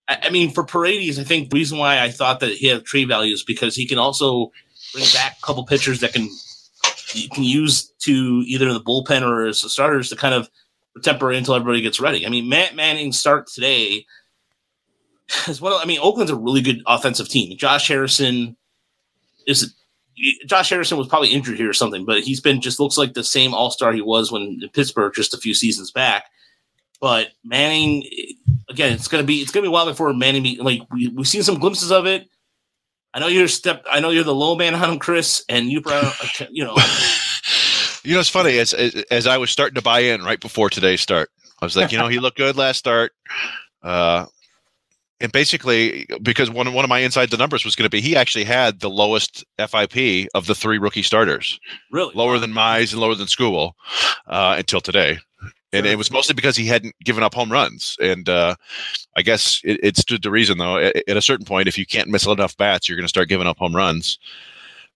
I 0.07 0.19
I 0.23 0.29
mean, 0.29 0.51
for 0.51 0.63
Paredes, 0.63 1.19
I 1.19 1.23
think 1.23 1.49
the 1.49 1.57
reason 1.57 1.77
why 1.77 1.99
I 1.99 2.11
thought 2.11 2.39
that 2.41 2.51
he 2.51 2.67
had 2.67 2.85
trade 2.85 3.07
value 3.07 3.33
is 3.33 3.43
because 3.43 3.75
he 3.75 3.87
can 3.87 3.97
also 3.97 4.51
bring 4.93 5.05
back 5.13 5.37
a 5.37 5.45
couple 5.45 5.65
pitchers 5.65 5.99
that 6.01 6.13
can 6.13 6.29
you 7.13 7.29
can 7.29 7.43
use 7.43 7.91
to 7.99 8.43
either 8.45 8.71
the 8.71 8.79
bullpen 8.79 9.21
or 9.21 9.47
as 9.47 9.59
starters 9.59 10.09
to 10.09 10.15
kind 10.15 10.33
of 10.33 10.49
temporary 11.03 11.37
until 11.37 11.55
everybody 11.55 11.81
gets 11.81 11.99
ready. 11.99 12.25
I 12.25 12.29
mean, 12.29 12.49
Matt 12.49 12.75
Manning 12.75 13.11
start 13.11 13.47
today 13.47 14.05
as 15.47 15.61
well. 15.61 15.79
I 15.81 15.85
mean, 15.85 15.99
Oakland's 15.99 16.31
a 16.31 16.35
really 16.35 16.61
good 16.61 16.81
offensive 16.87 17.29
team. 17.29 17.57
Josh 17.57 17.87
Harrison 17.87 18.55
is 19.47 19.73
Josh 20.45 20.69
Harrison 20.69 20.97
was 20.97 21.07
probably 21.07 21.29
injured 21.29 21.57
here 21.57 21.69
or 21.69 21.73
something, 21.73 22.05
but 22.05 22.21
he's 22.21 22.41
been 22.41 22.61
just 22.61 22.79
looks 22.79 22.97
like 22.97 23.13
the 23.13 23.23
same 23.23 23.53
All 23.53 23.71
Star 23.71 23.93
he 23.93 24.01
was 24.01 24.31
when 24.31 24.59
in 24.61 24.69
Pittsburgh 24.69 25.13
just 25.13 25.33
a 25.33 25.37
few 25.37 25.53
seasons 25.53 25.91
back. 25.91 26.25
But 26.99 27.29
Manning, 27.45 28.03
again, 28.69 28.93
it's 28.93 29.07
gonna 29.07 29.23
be 29.23 29.37
it's 29.37 29.51
gonna 29.51 29.63
be 29.63 29.69
a 29.69 29.71
while 29.71 29.85
before 29.85 30.13
Manning. 30.13 30.57
Like 30.57 30.81
we, 30.91 31.07
we've 31.09 31.27
seen 31.27 31.43
some 31.43 31.59
glimpses 31.59 31.91
of 31.91 32.05
it. 32.05 32.27
I 33.13 33.19
know 33.19 33.27
you're 33.27 33.47
step. 33.47 33.85
I 33.89 34.01
know 34.01 34.09
you're 34.09 34.23
the 34.23 34.35
low 34.35 34.55
man 34.55 34.75
on 34.75 34.89
him, 34.89 34.99
Chris, 34.99 35.43
and 35.47 35.71
you 35.71 35.81
probably 35.81 36.11
you 36.51 36.65
know. 36.65 36.75
you 38.03 38.13
know, 38.13 38.19
it's 38.19 38.29
funny 38.29 38.57
as, 38.59 38.73
as 38.73 38.95
as 39.11 39.27
I 39.27 39.37
was 39.37 39.49
starting 39.51 39.75
to 39.75 39.81
buy 39.81 39.99
in 39.99 40.23
right 40.23 40.39
before 40.39 40.69
today's 40.69 41.01
start. 41.01 41.29
I 41.61 41.65
was 41.65 41.75
like, 41.75 41.91
you 41.91 41.97
know, 41.97 42.07
he 42.07 42.19
looked 42.19 42.37
good 42.37 42.55
last 42.55 42.77
start. 42.77 43.11
Uh, 43.83 44.25
and 45.21 45.31
basically, 45.31 46.07
because 46.21 46.49
one 46.49 46.73
one 46.73 46.85
of 46.85 46.89
my 46.89 46.99
inside 46.99 47.29
the 47.29 47.37
numbers 47.37 47.65
was 47.65 47.75
going 47.75 47.85
to 47.85 47.89
be, 47.89 47.99
he 48.01 48.15
actually 48.15 48.45
had 48.45 48.79
the 48.79 48.89
lowest 48.89 49.43
FIP 49.57 50.29
of 50.33 50.45
the 50.47 50.55
three 50.55 50.77
rookie 50.77 51.03
starters, 51.03 51.59
Really? 51.91 52.13
lower 52.15 52.39
than 52.39 52.53
Mize 52.53 52.93
and 52.93 53.01
lower 53.01 53.15
than 53.15 53.27
Skubal, 53.27 53.73
uh, 54.27 54.55
until 54.57 54.79
today. 54.79 55.19
And 55.71 55.85
it 55.85 55.99
was 55.99 56.09
mostly 56.09 56.33
because 56.33 56.55
he 56.55 56.65
hadn't 56.65 56.95
given 57.03 57.21
up 57.21 57.35
home 57.35 57.51
runs. 57.51 57.95
And 58.01 58.27
uh, 58.27 58.55
I 59.15 59.21
guess 59.21 59.61
it, 59.63 59.79
it 59.83 59.97
stood 59.97 60.23
to 60.23 60.31
reason, 60.31 60.57
though. 60.57 60.77
At, 60.77 61.07
at 61.07 61.15
a 61.17 61.21
certain 61.21 61.45
point, 61.45 61.67
if 61.67 61.77
you 61.77 61.85
can't 61.85 62.09
miss 62.09 62.25
enough 62.25 62.57
bats, 62.57 62.89
you're 62.89 62.95
going 62.95 63.03
to 63.03 63.09
start 63.09 63.29
giving 63.29 63.45
up 63.45 63.59
home 63.59 63.75
runs. 63.75 64.17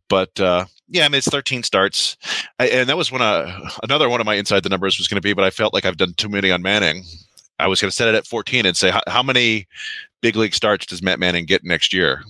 But 0.10 0.40
uh, 0.40 0.66
yeah, 0.94 1.06
I 1.06 1.10
mean, 1.10 1.18
it's 1.18 1.28
13 1.28 1.64
starts, 1.64 2.16
I, 2.60 2.68
and 2.68 2.88
that 2.88 2.96
was 2.96 3.12
when 3.12 3.24
of 3.24 3.80
another 3.82 4.08
one 4.08 4.22
of 4.22 4.28
my 4.28 4.36
inside 4.36 4.62
the 4.62 4.70
numbers 4.70 5.00
was 5.00 5.08
going 5.08 5.18
to 5.18 5.22
be. 5.22 5.34
But 5.34 5.44
I 5.44 5.50
felt 5.50 5.74
like 5.74 5.86
I've 5.86 5.98
done 5.98 6.14
too 6.14 6.30
many 6.30 6.52
on 6.52 6.62
Manning. 6.62 7.04
I 7.58 7.68
was 7.68 7.82
going 7.82 7.90
to 7.90 7.96
set 7.96 8.08
it 8.08 8.16
at 8.16 8.28
14 8.28 8.66
and 8.66 8.78
say, 8.78 8.94
how, 9.08 9.24
many 9.24 9.68
big 10.22 10.36
league 10.36 10.54
starts 10.54 10.86
does 10.86 11.02
Matt 11.02 11.20
Manning 11.20 11.46
get 11.46 11.64
next 11.64 11.94
year? 11.94 12.24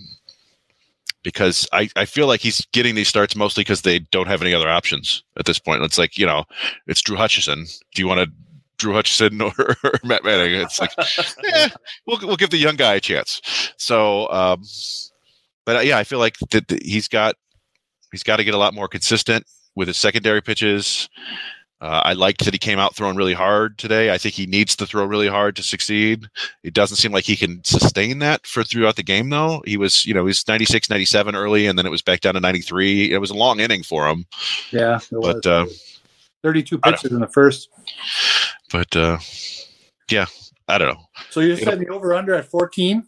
Because 1.24 1.68
I, 1.74 1.90
I 1.96 2.06
feel 2.06 2.28
like 2.28 2.40
he's 2.40 2.66
getting 2.72 2.96
these 2.96 3.08
starts 3.10 3.36
mostly 3.36 3.62
because 3.62 3.82
they 3.82 4.00
don't 4.00 4.28
have 4.28 4.42
any 4.42 4.54
other 4.54 4.70
options 4.70 5.24
at 5.38 5.46
this 5.46 5.60
point. 5.60 5.84
It's 5.84 5.98
like, 5.98 6.18
you 6.18 6.26
know, 6.26 6.46
it's 6.88 7.02
Drew 7.02 7.18
Hutchison. 7.18 7.66
Do 7.94 8.02
you 8.02 8.08
want 8.08 8.22
to 8.22 8.32
Drew 8.78 8.94
Hutchison 8.94 9.42
or, 9.42 9.54
or 9.84 10.00
Matt 10.06 10.24
Manning? 10.24 10.54
It's 10.62 10.80
like, 10.80 10.92
yeah, 11.44 11.68
we'll, 12.08 12.20
we'll 12.22 12.38
give 12.38 12.50
the 12.50 12.58
young 12.58 12.78
guy 12.78 12.96
a 12.96 13.02
chance. 13.02 13.42
So, 13.78 14.30
um, 14.30 14.64
but 15.66 15.78
uh, 15.78 15.80
yeah, 15.80 15.98
I 15.98 16.06
feel 16.06 16.20
like 16.20 16.38
that 16.52 16.70
he's 16.82 17.08
got 17.08 17.36
he's 18.14 18.24
got 18.24 18.38
to 18.38 18.46
get 18.46 18.54
a 18.54 18.58
lot 18.58 18.74
more 18.74 18.88
consistent 18.88 19.46
with 19.76 19.90
his 19.90 19.98
secondary 19.98 20.42
pitches. 20.42 21.10
Uh, 21.82 22.02
I 22.06 22.14
liked 22.14 22.46
that 22.46 22.54
he 22.54 22.58
came 22.58 22.80
out 22.80 22.96
throwing 22.96 23.18
really 23.18 23.34
hard 23.34 23.78
today. 23.78 24.14
I 24.14 24.18
think 24.18 24.36
he 24.36 24.46
needs 24.46 24.74
to 24.78 24.86
throw 24.86 25.04
really 25.04 25.28
hard 25.28 25.58
to 25.58 25.64
succeed. 25.64 26.30
It 26.64 26.74
doesn't 26.74 26.96
seem 26.96 27.12
like 27.12 27.26
he 27.26 27.36
can 27.36 27.62
sustain 27.66 28.20
that 28.20 28.48
for 28.48 28.64
throughout 28.64 28.96
the 28.96 29.04
game, 29.04 29.30
though. 29.30 29.62
He 29.66 29.76
was, 29.76 30.06
you 30.06 30.14
know, 30.14 30.22
he 30.22 30.28
was 30.28 30.48
96, 30.48 30.90
97 30.90 31.36
early, 31.36 31.66
and 31.66 31.78
then 31.78 31.86
it 31.86 31.90
was 31.90 32.02
back 32.02 32.22
down 32.22 32.36
to 32.36 32.40
93. 32.40 33.12
It 33.12 33.18
was 33.18 33.32
a 33.32 33.34
long 33.34 33.60
inning 33.60 33.84
for 33.84 34.08
him. 34.08 34.26
Yeah, 34.72 35.00
it 35.12 35.18
was. 35.18 35.42
But, 35.44 35.46
uh, 35.46 35.66
32 36.44 36.78
pitches 36.78 37.12
in 37.12 37.20
the 37.20 37.28
first. 37.28 37.68
but 38.72 38.96
uh, 38.96 39.18
yeah, 40.10 40.28
I 40.70 40.78
don't 40.78 40.88
know. 40.94 41.02
So 41.32 41.42
you're 41.42 41.58
setting 41.58 41.86
the 41.86 41.90
over 41.90 42.14
under 42.14 42.34
at 42.34 42.46
14? 42.46 43.04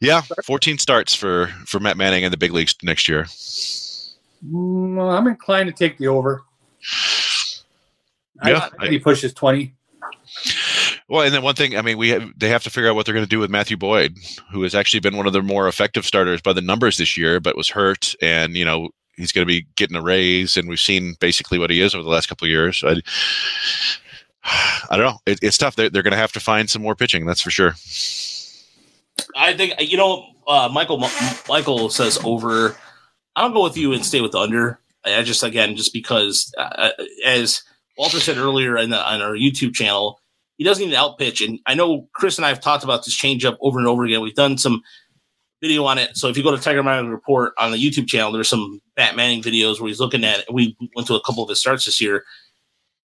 Yeah, 0.00 0.22
14 0.44 0.78
starts 0.78 1.14
for 1.14 1.48
for 1.66 1.78
Matt 1.78 1.96
Manning 1.96 2.24
in 2.24 2.30
the 2.30 2.36
big 2.36 2.52
leagues 2.52 2.74
next 2.82 3.08
year. 3.08 3.26
Mm, 4.46 5.18
I'm 5.18 5.26
inclined 5.26 5.68
to 5.68 5.74
take 5.74 5.98
the 5.98 6.08
over. 6.08 6.42
Yeah, 8.44 8.68
I, 8.78 8.80
think 8.80 8.92
he 8.92 8.98
pushes 8.98 9.32
20. 9.32 9.72
Well, 11.08 11.22
and 11.22 11.34
then 11.34 11.42
one 11.42 11.54
thing, 11.54 11.76
I 11.76 11.82
mean, 11.82 11.98
we 11.98 12.08
have, 12.08 12.32
they 12.36 12.48
have 12.48 12.62
to 12.64 12.70
figure 12.70 12.88
out 12.88 12.96
what 12.96 13.06
they're 13.06 13.14
going 13.14 13.26
to 13.26 13.30
do 13.30 13.38
with 13.38 13.50
Matthew 13.50 13.76
Boyd, 13.76 14.16
who 14.50 14.62
has 14.62 14.74
actually 14.74 15.00
been 15.00 15.16
one 15.16 15.26
of 15.26 15.32
their 15.32 15.42
more 15.42 15.68
effective 15.68 16.04
starters 16.06 16.40
by 16.40 16.52
the 16.52 16.60
numbers 16.60 16.96
this 16.96 17.16
year, 17.16 17.38
but 17.38 17.56
was 17.56 17.68
hurt, 17.68 18.14
and 18.20 18.56
you 18.56 18.64
know 18.64 18.88
he's 19.16 19.30
going 19.30 19.42
to 19.42 19.46
be 19.46 19.66
getting 19.76 19.96
a 19.96 20.02
raise, 20.02 20.56
and 20.56 20.68
we've 20.68 20.80
seen 20.80 21.14
basically 21.20 21.58
what 21.58 21.70
he 21.70 21.80
is 21.80 21.94
over 21.94 22.02
the 22.02 22.10
last 22.10 22.28
couple 22.28 22.46
of 22.46 22.50
years. 22.50 22.82
I, 22.84 23.00
I 24.90 24.96
don't 24.96 25.06
know. 25.06 25.18
It, 25.26 25.38
it's 25.42 25.58
tough. 25.58 25.76
They're, 25.76 25.90
they're 25.90 26.02
going 26.02 26.12
to 26.12 26.16
have 26.16 26.32
to 26.32 26.40
find 26.40 26.68
some 26.68 26.82
more 26.82 26.96
pitching. 26.96 27.26
That's 27.26 27.42
for 27.42 27.50
sure. 27.50 27.74
I 29.36 29.54
think 29.54 29.74
you 29.80 29.98
know 29.98 30.26
uh, 30.48 30.68
Michael. 30.72 31.06
Michael 31.48 31.90
says 31.90 32.18
over. 32.24 32.76
I'll 33.36 33.50
go 33.50 33.62
with 33.62 33.76
you 33.76 33.92
and 33.92 34.04
stay 34.04 34.20
with 34.20 34.32
the 34.32 34.38
under. 34.38 34.78
I 35.04 35.22
just 35.22 35.42
again 35.42 35.74
just 35.74 35.92
because 35.92 36.52
uh, 36.58 36.90
as 37.26 37.62
Walter 37.98 38.20
said 38.20 38.38
earlier 38.38 38.76
in 38.76 38.90
the, 38.90 38.98
on 38.98 39.20
our 39.20 39.34
YouTube 39.34 39.74
channel, 39.74 40.20
he 40.56 40.64
doesn't 40.64 40.84
need 40.84 40.92
to 40.92 40.96
outpitch. 40.96 41.46
And 41.46 41.58
I 41.66 41.74
know 41.74 42.08
Chris 42.14 42.38
and 42.38 42.44
I 42.44 42.48
have 42.48 42.60
talked 42.60 42.84
about 42.84 43.04
this 43.04 43.18
changeup 43.18 43.56
over 43.60 43.78
and 43.78 43.88
over 43.88 44.04
again. 44.04 44.20
We've 44.20 44.34
done 44.34 44.58
some 44.58 44.82
video 45.60 45.84
on 45.84 45.98
it. 45.98 46.16
So 46.16 46.28
if 46.28 46.36
you 46.36 46.42
go 46.42 46.54
to 46.54 46.62
Tiger 46.62 46.82
Manning 46.82 47.10
Report 47.10 47.52
on 47.58 47.70
the 47.70 47.78
YouTube 47.78 48.08
channel, 48.08 48.32
there's 48.32 48.48
some 48.48 48.80
Matt 48.96 49.16
Manning 49.16 49.42
videos 49.42 49.80
where 49.80 49.88
he's 49.88 50.00
looking 50.00 50.24
at 50.24 50.40
it. 50.40 50.52
We 50.52 50.76
went 50.94 51.06
to 51.08 51.14
a 51.14 51.22
couple 51.22 51.42
of 51.42 51.48
his 51.48 51.60
starts 51.60 51.84
this 51.84 52.00
year. 52.00 52.24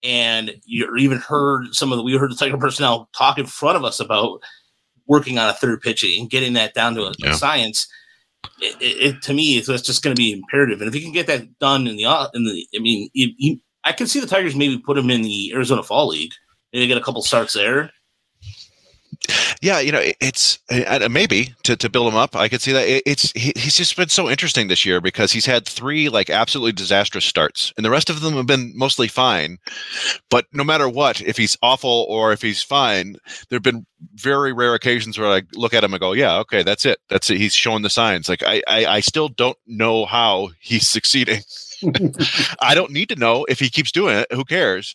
And 0.04 0.60
you 0.64 0.94
even 0.96 1.18
heard 1.18 1.74
some 1.74 1.90
of 1.90 1.98
the 1.98 2.04
we 2.04 2.16
heard 2.16 2.30
the 2.30 2.36
Tiger 2.36 2.56
personnel 2.56 3.08
talk 3.16 3.36
in 3.36 3.46
front 3.46 3.76
of 3.76 3.84
us 3.84 3.98
about 3.98 4.40
working 5.08 5.38
on 5.38 5.48
a 5.48 5.54
third 5.54 5.80
pitch 5.80 6.04
and 6.04 6.30
getting 6.30 6.52
that 6.52 6.74
down 6.74 6.94
to 6.94 7.06
a, 7.06 7.12
yeah. 7.18 7.30
a 7.30 7.34
science. 7.34 7.88
It, 8.60 8.76
it, 8.80 9.22
to 9.22 9.34
me, 9.34 9.58
it's 9.58 9.68
that's 9.68 9.82
just 9.82 10.02
going 10.02 10.14
to 10.14 10.20
be 10.20 10.32
imperative. 10.32 10.80
And 10.80 10.88
if 10.88 10.94
you 10.94 11.02
can 11.02 11.12
get 11.12 11.26
that 11.28 11.58
done 11.58 11.86
in 11.86 11.96
the 11.96 12.04
in 12.34 12.44
the, 12.44 12.66
I 12.74 12.80
mean, 12.80 13.60
I 13.84 13.92
can 13.92 14.06
see 14.06 14.20
the 14.20 14.26
Tigers 14.26 14.56
maybe 14.56 14.78
put 14.78 14.98
him 14.98 15.10
in 15.10 15.22
the 15.22 15.52
Arizona 15.54 15.82
Fall 15.82 16.08
League 16.08 16.32
maybe 16.72 16.86
get 16.86 16.98
a 16.98 17.02
couple 17.02 17.22
starts 17.22 17.54
there. 17.54 17.90
Yeah, 19.60 19.80
you 19.80 19.92
know, 19.92 20.00
it's 20.20 20.58
uh, 20.70 21.08
maybe 21.10 21.54
to, 21.64 21.76
to 21.76 21.88
build 21.90 22.08
him 22.12 22.18
up. 22.18 22.36
I 22.36 22.48
could 22.48 22.62
see 22.62 22.72
that. 22.72 22.84
It's 23.08 23.32
he, 23.32 23.52
he's 23.56 23.76
just 23.76 23.96
been 23.96 24.08
so 24.08 24.28
interesting 24.28 24.68
this 24.68 24.84
year 24.84 25.00
because 25.00 25.32
he's 25.32 25.46
had 25.46 25.66
three 25.66 26.08
like 26.08 26.30
absolutely 26.30 26.72
disastrous 26.72 27.24
starts, 27.24 27.72
and 27.76 27.84
the 27.84 27.90
rest 27.90 28.08
of 28.08 28.20
them 28.20 28.34
have 28.34 28.46
been 28.46 28.72
mostly 28.74 29.08
fine. 29.08 29.58
But 30.30 30.46
no 30.52 30.64
matter 30.64 30.88
what, 30.88 31.20
if 31.20 31.36
he's 31.36 31.56
awful 31.62 32.06
or 32.08 32.32
if 32.32 32.40
he's 32.42 32.62
fine, 32.62 33.16
there've 33.48 33.62
been 33.62 33.86
very 34.14 34.52
rare 34.52 34.74
occasions 34.74 35.18
where 35.18 35.28
I 35.28 35.42
look 35.54 35.74
at 35.74 35.84
him 35.84 35.92
and 35.92 36.00
go, 36.00 36.12
"Yeah, 36.12 36.38
okay, 36.38 36.62
that's 36.62 36.86
it. 36.86 36.98
That's 37.08 37.28
it. 37.30 37.38
He's 37.38 37.54
showing 37.54 37.82
the 37.82 37.90
signs." 37.90 38.28
Like 38.28 38.42
I, 38.44 38.62
I, 38.68 38.86
I 38.86 39.00
still 39.00 39.28
don't 39.28 39.58
know 39.66 40.06
how 40.06 40.50
he's 40.60 40.88
succeeding. 40.88 41.42
I 42.60 42.74
don't 42.74 42.92
need 42.92 43.08
to 43.10 43.16
know 43.16 43.44
if 43.48 43.60
he 43.60 43.70
keeps 43.70 43.92
doing 43.92 44.16
it. 44.18 44.26
Who 44.32 44.44
cares? 44.44 44.94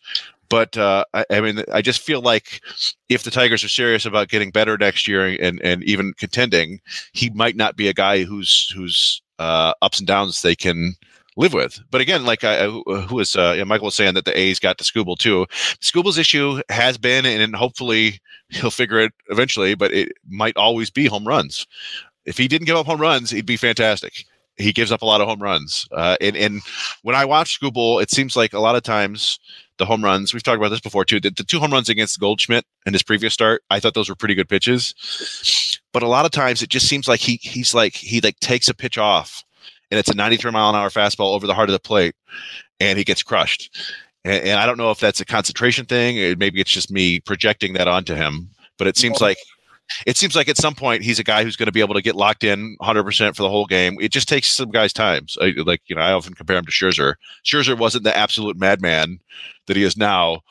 But 0.49 0.77
uh, 0.77 1.05
I, 1.13 1.25
I, 1.29 1.41
mean, 1.41 1.63
I 1.71 1.81
just 1.81 2.01
feel 2.01 2.21
like 2.21 2.61
if 3.09 3.23
the 3.23 3.31
Tigers 3.31 3.63
are 3.63 3.69
serious 3.69 4.05
about 4.05 4.29
getting 4.29 4.51
better 4.51 4.77
next 4.77 5.07
year 5.07 5.25
and 5.41 5.61
and 5.61 5.83
even 5.83 6.13
contending, 6.13 6.79
he 7.13 7.29
might 7.31 7.55
not 7.55 7.75
be 7.75 7.87
a 7.87 7.93
guy 7.93 8.23
whose 8.23 8.71
whose 8.75 9.21
uh, 9.39 9.73
ups 9.81 9.99
and 9.99 10.07
downs 10.07 10.41
they 10.41 10.55
can 10.55 10.93
live 11.35 11.53
with. 11.53 11.79
But 11.89 12.01
again, 12.01 12.25
like 12.25 12.43
I, 12.43 12.67
who 12.67 13.15
was 13.15 13.35
uh, 13.35 13.63
Michael 13.65 13.85
was 13.85 13.95
saying 13.95 14.13
that 14.15 14.25
the 14.25 14.37
A's 14.37 14.59
got 14.59 14.77
to 14.77 14.83
Skubal 14.83 15.17
too. 15.17 15.45
Skubal's 15.81 16.17
issue 16.17 16.61
has 16.69 16.97
been, 16.97 17.25
and 17.25 17.55
hopefully 17.55 18.19
he'll 18.49 18.71
figure 18.71 18.99
it 18.99 19.13
eventually. 19.29 19.75
But 19.75 19.93
it 19.93 20.13
might 20.27 20.57
always 20.57 20.89
be 20.89 21.07
home 21.07 21.27
runs. 21.27 21.65
If 22.25 22.37
he 22.37 22.47
didn't 22.47 22.67
give 22.67 22.77
up 22.77 22.85
home 22.85 23.01
runs, 23.01 23.31
he'd 23.31 23.45
be 23.45 23.57
fantastic 23.57 24.25
he 24.57 24.71
gives 24.71 24.91
up 24.91 25.01
a 25.01 25.05
lot 25.05 25.21
of 25.21 25.27
home 25.27 25.41
runs. 25.41 25.87
Uh, 25.91 26.15
and, 26.21 26.35
and 26.35 26.61
when 27.01 27.15
I 27.15 27.25
watch 27.25 27.59
Skubal, 27.59 28.01
it 28.01 28.11
seems 28.11 28.35
like 28.35 28.53
a 28.53 28.59
lot 28.59 28.75
of 28.75 28.83
times 28.83 29.39
the 29.77 29.85
home 29.85 30.03
runs, 30.03 30.33
we've 30.33 30.43
talked 30.43 30.57
about 30.57 30.69
this 30.69 30.79
before 30.79 31.05
too. 31.05 31.19
The, 31.19 31.31
the, 31.31 31.43
two 31.43 31.59
home 31.59 31.71
runs 31.71 31.89
against 31.89 32.19
Goldschmidt 32.19 32.65
in 32.85 32.93
his 32.93 33.03
previous 33.03 33.33
start, 33.33 33.63
I 33.69 33.79
thought 33.79 33.93
those 33.93 34.09
were 34.09 34.15
pretty 34.15 34.35
good 34.35 34.49
pitches. 34.49 34.93
But 35.91 36.03
a 36.03 36.07
lot 36.07 36.25
of 36.25 36.31
times 36.31 36.61
it 36.61 36.69
just 36.69 36.87
seems 36.87 37.07
like 37.07 37.19
he 37.19 37.39
he's 37.41 37.73
like 37.73 37.95
he 37.95 38.21
like 38.21 38.39
takes 38.39 38.69
a 38.69 38.73
pitch 38.73 38.97
off 38.97 39.43
and 39.91 39.99
it's 39.99 40.09
a 40.09 40.15
93 40.15 40.51
mile 40.51 40.69
an 40.69 40.75
hour 40.75 40.89
fastball 40.89 41.35
over 41.35 41.47
the 41.47 41.53
heart 41.53 41.69
of 41.69 41.73
the 41.73 41.79
plate 41.79 42.15
and 42.79 42.97
he 42.97 43.03
gets 43.03 43.23
crushed. 43.23 43.77
And, 44.25 44.43
and 44.43 44.59
I 44.59 44.65
don't 44.65 44.77
know 44.77 44.91
if 44.91 44.99
that's 44.99 45.21
a 45.21 45.25
concentration 45.25 45.85
thing, 45.85 46.19
Or 46.19 46.35
maybe 46.35 46.59
it's 46.59 46.71
just 46.71 46.91
me 46.91 47.19
projecting 47.19 47.73
that 47.73 47.87
onto 47.87 48.15
him. 48.15 48.49
But 48.77 48.87
it 48.87 48.97
seems 48.97 49.21
like 49.21 49.37
it 50.05 50.17
seems 50.17 50.35
like 50.35 50.49
at 50.49 50.57
some 50.57 50.75
point 50.75 51.03
he's 51.03 51.19
a 51.19 51.23
guy 51.23 51.43
who's 51.43 51.55
going 51.55 51.67
to 51.67 51.71
be 51.71 51.81
able 51.81 51.95
to 51.95 52.01
get 52.01 52.15
locked 52.15 52.43
in 52.43 52.77
100% 52.81 53.35
for 53.35 53.43
the 53.43 53.49
whole 53.49 53.65
game. 53.65 53.97
It 53.99 54.11
just 54.11 54.27
takes 54.27 54.47
some 54.49 54.71
guys' 54.71 54.93
time. 54.93 55.27
So, 55.27 55.41
like, 55.65 55.81
you 55.87 55.95
know, 55.95 56.01
I 56.01 56.13
often 56.13 56.33
compare 56.33 56.57
him 56.57 56.65
to 56.65 56.71
Scherzer. 56.71 57.15
Scherzer 57.45 57.77
wasn't 57.77 58.03
the 58.03 58.15
absolute 58.15 58.57
madman 58.57 59.19
that 59.67 59.77
he 59.77 59.83
is 59.83 59.97
now 59.97 60.41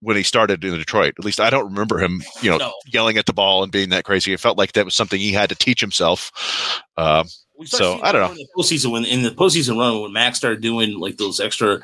when 0.00 0.16
he 0.16 0.22
started 0.22 0.64
in 0.64 0.74
Detroit. 0.74 1.14
At 1.18 1.24
least 1.24 1.40
I 1.40 1.50
don't 1.50 1.66
remember 1.66 1.98
him, 1.98 2.22
you 2.40 2.50
know, 2.50 2.58
no. 2.58 2.72
yelling 2.86 3.16
at 3.18 3.26
the 3.26 3.32
ball 3.32 3.62
and 3.62 3.72
being 3.72 3.88
that 3.90 4.04
crazy. 4.04 4.32
It 4.32 4.40
felt 4.40 4.58
like 4.58 4.72
that 4.72 4.84
was 4.84 4.94
something 4.94 5.18
he 5.18 5.32
had 5.32 5.48
to 5.48 5.56
teach 5.56 5.80
himself. 5.80 6.82
Uh, 6.96 7.24
so 7.64 8.00
I 8.02 8.12
don't 8.12 8.20
know. 8.20 8.30
In 8.30 8.36
the 8.36 8.48
postseason, 8.56 8.92
when 8.92 9.04
in 9.04 9.22
the 9.22 9.30
postseason 9.30 9.78
run, 9.78 10.00
when 10.00 10.12
Max 10.12 10.38
started 10.38 10.60
doing 10.60 10.98
like 10.98 11.16
those 11.16 11.40
extra, 11.40 11.80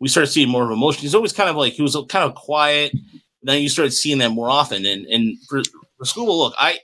we 0.00 0.08
started 0.08 0.30
seeing 0.30 0.48
more 0.48 0.64
of 0.64 0.70
emotion. 0.70 1.02
He's 1.02 1.14
always 1.14 1.32
kind 1.32 1.48
of 1.48 1.56
like 1.56 1.74
he 1.74 1.82
was 1.82 1.96
kind 2.08 2.24
of 2.24 2.34
quiet. 2.34 2.92
Then 3.42 3.62
you 3.62 3.68
started 3.68 3.92
seeing 3.92 4.18
that 4.18 4.30
more 4.30 4.50
often, 4.50 4.84
and 4.84 5.06
and 5.06 5.38
for 5.48 5.62
for 6.02 6.20
Skubal, 6.20 6.38
look, 6.38 6.54
I 6.58 6.78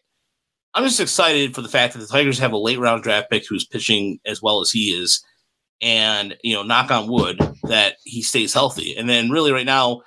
I'm 0.75 0.85
just 0.85 1.01
excited 1.01 1.55
for 1.55 1.63
the 1.63 1.69
fact 1.69 1.95
that 1.95 2.01
the 2.01 2.07
Tigers 2.07 2.39
have 2.39 2.53
a 2.53 2.59
late 2.59 2.79
round 2.79 3.03
draft 3.03 3.31
pick 3.31 3.47
who's 3.47 3.67
pitching 3.67 4.21
as 4.25 4.41
well 4.41 4.61
as 4.61 4.71
he 4.71 4.91
is, 4.91 5.25
and 5.81 6.37
you 6.43 6.55
know, 6.55 6.63
knock 6.63 6.91
on 6.91 7.09
wood 7.09 7.39
that 7.65 7.97
he 8.05 8.23
stays 8.23 8.55
healthy. 8.55 8.97
And 8.97 9.09
then 9.09 9.31
really 9.31 9.53
right 9.53 9.67
now, 9.67 10.03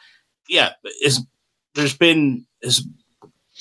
yeah, 0.48 0.72
is 1.04 1.26
there's 1.76 1.98
been 1.98 2.46
as 2.64 2.86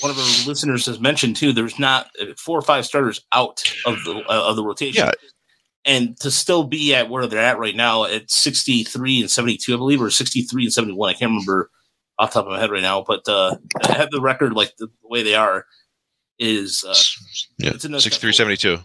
one 0.01 0.11
of 0.11 0.19
our 0.19 0.47
listeners 0.47 0.87
has 0.87 1.01
mentioned 1.01 1.37
too. 1.37 1.53
There's 1.53 1.79
not 1.79 2.11
four 2.39 2.59
or 2.59 2.63
five 2.63 2.87
starters 2.87 3.21
out 3.33 3.63
of 3.87 4.03
the 4.05 4.23
uh, 4.29 4.49
of 4.49 4.57
the 4.57 4.65
rotation. 4.65 5.07
Yeah. 5.07 5.13
And 5.87 6.21
to 6.21 6.31
still 6.31 6.65
be 6.65 6.95
at 6.95 7.09
where 7.09 7.27
they're 7.27 7.43
at 7.43 7.59
right 7.59 7.75
now 7.75 8.05
at 8.05 8.31
63 8.31 9.23
and 9.23 9.31
72, 9.31 9.73
I 9.73 9.79
believe, 9.79 10.03
or 10.03 10.11
63 10.11 10.65
and 10.65 10.73
71, 10.73 11.09
I 11.09 11.13
can't 11.15 11.31
remember 11.31 11.71
off 12.21 12.33
top 12.33 12.45
of 12.45 12.53
my 12.53 12.61
head 12.61 12.71
right 12.71 12.83
now, 12.83 13.03
but 13.07 13.27
uh, 13.27 13.57
I 13.89 13.93
have 13.93 14.11
the 14.11 14.21
record 14.21 14.53
like 14.53 14.77
the, 14.77 14.87
the 14.87 15.09
way 15.09 15.23
they 15.23 15.35
are 15.35 15.65
is 16.39 16.85
uh, 16.85 16.95
yeah 17.59 17.99
six 17.99 18.19
three 18.19 18.33
seventy 18.33 18.57
two. 18.57 18.79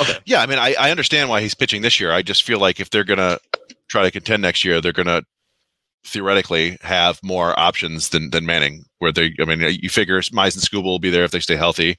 Okay. 0.00 0.18
Yeah, 0.26 0.42
I 0.42 0.46
mean, 0.46 0.58
I, 0.58 0.74
I 0.78 0.90
understand 0.90 1.28
why 1.28 1.40
he's 1.40 1.54
pitching 1.54 1.82
this 1.82 1.98
year. 1.98 2.12
I 2.12 2.22
just 2.22 2.42
feel 2.42 2.58
like 2.58 2.80
if 2.80 2.90
they're 2.90 3.04
gonna 3.04 3.38
try 3.88 4.02
to 4.02 4.10
contend 4.10 4.42
next 4.42 4.64
year, 4.64 4.80
they're 4.80 4.92
gonna 4.92 5.22
theoretically 6.04 6.78
have 6.82 7.18
more 7.22 7.58
options 7.58 8.10
than 8.10 8.30
than 8.30 8.44
Manning. 8.44 8.84
Where 8.98 9.12
they, 9.12 9.34
I 9.40 9.44
mean, 9.46 9.60
you 9.60 9.88
figure 9.88 10.20
Mize 10.20 10.54
and 10.54 10.62
Skubal 10.62 10.84
will 10.84 10.98
be 10.98 11.10
there 11.10 11.24
if 11.24 11.30
they 11.30 11.40
stay 11.40 11.56
healthy, 11.56 11.98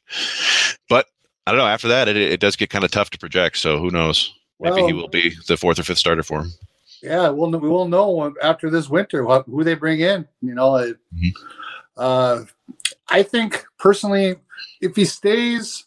but 0.90 1.08
I 1.48 1.52
don't 1.52 1.60
know. 1.60 1.68
After 1.68 1.88
that, 1.88 2.08
it, 2.08 2.18
it 2.18 2.40
does 2.40 2.56
get 2.56 2.70
kind 2.70 2.86
of 2.86 2.92
tough 2.92 3.10
to 3.12 3.18
project. 3.18 3.58
So 3.58 3.80
who 3.80 3.90
knows? 3.90 4.32
Maybe 4.60 4.76
well, 4.76 4.88
he 4.88 4.94
will 4.94 5.10
be 5.10 5.36
the 5.48 5.58
fourth 5.58 5.80
or 5.80 5.84
fifth 5.84 5.98
starter 5.98 6.24
for 6.24 6.42
him 6.42 6.54
yeah, 7.04 7.30
we'll 7.30 7.52
we 7.52 7.70
will 7.70 7.88
know 7.88 8.34
after 8.42 8.70
this 8.70 8.90
winter 8.90 9.26
what, 9.26 9.46
who 9.46 9.64
they 9.64 9.76
bring 9.76 10.00
in. 10.00 10.28
You 10.42 10.56
know, 10.56 10.72
mm-hmm. 10.72 11.30
uh, 11.98 12.46
I 13.10 13.24
think 13.24 13.66
personally, 13.78 14.38
if 14.82 14.96
he 14.96 15.04
stays 15.04 15.86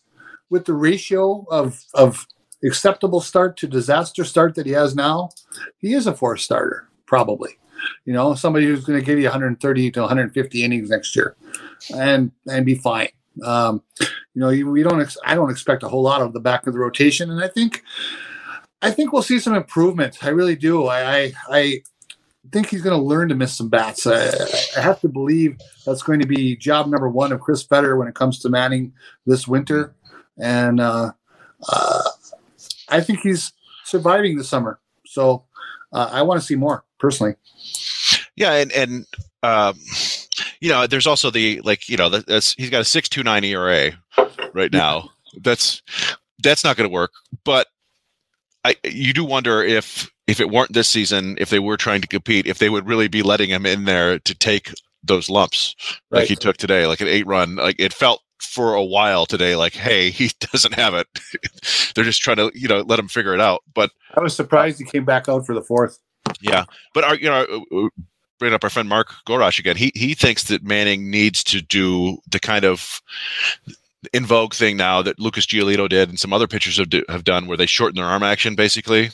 with 0.50 0.66
the 0.66 0.74
ratio 0.74 1.46
of 1.50 1.82
of 1.94 2.26
acceptable 2.62 3.20
start 3.20 3.56
to 3.58 3.66
disaster 3.66 4.24
start 4.24 4.54
that 4.56 4.66
he 4.66 4.72
has 4.72 4.94
now, 4.94 5.30
he 5.78 5.94
is 5.94 6.06
a 6.06 6.14
four 6.14 6.36
starter 6.36 6.88
probably. 7.06 7.58
You 8.04 8.12
know, 8.12 8.34
somebody 8.34 8.66
who's 8.66 8.84
going 8.84 8.98
to 8.98 9.04
give 9.04 9.18
you 9.18 9.24
130 9.24 9.90
to 9.92 10.00
150 10.00 10.64
innings 10.64 10.90
next 10.90 11.16
year, 11.16 11.36
and 11.94 12.30
and 12.46 12.66
be 12.66 12.74
fine. 12.74 13.08
Um, 13.42 13.82
you 14.00 14.08
know, 14.34 14.48
we 14.48 14.82
don't. 14.82 15.00
Ex- 15.00 15.18
I 15.24 15.34
don't 15.34 15.50
expect 15.50 15.82
a 15.82 15.88
whole 15.88 16.02
lot 16.02 16.20
of 16.20 16.34
the 16.34 16.40
back 16.40 16.66
of 16.66 16.74
the 16.74 16.78
rotation, 16.78 17.30
and 17.30 17.42
I 17.42 17.48
think 17.48 17.82
I 18.82 18.90
think 18.90 19.12
we'll 19.12 19.22
see 19.22 19.38
some 19.38 19.54
improvement. 19.54 20.22
I 20.22 20.28
really 20.28 20.56
do. 20.56 20.86
I 20.86 21.16
I, 21.16 21.32
I 21.50 21.82
think 22.52 22.68
he's 22.68 22.82
going 22.82 22.98
to 22.98 23.04
learn 23.04 23.28
to 23.28 23.34
miss 23.34 23.56
some 23.56 23.68
bats. 23.68 24.06
I, 24.06 24.30
I, 24.76 24.80
have 24.80 25.00
to 25.00 25.08
believe 25.08 25.58
that's 25.84 26.02
going 26.02 26.20
to 26.20 26.26
be 26.26 26.56
job 26.56 26.86
number 26.86 27.08
one 27.08 27.32
of 27.32 27.40
Chris 27.40 27.62
Fetter 27.62 27.96
when 27.96 28.06
it 28.06 28.14
comes 28.14 28.38
to 28.40 28.48
Manning 28.48 28.92
this 29.24 29.48
winter, 29.48 29.94
and 30.38 30.80
uh, 30.80 31.12
uh, 31.68 32.02
I 32.88 33.00
think 33.00 33.20
he's 33.20 33.52
surviving 33.84 34.36
the 34.36 34.44
summer. 34.44 34.78
So 35.06 35.44
uh, 35.92 36.10
I 36.12 36.22
want 36.22 36.40
to 36.40 36.46
see 36.46 36.54
more 36.54 36.84
personally. 36.98 37.36
Yeah, 38.36 38.52
and 38.52 38.72
and 38.72 39.06
um, 39.42 39.78
you 40.60 40.68
know, 40.68 40.86
there's 40.86 41.06
also 41.06 41.30
the 41.30 41.60
like 41.62 41.88
you 41.88 41.96
know 41.96 42.08
that's 42.08 42.54
he's 42.54 42.70
got 42.70 42.82
a 42.82 42.84
six 42.84 43.08
two 43.08 43.22
nine 43.22 43.44
ERA 43.44 43.92
right 44.52 44.72
now. 44.72 45.10
That's 45.40 45.82
that's 46.42 46.64
not 46.64 46.76
going 46.76 46.88
to 46.88 46.92
work, 46.92 47.12
but 47.44 47.66
I, 48.66 48.74
you 48.84 49.12
do 49.12 49.24
wonder 49.24 49.62
if 49.62 50.10
if 50.26 50.40
it 50.40 50.50
weren't 50.50 50.72
this 50.72 50.88
season, 50.88 51.36
if 51.38 51.50
they 51.50 51.60
were 51.60 51.76
trying 51.76 52.00
to 52.00 52.08
compete, 52.08 52.48
if 52.48 52.58
they 52.58 52.68
would 52.68 52.88
really 52.88 53.06
be 53.06 53.22
letting 53.22 53.48
him 53.48 53.64
in 53.64 53.84
there 53.84 54.18
to 54.18 54.34
take 54.34 54.72
those 55.04 55.30
lumps 55.30 55.76
right. 56.10 56.20
like 56.20 56.28
he 56.28 56.34
took 56.34 56.56
today, 56.56 56.86
like 56.86 57.00
an 57.00 57.06
eight 57.06 57.26
run. 57.28 57.54
Like 57.54 57.76
it 57.78 57.92
felt 57.92 58.22
for 58.40 58.74
a 58.74 58.84
while 58.84 59.24
today, 59.24 59.54
like, 59.54 59.74
hey, 59.74 60.10
he 60.10 60.30
doesn't 60.40 60.74
have 60.74 60.94
it. 60.94 61.06
They're 61.94 62.04
just 62.04 62.22
trying 62.22 62.38
to, 62.38 62.50
you 62.54 62.66
know, 62.66 62.80
let 62.80 62.98
him 62.98 63.08
figure 63.08 63.34
it 63.34 63.40
out. 63.40 63.62
But 63.72 63.92
I 64.14 64.20
was 64.20 64.34
surprised 64.34 64.78
he 64.78 64.84
came 64.84 65.04
back 65.04 65.28
out 65.28 65.46
for 65.46 65.54
the 65.54 65.62
fourth. 65.62 66.00
Yeah, 66.40 66.64
but 66.92 67.04
our, 67.04 67.14
you 67.14 67.28
know, 67.28 67.64
uh, 67.72 67.86
uh, 67.86 67.88
bring 68.40 68.52
up 68.52 68.64
our 68.64 68.70
friend 68.70 68.88
Mark 68.88 69.12
Gorash 69.28 69.60
again. 69.60 69.76
He 69.76 69.92
he 69.94 70.14
thinks 70.14 70.44
that 70.44 70.64
Manning 70.64 71.08
needs 71.08 71.44
to 71.44 71.62
do 71.62 72.18
the 72.28 72.40
kind 72.40 72.64
of 72.64 73.00
in 74.12 74.26
vogue 74.26 74.54
thing 74.54 74.76
now 74.76 75.02
that 75.02 75.18
Lucas 75.18 75.46
Giolito 75.46 75.88
did 75.88 76.08
and 76.08 76.18
some 76.18 76.32
other 76.32 76.46
pitchers 76.46 76.78
have, 76.78 76.88
do, 76.90 77.04
have 77.08 77.24
done 77.24 77.46
where 77.46 77.56
they 77.56 77.66
shorten 77.66 77.96
their 77.96 78.04
arm 78.06 78.22
action 78.22 78.54
basically. 78.54 79.10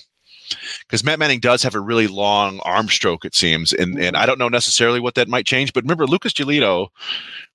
because 0.86 1.04
Matt 1.04 1.18
Manning 1.18 1.40
does 1.40 1.62
have 1.62 1.74
a 1.74 1.80
really 1.80 2.06
long 2.08 2.60
arm 2.64 2.88
stroke, 2.88 3.24
it 3.24 3.34
seems, 3.34 3.72
and 3.72 3.98
and 3.98 4.16
I 4.16 4.26
don't 4.26 4.38
know 4.38 4.48
necessarily 4.48 5.00
what 5.00 5.14
that 5.14 5.28
might 5.28 5.46
change. 5.46 5.72
But 5.72 5.84
remember, 5.84 6.06
Lucas 6.06 6.32
Giolito 6.32 6.88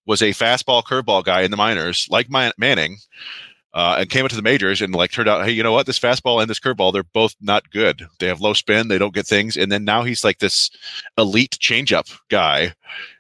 was 0.06 0.22
a 0.22 0.30
fastball 0.32 0.84
curveball 0.84 1.24
guy 1.24 1.42
in 1.42 1.52
the 1.52 1.58
minors, 1.58 2.08
like 2.10 2.30
Man- 2.30 2.54
Manning, 2.58 2.98
uh, 3.74 3.98
and 4.00 4.10
came 4.10 4.26
into 4.26 4.36
the 4.38 4.42
majors 4.42 4.82
and 4.82 4.96
like 4.96 5.12
turned 5.12 5.28
out, 5.30 5.46
hey, 5.46 5.52
you 5.52 5.62
know 5.64 5.74
what? 5.74 5.86
This 5.86 6.00
fastball 6.00 6.42
and 6.42 6.50
this 6.50 6.60
curveball, 6.60 6.94
they're 6.94 7.04
both 7.04 7.36
not 7.42 7.70
good. 7.72 8.08
They 8.20 8.28
have 8.28 8.42
low 8.42 8.54
spin, 8.54 8.88
they 8.88 8.98
don't 8.98 9.14
get 9.14 9.28
things, 9.28 9.58
and 9.58 9.72
then 9.72 9.84
now 9.86 10.04
he's 10.04 10.24
like 10.24 10.40
this 10.40 10.72
elite 11.18 11.58
changeup 11.62 12.18
guy. 12.30 12.74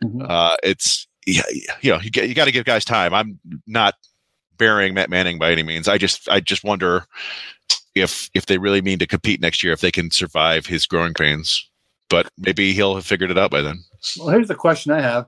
Mhm. 0.03 0.25
Uh, 0.27 0.55
it's 0.63 1.06
yeah, 1.27 1.43
you 1.81 1.91
know, 1.91 1.99
you, 1.99 2.09
you 2.23 2.33
got 2.33 2.45
to 2.45 2.51
give 2.51 2.65
guys 2.65 2.85
time. 2.85 3.13
I'm 3.13 3.37
not 3.67 3.95
burying 4.57 4.93
Matt 4.93 5.09
Manning 5.09 5.37
by 5.37 5.51
any 5.51 5.61
means. 5.61 5.87
I 5.87 5.97
just 5.97 6.27
I 6.29 6.39
just 6.39 6.63
wonder 6.63 7.05
if 7.95 8.29
if 8.33 8.45
they 8.45 8.57
really 8.57 8.81
mean 8.81 8.97
to 8.99 9.05
compete 9.05 9.41
next 9.41 9.61
year, 9.61 9.73
if 9.73 9.81
they 9.81 9.91
can 9.91 10.09
survive 10.09 10.65
his 10.65 10.87
growing 10.87 11.13
pains. 11.13 11.69
But 12.09 12.29
maybe 12.37 12.71
he'll 12.71 12.95
have 12.95 13.05
figured 13.05 13.29
it 13.29 13.37
out 13.37 13.51
by 13.51 13.61
then. 13.61 13.83
Well, 14.17 14.29
here's 14.29 14.47
the 14.47 14.55
question 14.55 14.93
I 14.93 15.01
have: 15.01 15.27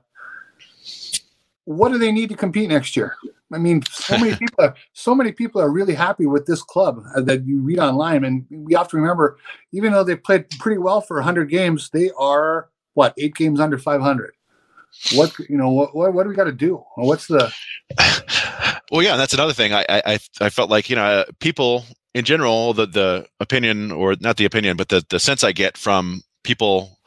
What 1.64 1.92
do 1.92 1.98
they 1.98 2.10
need 2.10 2.30
to 2.30 2.36
compete 2.36 2.70
next 2.70 2.96
year? 2.96 3.16
I 3.52 3.58
mean, 3.58 3.82
so 3.90 4.16
many 4.16 4.34
people, 4.38 4.64
are, 4.64 4.74
so 4.94 5.14
many 5.14 5.32
people 5.32 5.60
are 5.60 5.70
really 5.70 5.94
happy 5.94 6.24
with 6.24 6.46
this 6.46 6.62
club 6.62 7.04
uh, 7.14 7.20
that 7.22 7.44
you 7.44 7.60
read 7.60 7.78
online, 7.78 8.24
and 8.24 8.46
we 8.50 8.72
have 8.72 8.88
to 8.88 8.96
remember, 8.96 9.36
even 9.72 9.92
though 9.92 10.04
they 10.04 10.16
played 10.16 10.48
pretty 10.58 10.78
well 10.78 11.02
for 11.02 11.16
100 11.16 11.50
games, 11.50 11.90
they 11.92 12.10
are 12.16 12.70
what 12.94 13.12
eight 13.18 13.34
games 13.34 13.60
under 13.60 13.76
500. 13.76 14.32
What 15.14 15.38
you 15.48 15.56
know? 15.56 15.70
What 15.70 15.94
what, 15.94 16.12
what 16.12 16.22
do 16.24 16.28
we 16.28 16.34
got 16.34 16.44
to 16.44 16.52
do? 16.52 16.84
What's 16.96 17.26
the 17.26 17.52
well, 18.90 19.02
yeah, 19.02 19.16
that's 19.16 19.34
another 19.34 19.52
thing. 19.52 19.72
I 19.72 19.84
I 19.88 20.18
I 20.40 20.50
felt 20.50 20.70
like 20.70 20.90
you 20.90 20.96
know 20.96 21.04
uh, 21.04 21.24
people 21.40 21.84
in 22.14 22.24
general 22.24 22.74
the 22.74 22.86
the 22.86 23.26
opinion 23.40 23.92
or 23.92 24.16
not 24.20 24.36
the 24.36 24.44
opinion, 24.44 24.76
but 24.76 24.88
the 24.88 25.04
the 25.08 25.20
sense 25.20 25.44
I 25.44 25.52
get 25.52 25.76
from 25.76 26.22
people 26.42 26.98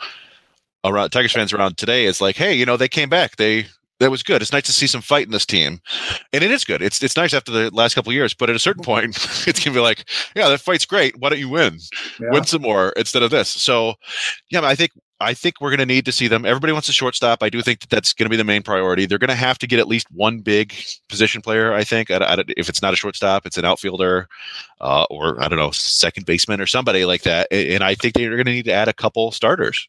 around 0.83 1.09
Tigers 1.09 1.31
fans 1.31 1.53
around 1.53 1.77
today 1.77 2.05
is 2.05 2.21
like, 2.21 2.35
hey, 2.35 2.53
you 2.53 2.65
know, 2.65 2.77
they 2.77 2.87
came 2.87 3.09
back. 3.09 3.35
They 3.37 3.67
that 3.99 4.11
was 4.11 4.23
good. 4.23 4.41
It's 4.41 4.51
nice 4.51 4.63
to 4.63 4.73
see 4.73 4.87
some 4.87 5.01
fight 5.01 5.25
in 5.25 5.31
this 5.31 5.45
team, 5.45 5.79
and 6.33 6.43
it 6.43 6.51
is 6.51 6.65
good. 6.65 6.81
It's 6.81 7.01
it's 7.01 7.15
nice 7.15 7.33
after 7.33 7.51
the 7.51 7.69
last 7.73 7.95
couple 7.95 8.09
of 8.09 8.15
years, 8.15 8.33
but 8.33 8.49
at 8.49 8.55
a 8.55 8.59
certain 8.59 8.83
point, 8.83 9.15
it's 9.47 9.63
gonna 9.63 9.75
be 9.75 9.81
like, 9.81 10.05
yeah, 10.35 10.49
that 10.49 10.61
fight's 10.61 10.85
great. 10.85 11.17
Why 11.19 11.29
don't 11.29 11.39
you 11.39 11.49
win? 11.49 11.79
Yeah. 12.19 12.29
Win 12.31 12.43
some 12.45 12.61
more 12.61 12.89
instead 12.97 13.23
of 13.23 13.31
this. 13.31 13.49
So, 13.49 13.95
yeah, 14.49 14.61
I 14.63 14.75
think 14.75 14.91
I 15.23 15.33
think 15.33 15.61
we're 15.61 15.69
going 15.69 15.79
to 15.79 15.85
need 15.85 16.05
to 16.05 16.11
see 16.11 16.27
them. 16.27 16.45
Everybody 16.45 16.73
wants 16.73 16.89
a 16.89 16.93
shortstop. 16.93 17.41
I 17.41 17.49
do 17.49 17.61
think 17.61 17.79
that 17.79 17.89
that's 17.89 18.13
going 18.13 18.25
to 18.25 18.29
be 18.29 18.35
the 18.37 18.43
main 18.43 18.61
priority. 18.61 19.05
They're 19.05 19.17
going 19.17 19.29
to 19.29 19.35
have 19.35 19.57
to 19.59 19.67
get 19.67 19.79
at 19.79 19.87
least 19.87 20.07
one 20.11 20.39
big 20.39 20.73
position 21.09 21.41
player. 21.41 21.73
I 21.73 21.83
think 21.83 22.11
I, 22.11 22.17
I, 22.17 22.43
if 22.57 22.69
it's 22.69 22.81
not 22.81 22.93
a 22.93 22.97
shortstop, 22.97 23.45
it's 23.45 23.57
an 23.57 23.65
outfielder, 23.65 24.27
uh, 24.81 25.05
or 25.09 25.41
I 25.41 25.47
don't 25.47 25.57
know, 25.57 25.71
second 25.71 26.25
baseman 26.25 26.59
or 26.61 26.67
somebody 26.67 27.05
like 27.05 27.21
that. 27.23 27.47
And, 27.51 27.83
I 27.83 27.95
think 27.95 28.13
they're 28.15 28.35
going 28.35 28.45
to 28.45 28.51
need 28.51 28.65
to 28.65 28.73
add 28.73 28.87
a 28.87 28.93
couple 28.93 29.31
starters, 29.31 29.87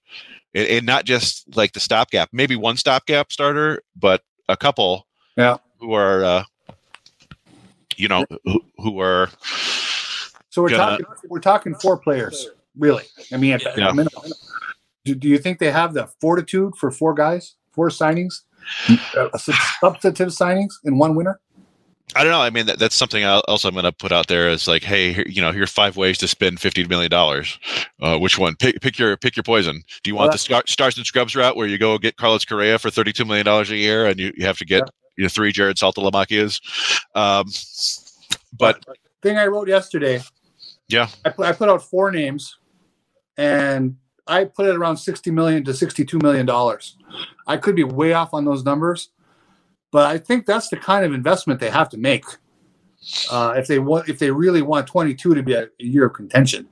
and, 0.54 0.66
and 0.68 0.86
not 0.86 1.04
just 1.04 1.56
like 1.56 1.72
the 1.72 1.80
stopgap. 1.80 2.28
Maybe 2.32 2.56
one 2.56 2.76
stopgap 2.76 3.32
starter, 3.32 3.82
but 3.96 4.22
a 4.48 4.56
couple. 4.56 5.06
Yeah. 5.36 5.56
Who 5.80 5.92
are, 5.94 6.24
uh, 6.24 6.44
you 7.96 8.08
know, 8.08 8.24
who, 8.44 8.60
who 8.78 9.00
are. 9.00 9.28
so 10.50 10.62
we're 10.62 10.70
Gonna- 10.70 10.98
talking 10.98 11.06
we're 11.28 11.40
talking 11.40 11.74
four 11.74 11.96
players, 11.98 12.48
really. 12.78 13.04
I 13.32 13.36
mean, 13.36 13.52
at 13.52 13.62
Yeah. 13.76 13.92
minimum. 13.92 14.32
Do, 15.04 15.14
do 15.14 15.28
you 15.28 15.38
think 15.38 15.58
they 15.58 15.70
have 15.70 15.94
the 15.94 16.06
fortitude 16.20 16.76
for 16.76 16.90
four 16.90 17.14
guys, 17.14 17.56
four 17.72 17.88
signings, 17.90 18.42
uh, 19.16 19.36
substantive 19.36 20.28
signings 20.28 20.72
in 20.84 20.96
one 20.98 21.14
winter? 21.14 21.40
I 22.16 22.22
don't 22.22 22.32
know. 22.32 22.40
I 22.40 22.50
mean, 22.50 22.66
that, 22.66 22.78
that's 22.78 22.94
something 22.94 23.22
else 23.22 23.64
I'm 23.64 23.72
going 23.72 23.84
to 23.84 23.92
put 23.92 24.12
out 24.12 24.28
there 24.28 24.48
is 24.48 24.68
like, 24.68 24.82
hey, 24.82 25.12
here, 25.12 25.24
you 25.26 25.42
know, 25.42 25.52
here's 25.52 25.70
five 25.70 25.96
ways 25.96 26.16
to 26.18 26.28
spend 26.28 26.60
fifty 26.60 26.84
million 26.86 27.10
dollars. 27.10 27.58
Uh, 28.00 28.18
which 28.18 28.38
one? 28.38 28.54
Pick, 28.56 28.80
pick 28.80 28.98
your 28.98 29.16
pick 29.16 29.36
your 29.36 29.42
poison. 29.42 29.82
Do 30.02 30.10
you 30.10 30.14
want 30.14 30.28
Well, 30.28 30.32
the 30.32 30.38
star, 30.38 30.62
stars 30.66 30.96
and 30.96 31.04
scrubs 31.04 31.34
route 31.34 31.56
where 31.56 31.66
you 31.66 31.76
go 31.76 31.98
get 31.98 32.16
Carlos 32.16 32.44
Correa 32.44 32.78
for 32.78 32.90
thirty 32.90 33.12
two 33.12 33.24
million 33.24 33.44
dollars 33.44 33.70
a 33.70 33.76
year 33.76 34.06
and 34.06 34.20
you, 34.20 34.32
you 34.36 34.46
have 34.46 34.58
to 34.58 34.64
get 34.64 34.88
you 35.16 35.24
know, 35.24 35.28
three 35.28 35.52
Jarrod 35.52 35.74
Saltalamacchias? 35.74 36.60
Um, 37.16 37.46
but 38.56 38.84
thing 39.22 39.36
I 39.36 39.46
wrote 39.46 39.68
yesterday, 39.68 40.22
yeah, 40.88 41.08
I 41.24 41.30
put, 41.30 41.46
I 41.46 41.52
put 41.52 41.68
out 41.68 41.82
four 41.82 42.12
names, 42.12 42.56
and 43.36 43.96
I 44.26 44.44
put 44.44 44.66
it 44.66 44.76
around 44.76 44.96
sixty 44.96 45.30
million 45.30 45.64
to 45.64 45.74
sixty-two 45.74 46.18
million 46.18 46.46
dollars. 46.46 46.96
I 47.46 47.56
could 47.56 47.76
be 47.76 47.84
way 47.84 48.14
off 48.14 48.32
on 48.32 48.44
those 48.44 48.64
numbers, 48.64 49.10
but 49.90 50.06
I 50.06 50.18
think 50.18 50.46
that's 50.46 50.68
the 50.68 50.76
kind 50.76 51.04
of 51.04 51.12
investment 51.12 51.60
they 51.60 51.70
have 51.70 51.88
to 51.90 51.98
make 51.98 52.24
uh, 53.30 53.54
if 53.56 53.66
they 53.66 53.78
want 53.78 54.08
if 54.08 54.18
they 54.18 54.30
really 54.30 54.62
want 54.62 54.86
twenty-two 54.86 55.34
to 55.34 55.42
be 55.42 55.52
a, 55.54 55.64
a 55.64 55.84
year 55.84 56.06
of 56.06 56.14
contention. 56.14 56.66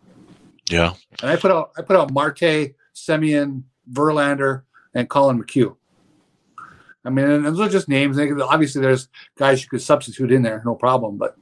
yeah, 0.70 0.94
And 1.20 1.30
I 1.30 1.36
put 1.36 1.50
out 1.50 1.72
I 1.76 1.82
put 1.82 1.96
out 1.96 2.10
Marte, 2.12 2.74
Semien, 2.94 3.64
Verlander, 3.92 4.62
and 4.94 5.08
Collin 5.08 5.42
McHugh. 5.42 5.76
I 7.04 7.10
mean, 7.10 7.28
and 7.28 7.44
those 7.44 7.60
are 7.60 7.68
just 7.68 7.88
names. 7.88 8.16
Obviously, 8.18 8.80
there's 8.80 9.08
guys 9.36 9.62
you 9.62 9.68
could 9.68 9.82
substitute 9.82 10.30
in 10.30 10.42
there, 10.42 10.62
no 10.64 10.74
problem. 10.74 11.18
But 11.18 11.36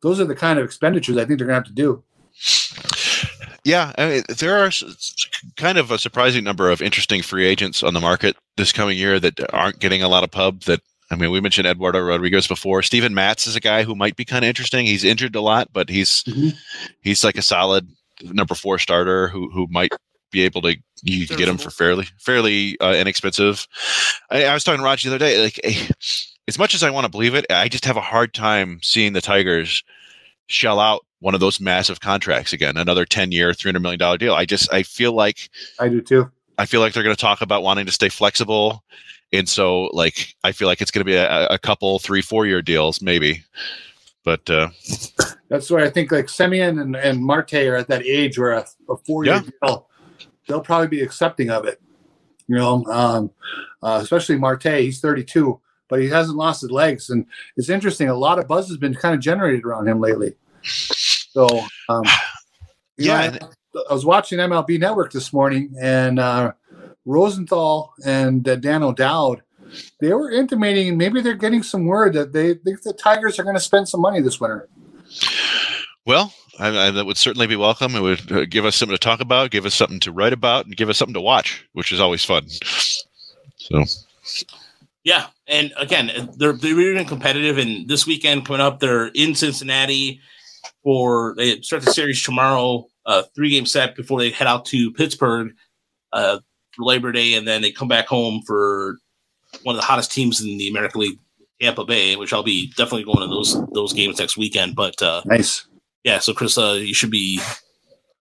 those 0.00 0.20
are 0.20 0.26
the 0.26 0.34
kind 0.34 0.58
of 0.58 0.64
expenditures 0.64 1.16
I 1.16 1.24
think 1.24 1.38
they're 1.38 1.48
going 1.48 1.60
to 1.60 1.68
have 1.68 1.76
to 1.76 1.82
do. 1.82 2.04
Yeah. 3.64 3.92
I 3.98 4.08
mean, 4.08 4.22
there 4.38 4.58
are 4.64 4.70
kind 5.56 5.78
of 5.78 5.90
a 5.90 5.98
surprising 5.98 6.44
number 6.44 6.70
of 6.70 6.82
interesting 6.82 7.22
free 7.22 7.46
agents 7.46 7.82
on 7.82 7.94
the 7.94 8.00
market 8.00 8.36
this 8.56 8.72
coming 8.72 8.96
year 8.98 9.18
that 9.20 9.52
aren't 9.52 9.78
getting 9.80 10.02
a 10.02 10.08
lot 10.08 10.24
of 10.24 10.30
pub. 10.30 10.62
That 10.62 10.80
I 11.10 11.16
mean, 11.16 11.30
we 11.30 11.40
mentioned 11.40 11.66
Eduardo 11.66 12.00
Rodriguez 12.00 12.46
before. 12.46 12.82
Steven 12.82 13.14
Matz 13.14 13.46
is 13.46 13.56
a 13.56 13.60
guy 13.60 13.82
who 13.82 13.94
might 13.94 14.16
be 14.16 14.24
kind 14.24 14.44
of 14.44 14.48
interesting. 14.48 14.86
He's 14.86 15.04
injured 15.04 15.34
a 15.36 15.40
lot, 15.40 15.68
but 15.72 15.88
he's 15.88 16.22
Mhm. 16.24 16.54
he's 17.02 17.24
like 17.24 17.36
a 17.36 17.42
solid 17.42 17.88
number 18.22 18.54
four 18.54 18.78
starter 18.78 19.28
who 19.28 19.50
who 19.50 19.66
might 19.70 19.92
be 20.30 20.42
able 20.42 20.62
to 20.62 20.76
you 21.02 21.26
can 21.26 21.36
get 21.36 21.48
him 21.48 21.58
for 21.58 21.70
fairly 21.70 22.06
fairly 22.18 22.78
uh, 22.80 22.92
inexpensive. 22.94 23.66
I, 24.30 24.44
I 24.46 24.54
was 24.54 24.64
talking 24.64 24.78
to 24.80 24.84
Raj 24.84 25.02
the 25.02 25.10
other 25.10 25.18
day. 25.18 25.42
Like, 25.44 25.60
eh, 25.62 25.88
as 26.48 26.58
much 26.58 26.74
as 26.74 26.82
I 26.82 26.90
want 26.90 27.04
to 27.04 27.10
believe 27.10 27.34
it, 27.34 27.46
I 27.50 27.68
just 27.68 27.84
have 27.84 27.96
a 27.96 28.00
hard 28.02 28.34
time 28.34 28.80
seeing 28.82 29.12
the 29.12 29.20
Tigers 29.20 29.82
shell 30.46 30.78
out 30.80 31.04
one 31.24 31.32
of 31.32 31.40
those 31.40 31.58
massive 31.58 32.00
contracts 32.00 32.52
again, 32.52 32.76
another 32.76 33.06
ten 33.06 33.32
year, 33.32 33.54
three 33.54 33.70
hundred 33.70 33.80
million 33.80 33.98
dollar 33.98 34.18
deal. 34.18 34.34
I 34.34 34.44
just 34.44 34.70
I 34.72 34.82
feel 34.82 35.12
like 35.14 35.48
I 35.80 35.88
do 35.88 36.02
too. 36.02 36.30
I 36.58 36.66
feel 36.66 36.80
like 36.80 36.92
they're 36.92 37.02
going 37.02 37.16
to 37.16 37.20
talk 37.20 37.40
about 37.40 37.62
wanting 37.62 37.86
to 37.86 37.92
stay 37.92 38.10
flexible. 38.10 38.84
And 39.32 39.48
so, 39.48 39.84
like, 39.94 40.36
I 40.44 40.52
feel 40.52 40.68
like 40.68 40.80
it's 40.82 40.90
going 40.92 41.00
to 41.00 41.10
be 41.10 41.16
a, 41.16 41.46
a 41.48 41.58
couple, 41.58 41.98
three, 41.98 42.20
four 42.20 42.44
year 42.46 42.60
deals, 42.62 43.00
maybe. 43.00 43.42
But 44.22 44.48
uh, 44.50 44.68
That's 45.48 45.70
where 45.70 45.84
I 45.84 45.88
think 45.90 46.12
like 46.12 46.26
Semien 46.26 46.80
and, 46.80 46.94
and 46.94 47.24
Marte 47.24 47.54
are 47.54 47.76
at 47.76 47.88
that 47.88 48.04
age 48.04 48.38
where 48.38 48.52
a, 48.52 48.66
a 48.90 48.96
four 48.98 49.24
year 49.24 49.42
Yeah. 49.42 49.50
deal, 49.62 49.88
they'll 50.46 50.60
probably 50.60 50.88
be 50.88 51.00
accepting 51.00 51.48
of 51.50 51.64
it. 51.64 51.80
You 52.48 52.56
know, 52.56 52.84
um, 52.84 53.30
uh, 53.82 53.98
especially 54.02 54.36
Marte. 54.36 54.64
He's 54.64 55.00
32, 55.00 55.58
but 55.88 56.00
he 56.00 56.08
hasn't 56.08 56.36
lost 56.36 56.60
his 56.60 56.70
legs. 56.70 57.08
And 57.08 57.24
it's 57.56 57.70
interesting. 57.70 58.10
A 58.10 58.14
lot 58.14 58.38
of 58.38 58.46
buzz 58.46 58.68
has 58.68 58.76
been 58.76 58.94
kind 58.94 59.14
of 59.14 59.20
generated 59.22 59.64
around 59.64 59.88
him 59.88 60.00
lately. 60.00 60.34
So, 61.34 61.48
um, 61.88 62.04
Yeah, 62.96 63.28
know, 63.28 63.48
I, 63.74 63.82
I 63.90 63.92
was 63.92 64.06
watching 64.06 64.38
MLB 64.38 64.78
Network 64.78 65.10
this 65.10 65.32
morning, 65.32 65.74
and 65.80 66.20
uh, 66.20 66.52
Rosenthal 67.04 67.92
and 68.06 68.48
uh, 68.48 68.54
Dan 68.54 68.84
O'Dowd, 68.84 69.42
they 70.00 70.12
were 70.12 70.30
intimating 70.30 70.96
maybe 70.96 71.20
they're 71.20 71.34
getting 71.34 71.64
some 71.64 71.86
word 71.86 72.12
that 72.12 72.32
they 72.32 72.54
think 72.54 72.82
the 72.82 72.92
Tigers 72.92 73.40
are 73.40 73.42
going 73.42 73.56
to 73.56 73.60
spend 73.60 73.88
some 73.88 74.00
money 74.00 74.20
this 74.20 74.40
winter. 74.40 74.68
well, 76.06 76.32
I, 76.60 76.68
I, 76.68 76.90
that 76.92 77.04
would 77.04 77.16
certainly 77.16 77.48
be 77.48 77.56
welcome. 77.56 77.96
It 77.96 78.00
would 78.00 78.30
uh, 78.30 78.44
give 78.44 78.64
us 78.64 78.76
something 78.76 78.94
to 78.94 79.00
talk 79.00 79.20
about, 79.20 79.50
give 79.50 79.66
us 79.66 79.74
something 79.74 79.98
to 80.00 80.12
write 80.12 80.32
about, 80.32 80.66
and 80.66 80.76
give 80.76 80.88
us 80.88 80.98
something 80.98 81.14
to 81.14 81.20
watch, 81.20 81.66
which 81.72 81.90
is 81.90 81.98
always 81.98 82.24
fun. 82.24 82.46
So, 83.56 83.84
Yeah, 85.02 85.26
and 85.48 85.72
again, 85.76 86.30
they're 86.36 86.52
they're 86.52 86.76
really 86.76 87.04
competitive. 87.04 87.58
And 87.58 87.88
this 87.88 88.06
weekend 88.06 88.46
coming 88.46 88.60
up, 88.60 88.78
they're 88.78 89.08
in 89.08 89.34
Cincinnati 89.34 90.20
for 90.84 91.34
they 91.36 91.60
start 91.62 91.82
the 91.82 91.92
series 91.92 92.22
tomorrow. 92.22 92.86
Uh, 93.06 93.22
three 93.34 93.50
game 93.50 93.66
set 93.66 93.96
before 93.96 94.20
they 94.20 94.30
head 94.30 94.46
out 94.46 94.64
to 94.66 94.92
Pittsburgh 94.92 95.52
uh, 96.12 96.38
for 96.72 96.84
Labor 96.84 97.10
Day, 97.10 97.34
and 97.34 97.48
then 97.48 97.62
they 97.62 97.72
come 97.72 97.88
back 97.88 98.06
home 98.06 98.42
for 98.46 98.98
one 99.62 99.74
of 99.74 99.80
the 99.80 99.86
hottest 99.86 100.12
teams 100.12 100.40
in 100.40 100.56
the 100.58 100.68
American 100.68 101.00
League, 101.00 101.18
Tampa 101.60 101.84
Bay, 101.84 102.16
which 102.16 102.32
I'll 102.32 102.42
be 102.42 102.68
definitely 102.76 103.04
going 103.04 103.20
to 103.20 103.26
those 103.26 103.60
those 103.72 103.92
games 103.92 104.18
next 104.18 104.36
weekend. 104.36 104.76
But 104.76 105.00
uh, 105.02 105.22
Nice. 105.24 105.66
yeah, 106.04 106.18
so 106.18 106.32
Chris, 106.32 106.56
uh, 106.56 106.78
you 106.80 106.94
should 106.94 107.10
be 107.10 107.40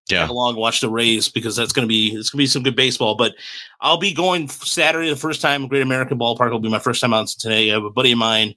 yeah. 0.09 0.29
along, 0.29 0.55
watch 0.55 0.81
the 0.81 0.89
Rays 0.89 1.29
because 1.29 1.55
that's 1.55 1.71
going 1.73 1.87
to 1.87 1.89
be 1.89 2.07
it's 2.07 2.29
going 2.29 2.39
to 2.39 2.43
be 2.43 2.47
some 2.47 2.63
good 2.63 2.75
baseball. 2.75 3.15
But 3.15 3.35
I'll 3.81 3.97
be 3.97 4.13
going 4.13 4.47
Saturday, 4.49 5.09
the 5.09 5.15
first 5.15 5.41
time 5.41 5.67
Great 5.67 5.81
American 5.81 6.19
Ballpark 6.19 6.51
will 6.51 6.59
be 6.59 6.69
my 6.69 6.79
first 6.79 7.01
time 7.01 7.13
out 7.13 7.21
in 7.21 7.27
Cincinnati. 7.27 7.71
I 7.71 7.75
have 7.75 7.83
a 7.83 7.89
buddy 7.89 8.11
of 8.11 8.17
mine 8.17 8.55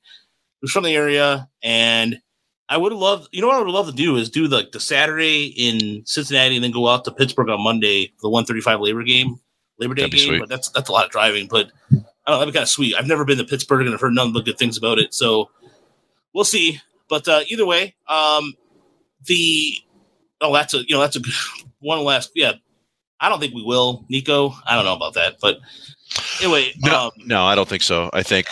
who's 0.61 0.73
from 0.73 0.85
the 0.85 0.95
area, 0.95 1.49
and 1.63 2.19
I 2.69 2.77
would 2.77 2.93
love, 2.93 3.29
you 3.31 3.41
know, 3.41 3.47
what 3.47 3.57
I 3.57 3.61
would 3.61 3.69
love 3.69 3.87
to 3.87 3.93
do 3.93 4.17
is 4.17 4.29
do 4.29 4.49
like 4.49 4.73
the 4.73 4.81
Saturday 4.81 5.47
in 5.57 6.05
Cincinnati 6.05 6.57
and 6.57 6.65
then 6.65 6.73
go 6.73 6.89
out 6.89 7.05
to 7.05 7.13
Pittsburgh 7.13 7.49
on 7.49 7.63
Monday 7.63 8.09
for 8.17 8.23
the 8.23 8.31
135 8.31 8.81
Labor 8.81 9.05
game, 9.05 9.39
Labor 9.79 9.95
Day 9.95 10.09
game. 10.09 10.27
sweet. 10.27 10.41
But 10.41 10.49
that's 10.49 10.69
that's 10.71 10.89
a 10.89 10.93
lot 10.93 11.05
of 11.05 11.13
driving. 11.13 11.47
But 11.47 11.71
I 11.93 11.95
don't 11.95 12.05
know, 12.27 12.39
that'd 12.39 12.53
be 12.53 12.57
kind 12.57 12.65
of 12.65 12.69
sweet. 12.69 12.97
I've 12.97 13.07
never 13.07 13.25
been 13.25 13.39
to 13.39 13.45
Pittsburgh 13.45 13.87
and 13.87 13.95
I've 13.95 14.01
heard 14.01 14.15
nothing 14.15 14.33
but 14.33 14.45
good 14.45 14.59
things 14.59 14.77
about 14.77 14.99
it. 14.99 15.15
So 15.15 15.51
we'll 16.35 16.45
see. 16.45 16.81
But 17.09 17.29
uh, 17.29 17.43
either 17.49 17.65
way, 17.65 17.95
um, 18.09 18.55
the 19.27 19.75
oh, 20.41 20.53
that's 20.53 20.75
a 20.75 20.79
you 20.79 20.95
know 20.97 21.01
that's 21.01 21.17
a 21.17 21.21
one 21.81 22.03
last 22.03 22.33
yeah. 22.35 22.53
I 23.19 23.31
don't 23.31 23.41
think 23.41 23.55
we 23.55 23.63
will, 23.63 24.05
Nico. 24.11 24.53
I 24.67 24.75
don't 24.75 24.85
know 24.85 24.95
about 24.95 25.15
that, 25.15 25.37
but 25.41 25.59
anyway, 26.41 26.73
No, 26.79 27.07
um, 27.07 27.11
no, 27.25 27.45
I 27.45 27.55
don't 27.55 27.69
think 27.69 27.83
so. 27.83 28.11
I 28.13 28.23
think 28.23 28.47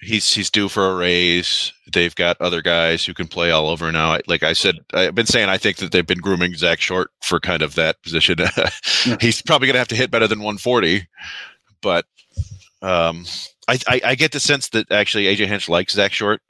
he's 0.00 0.32
he's 0.32 0.50
due 0.50 0.68
for 0.68 0.90
a 0.90 0.94
raise. 0.96 1.72
They've 1.92 2.14
got 2.14 2.40
other 2.40 2.62
guys 2.62 3.04
who 3.04 3.14
can 3.14 3.26
play 3.26 3.50
all 3.50 3.68
over 3.68 3.90
now. 3.90 4.18
Like 4.26 4.42
I 4.42 4.52
said, 4.52 4.76
I've 4.94 5.14
been 5.14 5.26
saying 5.26 5.48
I 5.48 5.58
think 5.58 5.78
that 5.78 5.92
they've 5.92 6.06
been 6.06 6.20
grooming 6.20 6.54
Zack 6.54 6.80
Short 6.80 7.10
for 7.22 7.40
kind 7.40 7.62
of 7.62 7.74
that 7.74 8.02
position. 8.02 8.38
he's 9.20 9.42
probably 9.42 9.66
going 9.66 9.74
to 9.74 9.80
have 9.80 9.88
to 9.88 9.96
hit 9.96 10.10
better 10.10 10.28
than 10.28 10.38
140, 10.40 11.06
but 11.82 12.06
um, 12.82 13.24
I, 13.68 13.78
I 13.88 14.00
I 14.04 14.14
get 14.14 14.32
the 14.32 14.40
sense 14.40 14.68
that 14.70 14.90
actually 14.90 15.24
AJ 15.24 15.46
Hinch 15.46 15.68
likes 15.68 15.94
Zack 15.94 16.12
Short, 16.12 16.40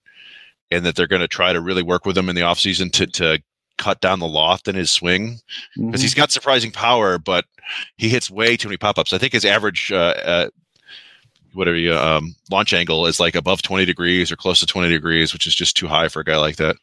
and 0.70 0.84
that 0.84 0.96
they're 0.96 1.06
going 1.06 1.20
to 1.20 1.28
try 1.28 1.52
to 1.52 1.60
really 1.60 1.82
work 1.82 2.06
with 2.06 2.16
him 2.16 2.28
in 2.28 2.36
the 2.36 2.42
offseason 2.42 2.92
to 2.92 3.06
to 3.06 3.42
cut 3.80 4.00
down 4.00 4.20
the 4.20 4.28
loft 4.28 4.68
in 4.68 4.76
his 4.76 4.90
swing 4.90 5.40
because 5.74 6.02
he's 6.02 6.14
got 6.14 6.30
surprising 6.30 6.70
power, 6.70 7.18
but 7.18 7.46
he 7.96 8.08
hits 8.10 8.30
way 8.30 8.56
too 8.56 8.68
many 8.68 8.76
pop 8.76 8.98
ups. 8.98 9.12
I 9.12 9.18
think 9.18 9.32
his 9.32 9.44
average, 9.44 9.90
uh, 9.90 10.14
uh, 10.24 10.50
whatever 11.54 11.76
you, 11.76 11.94
um, 11.94 12.36
launch 12.50 12.74
angle 12.74 13.06
is 13.06 13.18
like 13.18 13.34
above 13.34 13.62
20 13.62 13.86
degrees 13.86 14.30
or 14.30 14.36
close 14.36 14.60
to 14.60 14.66
20 14.66 14.90
degrees, 14.90 15.32
which 15.32 15.46
is 15.46 15.54
just 15.54 15.76
too 15.76 15.86
high 15.86 16.08
for 16.08 16.20
a 16.20 16.24
guy 16.24 16.36
like 16.36 16.56
that. 16.56 16.76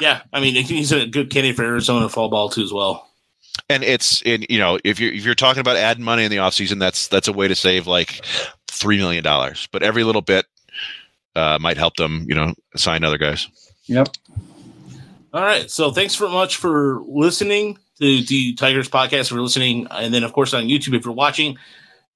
yeah, 0.00 0.22
I 0.32 0.40
mean 0.40 0.54
he's 0.64 0.92
a 0.92 1.06
good 1.06 1.30
candidate 1.30 1.56
for 1.56 1.64
Arizona 1.64 2.08
fall 2.08 2.30
ball 2.30 2.48
too 2.48 2.62
as 2.62 2.72
well. 2.72 3.06
And 3.68 3.84
it's 3.84 4.22
in, 4.22 4.46
you 4.48 4.58
know, 4.58 4.78
if 4.82 4.98
you're, 4.98 5.12
if 5.12 5.24
you're 5.24 5.34
talking 5.34 5.60
about 5.60 5.76
adding 5.76 6.02
money 6.02 6.24
in 6.24 6.30
the 6.30 6.38
offseason, 6.38 6.80
that's, 6.80 7.08
that's 7.08 7.28
a 7.28 7.32
way 7.32 7.46
to 7.46 7.54
save 7.54 7.86
like 7.86 8.24
$3 8.68 8.96
million, 8.96 9.22
but 9.70 9.82
every 9.82 10.04
little 10.04 10.22
bit, 10.22 10.46
uh, 11.36 11.58
might 11.60 11.76
help 11.76 11.96
them, 11.96 12.24
you 12.28 12.34
know, 12.34 12.54
sign 12.76 13.04
other 13.04 13.18
guys. 13.18 13.46
Yep. 13.86 14.08
All 15.32 15.42
right. 15.42 15.70
So 15.70 15.92
thanks 15.92 16.16
very 16.16 16.32
much 16.32 16.56
for 16.56 17.02
listening 17.06 17.78
to 18.00 18.22
the 18.24 18.54
Tigers 18.54 18.88
podcast. 18.88 19.28
For 19.28 19.40
listening, 19.40 19.86
and 19.90 20.12
then 20.12 20.24
of 20.24 20.32
course 20.32 20.52
on 20.54 20.64
YouTube 20.64 20.96
if 20.96 21.04
you're 21.04 21.14
watching. 21.14 21.56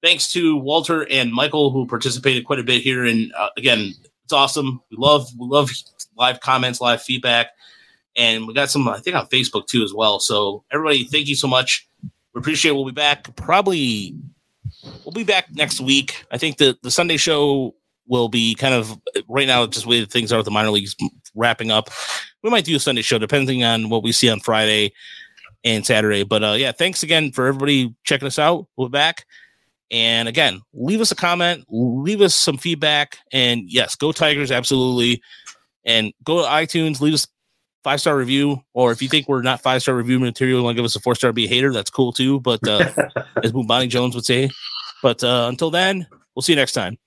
Thanks 0.03 0.31
to 0.33 0.57
Walter 0.57 1.07
and 1.09 1.31
Michael 1.31 1.71
who 1.71 1.87
participated 1.87 2.45
quite 2.45 2.59
a 2.59 2.63
bit 2.63 2.81
here. 2.81 3.05
And 3.05 3.33
uh, 3.33 3.49
again, 3.57 3.93
it's 4.25 4.33
awesome. 4.33 4.81
We 4.91 4.97
love 4.97 5.29
we 5.39 5.47
love 5.47 5.71
live 6.17 6.41
comments, 6.41 6.81
live 6.81 7.01
feedback, 7.01 7.51
and 8.17 8.47
we 8.47 8.53
got 8.53 8.69
some 8.69 8.87
I 8.89 8.99
think 8.99 9.15
on 9.15 9.27
Facebook 9.27 9.67
too 9.67 9.83
as 9.83 9.93
well. 9.93 10.19
So 10.19 10.65
everybody, 10.69 11.05
thank 11.05 11.27
you 11.27 11.35
so 11.35 11.47
much. 11.47 11.87
We 12.33 12.39
appreciate. 12.39 12.71
it. 12.71 12.75
We'll 12.75 12.85
be 12.85 12.91
back 12.91 13.33
probably. 13.37 14.13
We'll 15.05 15.13
be 15.13 15.23
back 15.23 15.55
next 15.55 15.79
week. 15.79 16.25
I 16.31 16.37
think 16.37 16.57
the 16.57 16.77
the 16.83 16.91
Sunday 16.91 17.17
show 17.17 17.75
will 18.07 18.27
be 18.27 18.55
kind 18.55 18.73
of 18.73 18.99
right 19.29 19.47
now 19.47 19.65
just 19.67 19.85
the 19.85 19.89
way 19.89 20.05
things 20.05 20.33
are 20.33 20.37
with 20.37 20.45
the 20.45 20.51
minor 20.51 20.69
leagues 20.69 20.95
wrapping 21.35 21.71
up 21.71 21.89
we 22.45 22.51
might 22.51 22.63
do 22.63 22.75
a 22.75 22.79
Sunday 22.79 23.01
show 23.01 23.17
depending 23.17 23.63
on 23.63 23.89
what 23.89 24.03
we 24.03 24.11
see 24.11 24.29
on 24.29 24.39
Friday 24.39 24.93
and 25.63 25.83
Saturday. 25.83 26.23
But 26.23 26.43
uh, 26.43 26.53
yeah, 26.53 26.71
thanks 26.71 27.01
again 27.01 27.31
for 27.31 27.47
everybody 27.47 27.93
checking 28.03 28.27
us 28.27 28.37
out. 28.37 28.67
We'll 28.77 28.87
be 28.87 28.91
back. 28.91 29.25
And 29.89 30.29
again, 30.29 30.61
leave 30.71 31.01
us 31.01 31.11
a 31.11 31.15
comment, 31.15 31.65
leave 31.69 32.21
us 32.21 32.35
some 32.35 32.57
feedback. 32.57 33.17
And 33.31 33.63
yes, 33.67 33.95
go 33.95 34.11
Tigers, 34.11 34.51
absolutely. 34.51 35.23
And 35.85 36.13
go 36.23 36.43
to 36.43 36.47
iTunes, 36.47 37.01
leave 37.01 37.15
us 37.15 37.27
five 37.83 37.99
star 37.99 38.15
review. 38.15 38.61
Or 38.73 38.91
if 38.91 39.01
you 39.01 39.09
think 39.09 39.27
we're 39.27 39.41
not 39.41 39.61
five 39.61 39.81
star 39.81 39.95
review 39.95 40.19
material, 40.19 40.59
you 40.59 40.63
want 40.63 40.75
to 40.75 40.79
give 40.79 40.85
us 40.85 40.95
a 40.95 40.99
four 40.99 41.15
star, 41.15 41.33
be 41.33 41.45
a 41.45 41.49
hater, 41.49 41.73
that's 41.73 41.89
cool 41.89 42.13
too. 42.13 42.39
But 42.41 42.67
uh, 42.67 42.91
as 43.43 43.51
Bonnie 43.51 43.87
Jones 43.87 44.13
would 44.13 44.25
say. 44.25 44.51
But 45.01 45.23
uh, 45.23 45.47
until 45.49 45.71
then, 45.71 46.05
we'll 46.35 46.43
see 46.43 46.53
you 46.53 46.57
next 46.57 46.73
time. 46.73 46.97